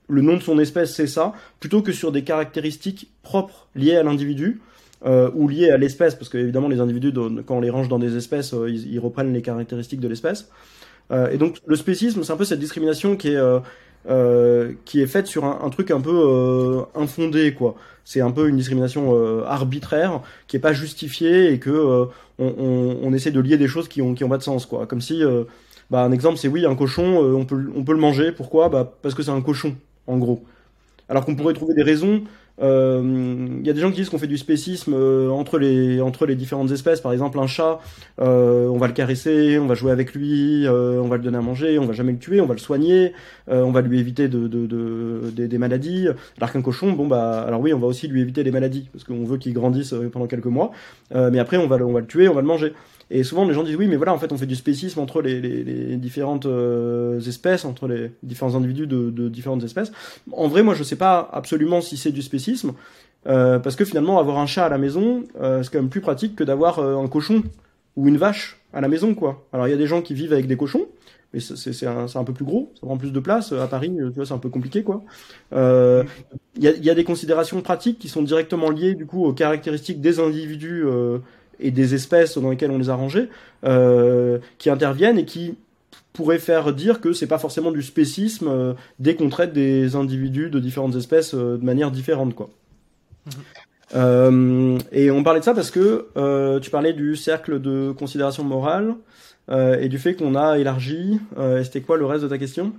le 0.09 0.23
nom 0.23 0.37
de 0.37 0.43
son 0.43 0.59
espèce 0.59 0.95
c'est 0.95 1.09
ça, 1.09 1.33
plutôt 1.59 1.83
que 1.83 1.93
sur 1.93 2.13
des 2.13 2.23
caractéristiques 2.23 3.11
propres 3.23 3.67
liées 3.75 3.97
à 3.97 4.03
l'individu. 4.03 4.61
Euh, 5.05 5.31
ou 5.35 5.49
liées 5.49 5.71
à 5.71 5.79
l'espèce, 5.79 6.15
parce 6.15 6.29
que 6.29 6.39
évidemment 6.39 6.69
les 6.69 6.79
individus, 6.79 7.13
quand 7.45 7.57
on 7.57 7.61
les 7.61 7.71
range 7.71 7.89
dans 7.89 7.99
des 7.99 8.17
espèces, 8.17 8.55
euh, 8.55 8.71
ils, 8.71 9.01
reprennent 9.01 9.33
les 9.33 9.43
caractéristiques 9.43 9.99
de 9.99 10.07
l'espèce. 10.07 10.49
Euh, 11.11 11.29
et 11.31 11.39
donc 11.39 11.59
le 11.67 11.75
spécisme, 11.75 12.23
c'est 12.23 12.33
un 12.33 12.37
peu 12.37 12.45
cette 12.45 12.61
discrimination 12.61 13.17
qui 13.17 13.31
est 13.31 13.37
euh, 13.37 13.59
euh, 14.09 14.73
qui 14.85 15.01
est 15.01 15.07
faite 15.07 15.29
sur 15.29 15.45
un, 15.45 15.71
truc 15.71 15.93
un 15.93 16.01
peu 16.01 16.11
euh, 16.11 16.83
infondé 16.97 17.55
quoi. 17.55 17.77
C'est 18.05 18.21
un 18.21 18.33
peu 18.33 18.49
une 18.49 18.57
discrimination 18.57 19.15
euh, 19.15 19.45
arbitraire 19.47 20.23
qui 20.49 20.57
est 20.57 20.61
pas 20.61 20.73
justifiée 20.73 21.53
et 21.53 21.61
que 21.61 22.09
on, 22.41 22.55
on, 22.59 22.99
on, 23.01 23.13
essaie 23.13 23.31
de 23.31 23.39
lier 23.39 23.59
des 23.59 23.69
choses 23.69 23.87
qui 23.87 24.03
ont 24.03 24.15
qui 24.15 24.25
ont 24.25 24.29
pas 24.29 24.39
de 24.39 24.43
sens 24.43 24.67
quoi. 24.67 24.87
Comme 24.87 25.01
si 25.01 25.23
bah 25.91 26.03
un 26.03 26.11
exemple 26.11 26.37
c'est 26.39 26.49
oui 26.49 26.67
un 26.67 26.75
cochon 26.75 27.05
on 27.05 27.45
peut 27.45 27.71
on 27.77 27.85
peut 27.85 27.93
le 27.93 28.01
manger 28.01 28.33
pourquoi? 28.33 28.69
Bah 28.69 28.93
parce 29.03 29.15
que 29.15 29.23
c'est 29.23 29.31
un 29.31 29.41
cochon 29.41 29.77
en 30.09 30.19
gros. 30.19 30.43
Alors 31.09 31.25
qu'on 31.25 31.37
pourrait 31.37 31.55
trouver 31.55 31.75
des 31.75 31.85
raisons 31.85 32.23
il 32.63 32.69
euh, 32.69 33.61
y 33.65 33.71
a 33.71 33.73
des 33.73 33.81
gens 33.81 33.91
qui 33.91 33.97
disent 33.97 34.09
qu'on 34.09 34.19
fait 34.21 34.29
du 34.29 34.39
spécisme 34.39 34.95
euh, 34.95 35.31
entre 35.31 35.59
les 35.59 36.01
entre 36.01 36.29
différentes 36.29 36.71
espèces. 36.71 37.01
Par 37.01 37.13
exemple, 37.13 37.41
un 37.41 37.49
chat, 37.49 37.81
euh, 38.21 38.69
on 38.69 38.79
va 38.79 38.87
le 38.87 38.93
caresser, 38.93 39.59
on 39.59 39.67
va 39.67 39.75
jouer 39.75 39.91
avec 39.91 40.15
lui, 40.15 40.65
on 40.69 41.09
va 41.09 41.17
le 41.17 41.25
donner 41.25 41.39
à 41.39 41.41
manger, 41.41 41.81
on 41.81 41.87
va 41.87 41.93
jamais 41.93 42.13
le 42.13 42.19
tuer, 42.19 42.41
on 42.41 42.47
va 42.47 42.55
le 42.55 42.61
soigner, 42.61 43.15
on 43.49 43.73
va 43.73 43.81
lui 43.81 43.99
éviter 43.99 44.29
de, 44.29 44.47
de, 44.47 44.67
de, 44.67 45.31
des, 45.35 45.49
des 45.49 45.59
maladies. 45.59 46.07
Alors 46.39 46.53
qu'un 46.53 46.63
cochon, 46.63 46.93
bon 46.93 47.09
bah 47.09 47.43
alors 47.43 47.61
oui, 47.61 47.75
on 47.75 47.81
va 47.81 47.89
aussi 47.89 48.07
lui 48.07 48.21
éviter 48.21 48.45
les 48.45 48.53
maladies 48.53 48.89
parce 48.93 49.03
qu'on 49.03 49.25
veut 49.25 49.39
qu'il 49.39 49.55
grandisse 49.55 49.93
pendant 50.13 50.29
quelques 50.29 50.47
mois. 50.47 50.71
mais 51.13 51.41
après, 51.41 51.57
on 51.57 51.67
va 51.67 51.79
le 51.79 52.07
tuer, 52.07 52.29
on 52.29 52.35
va 52.35 52.43
le 52.43 52.47
manger. 52.47 52.75
Et 53.15 53.25
souvent, 53.25 53.45
les 53.45 53.53
gens 53.53 53.63
disent 53.63 53.77
oui, 53.77 53.89
mais 53.89 53.97
voilà, 53.97 54.15
en 54.15 54.19
fait, 54.19 54.33
on 54.33 54.39
fait 54.39 54.47
du 54.47 54.57
spécisme 54.57 54.99
entre 54.99 55.21
les, 55.21 55.97
différentes 55.99 56.47
euh, 56.47 57.21
espèces, 57.21 57.67
entre 57.67 57.87
les 57.87 58.11
différents 58.23 58.55
individus 58.55 58.87
de, 58.87 59.29
différentes 59.29 59.63
espèces. 59.63 59.93
En 60.33 60.49
vrai, 60.49 60.63
moi, 60.63 60.75
je 60.75 60.83
sais 60.83 60.97
pas 60.97 61.29
absolument 61.31 61.83
si 61.83 61.99
c'est 61.99 62.11
du 62.11 62.23
spécisme, 62.23 62.73
euh, 63.27 63.59
parce 63.59 63.77
que 63.77 63.85
finalement, 63.85 64.19
avoir 64.19 64.39
un 64.39 64.47
chat 64.47 64.65
à 64.65 64.71
la 64.71 64.79
maison, 64.79 65.25
euh, 65.43 65.63
c'est 65.63 65.71
quand 65.71 65.79
même 65.79 65.91
plus 65.91 66.01
pratique 66.01 66.35
que 66.35 66.43
d'avoir 66.43 66.81
un 66.81 67.07
cochon 67.07 67.43
ou 67.97 68.09
une 68.09 68.17
vache 68.17 68.59
à 68.73 68.81
la 68.81 68.89
maison, 68.89 69.15
quoi. 69.15 69.47
Alors, 69.53 69.69
il 69.69 69.71
y 69.71 69.75
a 69.75 69.79
des 69.79 69.87
gens 69.87 70.01
qui 70.01 70.15
vivent 70.15 70.33
avec 70.33 70.47
des 70.47 70.57
cochons, 70.57 70.87
mais 71.35 71.41
c'est 71.41 71.87
un, 71.87 72.07
un, 72.15 72.25
peu 72.25 72.33
plus 72.33 72.47
gros, 72.47 72.73
ça 72.81 72.87
prend 72.87 72.97
plus 72.97 73.13
de 73.13 73.21
place. 73.21 73.53
À 73.53 73.67
Paris, 73.67 73.93
tu 73.95 74.17
vois, 74.17 74.25
c'est 74.25 74.33
un 74.33 74.39
peu 74.39 74.49
compliqué, 74.49 74.85
quoi. 74.85 75.03
Il 75.53 76.07
y, 76.57 76.91
a, 76.91 76.95
des 76.95 77.05
considérations 77.05 77.61
pratiques 77.61 77.99
qui 77.99 78.09
sont 78.09 78.23
directement 78.23 78.71
liées, 78.71 78.95
du 78.95 79.05
coup, 79.05 79.27
aux 79.27 79.35
caractéristiques 79.35 80.01
des 80.01 80.19
individus 80.19 80.87
et 81.61 81.71
des 81.71 81.95
espèces 81.95 82.39
dans 82.39 82.51
lesquelles 82.51 82.71
on 82.71 82.79
les 82.79 82.91
a 82.91 82.95
rangées 82.95 83.29
euh, 83.65 84.39
qui 84.59 84.71
interviennent 84.71 85.19
et 85.19 85.25
qui 85.25 85.55
pourraient 86.13 86.39
faire 86.39 86.73
dire 86.73 87.01
que 87.01 87.13
c'est 87.13 87.27
pas 87.27 87.39
forcément 87.39 87.71
du 87.71 87.83
spécisme 87.83 88.49
euh, 88.49 88.75
dès 88.99 89.15
qu'on 89.15 89.29
traite 89.29 89.53
des 89.53 89.97
individus 89.97 90.51
de 90.51 90.59
différentes 90.59 90.97
espèces 90.97 91.35
euh, 91.35 91.57
de 91.57 91.65
manière 91.65 91.91
différente 91.91 92.35
quoi. 92.35 92.51
Mmh. 93.95 94.79
et 94.91 95.13
on 95.13 95.23
parlait 95.23 95.39
de 95.39 95.45
ça 95.45 95.55
parce 95.55 95.71
que 95.71 96.09
tu 96.59 96.71
parlais 96.71 96.93
du 96.93 97.15
cercle 97.15 97.61
de 97.61 97.93
considération 97.93 98.43
morale 98.43 98.97
et 99.49 99.89
du 99.89 99.99
fait 99.99 100.15
qu'on 100.15 100.35
a 100.35 100.59
élargi. 100.59 101.21
C'était 101.63 101.83
quoi 101.83 101.99
le 101.99 102.07
reste 102.07 102.25
de 102.25 102.29
ta 102.29 102.39
question? 102.39 102.73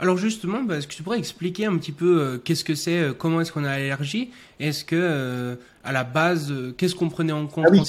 Alors 0.00 0.16
justement, 0.16 0.62
bah, 0.62 0.78
est-ce 0.78 0.88
que 0.88 0.94
tu 0.94 1.02
pourrais 1.02 1.18
expliquer 1.18 1.66
un 1.66 1.76
petit 1.76 1.92
peu 1.92 2.20
euh, 2.20 2.38
qu'est-ce 2.38 2.64
que 2.64 2.74
c'est, 2.74 2.98
euh, 2.98 3.12
comment 3.12 3.40
est-ce 3.42 3.52
qu'on 3.52 3.64
a 3.64 3.76
l'énergie 3.76 4.30
Est-ce 4.58 4.82
que 4.82 4.96
euh, 4.96 5.56
à 5.84 5.92
la 5.92 6.04
base, 6.04 6.52
qu'est-ce 6.78 6.94
qu'on 6.94 7.10
prenait 7.10 7.32
en 7.32 7.46
compte 7.46 7.66
ah 7.68 7.84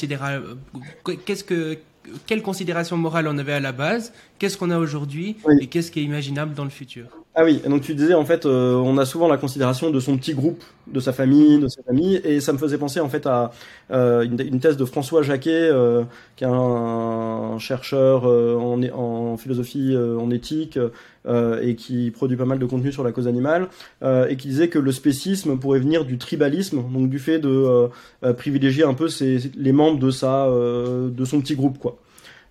Qu'est-ce 1.26 1.44
que 1.46 1.78
quelle 2.26 2.42
considération 2.42 2.98
morale 2.98 3.28
on 3.28 3.38
avait 3.38 3.54
à 3.54 3.60
la 3.60 3.72
base? 3.72 4.12
Qu'est-ce 4.40 4.58
qu'on 4.58 4.72
a 4.72 4.78
aujourd'hui? 4.78 5.38
Et 5.62 5.68
qu'est-ce 5.68 5.92
qui 5.92 6.00
est 6.00 6.04
imaginable 6.04 6.54
dans 6.54 6.64
le 6.64 6.70
futur? 6.70 7.06
Ah 7.34 7.46
oui, 7.46 7.62
donc 7.66 7.82
tu 7.82 7.96
disais 7.96 8.14
en 8.14 8.26
fait, 8.26 8.46
euh, 8.46 8.76
on 8.76 8.98
a 8.98 9.06
souvent 9.06 9.30
la 9.30 9.38
considération 9.38 9.90
de 9.90 10.02
son 10.02 10.18
petit 10.18 10.34
groupe, 10.34 10.62
de 10.88 11.00
sa 11.00 11.14
famille, 11.14 11.60
de 11.60 11.70
sa 11.70 11.82
famille, 11.82 12.20
et 12.26 12.42
ça 12.42 12.52
me 12.52 12.58
faisait 12.58 12.78
penser 12.78 13.00
en 13.00 13.08
fait 13.08 13.26
à 13.26 13.52
euh, 13.92 14.24
une, 14.24 14.60
thèse 14.60 14.76
de 14.76 14.84
François 14.84 15.22
Jacquet, 15.24 15.50
euh, 15.72 16.04
qui 16.36 16.44
est 16.44 16.48
un, 16.48 17.58
chercheur 17.58 18.26
euh, 18.26 18.58
en, 18.58 18.84
en, 18.84 19.38
philosophie, 19.38 19.96
en 19.98 20.30
éthique, 20.30 20.78
et 21.64 21.76
qui 21.76 22.12
produit 22.12 22.36
pas 22.36 22.46
mal 22.46 22.60
de 22.60 22.66
contenu 22.66 22.92
sur 22.92 23.04
la 23.06 23.14
cause 23.14 23.30
animale, 23.30 23.70
et 24.04 24.36
qui 24.36 24.50
disait 24.50 24.68
que 24.68 24.80
le 24.80 24.92
spécisme 24.92 25.58
pourrait 25.58 25.80
venir 25.80 26.04
du 26.04 26.18
tribalisme, 26.18 26.84
donc 26.92 27.10
du 27.10 27.20
fait 27.20 27.40
de 27.40 27.90
privilégier 28.34 28.84
un 28.84 28.94
peu 28.94 29.08
ses, 29.08 29.38
les 29.56 29.72
membres 29.72 30.00
de 30.00 30.12
sa, 30.12 30.48
de 30.50 31.26
son 31.26 31.40
petit 31.40 31.56
groupe, 31.56 31.78
quoi. 31.78 31.98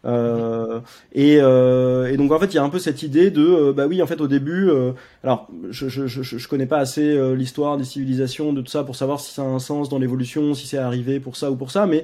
Euh, 0.07 0.80
et, 1.12 1.38
euh, 1.40 2.11
et, 2.11 2.16
donc 2.16 2.32
en 2.32 2.38
fait 2.38 2.46
il 2.46 2.55
y 2.55 2.59
a 2.59 2.64
un 2.64 2.70
peu 2.70 2.78
cette 2.78 3.03
idée 3.03 3.30
de 3.30 3.44
euh, 3.44 3.72
bah 3.74 3.86
oui 3.86 4.01
en 4.01 4.07
fait 4.07 4.18
au 4.22 4.28
début 4.28 4.70
euh, 4.70 4.92
alors 5.22 5.46
je, 5.68 5.88
je, 5.88 6.07
je, 6.07 6.22
je, 6.22 6.48
connais 6.48 6.64
pas 6.64 6.78
assez 6.78 7.05
euh, 7.05 7.34
l'histoire 7.34 7.76
des 7.76 7.84
civilisations 7.84 8.55
de 8.55 8.62
tout 8.62 8.70
ça 8.70 8.82
pour 8.82 8.96
savoir 8.96 9.20
si 9.20 9.34
ça 9.34 9.42
a 9.42 9.44
un 9.44 9.59
sens 9.59 9.90
dans 9.90 9.98
l'évolution 9.98 10.55
si 10.55 10.66
c'est 10.66 10.78
arrivé 10.78 11.20
pour 11.20 11.36
ça 11.36 11.51
ou 11.51 11.57
pour 11.57 11.70
ça 11.70 11.84
mais 11.84 12.03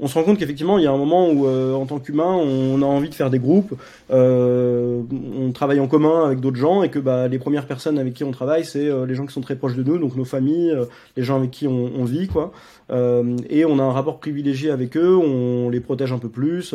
on 0.00 0.08
se 0.08 0.14
rend 0.14 0.24
compte 0.24 0.38
qu'effectivement 0.38 0.76
il 0.78 0.84
y 0.84 0.88
a 0.88 0.90
un 0.90 0.96
moment 0.96 1.30
où 1.30 1.46
en 1.46 1.86
tant 1.86 2.00
qu'humain 2.00 2.34
on 2.34 2.82
a 2.82 2.84
envie 2.84 3.08
de 3.08 3.14
faire 3.14 3.30
des 3.30 3.38
groupes 3.38 3.74
on 4.10 5.52
travaille 5.54 5.78
en 5.80 5.86
commun 5.86 6.26
avec 6.26 6.40
d'autres 6.40 6.58
gens 6.58 6.82
et 6.82 6.90
que 6.90 6.98
bah, 6.98 7.28
les 7.28 7.38
premières 7.38 7.66
personnes 7.66 7.98
avec 7.98 8.12
qui 8.12 8.24
on 8.24 8.32
travaille 8.32 8.66
c'est 8.66 8.90
les 9.06 9.14
gens 9.14 9.24
qui 9.24 9.32
sont 9.32 9.40
très 9.40 9.56
proches 9.56 9.76
de 9.76 9.82
nous 9.82 9.96
donc 9.96 10.14
nos 10.16 10.26
familles 10.26 10.76
les 11.16 11.22
gens 11.22 11.36
avec 11.36 11.50
qui 11.50 11.66
on, 11.66 11.92
on 11.96 12.04
vit 12.04 12.26
quoi. 12.28 12.52
Et 12.90 13.64
on 13.64 13.78
a 13.78 13.82
un 13.82 13.92
rapport 13.92 14.18
privilégié 14.18 14.70
avec 14.70 14.98
eux 14.98 15.16
on 15.16 15.70
les 15.70 15.80
protège 15.80 16.12
un 16.12 16.18
peu 16.18 16.28
plus 16.28 16.74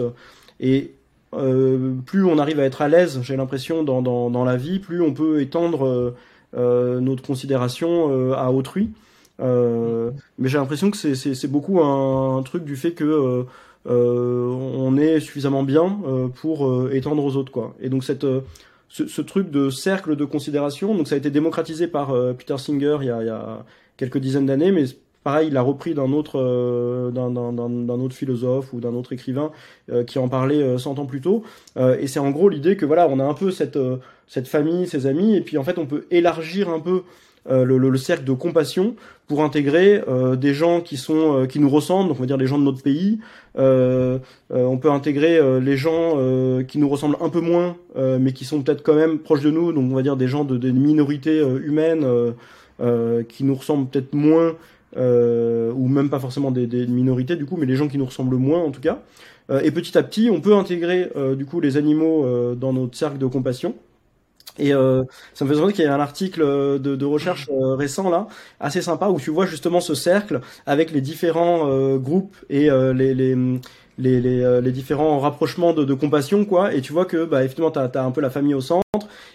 et 0.62 0.94
euh, 1.34 1.96
plus 2.06 2.24
on 2.24 2.38
arrive 2.38 2.60
à 2.60 2.64
être 2.64 2.82
à 2.82 2.88
l'aise, 2.88 3.20
j'ai 3.24 3.36
l'impression, 3.36 3.84
dans, 3.84 4.02
dans, 4.02 4.30
dans, 4.30 4.46
la 4.46 4.58
vie, 4.58 4.80
plus 4.80 5.02
on 5.02 5.14
peut 5.14 5.42
étendre 5.42 5.86
euh, 5.86 6.16
euh 6.56 7.00
notre 7.00 7.24
considération 7.24 8.10
euh, 8.12 8.34
à 8.34 8.52
autrui. 8.52 8.92
Euh, 9.40 10.12
mais 10.38 10.50
j'ai 10.50 10.58
l'impression 10.58 10.92
que 10.92 10.98
c'est 10.98 11.48
beaucoup 11.48 11.82
un, 11.82 12.44
truc 12.44 12.64
du 12.64 12.76
fait 12.76 12.92
que 12.92 13.46
on 13.86 14.98
est 14.98 15.20
suffisamment 15.20 15.64
bien 15.64 16.00
pour 16.36 16.92
étendre 16.92 17.24
aux 17.24 17.36
autres. 17.36 17.52
Quoi. 17.52 17.74
Et 17.82 17.90
donc 17.90 18.04
cette, 18.04 18.28
ce, 18.90 19.08
ce, 19.08 19.22
truc 19.22 19.50
de 19.50 19.72
cercle 19.72 20.16
de 20.16 20.26
considération, 20.26 20.94
donc 20.94 21.08
ça 21.08 21.16
a 21.16 21.18
été 21.18 21.32
démocratisé 21.32 21.88
par 21.88 22.14
Peter 22.38 22.58
Singer 22.60 22.98
il 23.02 23.08
y 23.08 23.10
a, 23.10 23.22
il 23.24 23.28
y 23.28 23.30
a 23.30 23.66
quelques 23.98 24.20
dizaines 24.20 24.46
d'années, 24.46 24.72
mais 24.72 24.86
pareil, 25.24 25.48
il 25.48 25.54
l'a 25.54 25.62
repris 25.62 25.94
d'un 25.94 26.12
autre, 26.14 27.12
d'un 27.12 28.00
autre 28.00 28.16
philosophe 28.16 28.74
ou 28.74 28.80
d'un 28.80 28.94
autre 28.94 29.14
écrivain 29.14 29.52
qui 30.08 30.20
en 30.20 30.28
parlait 30.28 30.78
100 30.78 31.00
ans 31.00 31.06
plus 31.06 31.22
tôt. 31.22 31.44
et 31.78 32.08
c'est 32.08 32.20
en 32.20 32.32
gros 32.32 32.50
l'idée 32.50 32.76
que 32.78 32.86
voilà, 32.86 33.08
on 33.08 33.20
a 33.20 33.24
un 33.24 33.34
peu 33.34 33.52
cette, 33.52 33.80
cette 34.28 34.48
famille, 34.48 34.88
ses 34.88 35.06
amis, 35.06 35.36
et 35.36 35.42
puis 35.42 35.58
en 35.58 35.64
fait, 35.64 35.78
on 35.78 35.86
peut 35.86 36.06
élargir 36.12 36.70
un 36.70 36.80
peu 36.80 37.04
le, 37.48 37.78
le, 37.78 37.98
cercle 37.98 38.24
de 38.24 38.34
compassion 38.34 38.96
pour 39.32 39.44
intégrer 39.44 40.04
euh, 40.10 40.36
des 40.36 40.54
gens 40.54 40.82
qui 40.82 40.98
sont 40.98 41.44
euh, 41.44 41.46
qui 41.46 41.62
nous 41.62 41.70
ressemblent, 41.70 42.10
donc 42.10 42.18
on 42.18 42.20
va 42.20 42.26
dire 42.26 42.36
les 42.36 42.48
gens 42.48 42.60
de 42.60 42.66
notre 42.66 42.84
pays. 42.84 43.20
Euh, 43.58 44.20
on 44.50 44.78
peut 44.78 44.92
intégrer 44.92 45.40
les 45.62 45.78
gens 45.78 46.18
qui 46.68 46.78
nous 46.78 46.90
ressemblent 46.90 47.16
un 47.22 47.30
peu 47.30 47.40
moins, 47.40 47.78
mais 47.96 48.34
qui 48.34 48.44
sont 48.44 48.62
peut-être 48.62 48.84
quand 48.84 48.94
même 48.94 49.20
proches 49.20 49.42
de 49.42 49.52
nous, 49.52 49.72
donc 49.72 49.90
on 49.90 49.96
va 49.96 50.02
dire 50.02 50.18
des 50.18 50.28
gens 50.28 50.44
de 50.44 50.58
des 50.58 50.74
minorités 50.74 51.40
humaines 51.64 52.06
qui 53.30 53.44
nous 53.46 53.56
ressemblent 53.56 53.88
peut-être 53.88 54.14
moins, 54.14 54.56
ou 54.96 55.88
même 55.88 56.10
pas 56.10 56.20
forcément 56.20 56.52
des, 56.52 56.68
des, 56.68 56.88
minorités 56.88 57.36
du 57.36 57.46
coup, 57.46 57.58
mais 57.58 57.66
les 57.66 57.76
gens 57.76 57.88
qui 57.88 57.98
nous 57.98 58.06
ressemblent 58.06 58.36
moins 58.36 58.60
en 58.60 58.72
tout 58.72 58.82
cas. 58.82 59.00
et 59.64 59.72
petit 59.72 59.98
à 59.98 60.04
petit, 60.04 60.30
on 60.32 60.42
peut 60.42 60.56
intégrer 60.56 61.10
du 61.38 61.46
coup 61.46 61.60
les 61.60 61.78
animaux 61.78 62.56
dans 62.56 62.74
notre 62.74 62.98
cercle 62.98 63.18
de 63.18 63.26
compassion. 63.26 63.76
Et 64.60 64.74
euh, 64.74 65.04
ça 65.34 65.46
me 65.46 65.54
fait 65.54 65.60
penser 65.60 65.74
qu'il 65.74 65.86
y 65.86 65.88
a 65.88 65.96
un 65.96 66.00
article 66.00 66.42
euh, 66.42 66.78
de, 66.78 66.96
de 66.96 67.06
recherche 67.06 67.50
euh, 67.50 67.76
récent 67.76 68.10
là, 68.10 68.28
assez 68.60 68.82
sympa, 68.82 69.08
où 69.08 69.20
tu 69.20 69.32
vois 69.32 69.46
justement 69.46 69.80
ce 69.80 69.96
cercle 69.96 70.42
avec 70.66 70.92
les 70.92 71.02
différents 71.02 71.70
euh, 71.70 71.98
groupes 71.98 72.36
et 72.50 72.70
les, 72.70 73.14
les, 73.14 73.38
les, 73.98 74.22
les, 74.22 74.62
les, 74.62 74.72
différents 74.72 75.20
rapprochements 75.20 75.74
de, 75.74 75.84
de, 75.84 75.94
compassion, 75.94 76.46
quoi. 76.46 76.74
Et 76.74 76.82
tu 76.82 76.94
vois 76.94 77.06
que 77.06 77.26
bah, 77.26 77.44
effectivement, 77.44 77.72
tu 77.72 77.80
as, 77.80 78.04
un 78.04 78.12
peu 78.12 78.22
la 78.22 78.30
famille 78.30 78.54
au 78.54 78.62
centre, 78.62 78.84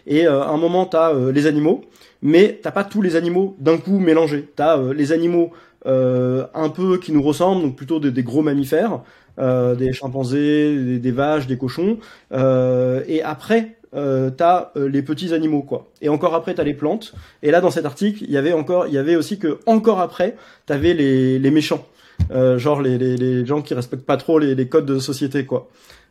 et 0.07 0.27
à 0.27 0.49
un 0.49 0.57
moment, 0.57 0.87
tu 0.87 0.97
as 0.97 1.13
les 1.33 1.47
animaux, 1.47 1.85
mais 2.23 2.59
t'as 2.63 2.71
pas 2.71 2.85
tous 2.85 3.03
les 3.03 3.17
animaux 3.17 3.57
d'un 3.59 3.79
coup 3.79 3.99
mélangés. 3.99 4.49
Tu 4.57 4.63
as 4.63 4.79
les 4.95 5.13
animaux 5.13 5.53
un 5.85 6.69
peu 6.75 6.99
qui 6.99 7.13
nous 7.13 7.23
ressemblent, 7.23 7.63
donc 7.63 7.77
plutôt 7.77 8.01
des, 8.01 8.11
des 8.11 8.23
gros 8.23 8.43
mammifères, 8.43 9.01
des 9.39 9.93
chimpanzés, 9.93 10.77
des, 10.77 10.99
des, 10.99 11.11
vaches, 11.11 11.47
des 11.47 11.59
cochons, 11.59 11.99
et 12.33 13.23
après 13.23 13.77
euh, 13.97 14.31
t'as 14.31 14.73
euh, 14.77 14.89
les 14.89 15.01
petits 15.03 15.33
animaux 15.33 15.63
quoi. 15.63 15.91
Et 16.03 16.09
encore 16.09 16.35
après 16.35 16.55
t'as 16.55 16.65
les 16.65 16.75
plantes. 16.75 17.15
Et 17.43 17.51
là 17.51 17.61
dans 17.61 17.71
cet 17.71 17.87
article 17.87 18.25
il 18.25 18.31
y 18.31 18.37
avait 18.37 18.53
encore, 18.53 18.87
il 18.89 18.93
y 18.93 18.99
avait 18.99 19.17
aussi 19.17 19.39
que 19.39 19.59
encore 19.67 20.01
après 20.01 20.37
t'avais 20.67 20.93
les, 20.93 21.39
les 21.39 21.51
méchants, 21.51 21.87
euh, 22.31 22.59
genre 22.59 22.83
les, 22.83 22.99
les, 22.99 23.17
les, 23.17 23.47
gens 23.47 23.63
qui 23.63 23.75
respectent 23.75 24.07
pas 24.07 24.17
trop 24.17 24.39
les, 24.39 24.55
les 24.55 24.69
codes 24.69 24.87
de 24.87 24.99
société 24.99 25.47
quoi. 25.47 25.69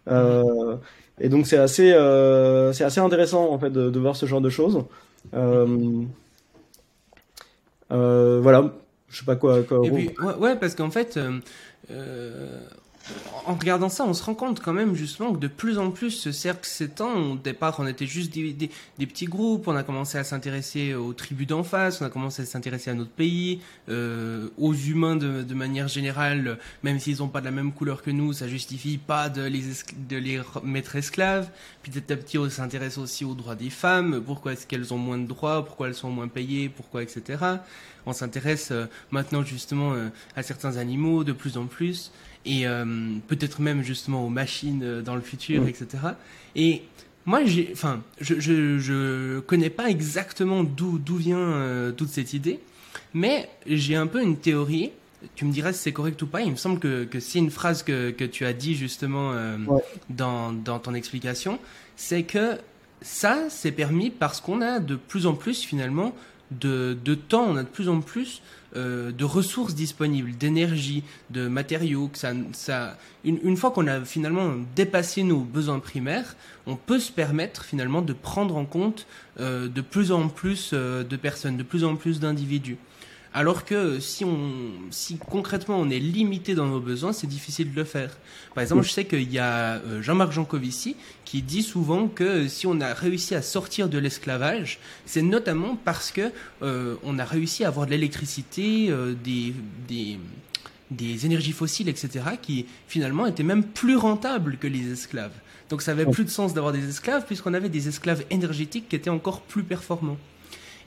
Euh, 0.08 0.76
et 1.20 1.30
donc 1.30 1.48
c'est 1.48 1.58
assez 1.58 1.94
euh, 1.94 2.74
c'est 2.74 2.84
assez 2.84 3.00
intéressant 3.00 3.52
en 3.52 3.60
fait 3.60 3.70
de, 3.72 3.90
de, 3.90 4.00
voir 4.00 4.16
ce 4.16 4.26
genre 4.26 4.42
de 4.42 4.50
choses. 4.50 4.84
voilà, 7.90 8.74
je 9.10 9.20
sais 9.20 9.26
pas 9.26 9.36
quoi. 9.36 9.64
quoi 9.64 9.86
Et 9.86 9.92
puis, 9.92 10.12
ouais, 10.22 10.36
ouais, 10.40 10.56
parce 10.56 10.76
qu'en 10.76 10.92
fait 10.92 11.20
en 13.46 13.54
regardant 13.54 13.90
ça, 13.90 14.04
on 14.06 14.14
se 14.14 14.24
rend 14.24 14.34
compte 14.34 14.60
quand 14.60 14.74
même 14.74 14.96
justement 14.96 15.34
que 15.34 15.38
de 15.38 15.48
plus 15.48 15.78
en 15.78 15.92
plus 15.92 16.12
ce 16.12 16.32
cercle 16.32 16.68
s'étend. 16.68 17.14
Au 17.32 17.36
départ, 17.36 17.76
on 17.80 17.86
était 17.86 18.08
juste 18.08 18.34
des, 18.34 18.70
petits 18.98 19.26
groupes, 19.26 19.68
on 19.68 19.76
a 19.76 19.84
commencé 19.84 20.18
à 20.18 20.24
s'intéresser 20.24 20.96
aux 20.96 21.14
tribus 21.14 21.48
d'en 21.48 21.64
face, 21.64 22.02
on 22.02 22.06
a 22.06 22.10
commencé 22.10 22.42
à 22.42 22.46
s'intéresser 22.46 22.90
à 22.90 22.96
notre 22.96 23.12
pays, 23.12 23.62
euh, 23.90 24.50
aux 24.58 24.74
humains 24.74 25.16
de, 25.16 25.54
manière 25.54 25.88
générale, 25.88 26.58
même 26.84 27.00
s'ils 27.00 27.20
n'ont 27.20 27.28
pas 27.28 27.40
de 27.40 27.46
la 27.46 27.52
même 27.52 27.72
couleur 27.72 28.02
que 28.02 28.12
nous, 28.12 28.34
ça 28.34 28.48
justifie 28.48 28.98
pas 28.98 29.30
de 29.30 29.44
les, 29.44 29.64
de 30.10 30.18
les 30.18 30.42
mettre 30.64 30.96
esclaves. 30.96 31.50
Puis 31.84 31.92
petit 31.92 32.12
à 32.12 32.18
petit, 32.18 32.38
on 32.38 32.50
s'intéresse 32.50 32.98
aussi 32.98 33.24
aux 33.24 33.36
droits 33.36 33.56
des 33.56 33.70
femmes, 33.70 34.22
pourquoi 34.26 34.54
est-ce 34.54 34.66
qu'elles 34.66 34.94
ont 34.94 34.98
moins 34.98 35.20
de 35.20 35.28
droits, 35.28 35.64
pourquoi 35.64 35.88
elles 35.88 35.96
sont 35.96 36.10
moins 36.10 36.28
payées, 36.28 36.70
pourquoi, 36.70 37.04
etc. 37.04 37.38
On 38.08 38.14
s'intéresse 38.14 38.70
euh, 38.72 38.86
maintenant 39.12 39.44
justement 39.44 39.94
euh, 39.94 40.10
à 40.36 40.44
certains 40.44 40.78
animaux 40.78 41.24
de 41.24 41.32
plus 41.32 41.58
en 41.58 41.66
plus 41.66 42.12
et 42.46 42.68
euh, 42.68 42.86
peut-être 43.28 43.62
même 43.62 43.82
justement 43.84 44.26
aux 44.26 44.30
machines 44.30 44.82
euh, 44.84 45.02
dans 45.02 45.16
le 45.16 45.22
futur, 45.22 45.68
etc. 45.68 45.88
Et 46.56 46.84
moi, 47.26 47.44
j'ai, 47.44 47.70
enfin, 47.74 48.02
je, 48.22 48.40
je, 48.40 48.78
je 48.78 49.40
connais 49.40 49.72
pas 49.72 49.90
exactement 49.90 50.64
d'où 50.64 51.00
d'où 51.00 51.16
vient 51.16 51.38
euh, 51.40 51.92
toute 51.92 52.10
cette 52.10 52.34
idée, 52.34 52.60
mais 53.14 53.50
j'ai 53.66 53.96
un 53.96 54.08
peu 54.08 54.22
une 54.22 54.38
théorie. 54.38 54.92
Tu 55.36 55.46
me 55.46 55.52
diras 55.52 55.74
si 55.74 55.80
c'est 55.80 55.92
correct 55.92 56.22
ou 56.22 56.28
pas. 56.28 56.42
Il 56.42 56.52
me 56.52 56.56
semble 56.56 56.80
que, 56.80 57.04
que 57.04 57.20
c'est 57.20 57.40
une 57.40 57.50
phrase 57.50 57.82
que, 57.82 58.12
que 58.12 58.26
tu 58.26 58.46
as 58.46 58.54
dit 58.54 58.76
justement 58.76 59.32
euh, 59.34 59.58
dans, 60.12 60.54
dans 60.54 60.78
ton 60.78 60.94
explication. 60.94 61.58
C'est 61.96 62.24
que 62.24 62.60
ça, 63.02 63.46
c'est 63.50 63.72
permis 63.72 64.12
parce 64.12 64.40
qu'on 64.40 64.62
a 64.62 64.80
de 64.80 64.96
plus 64.96 65.26
en 65.26 65.34
plus 65.34 65.64
finalement 65.64 66.14
de, 66.52 66.96
de 67.04 67.16
temps, 67.16 67.46
on 67.50 67.56
a 67.56 67.64
de 67.64 67.68
plus 67.68 67.90
en 67.90 68.02
plus 68.02 68.44
euh, 68.76 69.12
de 69.12 69.24
ressources 69.24 69.74
disponibles, 69.74 70.38
d'énergie, 70.38 71.04
de 71.30 71.48
matériaux. 71.48 72.12
Une 73.24 73.58
fois 73.58 73.72
qu'on 73.72 73.88
a 73.88 74.02
finalement 74.02 74.54
dépassé 74.76 75.24
nos 75.24 75.40
besoins 75.40 75.80
primaires, 75.80 76.36
on 76.68 76.76
peut 76.76 77.00
se 77.00 77.12
permettre 77.12 77.64
finalement 77.64 78.02
de 78.02 78.14
prendre 78.14 78.58
en 78.58 78.66
compte 78.66 79.08
euh, 79.40 79.68
de 79.68 79.82
plus 79.82 80.12
en 80.12 80.28
plus 80.28 80.72
euh, 80.74 81.04
de 81.04 81.16
personnes, 81.16 81.58
de 81.58 81.64
plus 81.64 81.84
en 81.84 81.96
plus 81.96 82.20
d'individus. 82.20 82.78
Alors 83.38 83.66
que 83.66 84.00
si 84.00 84.24
on, 84.24 84.72
si 84.92 85.18
concrètement 85.18 85.78
on 85.78 85.90
est 85.90 86.00
limité 86.00 86.56
dans 86.56 86.68
nos 86.68 86.80
besoins, 86.80 87.12
c'est 87.12 87.28
difficile 87.28 87.74
de 87.74 87.76
le 87.76 87.84
faire. 87.84 88.18
Par 88.54 88.62
exemple, 88.62 88.84
je 88.84 88.92
sais 88.92 89.04
qu'il 89.04 89.30
y 89.30 89.40
a 89.40 89.74
euh, 89.74 90.02
Jean-Marc 90.02 90.32
Jancovici 90.32 90.96
qui 91.26 91.42
dit 91.42 91.62
souvent 91.62 92.08
que 92.08 92.48
si 92.48 92.66
on 92.66 92.80
a 92.80 92.94
réussi 92.94 93.36
à 93.36 93.42
sortir 93.42 93.90
de 93.90 93.98
l'esclavage, 93.98 94.80
c'est 95.06 95.22
notamment 95.22 95.76
parce 95.76 96.14
que 96.14 96.32
euh, 96.62 96.96
on 97.04 97.20
a 97.20 97.26
réussi 97.26 97.66
à 97.66 97.68
avoir 97.68 97.88
de 97.88 97.92
l'électricité, 97.92 98.88
euh, 98.90 99.14
des, 99.22 99.54
des 99.90 100.18
des 100.92 101.26
énergies 101.26 101.52
fossiles, 101.52 101.90
etc., 101.90 102.24
qui 102.42 102.68
finalement 102.88 103.26
étaient 103.26 103.44
même 103.44 103.64
plus 103.64 103.98
rentables 103.98 104.56
que 104.58 104.68
les 104.68 104.94
esclaves. 104.94 105.34
Donc 105.70 105.82
ça 105.82 105.92
avait 105.92 106.06
plus 106.06 106.24
de 106.24 106.30
sens 106.30 106.54
d'avoir 106.54 106.72
des 106.72 106.88
esclaves 106.88 107.26
puisqu'on 107.26 107.54
avait 107.54 107.70
des 107.70 107.90
esclaves 107.90 108.24
énergétiques 108.30 108.88
qui 108.88 108.96
étaient 108.96 109.10
encore 109.10 109.42
plus 109.42 109.64
performants. 109.64 110.20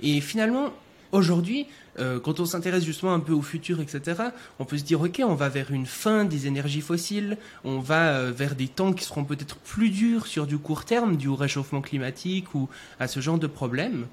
Et 0.01 0.21
finalement, 0.21 0.73
aujourd'hui, 1.13 1.67
euh, 1.99 2.21
quand 2.21 2.41
on 2.41 2.45
s'intéresse 2.45 2.85
justement 2.85 3.15
un 3.15 3.21
peu 3.21 3.33
au 3.33 3.43
futur, 3.43 3.81
etc., 3.81 4.23
on 4.59 4.65
peut 4.65 4.79
se 4.79 4.85
dire, 4.85 5.01
ok, 5.01 5.23
on 5.25 5.35
va 5.35 5.49
vers 5.49 5.71
une 5.71 5.87
fin 5.87 6.25
des 6.25 6.47
énergies 6.47 6.81
fossiles, 6.81 7.39
on 7.65 7.81
va 7.81 8.11
euh, 8.11 8.33
vers 8.33 8.55
des 8.55 8.69
temps 8.69 8.93
qui 8.93 9.05
seront 9.05 9.25
peut-être 9.25 9.57
plus 9.57 9.91
durs 9.91 10.27
sur 10.27 10.47
du 10.47 10.59
court 10.59 10.85
terme, 10.85 11.17
dû 11.17 11.29
au 11.29 11.37
réchauffement 11.37 11.81
climatique 11.81 12.55
ou 12.55 12.69
à 13.01 13.09
ce 13.09 13.21
genre 13.21 13.39
de 13.39 13.47
problème. 13.47 14.07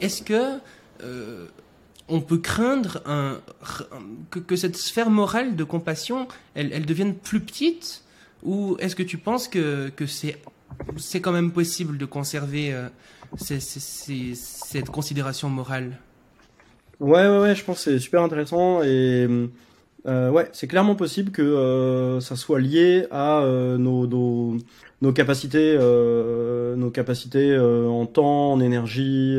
Est-ce 0.00 0.22
que 0.22 0.58
euh, 1.02 1.46
on 2.08 2.20
peut 2.20 2.38
craindre 2.38 3.00
que, 4.30 4.56
cette 4.56 4.76
sphère 4.76 5.10
morale 5.10 5.56
de 5.56 5.64
compassion, 5.64 6.28
elle, 6.54 6.84
devienne 6.84 7.14
plus 7.14 7.40
petite? 7.40 8.02
Ou 8.42 8.76
est-ce 8.80 8.96
que 8.96 9.04
tu 9.04 9.18
penses 9.18 9.48
que, 9.48 9.92
c'est 10.96 11.20
quand 11.20 11.32
même 11.32 11.52
possible 11.52 11.96
de 11.96 12.04
conserver 12.04 12.76
cette 13.38 14.90
considération 14.90 15.48
morale? 15.48 15.98
Ouais, 17.02 17.26
ouais, 17.26 17.38
ouais, 17.40 17.54
je 17.56 17.64
pense 17.64 17.84
que 17.84 17.90
c'est 17.90 17.98
super 17.98 18.22
intéressant 18.22 18.80
et 18.84 19.26
euh, 20.06 20.30
ouais, 20.30 20.48
c'est 20.52 20.68
clairement 20.68 20.94
possible 20.94 21.32
que 21.32 21.42
euh, 21.42 22.20
ça 22.20 22.36
soit 22.36 22.60
lié 22.60 23.06
à 23.10 23.40
euh, 23.40 23.76
nos, 23.76 24.06
nos, 24.06 24.56
nos, 25.00 25.12
capacités, 25.12 25.76
euh, 25.80 26.76
nos 26.76 26.90
capacités 26.90 27.50
euh, 27.50 27.88
en 27.88 28.06
temps, 28.06 28.52
en 28.52 28.60
énergie, 28.60 29.36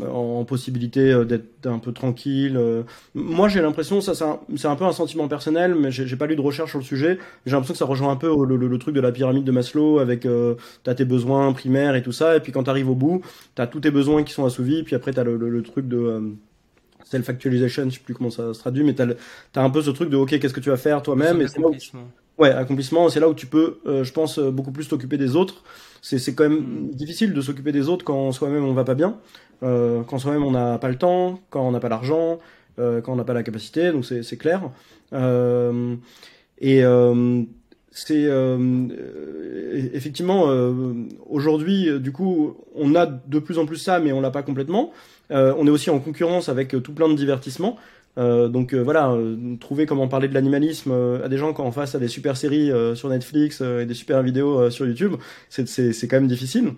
en 0.00 0.44
possibilité 0.44 1.24
d'être 1.24 1.66
un 1.66 1.80
peu 1.80 1.90
tranquille. 1.92 2.56
Moi, 3.14 3.48
j'ai 3.48 3.60
l'impression, 3.60 4.00
ça, 4.00 4.14
c'est 4.14 4.22
un, 4.24 4.70
un, 4.70 4.76
peu 4.76 4.84
un 4.84 4.92
sentiment 4.92 5.26
personnel, 5.26 5.74
mais 5.74 5.90
j'ai 5.90 6.16
pas 6.16 6.26
lu 6.26 6.36
de 6.36 6.40
recherche 6.40 6.70
sur 6.70 6.78
le 6.78 6.84
sujet. 6.84 7.18
J'ai 7.46 7.52
l'impression 7.52 7.74
que 7.74 7.78
ça 7.78 7.84
rejoint 7.84 8.12
un 8.12 8.16
peu 8.16 8.28
le, 8.46 8.56
le, 8.56 8.68
le, 8.68 8.78
truc 8.78 8.94
de 8.94 9.00
la 9.00 9.10
pyramide 9.10 9.42
de 9.42 9.50
Maslow 9.50 9.98
avec 9.98 10.24
t'as 10.84 10.94
tes 10.94 11.04
besoins 11.04 11.52
primaires 11.52 11.96
et 11.96 12.02
tout 12.02 12.12
ça, 12.12 12.36
et 12.36 12.40
puis 12.40 12.52
quand 12.52 12.62
t'arrives 12.62 12.90
au 12.90 12.94
bout, 12.94 13.22
t'as 13.56 13.66
tous 13.66 13.80
tes 13.80 13.90
besoins 13.90 14.22
qui 14.22 14.32
sont 14.32 14.44
assouvis, 14.44 14.84
puis 14.84 14.94
après 14.94 15.12
t'as 15.12 15.24
le, 15.24 15.36
le, 15.36 15.62
truc 15.62 15.88
de 15.88 16.32
self-actualization, 17.10 17.84
je 17.90 17.94
sais 17.94 18.00
plus 18.00 18.14
comment 18.14 18.30
ça 18.30 18.54
se 18.54 18.58
traduit, 18.60 18.84
mais 18.84 18.94
t'as, 18.94 19.06
as 19.56 19.62
un 19.62 19.70
peu 19.70 19.82
ce 19.82 19.90
truc 19.90 20.10
de 20.10 20.16
ok, 20.16 20.38
qu'est-ce 20.38 20.54
que 20.54 20.60
tu 20.60 20.70
vas 20.70 20.76
faire 20.76 21.02
toi-même, 21.02 21.40
et 21.40 21.48
c'est 21.48 21.58
là 21.60 21.68
où, 21.68 21.74
ouais, 22.42 22.50
accomplissement, 22.50 23.08
c'est 23.08 23.20
là 23.20 23.28
où 23.28 23.34
tu 23.34 23.46
peux, 23.46 23.78
euh, 23.86 24.04
je 24.04 24.12
pense, 24.12 24.38
euh, 24.38 24.50
beaucoup 24.50 24.72
plus 24.72 24.88
t'occuper 24.88 25.18
des 25.18 25.36
autres. 25.36 25.62
C'est, 26.02 26.18
c'est 26.18 26.34
quand 26.34 26.48
même 26.48 26.60
mm. 26.60 26.90
difficile 26.94 27.34
de 27.34 27.40
s'occuper 27.40 27.72
des 27.72 27.88
autres 27.88 28.04
quand 28.04 28.32
soi-même 28.32 28.64
on 28.64 28.72
va 28.72 28.84
pas 28.84 28.94
bien, 28.94 29.18
euh, 29.62 30.02
quand 30.04 30.18
soi-même 30.18 30.44
on 30.44 30.52
n'a 30.52 30.78
pas 30.78 30.88
le 30.88 30.96
temps, 30.96 31.40
quand 31.50 31.66
on 31.66 31.72
n'a 31.72 31.80
pas 31.80 31.88
l'argent, 31.88 32.38
euh, 32.78 33.00
quand 33.00 33.12
on 33.12 33.16
n'a 33.16 33.24
pas 33.24 33.34
la 33.34 33.42
capacité, 33.42 33.92
donc 33.92 34.04
c'est, 34.06 34.22
c'est 34.22 34.36
clair. 34.36 34.70
Euh, 35.12 35.96
et 36.60 36.82
c'est 37.90 38.28
effectivement 39.72 40.44
aujourd'hui, 41.28 42.00
du 42.00 42.12
coup, 42.12 42.56
on 42.74 42.94
a 42.94 43.06
de 43.06 43.38
plus 43.38 43.58
en 43.58 43.66
plus 43.66 43.76
ça, 43.76 43.98
mais 43.98 44.12
on 44.12 44.20
l'a 44.20 44.30
pas 44.30 44.42
complètement. 44.42 44.92
Euh, 45.30 45.54
on 45.56 45.66
est 45.66 45.70
aussi 45.70 45.90
en 45.90 46.00
concurrence 46.00 46.48
avec 46.48 46.74
euh, 46.74 46.80
tout 46.80 46.92
plein 46.92 47.08
de 47.08 47.14
divertissements. 47.14 47.76
Euh, 48.18 48.48
donc 48.48 48.74
voilà, 48.74 49.16
trouver 49.60 49.86
comment 49.86 50.08
parler 50.08 50.28
de 50.28 50.34
l'animalisme 50.34 50.92
à 51.22 51.28
des 51.28 51.38
gens 51.38 51.52
quand 51.52 51.64
en 51.64 51.72
face 51.72 51.94
à 51.94 51.98
des 51.98 52.08
super 52.08 52.36
séries 52.36 52.70
sur 52.94 53.08
Netflix 53.08 53.60
et 53.60 53.86
des 53.86 53.94
super 53.94 54.22
vidéos 54.22 54.68
sur 54.70 54.86
YouTube, 54.86 55.14
c'est 55.48 56.08
quand 56.08 56.16
même 56.16 56.26
difficile. 56.28 56.72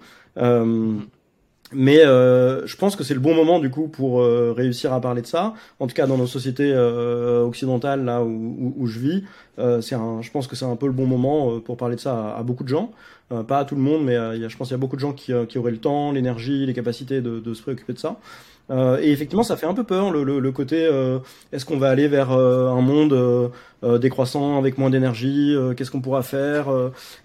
Mais 1.75 2.05
euh, 2.05 2.67
je 2.67 2.77
pense 2.77 2.97
que 2.97 3.05
c'est 3.05 3.15
le 3.15 3.21
bon 3.21 3.35
moment 3.35 3.59
du 3.59 3.71
coup 3.71 3.89
pour 3.89 4.21
euh, 4.21 4.53
réussir 4.57 4.93
à 4.93 5.01
parler 5.01 5.23
de 5.23 5.27
ça. 5.27 5.55
En 5.81 5.87
tout 5.87 5.95
cas, 5.95 6.07
dans 6.07 6.19
nos 6.19 6.27
sociétés 6.27 6.73
euh, 6.73 7.43
occidentales 7.43 8.05
là 8.05 8.23
où, 8.23 8.87
je 8.87 8.99
vis, 8.99 9.25
euh, 9.59 9.81
c'est 9.81 9.95
un, 9.95 10.23
je 10.23 10.31
pense 10.31 10.47
que 10.47 10.57
c'est 10.57 10.65
un 10.65 10.77
peu 10.77 10.87
le 10.87 10.93
bon 10.93 11.07
moment 11.07 11.61
pour 11.61 11.77
parler 11.77 11.97
de 11.97 12.01
ça 12.01 12.35
à, 12.37 12.43
beaucoup 12.43 12.65
de 12.65 12.69
gens. 12.69 12.93
pas 13.49 13.61
à 13.61 13.65
tout 13.65 13.75
le 13.75 13.81
monde, 13.81 14.05
mais 14.05 14.15
y 14.15 14.49
je 14.49 14.57
pense 14.57 14.69
qu'il 14.69 14.75
y 14.75 14.79
a 14.79 14.79
beaucoup 14.79 14.97
de 14.97 15.01
gens 15.01 15.13
qui, 15.13 15.33
auraient 15.33 15.71
le 15.71 15.79
temps, 15.79 16.13
l'énergie, 16.13 16.67
les 16.67 16.75
capacités 16.75 17.21
de, 17.21 17.55
se 17.55 17.63
préoccuper 17.63 17.93
de 17.93 17.99
ça. 17.99 18.17
Euh, 18.71 18.99
et 19.01 19.11
effectivement, 19.11 19.43
ça 19.43 19.57
fait 19.57 19.67
un 19.67 19.75
peu 19.75 19.85
peur 19.85 20.11
le, 20.11 20.23
le, 20.25 20.39
le 20.39 20.53
côté 20.53 20.85
euh, 20.85 21.19
est-ce 21.53 21.65
qu'on 21.65 21.79
va 21.79 21.91
aller 21.91 22.09
vers 22.09 22.33
euh, 22.33 22.71
un 22.71 22.81
monde 22.81 23.51
décroissant 24.01 24.59
avec 24.59 24.79
moins 24.79 24.91
d'énergie 24.91 25.57
Qu'est-ce 25.77 25.91
qu'on 25.91 26.01
pourra 26.01 26.23
faire 26.23 26.69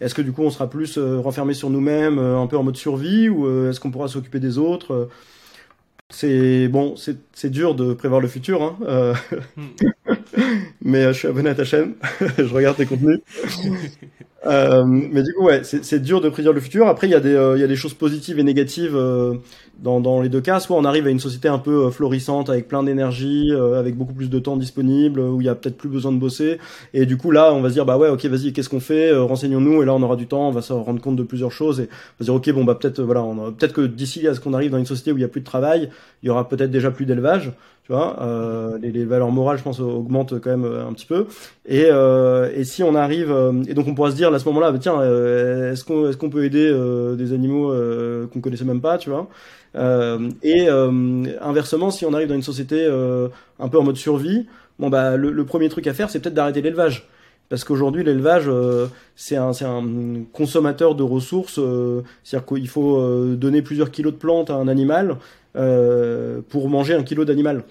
Est-ce 0.02 0.16
que 0.16 0.24
du 0.24 0.32
coup 0.32 0.42
on 0.42 0.50
sera 0.50 0.68
plus 0.68 0.98
renfermé 0.98 1.54
sur 1.54 1.70
nous-mêmes, 1.70 2.18
un 2.18 2.48
peu 2.48 2.58
en 2.58 2.64
mode 2.64 2.78
survie, 2.78 3.30
ou 3.30 3.70
est-ce 3.70 3.80
qu'on 3.80 3.92
pourra 3.92 4.08
s'occuper 4.08 4.40
des 4.40 4.58
autres 4.58 5.08
c'est 6.10 6.70
bon, 6.70 6.96
c'est 6.96 7.50
dur 7.50 7.76
de 7.76 7.94
prévoir 7.94 8.22
le 8.22 8.30
futur, 8.30 8.64
hein. 8.64 8.78
Mais 10.82 11.04
je 11.14 11.18
suis 11.18 11.28
abonné 11.28 11.50
à 11.50 11.56
ta 11.56 11.64
chaîne, 11.64 11.94
je 12.38 12.54
regarde 12.54 12.78
tes 12.78 12.86
contenus. 12.86 13.20
Euh, 14.46 14.84
mais 14.86 15.24
du 15.24 15.34
coup, 15.34 15.46
ouais, 15.46 15.62
c'est 15.64 16.02
dur 16.02 16.22
de 16.22 16.30
prédire 16.30 16.54
le 16.54 16.62
futur. 16.62 16.88
Après, 16.88 17.08
il 17.08 17.10
y, 17.10 17.16
a 17.16 17.20
des, 17.20 17.34
euh, 17.34 17.58
y 17.58 17.64
a 17.64 17.68
des 17.68 17.76
choses 17.76 17.94
positives 17.94 18.40
et 18.40 18.44
négatives 18.44 18.96
euh, 18.96 19.34
dans, 19.80 20.00
dans 20.00 20.22
les 20.22 20.30
deux 20.30 20.42
cas. 20.42 20.60
Soit 20.60 20.78
on 20.78 20.86
arrive 20.86 21.08
à 21.08 21.10
une 21.10 21.20
société 21.20 21.48
un 21.48 21.58
peu 21.58 21.90
florissante, 21.90 22.50
avec 22.50 22.68
plein 22.68 22.84
d'énergie, 22.84 23.52
avec 23.76 23.96
beaucoup 23.98 24.14
plus 24.14 24.30
de 24.30 24.40
temps 24.40 24.56
disponible, 24.56 25.20
où 25.20 25.42
il 25.42 25.46
y 25.46 25.50
a 25.50 25.56
peut-être 25.56 25.78
plus 25.78 25.90
besoin 25.90 26.12
de 26.12 26.18
bosser. 26.18 26.60
Et 26.94 27.06
du 27.06 27.18
coup, 27.18 27.32
là, 27.32 27.54
on 27.54 27.62
va 27.62 27.70
se 27.70 27.74
dire, 27.74 27.86
bah 27.86 27.98
ouais, 27.98 28.10
ok, 28.10 28.26
vas-y, 28.26 28.54
qu'est-ce 28.54 28.70
qu'on 28.70 28.80
fait 28.80 29.14
Renseignons-nous. 29.14 29.82
Et 29.82 29.86
là, 29.86 29.94
on 29.94 30.02
aura 30.04 30.16
du 30.16 30.28
temps, 30.28 30.48
on 30.48 30.52
va 30.52 30.62
se 30.62 30.72
rendre 30.72 31.02
compte 31.02 31.16
de 31.16 31.24
plusieurs 31.24 31.52
choses. 31.52 31.82
Et 31.82 31.84
on 31.84 31.88
va 32.20 32.20
se 32.20 32.24
dire, 32.26 32.36
ok, 32.36 32.52
bon, 32.52 32.64
bah 32.64 32.76
peut-être, 32.76 33.02
voilà, 33.02 33.26
peut-être 33.58 33.74
que 33.74 33.82
d'ici 33.82 34.28
à 34.28 34.34
ce 34.34 34.40
qu'on 34.40 34.54
arrive 34.54 34.72
dans 34.72 34.78
une 34.78 34.86
société 34.86 35.12
où 35.12 35.18
il 35.18 35.22
y 35.22 35.26
a 35.26 35.30
plus 35.30 35.42
de 35.42 35.46
travail, 35.46 35.90
il 36.24 36.28
y 36.28 36.30
aura 36.30 36.48
peut-être 36.48 36.72
déjà 36.72 36.92
plus 36.92 37.06
d'élevage 37.06 37.52
tu 37.88 37.94
vois 37.94 38.22
euh, 38.22 38.78
les, 38.82 38.92
les, 38.92 39.06
valeurs 39.06 39.32
morales 39.32 39.58
je 39.58 39.64
pense 39.64 39.80
augmentent 39.80 40.38
quand 40.42 40.50
même 40.50 40.66
euh, 40.66 40.86
un 40.86 40.92
petit 40.92 41.06
peu 41.06 41.26
et, 41.66 41.86
euh, 41.86 42.52
et 42.54 42.66
si 42.66 42.84
on 42.84 42.96
arrive 42.96 43.32
euh, 43.32 43.64
et 43.66 43.74
donc 43.74 43.88
on 43.88 43.96
pourra 43.96 44.12
se 44.12 44.16
dire 44.18 44.34
à 44.34 44.40
ce 44.40 44.46
moment-là 44.50 44.74
bah, 44.74 44.78
tiens 44.78 45.00
euh, 45.00 45.72
est-ce 45.72 45.86
qu'on 45.86 46.10
est-ce 46.10 46.18
qu'on 46.18 46.30
peut 46.30 46.44
aider 46.44 46.70
des 47.18 47.32
animaux 47.32 47.74
qu'on 48.32 48.42
connaissait 48.42 48.66
même 48.66 48.82
pas 48.82 48.98
tu 48.98 49.10
vois 49.10 49.30
et 50.44 50.68
inversement 51.42 51.90
si 51.90 52.06
on 52.06 52.14
arrive 52.14 52.28
dans 52.28 52.36
une 52.36 52.44
société 52.44 52.86
un 52.86 53.68
peu 53.70 53.80
en 53.80 53.84
mode 53.84 53.96
survie 53.98 54.48
bon 54.80 54.90
bah 54.90 55.16
le, 55.16 55.32
le 55.32 55.46
premier 55.46 55.70
truc 55.70 55.88
à 55.88 55.94
faire 55.94 56.10
c'est 56.10 56.20
peut-être 56.20 56.36
d'arrêter 56.36 56.62
l'élevage 56.62 57.08
parce 57.50 57.64
qu'aujourd'hui, 57.64 58.04
l'élevage, 58.04 58.52
c'est 59.16 59.38
un, 59.38 59.52
un, 59.62 60.24
consommateur 60.34 60.96
de 60.96 61.04
ressources. 61.04 61.60
Euh, 61.60 62.02
C'est-à-dire 62.26 62.46
qu'il 62.46 62.68
faut 62.68 63.02
donner 63.36 63.62
plusieurs 63.62 63.90
kilos 63.90 64.12
de 64.12 64.18
plantes 64.18 64.50
à 64.50 64.56
un 64.56 64.68
animal 64.68 65.16
euh, 65.58 66.42
pour 66.50 66.70
manger 66.70 66.94
un 66.94 67.02
kilo 67.02 67.26
d'animal. 67.26 67.64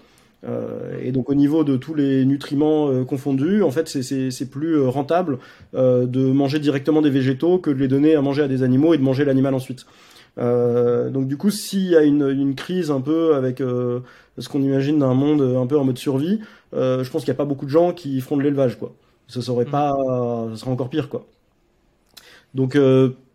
Euh, 0.47 0.99
et 1.03 1.13
donc 1.13 1.29
au 1.29 1.35
niveau 1.35 1.65
de 1.65 1.77
tous 1.77 1.95
les 1.95 2.25
nutriments 2.25 2.89
euh, 2.89 3.05
confondus, 3.05 3.63
en 3.63 3.71
fait, 3.71 3.89
c'est 3.89 4.51
plus 4.51 4.77
euh, 4.77 4.89
rentable 4.89 5.39
de 5.75 6.33
manger 6.33 6.59
directement 6.59 7.03
des 7.03 7.11
végétaux 7.11 7.59
que 7.59 7.71
de 7.71 7.79
les 7.79 7.89
donner 7.89 8.15
à 8.15 8.23
manger 8.23 8.43
à 8.43 8.49
des 8.49 8.63
animaux 8.63 8.95
et 8.95 8.99
de 8.99 9.03
manger 9.03 9.25
l'animal 9.25 9.55
ensuite. 9.55 9.87
donc 10.37 11.27
du 11.27 11.37
coup, 11.37 11.51
s'il 11.51 11.89
y 11.89 11.97
a 11.97 12.03
une, 12.03 12.29
une, 12.29 12.55
crise 12.55 12.91
un 12.91 13.01
peu 13.01 13.35
avec 13.35 13.59
ce 13.59 14.49
qu'on 14.49 14.63
imagine 14.63 14.99
d'un 14.99 15.15
monde 15.15 15.43
un 15.43 15.67
peu 15.67 15.79
en 15.79 15.85
mode 15.85 15.99
survie, 15.99 16.41
je 16.73 17.11
pense 17.11 17.25
qu'il 17.25 17.33
n'y 17.33 17.37
a 17.37 17.39
pas 17.39 17.45
beaucoup 17.45 17.67
de 17.67 17.71
gens 17.71 17.93
qui 17.93 18.21
feront 18.21 18.37
de 18.37 18.43
l'élevage, 18.43 18.79
quoi. 18.79 18.95
Ça 19.29 19.43
serait 19.43 19.65
mmh. 19.65 19.71
pas, 19.71 19.97
ça 20.51 20.57
serait 20.57 20.71
encore 20.71 20.91
pire, 20.91 21.09
quoi. 21.09 21.27
Donc 22.55 22.79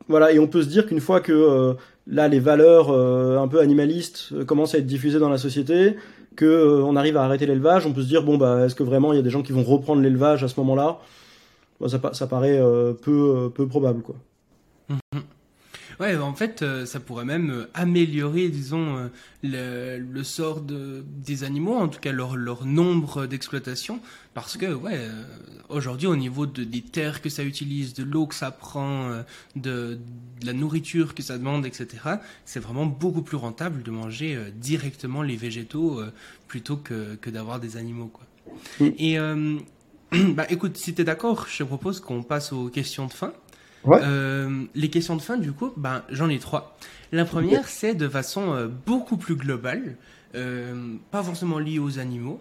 voilà, 0.08 0.32
et 0.32 0.40
on 0.40 0.48
peut 0.48 0.62
se 0.62 0.68
dire 0.68 0.86
qu'une 0.86 1.02
fois 1.02 1.22
que 1.22 1.76
là 2.08 2.28
les 2.28 2.40
valeurs 2.40 2.92
un 2.92 3.48
peu 3.48 3.60
animalistes 3.60 4.46
commencent 4.46 4.76
à 4.76 4.80
être 4.80 4.88
diffusées 4.88 5.20
dans 5.20 5.30
la 5.30 5.38
société, 5.38 5.96
que 6.36 6.46
euh, 6.46 6.84
on 6.84 6.96
arrive 6.96 7.18
à 7.18 7.24
arrêter 7.24 7.46
l'élevage, 7.46 7.86
on 7.86 7.94
peut 7.94 8.02
se 8.02 8.08
dire 8.08 8.24
bon 8.24 8.38
bah 8.38 8.66
est-ce 8.66 8.76
que 8.76 8.84
vraiment 8.84 9.14
il 9.14 9.18
y 9.18 9.20
a 9.20 9.22
des 9.22 9.30
gens 9.30 9.42
qui 9.42 9.52
vont 9.52 9.64
reprendre 9.64 10.02
l'élevage 10.02 10.44
à 10.44 10.48
ce 10.48 10.60
moment-là? 10.60 11.00
Ça, 11.88 12.00
ça, 12.14 12.28
paraît 12.28 12.60
euh, 12.60 12.94
peu 12.94 13.36
euh, 13.36 13.50
peu 13.50 13.68
probable 13.68 14.02
quoi. 14.02 14.16
Mhm. 14.90 15.22
Ouais, 16.02 16.18
en 16.18 16.34
fait, 16.34 16.66
ça 16.86 17.00
pourrait 17.00 17.26
même 17.26 17.68
améliorer, 17.74 18.50
disons, 18.50 19.10
le, 19.44 20.00
le 20.00 20.24
sort 20.24 20.62
de, 20.62 21.06
des 21.08 21.44
animaux, 21.44 21.76
en 21.76 21.88
tout 21.88 22.00
cas 22.00 22.12
leur, 22.12 22.36
leur 22.36 22.66
nombre 22.66 23.28
d'exploitation, 23.28 24.00
parce 24.34 24.58
que, 24.58 24.74
ouais, 24.74 25.00
aujourd'hui, 25.70 26.08
au 26.08 26.16
niveau 26.16 26.48
de, 26.48 26.64
des 26.64 26.82
terres 26.82 27.22
que 27.22 27.30
ça 27.30 27.44
utilise, 27.44 27.94
de 27.94 28.04
l'eau 28.04 28.26
que 28.26 28.36
ça 28.36 28.50
prend, 28.50 29.24
de, 29.56 30.00
de, 30.40 30.46
la 30.46 30.54
nourriture 30.54 31.14
que 31.14 31.22
ça 31.22 31.38
demande, 31.38 31.66
etc., 31.68 31.88
c'est 32.46 32.60
vraiment 32.60 32.88
beaucoup 32.88 33.22
plus 33.22 33.38
rentable 33.38 33.84
de 33.84 33.92
manger 33.92 34.40
directement 34.56 35.22
les 35.22 35.38
végétaux 35.38 36.02
plutôt 36.48 36.78
que, 36.78 37.16
que 37.16 37.30
d'avoir 37.30 37.60
des 37.60 37.78
animaux, 37.78 38.12
quoi. 38.12 38.26
Mm. 38.80 38.90
Et, 38.98 39.18
bah, 40.34 40.46
écoute, 40.50 40.78
si 40.78 40.94
tu 40.94 41.02
es 41.02 41.06
d'accord, 41.06 41.48
je 41.50 41.60
te 41.60 41.64
propose 41.64 42.02
qu'on 42.02 42.24
passe 42.24 42.52
aux 42.52 42.68
questions 42.68 43.08
de 43.08 43.14
fin. 43.14 43.34
Euh, 43.88 44.64
les 44.76 44.90
questions 44.90 45.16
de 45.16 45.22
fin, 45.22 45.38
du 45.38 45.52
coup, 45.52 45.72
ben, 45.78 46.04
j'en 46.10 46.30
ai 46.30 46.40
trois. 46.40 46.78
La 47.12 47.26
première, 47.26 47.68
c'est 47.68 47.96
de 47.96 48.08
façon 48.08 48.54
euh, 48.54 48.68
beaucoup 48.68 49.18
plus 49.18 49.36
globale, 49.36 49.98
euh, 50.36 50.96
pas 51.12 51.24
forcément 51.24 51.60
liée 51.60 51.80
aux 51.80 52.00
animaux. 52.00 52.40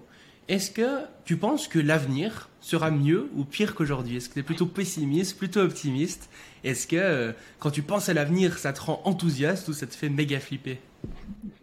Est-ce 0.48 0.70
que 0.70 1.00
tu 1.24 1.36
penses 1.36 1.68
que 1.68 1.78
l'avenir 1.78 2.48
sera 2.60 2.90
mieux 2.90 3.28
ou 3.36 3.44
pire 3.44 3.74
qu'aujourd'hui? 3.74 4.16
Est-ce 4.16 4.28
que 4.28 4.34
tu 4.34 4.40
es 4.40 4.42
plutôt 4.42 4.66
pessimiste, 4.66 5.38
plutôt 5.38 5.60
optimiste? 5.60 6.28
Est-ce 6.64 6.88
que 6.88 7.32
quand 7.60 7.70
tu 7.70 7.82
penses 7.82 8.08
à 8.08 8.14
l'avenir, 8.14 8.58
ça 8.58 8.72
te 8.72 8.80
rend 8.80 9.00
enthousiaste 9.04 9.68
ou 9.68 9.72
ça 9.72 9.86
te 9.86 9.94
fait 9.94 10.08
méga 10.08 10.40
flipper? 10.40 10.80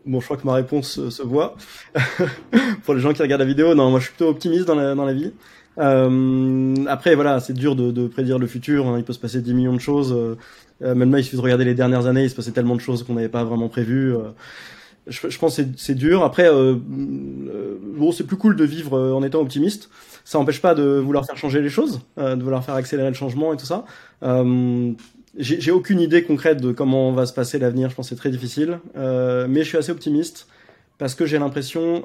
Bon, 0.05 0.21
je 0.21 0.25
crois 0.25 0.38
que 0.38 0.45
ma 0.45 0.53
réponse 0.53 1.09
se 1.09 1.21
voit. 1.21 1.57
Pour 2.86 2.93
les 2.93 3.01
gens 3.01 3.11
qui 3.11 3.21
regardent 3.21 3.41
la 3.41 3.47
vidéo, 3.47 3.75
non, 3.75 3.89
moi 3.89 3.99
je 3.99 4.05
suis 4.05 4.13
plutôt 4.13 4.30
optimiste 4.30 4.65
dans 4.65 4.75
la, 4.75 4.95
dans 4.95 5.03
la 5.03 5.13
vie. 5.13 5.34
Euh, 5.80 6.86
après, 6.88 7.15
voilà, 7.15 7.39
c'est 7.39 7.53
dur 7.53 7.75
de, 7.75 7.91
de, 7.91 8.07
prédire 8.07 8.39
le 8.39 8.47
futur. 8.47 8.88
Hein. 8.88 8.97
Il 8.97 9.03
peut 9.03 9.13
se 9.13 9.19
passer 9.19 9.41
10 9.41 9.53
millions 9.53 9.73
de 9.73 9.80
choses. 9.82 10.13
Euh, 10.13 10.36
euh 10.82 10.95
maintenant, 10.95 11.17
il 11.17 11.23
suffit 11.23 11.38
de 11.38 11.41
regarder 11.41 11.65
les 11.65 11.75
dernières 11.75 12.07
années. 12.07 12.23
Il 12.23 12.30
se 12.30 12.36
passait 12.36 12.51
tellement 12.51 12.75
de 12.75 12.82
choses 12.82 13.03
qu'on 13.03 13.13
n'avait 13.13 13.30
pas 13.30 13.43
vraiment 13.43 13.69
prévues. 13.69 14.15
Euh. 14.15 14.30
Je, 15.07 15.30
je, 15.30 15.39
pense 15.39 15.57
que 15.57 15.63
c'est 15.78 15.95
dur. 15.95 16.23
Après, 16.23 16.49
euh, 16.49 16.75
bon, 16.78 18.11
c'est 18.11 18.25
plus 18.25 18.38
cool 18.38 18.55
de 18.55 18.65
vivre 18.65 18.99
en 18.99 19.23
étant 19.23 19.39
optimiste. 19.39 19.89
Ça 20.25 20.38
n'empêche 20.38 20.61
pas 20.61 20.75
de 20.75 20.84
vouloir 20.84 21.25
faire 21.25 21.38
changer 21.38 21.61
les 21.61 21.69
choses, 21.69 22.01
de 22.17 22.43
vouloir 22.43 22.65
faire 22.65 22.75
accélérer 22.75 23.07
le 23.07 23.15
changement 23.15 23.53
et 23.53 23.57
tout 23.57 23.65
ça. 23.65 23.86
J'ai 25.38 25.71
aucune 25.71 26.01
idée 26.01 26.23
concrète 26.23 26.59
de 26.59 26.73
comment 26.73 27.13
va 27.13 27.25
se 27.25 27.32
passer 27.32 27.57
l'avenir. 27.57 27.89
Je 27.89 27.95
pense 27.95 28.07
que 28.07 28.15
c'est 28.15 28.19
très 28.19 28.32
difficile. 28.32 28.80
mais 28.95 29.63
je 29.63 29.67
suis 29.69 29.78
assez 29.78 29.93
optimiste 29.93 30.47
parce 30.97 31.15
que 31.15 31.25
j'ai 31.25 31.39
l'impression 31.39 32.03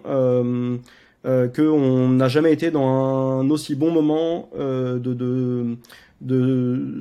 euh, 1.25 1.49
qu'on 1.49 2.09
n'a 2.09 2.29
jamais 2.29 2.53
été 2.53 2.71
dans 2.71 3.41
un 3.41 3.49
aussi 3.51 3.75
bon 3.75 3.91
moment 3.93 4.51
euh, 4.59 4.99
de, 4.99 5.77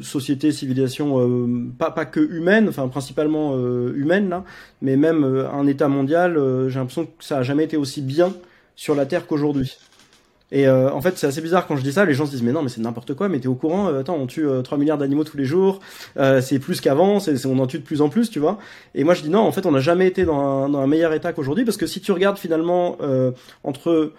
société, 0.02 0.52
civilisation, 0.52 1.20
euh, 1.20 1.72
pas, 1.78 2.06
que 2.06 2.20
humaine, 2.20 2.70
enfin 2.70 2.88
principalement 2.88 3.54
euh, 3.56 3.94
humaine 3.96 4.30
là, 4.30 4.44
mais 4.82 4.96
même 4.96 5.24
euh, 5.24 5.50
un 5.52 5.66
État 5.68 5.88
mondial, 5.88 6.40
j'ai 6.68 6.80
l'impression 6.80 7.06
que 7.06 7.24
ça 7.24 7.40
a 7.40 7.44
jamais 7.44 7.64
été 7.64 7.78
aussi 7.78 8.02
bien 8.02 8.34
sur 8.76 8.96
la 8.96 9.06
Terre 9.06 9.28
qu'aujourd'hui. 9.28 9.78
Et 10.52 10.68
euh, 10.68 10.92
en 10.92 11.02
fait, 11.02 11.18
c'est 11.18 11.28
assez 11.28 11.42
bizarre 11.42 11.66
quand 11.66 11.78
je 11.78 11.82
dis 11.82 11.94
ça, 11.94 12.04
les 12.04 12.14
gens 12.14 12.26
se 12.26 12.32
disent 12.32 12.44
mais 12.44 12.52
non, 12.52 12.62
mais 12.62 12.70
c'est 12.70 12.82
n'importe 12.82 13.14
quoi, 13.14 13.30
mais 13.30 13.40
t'es 13.40 13.48
au 13.48 13.56
courant, 13.56 13.88
euh, 13.88 14.02
attends, 14.02 14.16
on 14.16 14.28
tue 14.28 14.46
3 14.64 14.78
milliards 14.78 14.98
d'animaux 14.98 15.24
tous 15.24 15.38
les 15.38 15.46
jours, 15.46 15.80
euh, 16.18 16.42
c'est 16.42 16.60
plus 16.60 16.82
qu'avant, 16.82 17.20
c'est, 17.22 17.46
on 17.46 17.58
en 17.60 17.68
tue 17.68 17.80
de 17.80 17.84
plus 17.84 18.02
en 18.02 18.10
plus, 18.10 18.30
tu 18.30 18.40
vois. 18.40 18.60
Et 18.94 19.06
moi 19.06 19.14
je 19.14 19.22
dis 19.22 19.30
non, 19.30 19.40
en 19.40 19.52
fait, 19.54 19.66
on 19.66 19.72
n'a 19.72 19.80
jamais 19.80 20.08
été 20.08 20.26
dans 20.26 20.40
un, 20.40 20.70
dans 20.70 20.80
un 20.80 20.88
meilleur 20.88 21.14
état 21.14 21.32
qu'aujourd'hui, 21.32 21.64
parce 21.64 21.78
que 21.78 21.88
si 21.88 22.02
tu 22.02 22.12
regardes 22.12 22.38
finalement 22.38 22.98
entre 23.64 24.12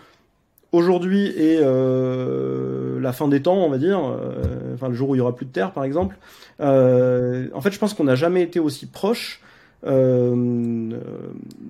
aujourd'hui 0.72 1.26
et 1.26 1.61
la 1.61 3.12
fin 3.12 3.28
des 3.28 3.43
temps, 3.43 3.57
on 3.57 3.68
va 3.68 3.78
dire, 3.78 4.01
enfin 4.74 4.89
le 4.89 4.95
jour 4.95 5.11
où 5.11 5.14
il 5.14 5.18
y 5.18 5.20
aura 5.20 5.37
plus 5.37 5.47
de 5.47 5.53
terre, 5.53 5.72
par 5.72 5.85
exemple, 5.85 6.16
en 6.61 7.61
fait, 7.61 7.72
je 7.72 7.79
pense 7.79 7.92
qu'on 7.92 8.04
n'a 8.04 8.14
jamais 8.14 8.42
été 8.42 8.59
aussi 8.59 8.87
proche 8.87 9.42
euh, 9.84 10.91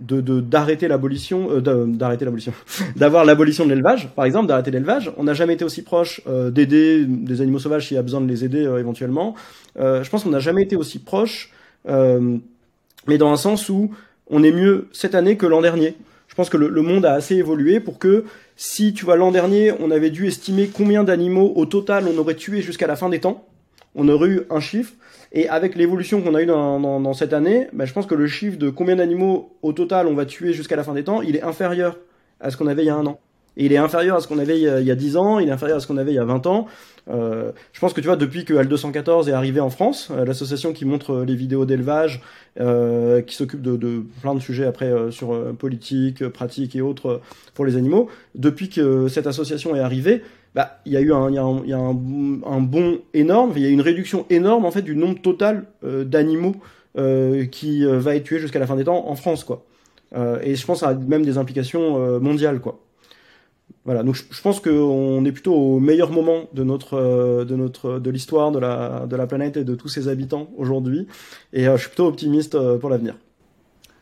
de 0.00 0.40
d'arrêter 0.40 0.88
l'abolition, 0.88 1.48
euh, 1.50 1.86
d'arrêter 1.86 2.24
l'abolition, 2.24 2.52
d'avoir 2.96 3.24
l'abolition 3.24 3.64
de 3.64 3.70
l'élevage, 3.70 4.08
par 4.14 4.24
exemple, 4.24 4.48
d'arrêter 4.48 4.70
l'élevage. 4.70 5.10
On 5.16 5.24
n'a 5.24 5.34
jamais 5.34 5.54
été 5.54 5.64
aussi 5.64 5.82
proche 5.82 6.20
euh, 6.26 6.50
d'aider 6.50 7.04
des 7.06 7.40
animaux 7.40 7.58
sauvages 7.58 7.88
s'il 7.88 7.94
y 7.94 7.98
a 7.98 8.02
besoin 8.02 8.20
de 8.20 8.28
les 8.28 8.44
aider 8.44 8.64
euh, 8.64 8.78
éventuellement. 8.78 9.34
je 9.76 10.08
pense 10.10 10.24
qu'on 10.24 10.30
n'a 10.30 10.40
jamais 10.40 10.62
été 10.62 10.76
aussi 10.76 10.98
proche, 10.98 11.50
mais 11.86 13.18
dans 13.18 13.32
un 13.32 13.36
sens 13.36 13.68
où 13.68 13.90
on 14.28 14.42
est 14.42 14.52
mieux 14.52 14.88
cette 14.92 15.14
année 15.14 15.36
que 15.36 15.46
l'an 15.46 15.60
dernier. 15.60 15.96
Je 16.28 16.34
pense 16.34 16.48
que 16.48 16.56
le, 16.56 16.68
le, 16.68 16.80
monde 16.80 17.04
a 17.04 17.12
assez 17.12 17.34
évolué 17.34 17.78
pour 17.78 17.98
que 17.98 18.24
si 18.56 18.94
tu 18.94 19.04
vois 19.04 19.16
l'an 19.16 19.32
dernier, 19.32 19.72
on 19.80 19.90
avait 19.90 20.08
dû 20.08 20.26
estimer 20.26 20.68
combien 20.72 21.04
d'animaux 21.04 21.52
au 21.56 21.66
total 21.66 22.06
on 22.08 22.16
aurait 22.16 22.36
tué 22.36 22.62
jusqu'à 22.62 22.86
la 22.86 22.96
fin 22.96 23.10
des 23.10 23.20
temps. 23.20 23.46
On 23.94 24.08
aurait 24.08 24.28
eu 24.28 24.40
un 24.48 24.60
chiffre. 24.60 24.94
Et 25.32 25.48
avec 25.48 25.74
l'évolution 25.76 26.20
qu'on 26.20 26.34
a 26.34 26.42
eu 26.42 26.46
dans, 26.46 26.78
dans, 26.78 27.00
dans, 27.00 27.14
cette 27.14 27.32
année, 27.32 27.66
bah, 27.72 27.86
je 27.86 27.92
pense 27.92 28.06
que 28.06 28.14
le 28.14 28.26
chiffre 28.26 28.58
de 28.58 28.68
combien 28.68 28.96
d'animaux 28.96 29.56
au 29.62 29.72
total 29.72 30.06
on 30.06 30.14
va 30.14 30.26
tuer 30.26 30.52
jusqu'à 30.52 30.76
la 30.76 30.84
fin 30.84 30.92
des 30.92 31.04
temps, 31.04 31.22
il 31.22 31.36
est 31.36 31.42
inférieur 31.42 31.96
à 32.40 32.50
ce 32.50 32.56
qu'on 32.56 32.66
avait 32.66 32.82
il 32.82 32.86
y 32.86 32.90
a 32.90 32.96
un 32.96 33.06
an. 33.06 33.18
Et 33.56 33.66
il 33.66 33.72
est 33.72 33.78
inférieur 33.78 34.16
à 34.16 34.20
ce 34.20 34.28
qu'on 34.28 34.38
avait 34.38 34.58
il 34.58 34.84
y 34.84 34.90
a 34.90 34.94
10 34.94 35.16
ans, 35.16 35.38
il 35.38 35.48
est 35.48 35.52
inférieur 35.52 35.76
à 35.76 35.80
ce 35.80 35.86
qu'on 35.86 35.98
avait 35.98 36.12
il 36.12 36.14
y 36.14 36.18
a 36.18 36.24
20 36.24 36.46
ans. 36.46 36.66
Euh, 37.10 37.52
je 37.72 37.80
pense 37.80 37.92
que 37.92 38.00
tu 38.00 38.06
vois, 38.06 38.16
depuis 38.16 38.44
que 38.44 38.54
L214 38.54 39.28
est 39.28 39.32
arrivé 39.32 39.60
en 39.60 39.68
France, 39.68 40.08
euh, 40.10 40.24
l'association 40.24 40.72
qui 40.72 40.84
montre 40.84 41.12
euh, 41.12 41.24
les 41.24 41.34
vidéos 41.34 41.66
d'élevage, 41.66 42.22
euh, 42.60 43.20
qui 43.20 43.34
s'occupe 43.34 43.60
de, 43.60 43.76
de, 43.76 44.04
plein 44.22 44.34
de 44.34 44.40
sujets 44.40 44.64
après 44.64 44.90
sur 45.10 45.54
politique, 45.56 46.26
pratique 46.28 46.76
et 46.76 46.80
autres 46.80 47.20
pour 47.54 47.66
les 47.66 47.76
animaux, 47.76 48.08
depuis 48.34 48.68
que 48.68 49.08
cette 49.08 49.26
association 49.26 49.76
est 49.76 49.80
arrivée, 49.80 50.22
bah, 50.54 50.80
il 50.84 50.92
y 50.92 50.96
a 50.96 51.00
eu 51.00 51.12
un, 51.12 51.30
y 51.30 51.38
a 51.38 51.42
un, 51.42 51.64
y 51.64 51.72
a 51.72 51.78
un, 51.78 51.90
un, 51.90 52.60
bon 52.60 53.00
énorme, 53.14 53.52
il 53.56 53.62
y 53.62 53.66
a 53.66 53.70
une 53.70 53.80
réduction 53.80 54.26
énorme 54.30 54.64
en 54.64 54.70
fait 54.70 54.82
du 54.82 54.96
nombre 54.96 55.20
total 55.20 55.64
d'animaux 55.82 56.56
qui 57.50 57.84
va 57.86 58.16
être 58.16 58.24
tué 58.24 58.38
jusqu'à 58.38 58.58
la 58.58 58.66
fin 58.66 58.76
des 58.76 58.84
temps 58.84 59.08
en 59.08 59.16
France, 59.16 59.44
quoi. 59.44 59.64
et 60.42 60.54
je 60.54 60.66
pense 60.66 60.80
que 60.80 60.86
ça 60.86 60.90
a 60.90 60.94
même 60.94 61.24
des 61.24 61.38
implications 61.38 62.20
mondiales, 62.20 62.60
quoi. 62.60 62.78
Voilà, 63.84 64.04
donc 64.04 64.14
je, 64.14 64.42
pense 64.42 64.60
qu'on 64.60 65.24
est 65.24 65.32
plutôt 65.32 65.54
au 65.54 65.80
meilleur 65.80 66.12
moment 66.12 66.48
de 66.52 66.62
notre 66.62 66.94
euh, 66.94 67.44
de 67.44 67.56
notre 67.56 67.98
de 67.98 68.10
l'histoire 68.10 68.52
de 68.52 68.60
la 68.60 69.06
de 69.08 69.16
la 69.16 69.26
planète 69.26 69.56
et 69.56 69.64
de 69.64 69.74
tous 69.74 69.88
ses 69.88 70.06
habitants 70.06 70.50
aujourd'hui, 70.56 71.08
et 71.52 71.66
euh, 71.66 71.76
je 71.76 71.82
suis 71.82 71.88
plutôt 71.88 72.06
optimiste 72.06 72.54
euh, 72.54 72.78
pour 72.78 72.90
l'avenir. 72.90 73.16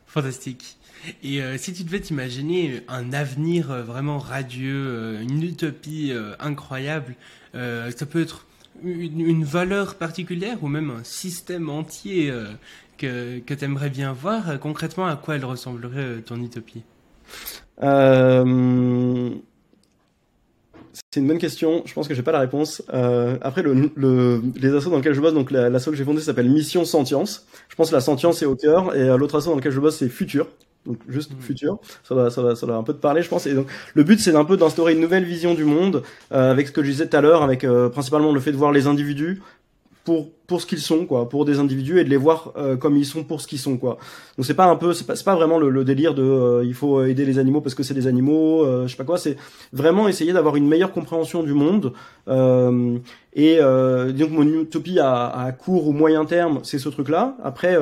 Fantastique. 0.05 0.77
Et 1.23 1.41
si 1.57 1.73
tu 1.73 1.83
devais 1.83 1.99
t'imaginer 1.99 2.81
un 2.87 3.13
avenir 3.13 3.67
vraiment 3.83 4.19
radieux, 4.19 5.19
une 5.21 5.41
utopie 5.43 6.13
incroyable, 6.39 7.15
ça 7.53 8.05
peut 8.09 8.21
être 8.21 8.45
une, 8.83 9.43
valeur 9.43 9.95
particulière 9.95 10.63
ou 10.63 10.67
même 10.67 10.91
un 10.91 11.03
système 11.03 11.69
entier 11.69 12.31
que, 12.97 13.39
que 13.39 13.53
tu 13.53 13.65
aimerais 13.65 13.89
bien 13.89 14.13
voir. 14.13 14.59
Concrètement, 14.59 15.07
à 15.07 15.15
quoi 15.15 15.35
elle 15.35 15.45
ressemblerait 15.45 16.21
ton 16.25 16.41
utopie? 16.41 16.83
C'est 21.13 21.19
une 21.19 21.27
bonne 21.27 21.39
question. 21.39 21.83
Je 21.85 21.93
pense 21.93 22.07
que 22.07 22.13
j'ai 22.13 22.23
pas 22.23 22.31
la 22.31 22.39
réponse. 22.39 22.83
Euh, 22.93 23.37
après, 23.41 23.61
le, 23.61 23.91
le, 23.95 24.41
les 24.55 24.73
assos 24.73 24.89
dans 24.89 24.97
lesquels 24.97 25.13
je 25.13 25.21
bosse, 25.21 25.33
donc 25.33 25.51
l'asso 25.51 25.85
que 25.85 25.95
j'ai 25.95 26.05
fondé 26.05 26.21
s'appelle 26.21 26.49
Mission 26.49 26.85
Sentience. 26.85 27.45
Je 27.69 27.75
pense 27.75 27.89
que 27.89 27.95
la 27.95 28.01
sentience 28.01 28.41
est 28.41 28.45
au 28.45 28.55
cœur. 28.55 28.95
Et 28.95 29.01
euh, 29.01 29.17
l'autre 29.17 29.37
asso 29.37 29.45
dans 29.45 29.55
lequel 29.55 29.71
je 29.71 29.79
bosse, 29.79 29.97
c'est 29.97 30.09
Futur. 30.09 30.47
Donc 30.85 30.97
juste 31.07 31.31
mmh. 31.31 31.41
futur, 31.41 31.79
ça 32.03 32.15
va, 32.15 32.29
ça 32.29 32.41
va, 32.41 32.55
ça 32.55 32.65
va 32.65 32.75
un 32.75 32.83
peu 32.83 32.93
te 32.93 32.99
parler, 32.99 33.21
je 33.21 33.29
pense. 33.29 33.45
Et 33.45 33.53
donc 33.53 33.67
le 33.93 34.03
but, 34.03 34.19
c'est 34.19 34.35
un 34.35 34.45
peu 34.45 34.57
d'instaurer 34.57 34.93
une 34.93 34.99
nouvelle 34.99 35.25
vision 35.25 35.53
du 35.53 35.63
monde, 35.63 36.01
euh, 36.31 36.51
avec 36.51 36.67
ce 36.67 36.71
que 36.71 36.81
je 36.81 36.89
disais 36.89 37.07
tout 37.07 37.17
à 37.17 37.21
l'heure, 37.21 37.43
avec 37.43 37.63
euh, 37.63 37.89
principalement 37.89 38.31
le 38.31 38.39
fait 38.39 38.51
de 38.51 38.57
voir 38.57 38.71
les 38.71 38.87
individus 38.87 39.41
pour 40.03 40.29
pour 40.47 40.61
ce 40.61 40.65
qu'ils 40.65 40.79
sont 40.79 41.05
quoi 41.05 41.29
pour 41.29 41.45
des 41.45 41.59
individus 41.59 41.99
et 41.99 42.03
de 42.03 42.09
les 42.09 42.17
voir 42.17 42.51
euh, 42.57 42.75
comme 42.75 42.97
ils 42.97 43.05
sont 43.05 43.23
pour 43.23 43.39
ce 43.39 43.47
qu'ils 43.47 43.59
sont 43.59 43.77
quoi 43.77 43.97
donc 44.37 44.45
c'est 44.45 44.55
pas 44.55 44.65
un 44.65 44.75
peu 44.75 44.93
c'est 44.93 45.05
pas, 45.05 45.13
pas 45.23 45.35
vraiment 45.35 45.59
le, 45.59 45.83
délire 45.83 46.13
de 46.13 46.23
euh, 46.23 46.63
il 46.65 46.73
faut 46.73 47.03
aider 47.03 47.25
les 47.25 47.39
animaux 47.39 47.61
parce 47.61 47.75
que 47.75 47.83
c'est 47.83 47.93
des 47.93 48.07
animaux 48.07 48.65
euh, 48.65 48.87
je 48.87 48.91
sais 48.91 48.97
pas 48.97 49.03
quoi 49.03 49.17
c'est 49.17 49.37
vraiment 49.71 50.07
essayer 50.07 50.33
d'avoir 50.33 50.55
une 50.55 50.67
meilleure 50.67 50.91
compréhension 50.91 51.43
du 51.43 51.53
monde 51.53 51.93
et 53.33 53.59
donc 53.59 54.31
mon 54.31 54.47
utopie 54.47 54.99
à, 54.99 55.27
à, 55.27 55.51
court 55.51 55.87
ou 55.87 55.93
moyen 55.93 56.25
terme 56.25 56.59
c'est 56.63 56.79
ce 56.79 56.89
truc 56.89 57.09
là 57.09 57.37
après 57.43 57.77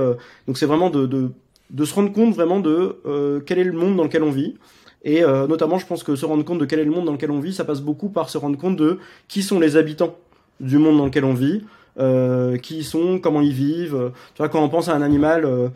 donc 0.47 0.57
c'est 0.57 0.65
vraiment 0.65 0.89
de, 0.89 1.05
de, 1.05 1.31
de 1.69 1.85
se 1.85 1.93
rendre 1.93 2.11
compte 2.11 2.33
vraiment 2.33 2.59
de 2.59 3.43
quel 3.45 3.59
est 3.59 3.63
le 3.63 3.73
monde 3.73 3.95
dans 3.95 4.03
lequel 4.03 4.23
on 4.23 4.31
vit 4.31 4.55
et 5.03 5.21
notamment 5.21 5.77
je 5.77 5.85
pense 5.85 6.03
que 6.03 6.15
se 6.15 6.25
rendre 6.25 6.43
compte 6.43 6.59
de 6.59 6.65
quel 6.65 6.79
est 6.79 6.83
le 6.83 6.91
monde 6.91 7.05
dans 7.05 7.11
lequel 7.11 7.31
on 7.31 7.39
vit 7.39 7.53
ça 7.53 7.63
passe 7.63 7.81
beaucoup 7.81 8.09
par 8.09 8.29
se 8.29 8.37
rendre 8.37 8.57
compte 8.57 8.75
de 8.75 8.97
qui 9.27 9.43
sont 9.43 9.59
les 9.59 9.77
habitants 9.77 10.15
du 10.59 10.77
monde 10.77 10.97
dans 10.97 11.05
lequel 11.05 11.25
on 11.25 11.33
vit 11.33 11.61
euh, 11.99 12.57
qui 12.57 12.77
ils 12.77 12.83
sont, 12.85 13.19
comment 13.19 13.41
ils 13.41 13.53
vivent. 13.53 14.11
Tu 14.33 14.37
vois, 14.37 14.47
quand 14.47 14.63
on 14.63 14.69
pense 14.69 14.87
à 14.87 14.95
un 14.95 15.01
animal, 15.01 15.43
euh, 15.43 15.67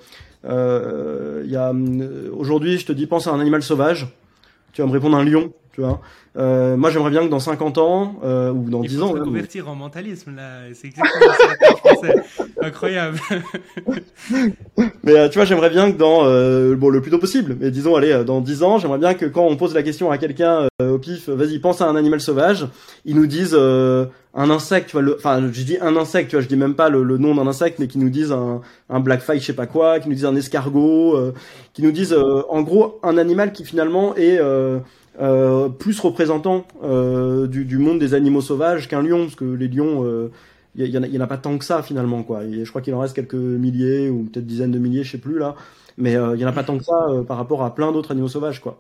euh, 0.46 1.44
y 1.46 1.58
a 1.58 1.74
aujourd'hui, 2.32 2.78
je 2.78 2.86
te 2.86 2.94
dis, 2.94 3.08
pense 3.08 3.28
à 3.28 3.32
un 3.32 3.40
animal 3.40 3.62
sauvage. 3.62 4.08
Tu 4.72 4.82
vas 4.82 4.88
me 4.88 4.94
répondre 4.94 5.18
un 5.18 5.26
lion, 5.26 5.52
tu 5.74 5.82
vois. 5.82 6.00
Euh, 6.38 6.78
moi, 6.78 6.90
j'aimerais 6.90 7.10
bien 7.10 7.24
que 7.24 7.30
dans 7.30 7.40
50 7.40 7.78
ans 7.78 8.16
euh, 8.24 8.52
ou 8.52 8.70
dans 8.70 8.84
Il 8.84 8.90
10 8.90 8.98
faut 8.98 9.04
ans, 9.04 9.16
se 9.16 9.20
convertir 9.20 9.68
en 9.68 9.76
mentalisme 9.76 10.36
là, 10.36 10.62
c'est 10.74 10.88
exactement 10.88 11.34
ça. 12.02 12.08
Que 12.08 12.66
Incroyable. 12.66 13.20
mais 15.04 15.18
euh, 15.18 15.30
tu 15.30 15.38
vois, 15.40 15.46
j'aimerais 15.46 15.70
bien 15.70 15.92
que 15.92 15.98
dans 15.98 16.24
bon 16.76 16.90
le 16.90 17.02
plus 17.02 17.12
tôt 17.12 17.20
possible, 17.20 17.58
mais 17.60 17.72
disons 17.72 17.96
allez 17.96 18.24
dans 18.24 18.40
10 18.40 18.64
ans, 18.64 18.78
j'aimerais 18.78 19.00
bien 19.00 19.14
que 19.14 19.26
quand 19.26 19.46
on 19.46 19.58
pose 19.58 19.74
la 19.74 19.84
question 19.84 20.12
à 20.12 20.18
quelqu'un 20.18 20.68
au 20.82 20.98
pif, 21.00 21.28
vas-y, 21.30 21.60
pense 21.60 21.82
à 21.82 21.88
un 21.88 21.96
animal 21.96 22.22
sauvage, 22.22 22.68
ils 23.06 23.16
nous 23.16 23.28
disent 23.28 23.58
un 24.36 24.50
insecte, 24.50 24.88
tu 24.90 24.94
vois, 24.94 25.02
le, 25.02 25.16
enfin, 25.16 25.42
je 25.52 25.64
dis 25.64 25.78
un 25.80 25.96
insecte, 25.96 26.30
tu 26.30 26.36
vois, 26.36 26.42
je 26.42 26.48
dis 26.48 26.58
même 26.58 26.74
pas 26.74 26.90
le, 26.90 27.04
le 27.04 27.18
nom 27.18 27.36
d'un 27.36 27.46
insecte, 27.46 27.78
mais 27.80 27.88
qui 27.88 28.00
nous 28.00 28.10
disent 28.10 28.32
un, 28.32 28.62
un 28.90 29.00
blackfly, 29.00 29.40
je 29.40 29.46
sais 29.46 29.54
pas 29.54 29.68
quoi, 29.68 30.00
qui 30.00 30.10
nous 30.10 30.16
disent 30.16 30.26
un 30.26 30.36
escargot, 30.36 31.16
euh, 31.16 31.34
qui 31.74 31.84
nous 31.84 31.92
disent, 31.92 32.14
euh, 32.14 32.42
en 32.50 32.64
gros, 32.64 33.00
un 33.04 33.18
animal 33.18 33.52
qui 33.52 33.64
finalement 33.64 34.16
est 34.16 34.40
euh, 35.20 35.66
euh 35.66 35.70
plus 35.70 36.00
représentant 36.00 36.66
du, 36.82 37.66
du, 37.66 37.78
monde 37.78 38.00
des 38.00 38.14
animaux 38.14 38.42
sauvages 38.42 38.88
qu'un 38.88 39.02
lion, 39.02 39.24
parce 39.24 39.36
que 39.36 39.46
les 39.46 39.68
lions, 39.68 40.30
il 40.76 40.86
y, 40.86 40.90
y, 40.90 41.18
en 41.18 41.22
a, 41.22 41.28
pas 41.28 41.38
tant 41.38 41.58
que 41.58 41.66
ça 41.66 41.82
finalement, 41.84 42.24
quoi. 42.24 42.44
Et 42.44 42.66
je 42.66 42.70
crois 42.70 42.82
qu'il 42.82 42.94
en 42.94 43.00
reste 43.00 43.16
quelques 43.16 43.34
milliers 43.36 44.10
ou 44.10 44.24
peut-être 44.24 44.46
dizaines 44.46 44.72
de 44.72 44.80
milliers, 44.80 45.04
je 45.04 45.12
sais 45.12 45.18
plus 45.18 45.38
là, 45.38 45.56
mais 45.98 46.14
il 46.14 46.40
y 46.40 46.46
en 46.46 46.50
a 46.50 46.54
pas 46.54 46.64
tant 46.64 46.78
que 46.78 46.84
ça 46.84 47.08
par 47.28 47.38
rapport 47.38 47.64
à 47.64 47.76
plein 47.76 47.92
d'autres 47.92 48.12
animaux 48.12 48.28
sauvages, 48.28 48.62
quoi. 48.62 48.80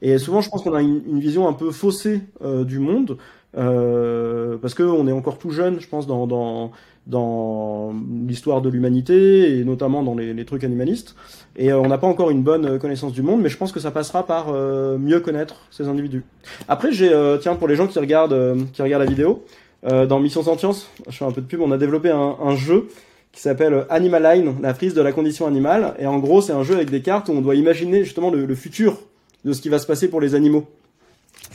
Et 0.00 0.18
souvent, 0.18 0.40
je 0.40 0.48
pense 0.48 0.62
qu'on 0.62 0.74
a 0.74 0.80
une, 0.80 1.02
une, 1.08 1.18
vision 1.18 1.48
un 1.48 1.52
peu 1.52 1.72
faussée 1.72 2.20
du 2.64 2.78
monde. 2.78 3.18
Euh, 3.56 4.58
parce 4.58 4.74
qu'on 4.74 5.06
est 5.08 5.12
encore 5.12 5.38
tout 5.38 5.50
jeune, 5.50 5.80
je 5.80 5.88
pense, 5.88 6.06
dans, 6.06 6.26
dans, 6.26 6.70
dans 7.08 7.92
l'histoire 8.26 8.60
de 8.60 8.68
l'humanité 8.68 9.58
et 9.58 9.64
notamment 9.64 10.02
dans 10.02 10.14
les, 10.14 10.44
trucs 10.44 10.62
animalistes. 10.62 11.16
Et 11.56 11.72
euh, 11.72 11.80
on 11.80 11.88
n'a 11.88 11.98
pas 11.98 12.06
encore 12.06 12.30
une 12.30 12.42
bonne 12.42 12.78
connaissance 12.78 13.12
du 13.12 13.22
monde, 13.22 13.40
mais 13.42 13.48
je 13.48 13.56
pense 13.56 13.72
que 13.72 13.80
ça 13.80 13.90
passera 13.90 14.26
par 14.26 14.48
euh, 14.50 14.98
mieux 14.98 15.20
connaître 15.20 15.56
ces 15.70 15.88
individus. 15.88 16.22
Après, 16.68 16.92
j'ai, 16.92 17.10
tiens, 17.40 17.56
pour 17.56 17.66
les 17.66 17.76
gens 17.76 17.86
qui 17.86 17.98
regardent, 17.98 18.56
qui 18.72 18.82
regardent 18.82 19.04
la 19.04 19.08
vidéo, 19.08 19.44
dans 19.84 20.20
Mission 20.20 20.42
Sentience, 20.42 20.90
je 21.08 21.16
fais 21.16 21.24
un 21.24 21.30
peu 21.30 21.40
de 21.40 21.46
pub, 21.46 21.60
on 21.60 21.70
a 21.70 21.78
développé 21.78 22.10
un, 22.10 22.56
jeu 22.56 22.88
qui 23.32 23.40
s'appelle 23.40 23.86
Animal 23.90 24.22
Line, 24.22 24.54
la 24.60 24.74
frise 24.74 24.92
de 24.92 25.00
la 25.00 25.12
condition 25.12 25.46
animale. 25.46 25.94
Et 25.98 26.06
en 26.06 26.18
gros, 26.18 26.42
c'est 26.42 26.52
un 26.52 26.64
jeu 26.64 26.74
avec 26.74 26.90
des 26.90 27.00
cartes 27.00 27.28
où 27.28 27.32
on 27.32 27.40
doit 27.40 27.54
imaginer 27.54 28.04
justement 28.04 28.30
le 28.30 28.54
futur 28.54 28.98
de 29.44 29.52
ce 29.52 29.60
qui 29.60 29.68
va 29.68 29.78
se 29.78 29.86
passer 29.86 30.08
pour 30.08 30.20
les 30.20 30.34
animaux. 30.34 30.66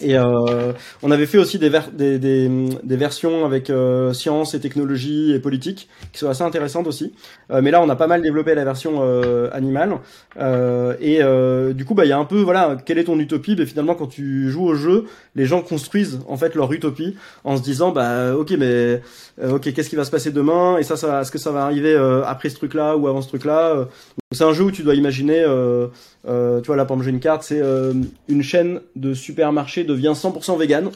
Et 0.01 0.17
euh, 0.17 0.73
on 1.03 1.11
avait 1.11 1.25
fait 1.25 1.37
aussi 1.37 1.59
des, 1.59 1.69
des, 1.93 2.17
des, 2.17 2.49
des, 2.83 2.97
versions 2.97 3.45
avec 3.45 3.69
euh, 3.69 4.11
sciences 4.13 4.53
et 4.53 4.59
technologie 4.59 5.33
et 5.33 5.39
politique 5.39 5.87
qui 6.11 6.19
sont 6.19 6.29
assez 6.29 6.43
intéressantes 6.43 6.87
aussi. 6.87 7.13
Euh, 7.51 7.61
mais 7.61 7.71
là, 7.71 7.81
on 7.81 7.89
a 7.89 7.95
pas 7.95 8.07
mal 8.07 8.21
développé 8.21 8.55
la 8.55 8.65
version 8.65 8.99
euh, 9.01 9.49
animale. 9.53 9.99
Euh, 10.37 10.95
et 10.99 11.21
euh, 11.21 11.73
du 11.73 11.85
coup, 11.85 11.93
bah, 11.93 12.05
il 12.05 12.09
y 12.09 12.11
a 12.11 12.17
un 12.17 12.25
peu, 12.25 12.41
voilà, 12.41 12.77
quelle 12.85 12.97
est 12.97 13.03
ton 13.03 13.19
utopie? 13.19 13.55
Ben, 13.55 13.67
Finalement, 13.67 13.93
quand 13.95 14.07
tu 14.07 14.49
joues 14.49 14.65
au 14.65 14.75
jeu, 14.75 15.05
les 15.35 15.45
gens 15.45 15.61
construisent 15.61 16.19
en 16.27 16.37
fait 16.37 16.55
leur 16.55 16.71
utopie 16.73 17.15
en 17.43 17.55
se 17.55 17.61
disant, 17.61 17.91
bah, 17.91 18.35
ok, 18.35 18.51
mais 18.57 19.01
ok, 19.41 19.73
qu'est-ce 19.73 19.89
qui 19.89 19.95
va 19.95 20.05
se 20.05 20.11
passer 20.11 20.31
demain? 20.31 20.77
Et 20.79 20.83
ça, 20.83 20.97
ça 20.97 21.21
est-ce 21.21 21.31
que 21.31 21.37
ça 21.37 21.51
va 21.51 21.63
arriver 21.65 21.95
après 22.25 22.49
ce 22.49 22.55
truc-là 22.55 22.97
ou 22.97 23.07
avant 23.07 23.21
ce 23.21 23.27
truc-là? 23.27 23.87
C'est 24.33 24.43
un 24.43 24.53
jeu 24.53 24.65
où 24.65 24.71
tu 24.71 24.83
dois 24.83 24.95
imaginer, 24.95 25.41
euh, 25.41 25.87
euh, 26.27 26.61
tu 26.61 26.67
vois 26.67 26.75
là, 26.75 26.85
par 26.85 26.95
exemple, 26.95 27.05
j'ai 27.05 27.11
une 27.11 27.19
carte, 27.19 27.43
c'est 27.43 27.61
euh, 27.61 27.93
une 28.27 28.43
chaîne 28.43 28.81
de 28.95 29.13
supermarché 29.13 29.83
devient 29.83 30.13
100% 30.15 30.57
vegan. 30.57 30.89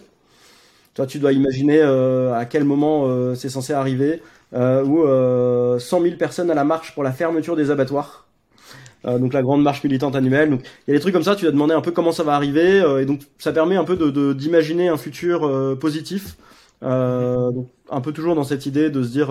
Toi, 0.93 1.05
tu 1.05 1.19
dois 1.19 1.31
imaginer 1.31 1.79
à 1.81 2.45
quel 2.49 2.63
moment 2.63 3.35
c'est 3.35 3.49
censé 3.49 3.71
arriver, 3.71 4.19
ou 4.55 5.05
100 5.05 5.79
000 5.79 6.15
personnes 6.15 6.49
à 6.49 6.55
la 6.55 6.63
marche 6.63 6.95
pour 6.95 7.03
la 7.03 7.11
fermeture 7.11 7.55
des 7.55 7.69
abattoirs. 7.69 8.25
donc 9.05 9.31
la 9.31 9.43
grande 9.43 9.61
marche 9.61 9.83
militante 9.83 10.15
annuelle. 10.15 10.49
Donc 10.49 10.61
il 10.87 10.91
y 10.91 10.93
a 10.95 10.97
des 10.97 10.99
trucs 10.99 11.13
comme 11.13 11.21
ça. 11.21 11.35
Tu 11.35 11.43
dois 11.43 11.51
demander 11.51 11.75
un 11.75 11.81
peu 11.81 11.91
comment 11.91 12.11
ça 12.11 12.23
va 12.23 12.33
arriver, 12.33 12.83
et 12.99 13.05
donc 13.05 13.21
ça 13.37 13.51
permet 13.51 13.75
un 13.75 13.83
peu 13.83 13.95
d'imaginer 14.33 14.87
un 14.87 14.97
futur 14.97 15.77
positif. 15.79 16.35
un 16.81 18.01
peu 18.03 18.11
toujours 18.11 18.33
dans 18.33 18.43
cette 18.43 18.65
idée 18.65 18.89
de 18.89 19.03
se 19.03 19.09
dire 19.09 19.29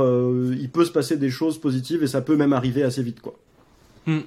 il 0.57 0.71
peut 0.71 0.85
se 0.85 0.93
passer 0.93 1.17
des 1.17 1.31
choses 1.31 1.59
positives 1.59 2.05
et 2.05 2.07
ça 2.07 2.21
peut 2.21 2.37
même 2.37 2.53
arriver 2.53 2.85
assez 2.85 3.03
vite 3.03 3.21
quoi. 3.21 3.35
Hmm. 4.07 4.21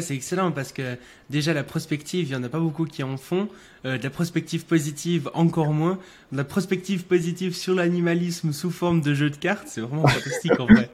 c'est 0.00 0.14
excellent 0.14 0.52
parce 0.52 0.72
que 0.72 0.96
déjà 1.30 1.52
la 1.52 1.64
prospective, 1.64 2.28
il 2.28 2.32
y 2.32 2.36
en 2.36 2.44
a 2.44 2.48
pas 2.48 2.60
beaucoup 2.60 2.84
qui 2.84 3.02
en 3.02 3.16
font. 3.16 3.48
Euh, 3.84 3.96
de 3.96 4.02
la 4.02 4.10
prospective 4.10 4.64
positive, 4.64 5.30
encore 5.34 5.72
moins. 5.72 5.98
De 6.32 6.36
la 6.36 6.44
prospective 6.44 7.04
positive 7.04 7.54
sur 7.54 7.74
l'animalisme 7.74 8.52
sous 8.52 8.70
forme 8.70 9.00
de 9.00 9.14
jeu 9.14 9.30
de 9.30 9.36
cartes, 9.36 9.68
c'est 9.68 9.80
vraiment 9.80 10.06
fantastique 10.06 10.58
en 10.58 10.66
vrai. 10.66 10.90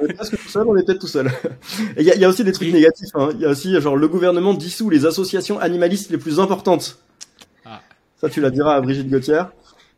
on 0.00 0.06
est 0.06 0.14
presque 0.14 0.38
tout 0.38 0.48
seul, 0.48 0.66
on 0.68 0.76
est 0.76 0.84
peut-être 0.84 1.00
tout 1.00 1.08
seul. 1.08 1.30
Il 1.96 2.02
y, 2.02 2.06
y, 2.06 2.24
a 2.24 2.28
aussi 2.28 2.44
des 2.44 2.52
trucs 2.52 2.72
négatifs. 2.72 3.10
Hein. 3.14 3.30
Il 3.34 3.40
y 3.40 3.44
a 3.44 3.48
aussi 3.48 3.80
genre 3.80 3.96
le 3.96 4.08
gouvernement 4.08 4.54
dissout 4.54 4.90
les 4.90 5.06
associations 5.06 5.58
animalistes 5.58 6.10
les 6.10 6.18
plus 6.18 6.38
importantes. 6.38 6.98
Ah. 7.64 7.82
Ça, 8.20 8.28
tu 8.28 8.40
la 8.40 8.50
diras 8.50 8.76
à 8.76 8.80
Brigitte 8.80 9.10
Gauthier. 9.10 9.42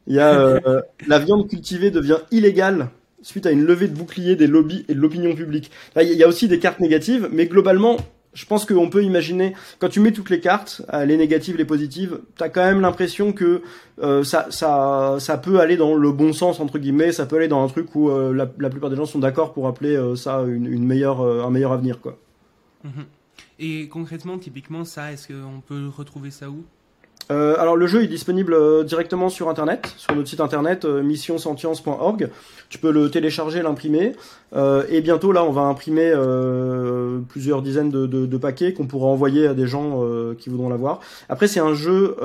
Il 0.07 0.15
y 0.15 0.21
a 0.21 0.33
euh, 0.39 0.81
la 1.07 1.19
viande 1.19 1.49
cultivée 1.49 1.91
devient 1.91 2.19
illégale 2.31 2.91
suite 3.27 3.47
à 3.47 3.51
une 3.51 3.65
levée 3.65 3.89
de 3.89 3.95
bouclier 3.95 4.37
des 4.37 4.47
lobbies 4.47 4.85
et 4.89 4.95
de 4.95 5.01
l'opinion 5.01 5.35
publique. 5.35 5.73
Il 6.01 6.13
y 6.13 6.23
a 6.23 6.29
aussi 6.29 6.47
des 6.47 6.61
cartes 6.61 6.79
négatives, 6.79 7.29
mais 7.33 7.47
globalement, 7.47 7.97
je 8.35 8.47
pense 8.47 8.65
qu'on 8.65 8.89
peut 8.89 9.03
imaginer, 9.03 9.55
quand 9.81 9.89
tu 9.89 9.99
mets 9.99 10.13
toutes 10.13 10.31
les 10.31 10.39
cartes, 10.39 10.83
euh, 10.93 11.05
les 11.05 11.17
négatives, 11.17 11.57
les 11.57 11.65
positives, 11.65 12.21
t'as 12.37 12.49
quand 12.49 12.65
même 12.65 12.81
l'impression 12.81 13.33
que 13.33 13.63
euh, 14.01 14.23
ça, 14.23 15.41
peut 15.43 15.59
aller 15.59 15.77
dans 15.77 15.97
le 15.97 16.13
bon 16.13 16.33
sens 16.33 16.61
entre 16.61 16.79
guillemets, 16.79 17.11
ça 17.11 17.27
peut 17.27 17.37
aller 17.37 17.49
dans 17.49 17.65
un 17.65 17.69
truc 17.69 17.97
où 17.97 18.11
euh, 18.11 18.33
la, 18.33 18.71
plupart 18.71 18.91
des 18.91 18.97
gens 18.97 19.07
sont 19.07 19.19
d'accord 19.19 19.53
pour 19.53 19.67
appeler 19.67 20.01
ça 20.15 20.45
une 20.47 20.85
meilleure, 20.85 21.21
un 21.21 21.51
meilleur 21.51 21.73
avenir, 21.73 22.01
quoi. 22.01 22.17
Mhm. 22.85 23.07
Et 23.59 23.89
concrètement, 23.89 24.39
typiquement, 24.39 24.85
ça, 24.85 25.13
est-ce 25.13 25.27
qu'on 25.27 25.61
peut 25.67 25.89
retrouver 25.89 26.31
ça 26.31 26.49
où? 26.49 26.63
Euh, 27.31 27.57
alors 27.59 27.77
le 27.77 27.87
jeu 27.87 28.05
est 28.05 28.07
disponible 28.07 28.55
euh, 28.55 28.85
directement 28.85 29.29
sur 29.29 29.49
internet, 29.49 29.93
sur 29.97 30.15
notre 30.15 30.29
site 30.29 30.41
internet 30.41 30.85
euh, 30.85 31.03
missionsentience.org. 31.03 32.31
Tu 32.69 32.79
peux 32.79 32.93
le 32.93 33.11
télécharger, 33.11 33.63
l'imprimer, 33.63 34.13
et 34.89 35.01
bientôt 35.01 35.31
là 35.31 35.45
on 35.45 35.53
va 35.53 35.63
imprimer 35.63 36.13
plusieurs 37.29 37.63
dizaines 37.63 37.91
de, 37.91 38.37
paquets 38.37 38.73
qu'on 38.73 38.87
pourra 38.89 39.07
envoyer 39.07 39.47
à 39.47 39.55
des 39.55 39.69
gens 39.69 40.03
qui 40.37 40.51
voudront 40.51 40.69
l'avoir. 40.69 40.99
Après 41.29 41.47
c'est 41.47 41.61
un 41.61 41.75
jeu 41.75 42.17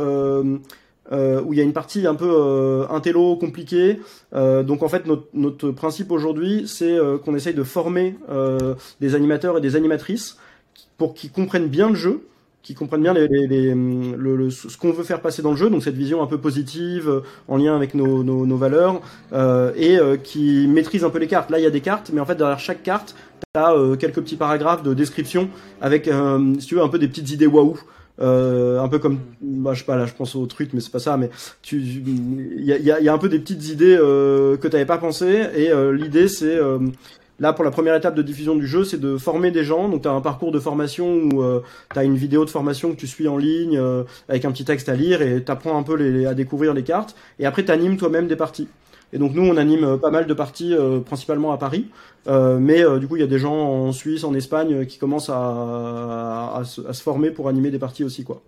où 1.11 1.53
il 1.53 1.57
y 1.57 1.61
a 1.61 1.63
une 1.63 1.73
partie 1.73 2.07
un 2.07 2.15
peu 2.15 2.87
intello 2.89 3.35
compliquée. 3.35 3.99
Donc 4.33 4.81
en 4.81 4.89
fait 4.89 5.05
notre, 5.05 5.27
notre 5.35 5.69
principe 5.69 6.09
aujourd'hui 6.09 6.63
c'est 6.67 6.97
qu'on 7.23 7.35
essaye 7.35 7.53
de 7.53 7.63
former 7.63 8.15
des 8.99 9.13
animateurs 9.13 9.59
et 9.59 9.61
des 9.61 9.75
animatrices 9.75 10.37
pour 10.97 11.13
qu'ils 11.13 11.31
comprennent 11.31 11.67
bien 11.67 11.89
le 11.89 11.95
jeu 11.95 12.23
qui 12.63 12.75
comprennent 12.75 13.01
bien 13.01 13.13
les, 13.13 13.27
les, 13.27 13.47
les, 13.47 13.73
le, 13.73 14.35
le, 14.35 14.49
ce 14.49 14.77
qu'on 14.77 14.91
veut 14.91 15.03
faire 15.03 15.21
passer 15.21 15.41
dans 15.41 15.51
le 15.51 15.57
jeu, 15.57 15.69
donc 15.69 15.83
cette 15.83 15.95
vision 15.95 16.21
un 16.21 16.27
peu 16.27 16.37
positive, 16.37 17.09
euh, 17.09 17.21
en 17.47 17.57
lien 17.57 17.75
avec 17.75 17.95
nos, 17.95 18.23
nos, 18.23 18.45
nos 18.45 18.57
valeurs, 18.57 19.01
euh, 19.33 19.71
et 19.75 19.97
euh, 19.97 20.17
qui 20.17 20.67
maîtrisent 20.67 21.03
un 21.03 21.09
peu 21.09 21.19
les 21.19 21.27
cartes. 21.27 21.49
Là, 21.49 21.59
il 21.59 21.63
y 21.63 21.67
a 21.67 21.71
des 21.71 21.81
cartes, 21.81 22.11
mais 22.13 22.21
en 22.21 22.25
fait, 22.25 22.35
derrière 22.35 22.59
chaque 22.59 22.83
carte, 22.83 23.15
tu 23.39 23.59
as 23.59 23.73
euh, 23.73 23.95
quelques 23.95 24.21
petits 24.21 24.35
paragraphes 24.35 24.83
de 24.83 24.93
description 24.93 25.49
avec, 25.81 26.07
euh, 26.07 26.53
si 26.59 26.67
tu 26.67 26.75
veux, 26.75 26.81
un 26.81 26.89
peu 26.89 26.99
des 26.99 27.07
petites 27.07 27.31
idées 27.31 27.47
waouh. 27.47 27.77
Euh, 28.19 28.79
un 28.79 28.87
peu 28.87 28.99
comme, 28.99 29.17
bah, 29.41 29.73
je 29.73 29.79
sais 29.79 29.85
pas, 29.85 29.95
là 29.95 30.05
je 30.05 30.13
pense 30.13 30.35
au 30.35 30.45
truc, 30.45 30.71
mais 30.73 30.79
c'est 30.79 30.91
pas 30.91 30.99
ça, 30.99 31.17
mais 31.17 31.31
tu, 31.63 31.79
il 31.79 32.63
y 32.63 32.71
a, 32.71 32.77
y, 32.77 32.91
a, 32.91 32.99
y 32.99 33.09
a, 33.09 33.13
un 33.13 33.17
peu 33.17 33.29
des 33.29 33.39
petites 33.39 33.67
idées 33.69 33.97
euh, 33.99 34.57
que 34.57 34.67
tu 34.67 34.73
n'avais 34.73 34.85
pas 34.85 34.99
pensé, 34.99 35.47
et 35.55 35.71
euh, 35.71 35.91
l'idée 35.91 36.27
c'est 36.27 36.55
euh, 36.55 36.77
Là, 37.41 37.51
pour 37.51 37.65
la 37.65 37.71
première 37.71 37.95
étape 37.95 38.15
de 38.15 38.21
diffusion 38.21 38.55
du 38.55 38.67
jeu, 38.67 38.85
c'est 38.85 38.99
de 38.99 39.17
former 39.17 39.51
des 39.51 39.63
gens. 39.63 39.89
Donc, 39.89 40.03
tu 40.03 40.07
as 40.07 40.11
un 40.11 40.21
parcours 40.21 40.53
de 40.53 40.59
formation 40.59 41.23
où 41.23 41.41
euh, 41.41 41.61
tu 41.91 41.99
as 41.99 42.03
une 42.03 42.15
vidéo 42.15 42.45
de 42.45 42.49
formation 42.49 42.91
que 42.91 42.95
tu 42.95 43.07
suis 43.07 43.27
en 43.27 43.35
ligne 43.35 43.77
euh, 43.77 44.03
avec 44.29 44.45
un 44.45 44.51
petit 44.51 44.63
texte 44.63 44.87
à 44.87 44.95
lire 44.95 45.23
et 45.23 45.43
tu 45.43 45.51
apprends 45.51 45.75
un 45.75 45.81
peu 45.81 45.95
les, 45.95 46.27
à 46.27 46.35
découvrir 46.35 46.73
les 46.73 46.83
cartes. 46.83 47.15
Et 47.39 47.47
après, 47.47 47.65
tu 47.65 47.71
animes 47.71 47.97
toi-même 47.97 48.27
des 48.27 48.35
parties. 48.35 48.67
Et 49.13 49.17
donc, 49.17 49.33
nous, 49.33 49.43
on 49.43 49.57
anime 49.57 49.83
euh, 49.83 49.97
pas 49.97 50.11
mal 50.11 50.25
de 50.25 50.33
parties, 50.33 50.73
euh, 50.73 50.99
principalement 50.99 51.51
à 51.51 51.57
Paris. 51.57 51.87
Euh, 52.27 52.59
mais 52.59 52.83
du 52.99 53.07
coup, 53.07 53.15
il 53.15 53.21
y 53.21 53.23
a 53.23 53.27
des 53.27 53.39
gens 53.39 53.55
en 53.55 53.91
Suisse, 53.91 54.23
en 54.23 54.33
Espagne, 54.33 54.85
qui 54.85 54.99
commencent 54.99 55.29
à, 55.29 56.53
à, 56.55 56.63
se, 56.63 56.85
à, 56.87 56.93
se, 56.93 57.01
former 57.01 57.31
pour 57.31 57.49
animer 57.49 57.71
des 57.71 57.79
parties 57.79 58.03
aussi. 58.03 58.23
quoi. 58.23 58.41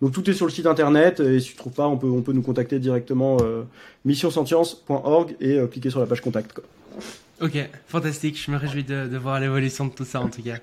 Donc, 0.00 0.12
tout 0.12 0.28
est 0.28 0.32
sur 0.32 0.46
le 0.46 0.52
site 0.52 0.66
internet. 0.66 1.20
Et 1.20 1.38
si 1.38 1.50
tu 1.50 1.56
trouves 1.56 1.74
pas, 1.74 1.86
on 1.86 1.98
peut, 1.98 2.08
on 2.08 2.22
peut 2.22 2.32
nous 2.32 2.42
contacter 2.42 2.78
directement 2.78 3.36
missionsentience.org 4.06 5.36
et 5.40 5.58
cliquer 5.70 5.90
sur 5.90 6.00
la 6.00 6.06
page 6.06 6.22
contact. 6.22 6.54
Quoi. 6.54 6.64
Ok, 7.42 7.58
fantastique. 7.88 8.40
Je 8.40 8.52
me 8.52 8.56
réjouis 8.56 8.84
de, 8.84 9.16
voir 9.16 9.40
l'évolution 9.40 9.86
de 9.86 9.92
tout 9.92 10.04
ça 10.04 10.20
en 10.20 10.28
tout 10.28 10.42
cas. 10.42 10.58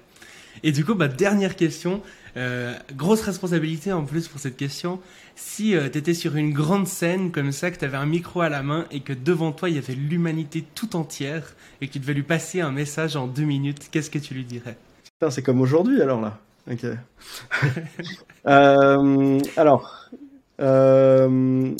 Et 0.64 0.72
du 0.72 0.86
coup, 0.86 0.96
bah, 0.96 1.10
dernière 1.10 1.58
question. 1.58 2.02
Euh, 2.38 2.74
grosse 2.96 3.22
responsabilité 3.22 3.92
en 3.92 4.06
plus 4.06 4.30
pour 4.30 4.40
cette 4.40 4.56
question. 4.56 5.02
Si 5.36 5.76
euh, 5.76 5.90
tu 5.90 5.98
étais 5.98 6.14
sur 6.14 6.38
une 6.38 6.54
grande 6.54 6.88
scène 6.88 7.32
comme 7.32 7.52
ça, 7.52 7.70
que 7.70 7.78
tu 7.78 7.84
avais 7.84 7.98
un 7.98 8.06
micro 8.06 8.40
à 8.40 8.48
la 8.48 8.64
main 8.64 8.86
et 8.92 9.02
que 9.02 9.12
devant 9.12 9.52
toi 9.52 9.70
il 9.70 9.76
y 9.76 9.78
avait 9.78 9.96
l'humanité 9.96 10.64
tout 10.74 10.96
entière 10.96 11.56
et 11.82 11.88
que 11.88 11.94
tu 11.94 12.00
devais 12.00 12.14
lui 12.14 12.24
passer 12.24 12.62
un 12.62 12.72
message 12.72 13.18
en 13.18 13.28
deux 13.28 13.44
minutes, 13.44 13.90
qu'est-ce 13.92 14.10
que 14.10 14.20
tu 14.20 14.34
lui 14.34 14.46
dirais? 14.46 14.78
Putain, 15.04 15.32
c'est 15.32 15.42
comme 15.42 15.60
aujourd'hui 15.60 16.02
alors 16.02 16.22
là. 16.22 16.40
Ok. 16.72 16.86
euh, 18.48 19.40
alors, 19.58 20.10
euh, 20.62 21.74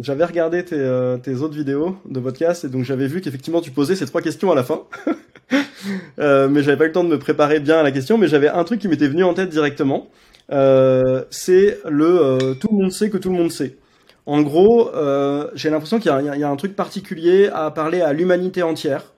j'avais 0.00 0.24
regardé 0.24 0.64
tes, 0.64 0.76
euh, 0.76 1.16
tes, 1.16 1.36
autres 1.36 1.54
vidéos 1.54 1.96
de 2.08 2.20
podcast 2.20 2.64
et 2.64 2.68
donc 2.68 2.84
j'avais 2.84 3.06
vu 3.06 3.20
qu'effectivement 3.20 3.60
tu 3.60 3.70
posais 3.70 3.96
ces 3.96 4.06
trois 4.06 4.22
questions 4.22 4.52
à 4.52 4.54
la 4.54 4.62
fin. 4.62 4.82
euh, 6.18 6.48
mais 6.48 6.62
j'avais 6.62 6.76
pas 6.76 6.84
eu 6.84 6.88
le 6.88 6.92
temps 6.92 7.04
de 7.04 7.08
me 7.08 7.18
préparer 7.18 7.60
bien 7.60 7.78
à 7.78 7.82
la 7.82 7.90
question, 7.90 8.18
mais 8.18 8.28
j'avais 8.28 8.48
un 8.48 8.64
truc 8.64 8.80
qui 8.80 8.88
m'était 8.88 9.08
venu 9.08 9.24
en 9.24 9.34
tête 9.34 9.48
directement. 9.48 10.08
Euh, 10.50 11.24
c'est 11.30 11.78
le 11.86 12.06
euh, 12.06 12.54
tout 12.54 12.68
le 12.70 12.78
monde 12.78 12.92
sait 12.92 13.10
que 13.10 13.18
tout 13.18 13.30
le 13.30 13.36
monde 13.36 13.50
sait. 13.52 13.76
En 14.24 14.42
gros, 14.42 14.94
euh, 14.94 15.48
j'ai 15.54 15.70
l'impression 15.70 15.98
qu'il 15.98 16.10
y, 16.12 16.38
y, 16.38 16.44
a 16.44 16.50
un 16.50 16.56
truc 16.56 16.76
particulier 16.76 17.48
à 17.52 17.70
parler 17.70 18.02
à 18.02 18.12
l'humanité 18.12 18.62
entière 18.62 19.12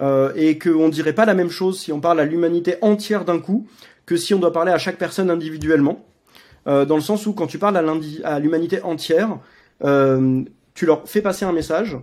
euh, 0.00 0.32
et 0.34 0.58
qu'on 0.58 0.88
dirait 0.88 1.12
pas 1.12 1.24
la 1.26 1.34
même 1.34 1.50
chose 1.50 1.80
si 1.80 1.92
on 1.92 2.00
parle 2.00 2.20
à 2.20 2.24
l'humanité 2.24 2.76
entière 2.80 3.24
d'un 3.24 3.38
coup 3.38 3.66
que 4.04 4.16
si 4.16 4.34
on 4.34 4.38
doit 4.38 4.52
parler 4.52 4.72
à 4.72 4.78
chaque 4.78 4.96
personne 4.96 5.30
individuellement. 5.30 6.04
Dans 6.66 6.96
le 6.96 7.00
sens 7.00 7.26
où 7.26 7.32
quand 7.32 7.46
tu 7.46 7.58
parles 7.58 7.78
à 8.24 8.38
l'humanité 8.40 8.82
entière, 8.82 9.38
euh, 9.84 10.42
tu 10.74 10.86
leur 10.86 11.08
fais 11.08 11.22
passer 11.22 11.44
un 11.44 11.52
message, 11.52 11.96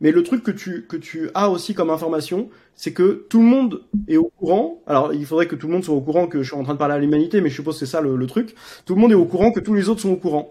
mais 0.00 0.10
le 0.10 0.22
truc 0.22 0.42
que 0.42 0.50
tu, 0.50 0.86
que 0.88 0.96
tu 0.96 1.30
as 1.34 1.50
aussi 1.50 1.74
comme 1.74 1.90
information, 1.90 2.48
c'est 2.74 2.92
que 2.92 3.26
tout 3.28 3.40
le 3.40 3.46
monde 3.46 3.82
est 4.08 4.16
au 4.16 4.32
courant. 4.38 4.82
Alors, 4.86 5.14
il 5.14 5.24
faudrait 5.26 5.46
que 5.46 5.54
tout 5.54 5.68
le 5.68 5.72
monde 5.72 5.84
soit 5.84 5.94
au 5.94 6.00
courant 6.00 6.26
que 6.26 6.42
je 6.42 6.48
suis 6.48 6.56
en 6.56 6.64
train 6.64 6.74
de 6.74 6.78
parler 6.78 6.94
à 6.94 6.98
l'humanité, 6.98 7.40
mais 7.40 7.50
je 7.50 7.54
suppose 7.54 7.78
que 7.78 7.86
c'est 7.86 7.90
ça 7.90 8.00
le, 8.00 8.16
le, 8.16 8.26
truc. 8.26 8.54
Tout 8.84 8.94
le 8.94 9.00
monde 9.00 9.12
est 9.12 9.16
au 9.16 9.26
courant 9.26 9.52
que 9.52 9.60
tous 9.60 9.74
les 9.74 9.88
autres 9.88 10.00
sont 10.00 10.10
au 10.10 10.16
courant. 10.16 10.50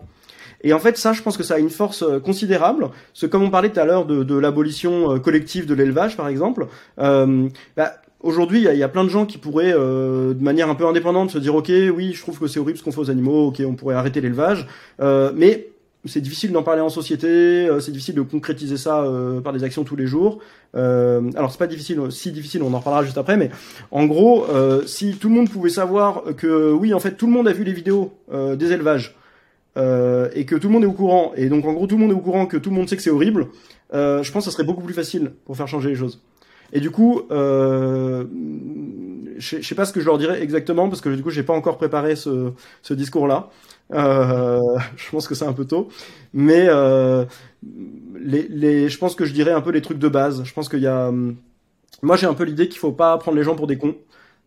Et 0.63 0.73
en 0.73 0.79
fait, 0.79 0.97
ça, 0.97 1.11
je 1.11 1.21
pense 1.21 1.37
que 1.37 1.43
ça 1.43 1.55
a 1.55 1.57
une 1.57 1.71
force 1.71 2.05
considérable. 2.23 2.91
Parce 3.13 3.27
comme 3.29 3.43
on 3.43 3.49
parlait 3.49 3.71
tout 3.71 3.79
à 3.79 3.85
l'heure 3.85 4.05
de, 4.05 4.23
de 4.23 4.35
l'abolition 4.35 5.19
collective 5.19 5.65
de 5.65 5.73
l'élevage, 5.73 6.15
par 6.15 6.27
exemple, 6.27 6.67
euh, 6.99 7.49
bah, 7.75 7.93
Aujourd'hui, 8.23 8.61
il 8.61 8.71
y, 8.71 8.77
y, 8.77 8.83
a 8.83 8.87
plein 8.87 9.03
de 9.03 9.09
gens 9.09 9.25
qui 9.25 9.39
pourraient, 9.39 9.73
euh, 9.73 10.35
de 10.35 10.43
manière 10.43 10.69
un 10.69 10.75
peu 10.75 10.85
indépendante, 10.85 11.31
se 11.31 11.39
dire 11.39 11.55
ok, 11.55 11.71
oui, 11.95 12.13
je 12.13 12.21
trouve 12.21 12.39
que 12.39 12.45
c'est 12.45 12.59
horrible 12.59 12.77
ce 12.77 12.83
qu'on 12.83 12.91
fait 12.91 12.99
aux 12.99 13.09
animaux, 13.09 13.47
ok, 13.47 13.63
on 13.65 13.73
pourrait 13.73 13.95
arrêter 13.95 14.21
l'élevage, 14.21 14.67
euh, 14.99 15.31
mais 15.35 15.69
c'est 16.05 16.21
difficile 16.21 16.51
d'en 16.51 16.63
parler 16.63 16.81
en 16.81 16.89
société, 16.89 17.27
euh, 17.27 17.79
c'est 17.79 17.91
difficile 17.91 18.15
de 18.15 18.21
concrétiser 18.21 18.77
ça 18.77 19.03
euh, 19.03 19.39
par 19.39 19.53
des 19.53 19.63
actions 19.63 19.83
tous 19.83 19.95
les 19.95 20.07
jours. 20.07 20.39
Euh, 20.75 21.21
alors 21.35 21.51
c'est 21.51 21.59
pas 21.59 21.67
difficile, 21.67 21.99
si 22.09 22.31
difficile, 22.31 22.63
on 22.63 22.73
en 22.73 22.79
reparlera 22.79 23.03
juste 23.03 23.17
après, 23.17 23.37
mais 23.37 23.51
en 23.91 24.05
gros, 24.05 24.45
si 24.85 25.15
tout 25.15 25.29
le 25.29 25.35
monde 25.35 25.49
pouvait 25.49 25.69
savoir 25.69 26.23
que 26.37 26.71
oui, 26.71 26.93
en 26.93 26.99
fait, 26.99 27.11
tout 27.11 27.27
le 27.27 27.33
monde 27.33 27.47
a 27.47 27.53
vu 27.53 27.63
les 27.63 27.73
vidéos 27.73 28.13
des 28.31 28.71
élevages 28.71 29.15
et 29.75 30.45
que 30.45 30.55
tout 30.55 30.67
le 30.67 30.73
monde 30.73 30.83
est 30.83 30.87
au 30.87 30.93
courant, 30.93 31.33
et 31.35 31.49
donc 31.49 31.65
en 31.65 31.73
gros 31.73 31.87
tout 31.87 31.95
le 31.95 32.01
monde 32.01 32.11
est 32.11 32.15
au 32.15 32.19
courant 32.19 32.45
que 32.45 32.57
tout 32.57 32.69
le 32.69 32.75
monde 32.75 32.89
sait 32.89 32.95
que 32.95 33.03
c'est 33.03 33.09
horrible, 33.09 33.47
je 33.93 34.31
pense 34.31 34.45
que 34.45 34.51
ça 34.51 34.51
serait 34.51 34.63
beaucoup 34.63 34.83
plus 34.83 34.93
facile 34.93 35.33
pour 35.45 35.55
faire 35.57 35.67
changer 35.67 35.89
les 35.89 35.95
choses. 35.95 36.21
Et 36.73 36.79
du 36.79 36.91
coup, 36.91 37.23
euh, 37.31 38.25
je 39.37 39.61
sais 39.61 39.75
pas 39.75 39.85
ce 39.85 39.93
que 39.93 39.99
je 39.99 40.05
leur 40.05 40.17
dirais 40.17 40.41
exactement 40.41 40.87
parce 40.87 41.01
que 41.01 41.09
du 41.09 41.21
coup, 41.21 41.29
j'ai 41.29 41.43
pas 41.43 41.53
encore 41.53 41.77
préparé 41.77 42.15
ce, 42.15 42.51
ce 42.81 42.93
discours-là. 42.93 43.49
Euh, 43.93 44.59
je 44.95 45.09
pense 45.11 45.27
que 45.27 45.35
c'est 45.35 45.45
un 45.45 45.53
peu 45.53 45.65
tôt, 45.65 45.89
mais 46.33 46.65
euh, 46.67 47.25
les, 48.19 48.47
les, 48.49 48.89
je 48.89 48.97
pense 48.97 49.15
que 49.15 49.25
je 49.25 49.33
dirais 49.33 49.51
un 49.51 49.61
peu 49.61 49.71
les 49.71 49.81
trucs 49.81 49.99
de 49.99 50.07
base. 50.09 50.43
Je 50.43 50.53
pense 50.53 50.69
qu'il 50.69 50.79
y 50.79 50.87
a, 50.87 51.11
moi, 52.01 52.15
j'ai 52.17 52.27
un 52.27 52.33
peu 52.33 52.43
l'idée 52.43 52.67
qu'il 52.67 52.79
faut 52.79 52.91
pas 52.91 53.17
prendre 53.17 53.37
les 53.37 53.43
gens 53.43 53.55
pour 53.55 53.67
des 53.67 53.77
cons. 53.77 53.95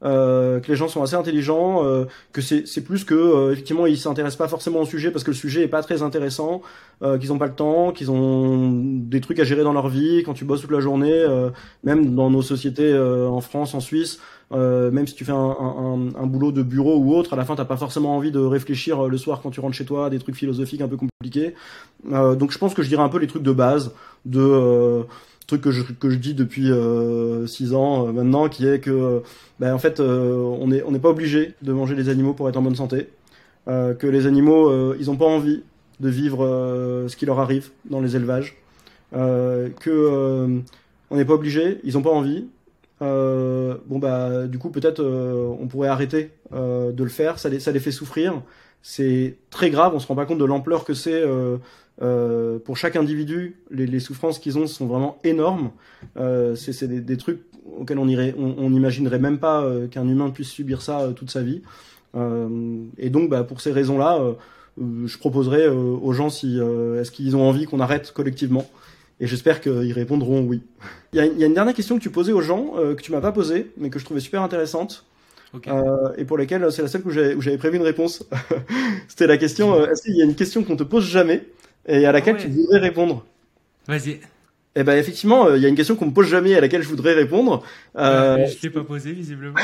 Euh, 0.05 0.61
que 0.61 0.69
les 0.69 0.77
gens 0.77 0.89
sont 0.89 1.03
assez 1.03 1.15
intelligents, 1.15 1.83
euh, 1.85 2.05
que 2.33 2.43
c'est 2.43 2.85
plus 2.85 3.05
que 3.05 3.15
euh, 3.15 3.53
effectivement 3.53 3.87
ils 3.87 3.97
s'intéressent 3.97 4.37
pas 4.37 4.49
forcément 4.49 4.81
au 4.81 4.85
sujet 4.85 5.11
parce 5.11 5.25
que 5.25 5.31
le 5.31 5.37
sujet 5.37 5.63
est 5.63 5.69
pas 5.69 5.83
très 5.83 6.03
intéressant, 6.03 6.61
euh, 7.03 7.17
qu'ils 7.17 7.33
ont 7.33 7.39
pas 7.39 7.47
le 7.47 7.55
temps, 7.55 7.91
qu'ils 7.91 8.11
ont 8.11 8.71
des 8.75 9.23
trucs 9.23 9.39
à 9.41 9.45
gérer 9.45 9.63
dans 9.63 9.73
leur 9.73 9.89
vie. 9.89 10.23
Quand 10.23 10.35
tu 10.35 10.45
bosses 10.45 10.61
toute 10.61 10.73
la 10.73 10.81
journée, 10.81 11.25
même 11.85 12.15
dans 12.15 12.29
nos 12.29 12.43
sociétés 12.43 12.97
en 12.99 13.41
France, 13.41 13.75
en 13.75 13.81
Suisse, 13.81 14.21
même 14.51 15.07
si 15.07 15.15
tu 15.15 15.25
fais 15.25 15.33
un, 15.33 15.37
un, 15.37 16.15
un, 16.15 16.27
boulot 16.27 16.53
de 16.53 16.63
bureau 16.63 16.97
ou 16.97 17.15
autre, 17.15 17.33
à 17.33 17.37
la 17.37 17.45
fin 17.45 17.57
t'as 17.57 17.65
pas 17.65 17.77
forcément 17.77 18.17
envie 18.17 18.31
de 18.31 18.39
réfléchir 18.39 19.09
le 19.09 19.19
soir 19.19 19.41
quand 19.43 19.51
tu 19.51 19.61
rentres 19.61 19.75
chez 19.75 19.85
toi, 19.85 20.11
des 20.11 20.19
trucs 20.19 20.37
philosophiques 20.37 20.81
un 20.81 20.89
peu 20.89 20.97
compliqués. 20.97 21.55
donc 22.05 22.53
je 22.53 22.59
pense 22.59 22.75
que 22.75 22.83
je 22.83 22.89
dirais 22.89 23.03
un 23.03 23.09
peu 23.09 23.19
les 23.19 23.27
trucs 23.27 23.43
de 23.43 23.53
base 23.53 23.93
de 24.25 25.05
truc 25.47 25.61
que 25.61 25.71
je, 25.71 25.83
que 25.83 26.11
je 26.11 26.17
dis 26.17 26.35
depuis 26.35 26.65
6 26.65 26.71
euh, 26.73 27.77
ans 27.77 28.09
euh, 28.09 28.13
maintenant, 28.13 28.49
qui 28.49 28.67
est 28.67 28.81
que, 28.81 29.23
ben, 29.61 29.75
en 29.75 29.79
fait, 29.79 30.01
euh, 30.01 30.37
on 30.37 30.69
n'est 30.69 30.83
on 30.83 30.95
est 30.95 30.99
pas 30.99 31.11
obligé 31.11 31.55
de 31.63 31.73
manger 31.73 31.95
des 31.95 32.09
animaux 32.09 32.35
pour 32.35 32.49
être 32.49 32.57
en 32.57 32.63
bonne 32.63 32.77
santé, 32.77 33.09
que 33.67 34.07
les 34.07 34.27
animaux, 34.27 34.95
ils 34.95 35.11
ont 35.11 35.17
pas 35.17 35.25
envie 35.25 35.63
de 35.99 36.09
vivre 36.11 36.45
ce 37.09 37.17
qui 37.17 37.25
leur 37.25 37.41
arrive 37.41 37.71
dans 37.89 38.01
les 38.01 38.15
élevages, 38.15 38.59
que 39.13 40.61
on 41.11 41.17
n'est 41.17 41.25
pas 41.25 41.33
obligé, 41.33 41.81
ils 41.83 41.97
ont 41.97 42.03
pas 42.03 42.11
envie. 42.11 42.47
Bon 43.05 43.99
bah, 43.99 44.47
du 44.47 44.59
coup, 44.59 44.71
peut-être 44.71 45.03
on 45.03 45.67
pourrait 45.67 45.89
arrêter 45.89 46.31
de 46.53 47.03
le 47.03 47.09
faire. 47.09 47.39
Ça 47.39 47.49
les, 47.49 47.61
ça 47.61 47.73
les 47.73 47.81
fait 47.81 47.93
souffrir. 47.93 48.43
C'est 48.83 49.37
très 49.51 49.71
grave. 49.71 49.93
On 49.95 49.99
se 49.99 50.07
rend 50.07 50.15
pas 50.15 50.27
compte 50.27 50.39
de 50.39 50.45
l'ampleur 50.45 50.85
que 50.85 50.95
c'est 50.95 51.23
euh, 52.03 52.59
pour 52.59 52.77
chaque 52.77 52.97
individu, 52.97 53.57
les, 53.71 54.01
souffrances 54.01 54.39
qu'ils 54.39 54.59
ont 54.59 54.67
sont 54.67 54.87
vraiment 54.87 55.19
énormes. 55.25 55.71
Euh, 56.17 56.55
c'est 56.57 56.87
des, 56.87 57.17
trucs 57.17 57.41
auxquels 57.79 57.99
on 57.99 58.09
irait, 58.09 58.35
on, 58.37 58.55
on 58.59 58.73
imaginerait 58.73 59.19
même 59.19 59.39
pas 59.39 59.63
euh, 59.63 59.87
qu'un 59.87 60.09
humain 60.09 60.31
puisse 60.31 60.49
subir 60.49 60.83
ça 60.83 61.01
euh, 61.01 61.13
toute 61.13 61.31
sa 61.31 61.43
vie. 61.43 61.63
Euh, 62.17 62.85
et 62.99 63.11
donc, 63.11 63.31
bah, 63.31 63.45
pour 63.45 63.61
ces 63.61 63.73
raisons-là, 63.73 64.19
euh, 64.19 64.33
je 65.07 65.19
proposerais 65.19 65.69
aux 65.69 66.13
gens 66.13 66.31
si 66.31 66.59
est-ce 66.59 67.13
qu'ils 67.13 67.37
ont 67.37 67.49
envie 67.49 67.65
qu'on 67.65 67.79
arrête 67.79 68.11
collectivement. 68.11 68.69
Et 69.21 69.27
j'espère 69.27 69.61
qu'ils 69.61 69.93
répondront 69.93 70.43
oui. 70.43 70.63
Il 71.13 71.19
y, 71.19 71.21
a, 71.21 71.27
il 71.27 71.39
y, 71.39 71.45
a, 71.45 71.47
une 71.47 71.55
dernière 71.55 71.75
question 71.75 71.97
que 71.97 72.03
tu 72.03 72.11
posais 72.11 72.33
aux 72.33 72.41
gens 72.41 72.73
que 72.75 73.01
tu 73.01 73.13
m'as 73.13 73.21
pas 73.21 73.33
posée, 73.33 73.71
mais 73.77 73.91
que 73.91 73.99
je 73.99 74.05
trouvais 74.05 74.21
super 74.21 74.43
intéressante. 74.43 75.05
Okay. 75.55 75.71
Euh, 75.71 76.13
et 76.17 76.25
pour 76.25 76.37
laquelle 76.37 76.67
c'est 76.73 76.83
la 76.83 76.89
seule 76.89 77.03
où 77.07 77.11
j'avais 77.11 77.59
prévu 77.59 77.77
une 77.77 77.85
réponse. 77.85 78.29
C'était 79.09 79.29
la 79.29 79.37
question 79.37 79.75
euh, 79.75 79.87
est-ce 79.87 80.03
qu'il 80.03 80.17
y 80.17 80.21
a 80.21 80.25
une 80.25 80.35
question 80.35 80.65
qu'on 80.65 80.77
te 80.77 80.83
pose 80.83 81.07
jamais 81.07 81.47
et 81.87 82.07
à 82.07 82.13
laquelle 82.13 82.37
ah 82.39 82.43
ouais. 82.43 82.47
tu 82.47 82.53
voudrais 82.53 82.81
répondre? 82.81 83.25
Vas-y. 83.87 84.19
Eh 84.77 84.83
ben 84.83 84.99
effectivement, 84.99 85.49
il 85.49 85.53
euh, 85.53 85.59
y 85.59 85.67
a 85.67 85.69
une 85.69 85.77
question 85.77 85.95
qu'on 85.95 86.07
me 86.07 86.13
pose 86.13 86.27
jamais 86.27 86.51
et 86.51 86.57
à 86.57 86.61
laquelle 86.61 86.83
je 86.83 86.89
voudrais 86.89 87.15
répondre. 87.15 87.63
Euh... 87.97 88.45
je 88.49 88.59
t'ai 88.59 88.71
pas 88.71 88.83
posé 88.83 89.13
visiblement. 89.13 89.55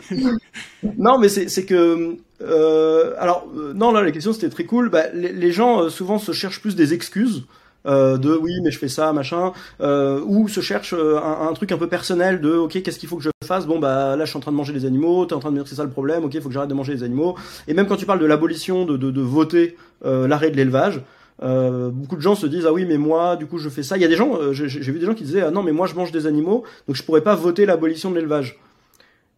non, 0.98 1.18
mais 1.18 1.30
c'est 1.30 1.64
que 1.64 2.16
euh, 2.42 3.14
alors 3.18 3.48
non 3.74 3.92
là 3.92 4.02
la 4.02 4.10
question 4.10 4.34
c'était 4.34 4.50
très 4.50 4.64
cool. 4.64 4.90
Bah, 4.90 5.04
les, 5.14 5.52
gens 5.52 5.88
souvent 5.88 6.18
se 6.18 6.32
cherchent 6.32 6.60
plus 6.60 6.76
des 6.76 6.92
excuses. 6.92 7.46
De 7.84 8.36
oui 8.36 8.52
mais 8.62 8.70
je 8.70 8.78
fais 8.78 8.88
ça 8.88 9.12
machin 9.12 9.52
ou 9.80 10.48
se 10.48 10.60
cherchent 10.60 10.94
un, 10.94 11.52
truc 11.54 11.72
un 11.72 11.78
peu 11.78 11.88
personnel 11.88 12.40
de 12.40 12.52
ok 12.52 12.82
qu'est-ce 12.82 12.98
qu'il 12.98 13.08
faut 13.08 13.16
que 13.16 13.22
je 13.22 13.30
fasse? 13.44 13.66
Bon 13.66 13.78
bah 13.78 14.16
là 14.16 14.24
je 14.24 14.30
suis 14.30 14.36
en 14.36 14.40
train 14.40 14.52
de 14.52 14.56
manger 14.56 14.72
des 14.72 14.84
animaux 14.84 15.26
t'es 15.26 15.34
en 15.34 15.40
train 15.40 15.50
de 15.50 15.54
me 15.54 15.58
dire 15.60 15.64
que 15.64 15.70
c'est 15.70 15.76
ça 15.76 15.84
le 15.84 15.90
problème 15.90 16.24
ok 16.24 16.38
faut 16.40 16.48
que 16.48 16.54
j'arrête 16.54 16.68
de 16.68 16.74
manger 16.74 16.92
les 16.92 17.02
animaux 17.02 17.36
et 17.66 17.74
même 17.74 17.86
quand 17.86 17.96
tu 17.96 18.06
parles 18.06 18.20
de 18.20 18.26
l'abolition 18.26 18.84
de, 18.84 18.96
de, 18.96 19.10
de, 19.10 19.20
voter 19.20 19.76
l'arrêt 20.04 20.50
de 20.50 20.56
l'élevage 20.56 21.02
euh, 21.42 21.90
beaucoup 21.90 22.16
de 22.16 22.20
gens 22.20 22.34
se 22.34 22.46
disent 22.46 22.66
ah 22.66 22.72
oui 22.72 22.84
mais 22.84 22.98
moi 22.98 23.36
du 23.36 23.46
coup 23.46 23.58
je 23.58 23.68
fais 23.68 23.82
ça. 23.82 23.96
Il 23.96 24.02
y 24.02 24.04
a 24.04 24.08
des 24.08 24.16
gens, 24.16 24.36
euh, 24.36 24.52
j'ai 24.52 24.66
vu 24.66 24.98
des 24.98 25.06
gens 25.06 25.14
qui 25.14 25.24
disaient 25.24 25.42
ah 25.42 25.50
non 25.50 25.62
mais 25.62 25.72
moi 25.72 25.86
je 25.86 25.94
mange 25.94 26.10
des 26.10 26.26
animaux 26.26 26.64
donc 26.86 26.96
je 26.96 27.02
pourrais 27.02 27.22
pas 27.22 27.34
voter 27.34 27.66
l'abolition 27.66 28.10
de 28.10 28.16
l'élevage. 28.16 28.58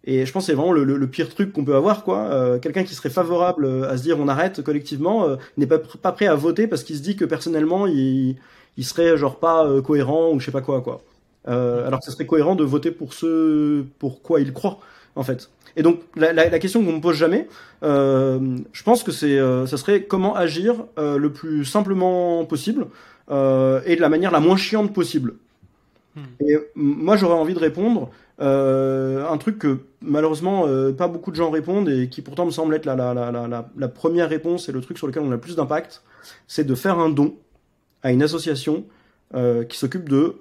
Et 0.05 0.25
je 0.25 0.33
pense 0.33 0.45
que 0.45 0.47
c'est 0.47 0.57
vraiment 0.57 0.73
le, 0.73 1.07
pire 1.07 1.29
truc 1.29 1.53
qu'on 1.53 1.65
peut 1.65 1.75
avoir 1.75 2.05
quoi. 2.05 2.21
Euh, 2.31 2.59
quelqu'un 2.59 2.85
qui 2.85 2.95
serait 2.95 3.11
favorable 3.11 3.67
à 3.85 3.97
se 3.99 4.03
dire 4.03 4.19
on 4.19 4.29
arrête 4.29 4.63
collectivement 4.63 5.27
n'est 5.59 5.67
pas, 5.67 5.79
pas 5.79 6.13
prêt 6.13 6.27
à 6.27 6.35
voter 6.35 6.67
parce 6.67 6.85
qu'il 6.85 6.97
se 6.97 7.03
dit 7.03 7.17
que 7.17 7.27
personnellement 7.27 7.87
il, 7.87 8.37
il 8.79 8.85
serait 8.85 9.19
genre 9.19 9.37
pas 9.37 9.69
cohérent 9.83 10.31
ou 10.33 10.41
je 10.41 10.47
sais 10.47 10.53
pas 10.53 10.63
quoi 10.63 10.81
quoi. 10.81 11.03
alors 11.47 11.99
que 11.99 12.07
ce 12.07 12.13
serait 12.13 12.25
cohérent 12.25 12.55
de 12.55 12.65
voter 12.65 12.91
pour 12.91 13.13
ce 13.13 13.83
pour 13.99 14.23
quoi 14.23 14.41
il 14.41 14.55
croit 14.55 14.79
en 15.17 15.23
fait. 15.23 15.51
Et 15.77 15.83
donc 15.83 16.01
la, 16.17 16.33
la, 16.33 16.49
la 16.49 16.59
question 16.59 16.85
qu'on 16.85 16.93
me 16.93 17.01
pose 17.01 17.17
jamais, 17.17 17.49
euh, 17.83 18.59
je 18.73 18.83
pense 18.83 19.03
que 19.03 19.13
c'est, 19.13 19.39
euh, 19.39 19.67
ça 19.67 19.77
serait 19.77 20.03
comment 20.03 20.35
agir 20.35 20.85
euh, 20.99 21.17
le 21.17 21.33
plus 21.33 21.65
simplement 21.65 22.45
possible 22.45 22.87
euh, 23.31 23.81
et 23.87 23.97
de 23.97 24.01
la 24.01 24.09
manière 24.09 24.31
la 24.31 24.41
moins 24.41 24.57
chiante 24.57 24.93
possible. 24.93 25.35
Hmm. 26.17 26.23
Et 26.47 26.57
moi 26.75 27.17
j'aurais 27.17 27.35
envie 27.35 27.55
de 27.55 27.59
répondre 27.59 28.11
un 28.41 29.37
truc 29.39 29.59
que 29.59 29.79
malheureusement 30.01 30.67
pas 30.97 31.09
beaucoup 31.09 31.31
de 31.31 31.37
gens 31.37 31.51
répondent 31.51 31.89
et 31.89 32.09
qui 32.09 32.23
pourtant 32.23 32.47
me 32.47 32.51
semble 32.51 32.75
être 32.75 32.87
la, 32.87 33.89
première 33.89 34.29
réponse 34.29 34.69
et 34.69 34.73
le 34.73 34.81
truc 34.81 34.99
sur 34.99 35.07
lequel 35.07 35.23
on 35.23 35.29
a 35.29 35.35
le 35.35 35.41
plus 35.41 35.57
d'impact, 35.57 36.03
c'est 36.47 36.65
de 36.65 36.75
faire 36.75 36.99
un 36.99 37.11
don 37.11 37.35
à 38.03 38.13
une 38.13 38.23
association 38.23 38.85
qui 39.35 39.77
s'occupe 39.77 40.09
de 40.09 40.37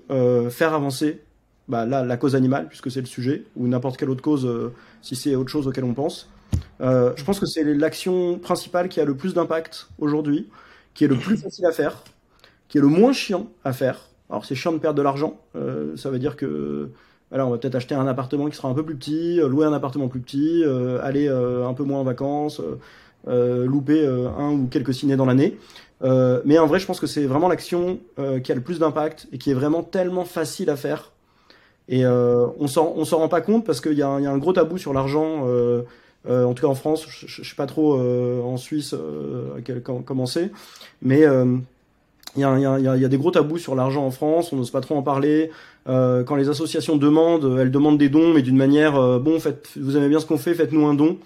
faire 0.49 0.73
avancer 0.73 1.21
bah, 1.69 1.85
la 1.85 2.17
cause 2.17 2.35
animale, 2.35 2.67
puisque 2.67 2.89
c'est 2.89 2.99
le 2.99 3.05
sujet, 3.05 3.43
ou 3.55 3.67
n'importe 3.67 3.95
quelle 3.95 4.09
autre 4.09 4.23
cause, 4.23 4.43
euh, 4.43 4.73
si 5.03 5.15
c'est 5.15 5.35
autre 5.35 5.51
chose 5.51 5.67
auquel 5.67 5.83
on 5.83 5.93
pense. 5.93 6.27
Euh, 6.81 7.13
je 7.15 7.23
pense 7.23 7.39
que 7.39 7.45
c'est 7.45 7.63
l'action 7.63 8.39
principale 8.39 8.89
qui 8.89 8.99
a 8.99 9.05
le 9.05 9.15
plus 9.15 9.35
d'impact 9.35 9.87
aujourd'hui, 9.99 10.47
qui 10.95 11.03
est 11.03 11.07
le 11.07 11.15
plus 11.15 11.37
facile 11.37 11.67
à 11.67 11.71
faire, 11.71 12.03
qui 12.69 12.79
est 12.79 12.81
le 12.81 12.87
moins 12.87 13.13
chiant 13.13 13.51
à 13.63 13.71
faire. 13.71 14.07
Alors 14.31 14.45
c'est 14.45 14.55
chiant 14.55 14.71
de 14.71 14.79
perdre 14.79 14.97
de 14.97 15.03
l'argent, 15.03 15.39
euh, 15.55 15.95
ça 15.95 16.09
veut 16.09 16.17
dire 16.17 16.35
que 16.35 16.89
voilà, 17.29 17.45
on 17.45 17.49
va 17.49 17.57
peut-être 17.57 17.75
acheter 17.75 17.95
un 17.95 18.07
appartement 18.07 18.47
qui 18.49 18.55
sera 18.55 18.69
un 18.69 18.73
peu 18.73 18.83
plus 18.83 18.95
petit, 18.95 19.37
louer 19.37 19.65
un 19.65 19.73
appartement 19.73 20.07
plus 20.07 20.19
petit, 20.19 20.63
aller 21.03 21.27
un 21.27 21.73
peu 21.73 21.83
moins 21.83 21.99
en 21.99 22.03
vacances, 22.03 22.61
louper 23.27 24.05
un 24.05 24.51
ou 24.51 24.67
quelques 24.67 24.93
ciné 24.93 25.15
dans 25.15 25.25
l'année. 25.25 25.57
mais 26.01 26.57
en 26.57 26.65
vrai, 26.65 26.79
je 26.79 26.87
pense 26.87 26.99
que 26.99 27.07
c'est 27.07 27.25
vraiment 27.25 27.47
l'action 27.47 27.99
qui 28.43 28.51
a 28.51 28.55
le 28.55 28.61
plus 28.61 28.79
d'impact 28.79 29.27
et 29.31 29.37
qui 29.37 29.51
est 29.51 29.53
vraiment 29.53 29.83
tellement 29.83 30.25
facile 30.25 30.71
à 30.71 30.75
faire 30.75 31.11
et 31.89 32.05
euh, 32.05 32.45
on 32.59 32.67
s'en 32.67 33.03
s'en 33.03 33.17
rend 33.17 33.29
pas 33.29 33.41
compte 33.41 33.65
parce 33.65 33.81
qu'il 33.81 33.93
y, 33.93 34.03
a 34.03 34.07
un 34.07 34.37
gros 34.37 34.53
tabou 34.53 34.77
sur 34.77 34.93
l'argent. 34.93 35.47
Euh, 35.47 35.81
euh, 36.29 36.45
en 36.45 36.53
tout 36.53 36.61
cas 36.61 36.69
en 36.69 36.75
France, 36.75 37.05
je, 37.09 37.25
je, 37.27 37.49
sais 37.49 37.55
pas 37.55 37.65
trop 37.65 37.99
en 37.99 38.57
Suisse 38.57 38.93
comment 40.05 40.27
c'est, 40.27 40.51
mais 41.01 41.23
il 42.35 42.41
y, 42.41 42.43
a, 42.43 42.57
y, 42.59 42.65
a, 42.65 42.79
y, 42.79 43.05
a, 43.05 43.07
des 43.07 43.17
gros 43.17 43.31
tabous 43.31 43.57
sur 43.57 43.75
l'argent 43.75 44.05
en 44.05 44.11
France, 44.11 44.53
on 44.53 44.55
n'ose 44.55 44.71
pas 44.71 44.81
trop 44.81 44.95
en 44.95 45.01
parler. 45.01 45.51
Euh, 45.87 46.23
quand 46.23 46.35
les 46.35 46.49
associations 46.49 46.95
demandent, 46.95 47.57
elles 47.59 47.71
demandent 47.71 47.97
des 47.97 48.09
dons, 48.09 48.33
mais 48.33 48.41
d'une 48.41 48.57
manière, 48.57 49.19
bon, 49.19 49.39
faites, 49.39 49.69
vous 49.79 49.97
aimez 49.97 50.09
bien 50.09 50.19
ce 50.19 50.25
qu'on 50.25 50.37
fait, 50.37 50.53
faites-nous 50.53 50.85
un 50.85 50.93
don. 50.93 51.17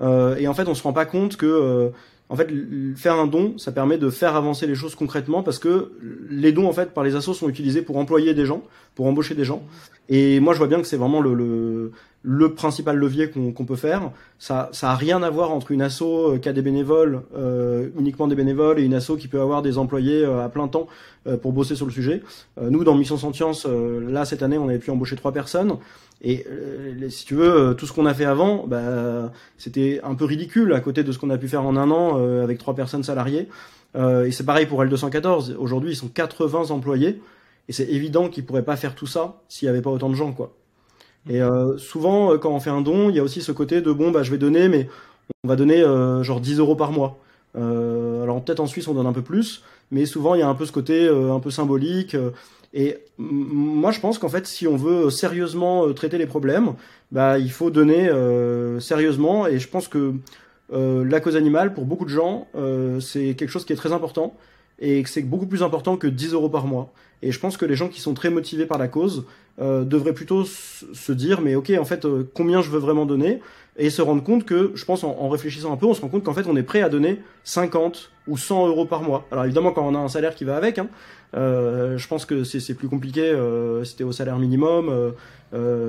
Euh, 0.00 0.36
et 0.36 0.48
en 0.48 0.54
fait, 0.54 0.68
on 0.68 0.74
se 0.74 0.82
rend 0.82 0.92
pas 0.92 1.04
compte 1.04 1.36
que 1.36 1.92
en 2.28 2.34
fait, 2.34 2.48
faire 2.96 3.14
un 3.14 3.26
don, 3.26 3.56
ça 3.56 3.70
permet 3.70 3.98
de 3.98 4.10
faire 4.10 4.34
avancer 4.34 4.66
les 4.66 4.74
choses 4.74 4.96
concrètement 4.96 5.44
parce 5.44 5.60
que 5.60 5.92
les 6.28 6.50
dons, 6.52 6.66
en 6.66 6.72
fait, 6.72 6.92
par 6.92 7.04
les 7.04 7.14
assos 7.14 7.34
sont 7.34 7.48
utilisés 7.48 7.82
pour 7.82 7.98
employer 7.98 8.34
des 8.34 8.46
gens, 8.46 8.62
pour 8.96 9.06
embaucher 9.06 9.34
des 9.34 9.44
gens. 9.44 9.62
Et 10.08 10.40
moi, 10.40 10.52
je 10.52 10.58
vois 10.58 10.66
bien 10.66 10.80
que 10.80 10.86
c'est 10.86 10.96
vraiment 10.96 11.20
le, 11.20 11.34
le, 11.34 11.92
le, 12.26 12.54
principal 12.54 12.96
levier 12.96 13.30
qu'on 13.30 13.64
peut 13.64 13.76
faire. 13.76 14.10
Ça, 14.38 14.68
ça 14.72 14.90
a 14.90 14.94
rien 14.94 15.22
à 15.22 15.30
voir 15.30 15.52
entre 15.52 15.70
une 15.70 15.82
asso 15.82 16.02
euh, 16.02 16.38
qui 16.38 16.48
a 16.48 16.52
des 16.52 16.62
bénévoles, 16.62 17.22
euh, 17.36 17.88
uniquement 17.98 18.26
des 18.26 18.34
bénévoles, 18.34 18.78
et 18.78 18.82
une 18.82 18.94
asso 18.94 19.12
qui 19.18 19.28
peut 19.28 19.40
avoir 19.40 19.62
des 19.62 19.78
employés 19.78 20.24
euh, 20.24 20.44
à 20.44 20.48
plein 20.48 20.68
temps 20.68 20.86
euh, 21.26 21.36
pour 21.36 21.52
bosser 21.52 21.74
sur 21.76 21.86
le 21.86 21.92
sujet. 21.92 22.22
nous, 22.60 22.84
dans 22.84 22.94
Mission 22.94 23.16
Sentience, 23.16 23.66
là, 23.66 24.24
cette 24.24 24.42
année, 24.42 24.58
on 24.58 24.68
avait 24.68 24.78
pu 24.78 24.90
embaucher 24.90 25.16
trois 25.16 25.32
personnes. 25.32 25.78
Et 26.22 26.46
euh, 26.48 27.08
si 27.10 27.26
tu 27.26 27.34
veux, 27.34 27.70
euh, 27.70 27.74
tout 27.74 27.86
ce 27.86 27.92
qu'on 27.92 28.06
a 28.06 28.14
fait 28.14 28.24
avant, 28.24 28.66
bah, 28.66 29.30
c'était 29.58 30.00
un 30.02 30.14
peu 30.14 30.24
ridicule 30.24 30.72
à 30.72 30.80
côté 30.80 31.04
de 31.04 31.12
ce 31.12 31.18
qu'on 31.18 31.30
a 31.30 31.38
pu 31.38 31.48
faire 31.48 31.64
en 31.64 31.76
un 31.76 31.90
an 31.90 32.18
euh, 32.18 32.42
avec 32.42 32.58
trois 32.58 32.74
personnes 32.74 33.02
salariées. 33.02 33.48
et 33.94 34.30
c'est 34.30 34.44
pareil 34.44 34.66
pour 34.66 34.82
L214. 34.82 35.56
Aujourd'hui, 35.56 35.92
ils 35.92 35.96
sont 35.96 36.08
80 36.08 36.70
employés. 36.70 37.20
Et 37.68 37.72
c'est 37.72 37.88
évident 37.88 38.28
qu'ils 38.28 38.46
pourraient 38.46 38.64
pas 38.64 38.76
faire 38.76 38.94
tout 38.94 39.06
ça 39.06 39.42
s'il 39.48 39.66
y 39.66 39.68
avait 39.68 39.82
pas 39.82 39.90
autant 39.90 40.08
de 40.08 40.14
gens, 40.14 40.32
quoi. 40.32 40.54
Et 41.28 41.40
souvent, 41.78 42.38
quand 42.38 42.50
on 42.50 42.60
fait 42.60 42.70
un 42.70 42.82
don, 42.82 43.10
il 43.10 43.16
y 43.16 43.18
a 43.18 43.22
aussi 43.22 43.42
ce 43.42 43.50
côté 43.50 43.80
de 43.80 43.90
bon, 43.90 44.12
bah, 44.12 44.22
je 44.22 44.30
vais 44.30 44.38
donner, 44.38 44.68
mais 44.68 44.88
on 45.42 45.48
va 45.48 45.56
donner 45.56 45.80
genre 46.22 46.40
10 46.40 46.60
euros 46.60 46.76
par 46.76 46.92
mois. 46.92 47.18
alors 47.56 48.44
peut-être 48.44 48.60
en 48.60 48.66
Suisse, 48.66 48.86
on 48.86 48.94
donne 48.94 49.06
un 49.06 49.12
peu 49.12 49.22
plus, 49.22 49.64
mais 49.90 50.06
souvent 50.06 50.34
il 50.36 50.40
y 50.40 50.42
a 50.42 50.48
un 50.48 50.54
peu 50.54 50.66
ce 50.66 50.72
côté 50.72 51.08
un 51.08 51.40
peu 51.40 51.50
symbolique. 51.50 52.16
Et 52.76 52.98
moi, 53.16 53.90
je 53.90 54.00
pense 54.00 54.18
qu'en 54.18 54.28
fait, 54.28 54.46
si 54.46 54.66
on 54.66 54.76
veut 54.76 55.08
sérieusement 55.08 55.86
euh, 55.86 55.94
traiter 55.94 56.18
les 56.18 56.26
problèmes, 56.26 56.74
bah, 57.10 57.38
il 57.38 57.50
faut 57.50 57.70
donner 57.70 58.08
euh, 58.08 58.80
sérieusement. 58.80 59.46
Et 59.46 59.58
je 59.58 59.66
pense 59.66 59.88
que 59.88 60.12
euh, 60.72 61.02
la 61.04 61.20
cause 61.20 61.36
animale, 61.36 61.72
pour 61.72 61.86
beaucoup 61.86 62.04
de 62.04 62.10
gens, 62.10 62.48
euh, 62.54 63.00
c'est 63.00 63.34
quelque 63.34 63.48
chose 63.48 63.64
qui 63.64 63.72
est 63.72 63.76
très 63.76 63.92
important 63.92 64.34
et 64.78 65.02
que 65.02 65.08
c'est 65.08 65.22
beaucoup 65.22 65.46
plus 65.46 65.62
important 65.62 65.96
que 65.96 66.06
10 66.06 66.34
euros 66.34 66.50
par 66.50 66.66
mois. 66.66 66.92
Et 67.22 67.32
je 67.32 67.40
pense 67.40 67.56
que 67.56 67.64
les 67.64 67.76
gens 67.76 67.88
qui 67.88 68.00
sont 68.02 68.12
très 68.12 68.28
motivés 68.28 68.66
par 68.66 68.76
la 68.76 68.88
cause 68.88 69.24
euh, 69.60 69.84
devraient 69.84 70.12
plutôt 70.12 70.44
se 70.44 71.12
dire, 71.12 71.40
mais 71.40 71.54
ok, 71.54 71.72
en 71.80 71.84
fait, 71.84 72.04
euh, 72.04 72.28
combien 72.34 72.60
je 72.60 72.70
veux 72.70 72.78
vraiment 72.78 73.06
donner 73.06 73.40
Et 73.78 73.88
se 73.88 74.02
rendre 74.02 74.22
compte 74.22 74.44
que, 74.44 74.72
je 74.74 74.84
pense, 74.84 75.02
en, 75.02 75.28
réfléchissant 75.28 75.72
un 75.72 75.76
peu, 75.76 75.86
on 75.86 75.94
se 75.94 76.02
rend 76.02 76.08
compte 76.08 76.24
qu'en 76.24 76.34
fait, 76.34 76.46
on 76.46 76.56
est 76.56 76.62
prêt 76.62 76.82
à 76.82 76.88
donner 76.88 77.22
50 77.44 78.10
ou 78.28 78.36
100 78.36 78.68
euros 78.68 78.84
par 78.84 79.02
mois. 79.02 79.26
Alors 79.30 79.44
évidemment, 79.44 79.72
quand 79.72 79.86
on 79.86 79.94
a 79.94 79.98
un 79.98 80.08
salaire 80.08 80.34
qui 80.34 80.44
va 80.44 80.56
avec, 80.56 80.78
hein, 80.78 80.88
euh, 81.36 81.96
je 81.96 82.06
pense 82.08 82.26
que 82.26 82.44
c'est 82.44 82.74
plus 82.74 82.88
compliqué 82.88 83.22
euh, 83.22 83.82
si 83.84 83.96
t'es 83.96 84.04
au 84.04 84.12
salaire 84.12 84.38
minimum, 84.38 85.14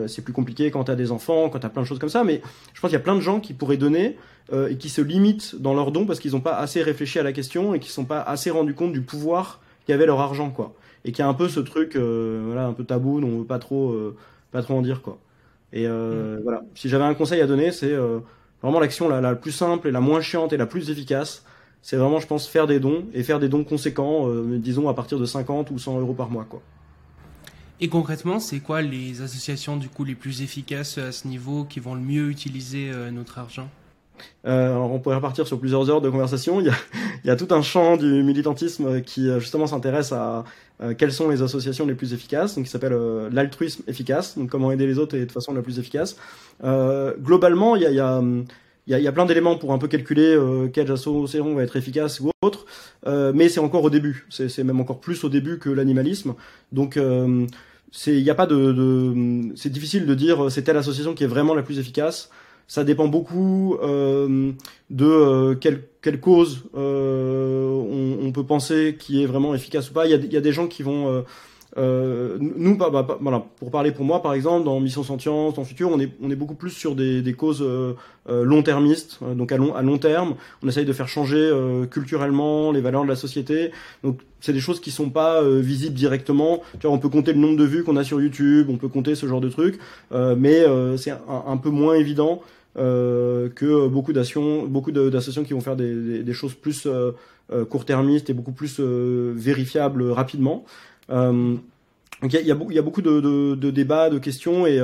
c'est 0.08 0.24
plus 0.24 0.34
compliqué 0.34 0.72
quand 0.72 0.86
t'as 0.86 0.96
des 0.96 1.12
enfants, 1.12 1.50
quand 1.50 1.60
t'as 1.60 1.70
plein 1.70 1.82
de 1.82 1.88
choses 1.88 2.00
comme 2.00 2.10
ça, 2.10 2.24
mais 2.24 2.42
je 2.74 2.80
pense 2.80 2.90
qu'il 2.90 2.98
y 2.98 3.02
a 3.02 3.04
plein 3.04 3.16
de 3.16 3.22
gens 3.22 3.42
qui 3.42 3.54
pourraient 3.54 3.76
donner 3.76 4.16
et 4.54 4.78
qui 4.78 4.88
se 4.88 5.02
limitent 5.02 5.60
dans 5.60 5.74
leurs 5.74 5.92
dons 5.92 6.06
parce 6.06 6.22
qu'ils 6.22 6.32
n'ont 6.32 6.40
pas 6.40 6.56
assez 6.56 6.82
réfléchi 6.82 7.20
à 7.20 7.24
la 7.24 7.34
question 7.34 7.74
et 7.74 7.80
qui 7.80 7.90
sont 7.90 8.06
pas 8.06 8.22
assez 8.22 8.50
rendus 8.50 8.76
compte 8.76 8.94
du 8.94 9.02
pouvoir 9.02 9.60
qu'avait 9.86 10.06
leur 10.06 10.22
argent, 10.22 10.52
quoi. 10.52 10.74
Et 11.08 11.12
qui 11.12 11.22
a 11.22 11.28
un 11.28 11.34
peu 11.34 11.50
ce 11.50 11.60
truc, 11.60 11.96
voilà, 11.96 12.68
un 12.68 12.74
peu 12.74 12.84
tabou, 12.84 13.20
dont 13.22 13.28
on 13.28 13.40
veut 13.40 13.46
pas 13.46 13.60
trop, 13.60 13.96
pas 14.52 14.62
trop 14.62 14.76
en 14.76 14.82
dire, 14.82 15.02
quoi. 15.02 15.18
Et 15.74 15.88
mm. 15.88 16.42
voilà, 16.44 16.64
si 16.76 16.90
j'avais 16.90 17.06
un 17.06 17.14
conseil 17.14 17.42
à 17.42 17.48
donner, 17.48 17.72
c'est 17.72 17.96
vraiment 18.62 18.80
l'action 18.80 19.08
la, 19.08 19.22
la 19.22 19.36
plus 19.36 19.54
simple 19.54 19.88
et 19.88 19.92
la 19.92 20.02
moins 20.02 20.22
chiante 20.22 20.54
et 20.54 20.58
la 20.58 20.66
plus 20.66 20.90
efficace 20.90 21.44
c'est 21.82 21.96
vraiment, 21.96 22.20
je 22.20 22.28
pense, 22.28 22.48
faire 22.48 22.68
des 22.68 22.82
dons 22.82 23.06
et 23.14 23.24
faire 23.24 23.40
des 23.40 23.50
dons 23.50 23.64
conséquents, 23.64 24.28
euh, 24.28 24.58
disons 24.58 24.90
à 24.90 24.94
partir 24.94 25.20
de 25.20 25.26
50 25.26 25.72
ou 25.72 25.80
100 25.80 26.02
euros 26.02 26.14
par 26.14 26.30
mois, 26.30 26.44
quoi. 26.44 26.62
Et 27.80 27.90
concrètement, 27.90 28.40
c'est 28.40 28.60
quoi 28.60 28.82
les 28.82 29.22
associations 29.22 29.78
du 29.78 29.88
coup 29.88 30.04
les 30.04 30.16
plus 30.16 30.42
efficaces 30.42 30.98
à 30.98 31.14
ce 31.14 31.28
niveau 31.30 31.64
qui 31.64 31.80
vont 31.80 31.96
le 31.96 32.02
mieux 32.02 32.30
utiliser 32.30 32.90
euh, 32.92 33.10
notre 33.10 33.38
argent? 33.38 33.70
Euh, 34.46 34.72
alors 34.72 34.92
on 34.92 35.00
pourrait 35.00 35.16
repartir 35.16 35.48
sur 35.48 35.60
plusieurs 35.60 35.90
heures 35.90 36.02
de 36.02 36.10
conversation. 36.10 36.60
Il 36.60 36.68
y 36.68 36.70
a, 36.70 36.76
il 37.24 37.28
y 37.28 37.32
a 37.32 37.36
tout 37.36 37.48
un 37.52 37.62
champ 37.62 37.98
du 37.98 38.24
militantisme 38.24 39.02
qui 39.02 39.30
justement 39.40 39.68
s'intéresse 39.68 40.12
à 40.12 40.44
quelles 41.00 41.12
sont 41.12 41.28
les 41.28 41.42
associations 41.42 41.88
les 41.88 41.96
plus 41.96 42.14
efficaces, 42.14 42.54
donc 42.54 42.66
qui 42.66 42.70
s'appelle 42.70 42.96
l'altruisme 43.32 43.82
efficace, 43.88 44.38
donc 44.38 44.50
comment 44.50 44.72
aider 44.72 44.86
les 44.86 45.00
autres 45.00 45.16
et 45.16 45.26
de 45.26 45.32
façon 45.32 45.54
la 45.54 45.64
plus 45.64 45.80
efficace. 45.80 46.18
globalement, 46.62 47.76
il 47.76 47.82
y 47.82 47.86
a, 47.88 47.90
il 47.90 47.96
y 47.96 48.00
a 48.00 48.22
il 48.88 49.04
y 49.04 49.08
a, 49.08 49.12
plein 49.12 49.26
d'éléments 49.26 49.58
pour 49.58 49.74
un 49.74 49.78
peu 49.78 49.88
calculer 49.88 50.34
euh, 50.34 50.70
quel 50.72 50.90
association 50.92 51.54
va 51.54 51.64
être 51.64 51.76
efficace 51.76 52.22
ou 52.22 52.32
autre, 52.42 52.66
euh, 53.06 53.34
mais 53.36 53.50
c'est 53.50 53.60
encore 53.60 53.84
au 53.84 53.90
début. 53.90 54.26
C'est 54.30 54.64
même 54.64 54.80
encore 54.80 55.02
plus 55.02 55.24
au 55.26 55.30
début 55.30 55.60
que 55.60 55.70
l'animalisme. 55.70 56.36
Donc 56.72 56.96
euh, 56.96 57.46
c'est 57.92 58.14
il 58.14 58.24
y 58.24 58.30
a 58.30 58.36
pas 58.36 58.46
de, 58.46 58.72
de 58.72 59.56
c'est 59.56 59.70
difficile 59.70 60.06
de 60.06 60.14
dire 60.16 60.50
c'est 60.50 60.64
telle 60.64 60.78
association 60.78 61.14
qui 61.16 61.26
est 61.26 61.28
vraiment 61.28 61.54
la 61.54 61.64
plus 61.64 61.80
efficace. 61.80 62.30
Ça 62.68 62.84
dépend 62.84 63.08
beaucoup 63.08 63.78
euh, 63.82 64.52
de 64.90 65.06
euh, 65.06 65.56
quelle, 65.56 65.84
quelle 66.02 66.20
cause 66.20 66.66
on, 66.74 68.18
on, 68.22 68.32
peut 68.34 68.44
penser 68.44 68.98
qui 69.00 69.24
est 69.24 69.26
vraiment 69.26 69.56
efficace 69.56 69.90
ou 69.90 69.94
pas. 69.94 70.06
Il 70.06 70.12
y 70.12 70.14
a, 70.14 70.18
y 70.18 70.38
a 70.38 70.42
des 70.42 70.52
gens 70.52 70.68
qui 70.68 70.84
vont 70.84 71.24
euh, 71.78 72.38
nous, 72.40 72.76
bah, 72.76 72.90
bah, 72.90 73.18
voilà, 73.22 73.46
pour 73.58 73.70
parler 73.70 73.92
pour 73.92 74.04
moi, 74.04 74.22
par 74.22 74.34
exemple, 74.34 74.66
dans 74.66 74.80
Mission 74.80 75.04
Sentience, 75.04 75.54
dans 75.56 75.64
Futur, 75.64 75.90
on 75.92 76.00
est, 76.00 76.12
on 76.22 76.32
est 76.32 76.36
beaucoup 76.36 76.56
plus 76.56 76.72
sur 76.72 76.96
des, 76.96 77.22
des 77.22 77.34
causes 77.34 77.62
euh, 77.62 77.94
euh 78.30 78.44
long-termistes, 78.44 79.20
euh, 79.22 79.36
donc 79.36 79.52
à 79.52 79.58
long, 79.58 79.76
à 79.76 79.84
long 79.84 79.98
terme. 79.98 80.36
On 80.64 80.68
essaye 80.68 80.86
de 80.86 80.94
faire 80.94 81.08
changer 81.08 81.38
euh, 81.38 81.86
culturellement 81.86 82.72
les 82.72 82.82
valeurs 82.82 83.04
de 83.04 83.08
la 83.08 83.16
société. 83.16 83.72
Donc, 84.04 84.22
c'est 84.40 84.54
des 84.54 84.60
choses 84.60 84.80
qui 84.80 84.92
sont 84.92 85.10
pas 85.10 85.42
visibles 85.44 85.96
directement. 85.96 86.62
Tu 86.80 86.86
vois, 86.86 86.96
on 86.96 87.00
peut 87.00 87.10
compter 87.10 87.34
le 87.34 87.40
nombre 87.40 87.58
de 87.58 87.64
vues 87.64 87.84
qu'on 87.84 87.98
a 87.98 88.04
sur 88.04 88.22
YouTube, 88.22 88.68
on 88.70 88.78
peut 88.78 88.88
compter 88.88 89.16
ce 89.16 89.26
genre 89.26 89.42
de 89.42 89.50
trucs, 89.50 89.80
mais 90.12 90.64
c'est 90.98 91.10
un, 91.10 91.20
un, 91.48 91.58
peu 91.58 91.72
moins 91.72 91.96
évident 91.96 92.44
que 92.78 93.88
beaucoup 93.88 94.14
d'associations, 94.14 95.44
qui 95.44 95.54
vont 95.54 95.62
faire 95.62 95.76
des, 95.76 96.24
des, 96.24 96.34
choses 96.34 96.54
plus 96.54 96.88
court-termistes 97.70 98.30
et 98.30 98.34
beaucoup 98.34 98.52
plus 98.52 98.80
vérifiables 98.80 100.12
rapidement. 100.12 100.64
donc 101.10 101.60
il 102.24 102.34
y 102.34 102.38
a, 102.38 102.42
y 102.42 102.52
a, 102.52 102.82
beaucoup 102.82 103.02
de, 103.02 103.20
de, 103.20 103.56
de, 103.56 103.72
débats, 103.72 104.10
de 104.10 104.20
questions 104.20 104.68
et 104.68 104.80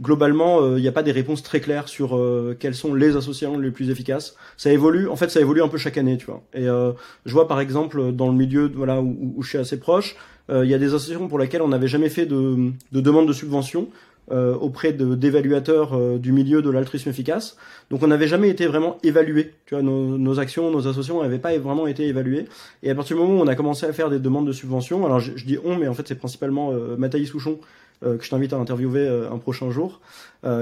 globalement, 0.00 0.76
il 0.76 0.82
n'y 0.82 0.88
a 0.88 0.92
pas 0.92 1.02
des 1.02 1.12
réponses 1.12 1.42
très 1.42 1.60
claires 1.60 1.88
sur 1.88 2.18
quelles 2.58 2.74
sont 2.74 2.94
les 2.94 3.16
associations 3.16 3.58
les 3.58 3.70
plus 3.70 3.90
efficaces. 3.90 4.34
Ça 4.56 4.72
évolue, 4.72 5.08
en 5.08 5.16
fait, 5.16 5.30
ça 5.30 5.40
évolue 5.40 5.62
un 5.62 5.68
peu 5.68 5.78
chaque 5.78 5.98
année, 5.98 6.16
tu 6.16 6.26
vois. 6.26 6.42
Et 6.52 6.64
je 6.64 7.32
vois 7.32 7.46
par 7.46 7.60
exemple 7.60 8.12
dans 8.12 8.28
le 8.28 8.34
milieu, 8.34 8.70
voilà, 8.74 9.00
où, 9.00 9.34
où 9.36 9.42
je 9.42 9.50
suis 9.50 9.58
assez 9.58 9.78
proche, 9.78 10.16
il 10.48 10.68
y 10.68 10.74
a 10.74 10.78
des 10.78 10.94
associations 10.94 11.28
pour 11.28 11.38
lesquelles 11.38 11.62
on 11.62 11.68
n'avait 11.68 11.88
jamais 11.88 12.08
fait 12.08 12.26
de, 12.26 12.72
de 12.90 13.00
demande 13.00 13.28
de 13.28 13.32
subvention 13.32 13.88
euh, 14.30 14.54
auprès 14.54 14.92
d'évaluateurs 14.92 15.94
euh, 15.94 16.18
du 16.18 16.30
milieu 16.30 16.62
de 16.62 16.70
l'altruisme 16.70 17.08
efficace. 17.08 17.56
Donc 17.90 18.02
on 18.04 18.06
n'avait 18.06 18.28
jamais 18.28 18.48
été 18.48 18.66
vraiment 18.66 18.96
évalué. 19.02 19.54
Tu 19.66 19.74
vois, 19.74 19.82
nos, 19.82 20.18
nos 20.18 20.38
actions, 20.38 20.70
nos 20.70 20.86
associations 20.86 21.20
n'avaient 21.20 21.40
pas 21.40 21.56
vraiment 21.58 21.88
été 21.88 22.06
évaluées. 22.06 22.46
Et 22.84 22.90
à 22.90 22.94
partir 22.94 23.16
du 23.16 23.22
moment 23.22 23.40
où 23.40 23.42
on 23.42 23.48
a 23.48 23.56
commencé 23.56 23.86
à 23.86 23.92
faire 23.92 24.08
des 24.08 24.20
demandes 24.20 24.46
de 24.46 24.52
subventions, 24.52 25.04
alors 25.04 25.18
je, 25.18 25.44
dis 25.44 25.58
on, 25.64 25.76
mais 25.76 25.88
en 25.88 25.94
fait 25.94 26.06
c'est 26.06 26.14
principalement 26.14 26.70
euh, 26.70 26.96
Mathaïs 26.96 27.28
Souchon 27.28 27.58
euh, 28.04 28.16
que 28.16 28.24
je 28.24 28.30
t'invite 28.30 28.52
à 28.52 28.56
interviewer 28.56 29.08
un 29.08 29.38
prochain 29.38 29.70
jour, 29.70 30.00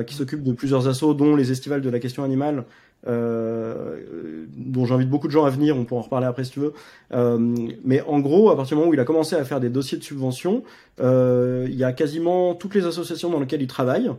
qui 0.06 0.14
s'occupe 0.14 0.42
de 0.42 0.52
plusieurs 0.52 0.88
assos, 0.88 1.14
dont 1.14 1.36
les 1.36 1.52
estivales 1.52 1.82
de 1.82 1.90
la 1.90 2.00
question 2.00 2.24
animale, 2.24 2.64
euh, 3.06 4.46
dont 4.56 4.84
j'invite 4.84 5.08
beaucoup 5.08 5.28
de 5.28 5.32
gens 5.32 5.44
à 5.44 5.50
venir, 5.50 5.76
on 5.76 5.84
pourra 5.84 6.00
en 6.00 6.04
reparler 6.04 6.26
après 6.26 6.44
si 6.44 6.50
tu 6.50 6.60
veux. 6.60 6.72
Euh, 7.12 7.38
mais 7.84 8.02
en 8.02 8.18
gros, 8.20 8.50
à 8.50 8.56
partir 8.56 8.76
du 8.76 8.80
moment 8.80 8.90
où 8.90 8.94
il 8.94 9.00
a 9.00 9.04
commencé 9.04 9.36
à 9.36 9.44
faire 9.44 9.60
des 9.60 9.68
dossiers 9.68 9.98
de 9.98 10.02
subvention, 10.02 10.62
euh, 11.00 11.66
il 11.68 11.76
y 11.76 11.84
a 11.84 11.92
quasiment 11.92 12.54
toutes 12.54 12.74
les 12.74 12.86
associations 12.86 13.30
dans 13.30 13.40
lesquelles 13.40 13.62
il 13.62 13.68
travaille 13.68 14.10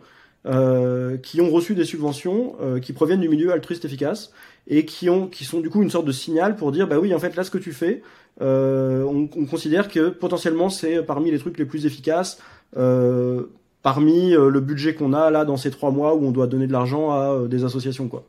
euh, 0.45 1.17
qui 1.17 1.41
ont 1.41 1.49
reçu 1.49 1.75
des 1.75 1.83
subventions 1.83 2.55
euh, 2.61 2.79
qui 2.79 2.93
proviennent 2.93 3.19
du 3.19 3.27
milieu 3.27 3.51
altruiste 3.51 3.83
efficace 3.83 4.31
et 4.67 4.85
qui 4.85 5.09
ont 5.09 5.27
qui 5.27 5.43
sont 5.43 5.59
du 5.59 5.69
coup 5.69 5.83
une 5.83 5.89
sorte 5.89 6.05
de 6.05 6.13
signal 6.13 6.55
pour 6.55 6.71
dire 6.71 6.87
bah 6.87 6.97
oui 6.97 7.13
en 7.13 7.19
fait 7.19 7.35
là 7.35 7.43
ce 7.43 7.51
que 7.51 7.57
tu 7.57 7.73
fais 7.73 8.01
on, 8.39 9.27
on, 9.35 9.45
considère 9.45 9.89
que 9.89 10.07
potentiellement 10.07 10.69
c'est 10.69 11.03
parmi 11.03 11.29
les 11.29 11.39
trucs 11.39 11.57
les 11.57 11.65
plus 11.65 11.85
efficaces 11.85 12.39
parmi 12.71 14.31
le 14.31 14.59
budget 14.61 14.93
qu'on 14.93 15.11
a 15.11 15.29
là 15.29 15.43
dans 15.43 15.57
ces 15.57 15.71
trois 15.71 15.91
mois 15.91 16.15
où 16.15 16.25
on 16.25 16.31
doit 16.31 16.47
donner 16.47 16.67
de 16.67 16.71
l'argent 16.71 17.11
à 17.11 17.47
des 17.49 17.65
associations 17.65 18.07
quoi. 18.07 18.23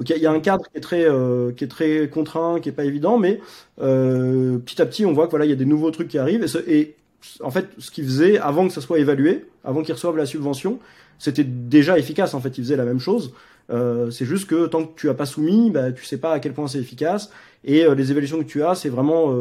Il 0.00 0.16
y, 0.16 0.26
a 0.26 0.32
un 0.32 0.40
cadre 0.40 0.64
qui 0.70 0.78
est 0.78 0.80
très 0.80 1.04
euh, 1.04 1.52
qui 1.52 1.64
est 1.64 1.68
très 1.68 2.08
contraint, 2.08 2.58
qui 2.60 2.70
est 2.70 2.72
pas 2.72 2.84
évident, 2.86 3.18
mais 3.18 3.38
euh, 3.82 4.56
petit 4.58 4.80
à 4.80 4.86
petit 4.86 5.04
on 5.04 5.12
voit 5.12 5.26
que 5.26 5.30
voilà 5.30 5.44
il 5.44 5.50
y 5.50 5.52
a 5.52 5.56
des 5.56 5.66
nouveaux 5.66 5.90
trucs 5.90 6.08
qui 6.08 6.16
arrivent 6.16 6.46
et, 6.66 6.96
en 7.42 7.50
fait 7.50 7.68
ce 7.76 7.90
qu'ils 7.90 8.04
faisaient 8.04 8.38
avant 8.38 8.66
que 8.66 8.72
ça 8.72 8.80
soit 8.80 8.98
évalué, 8.98 9.46
avant 9.62 9.82
qu'ils 9.82 9.92
reçoivent 9.92 10.16
la 10.16 10.24
subvention, 10.24 10.78
c'était 11.18 11.44
déjà 11.44 11.98
efficace 11.98 12.32
en 12.32 12.40
fait 12.40 12.56
ils 12.56 12.64
faisaient 12.64 12.76
la 12.76 12.86
même 12.86 12.98
chose. 12.98 13.34
Euh, 13.68 14.10
c'est 14.10 14.24
juste 14.24 14.48
que 14.48 14.66
tant 14.66 14.84
que 14.84 14.98
tu 14.98 15.10
as 15.10 15.14
pas 15.14 15.26
soumis, 15.26 15.70
bah, 15.70 15.92
tu 15.92 16.04
sais 16.04 16.16
pas 16.16 16.32
à 16.32 16.40
quel 16.40 16.54
point 16.54 16.66
c'est 16.66 16.78
efficace 16.78 17.30
et 17.64 17.84
les 17.94 18.10
évaluations 18.10 18.38
que 18.38 18.48
tu 18.48 18.62
as 18.62 18.74
c'est 18.74 18.88
vraiment 18.88 19.34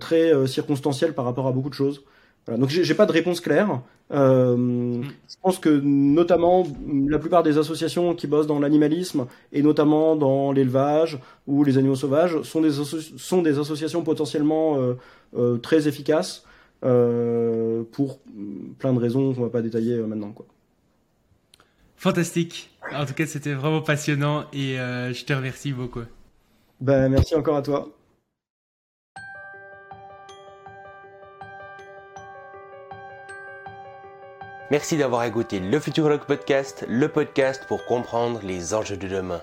très 0.00 0.48
circonstanciel 0.48 1.14
par 1.14 1.24
rapport 1.24 1.46
à 1.46 1.52
beaucoup 1.52 1.70
de 1.70 1.74
choses. 1.74 2.02
Voilà, 2.46 2.60
donc 2.60 2.70
j'ai 2.70 2.94
pas 2.94 3.06
de 3.06 3.12
réponse 3.12 3.40
claire. 3.40 3.80
Euh, 4.12 5.02
je 5.02 5.34
pense 5.42 5.58
que 5.58 5.68
notamment 5.68 6.64
la 7.08 7.18
plupart 7.18 7.42
des 7.42 7.58
associations 7.58 8.14
qui 8.14 8.28
bossent 8.28 8.46
dans 8.46 8.60
l'animalisme 8.60 9.26
et 9.52 9.62
notamment 9.62 10.14
dans 10.14 10.52
l'élevage 10.52 11.18
ou 11.48 11.64
les 11.64 11.76
animaux 11.76 11.96
sauvages 11.96 12.40
sont 12.42 12.60
des, 12.60 12.70
sont 12.70 13.42
des 13.42 13.58
associations 13.58 14.04
potentiellement 14.04 14.78
euh, 14.78 14.94
euh, 15.36 15.56
très 15.58 15.88
efficaces 15.88 16.44
pour 16.80 18.20
plein 18.78 18.92
de 18.92 18.98
raisons 19.00 19.34
qu'on 19.34 19.42
va 19.42 19.48
pas 19.48 19.62
détailler 19.62 19.96
maintenant. 19.96 20.30
Quoi. 20.30 20.46
Fantastique. 21.96 22.70
En 22.94 23.06
tout 23.06 23.14
cas, 23.14 23.26
c'était 23.26 23.54
vraiment 23.54 23.80
passionnant 23.80 24.44
et 24.52 24.76
je 24.76 25.24
te 25.24 25.32
remercie 25.32 25.72
beaucoup. 25.72 26.02
Ben, 26.80 27.08
merci 27.08 27.34
encore 27.34 27.56
à 27.56 27.62
toi. 27.62 27.95
Merci 34.68 34.96
d'avoir 34.96 35.22
écouté 35.22 35.60
le 35.60 35.78
Futurologue 35.78 36.24
Podcast, 36.24 36.84
le 36.88 37.08
podcast 37.08 37.64
pour 37.68 37.84
comprendre 37.84 38.40
les 38.42 38.74
enjeux 38.74 38.96
de 38.96 39.06
demain. 39.06 39.40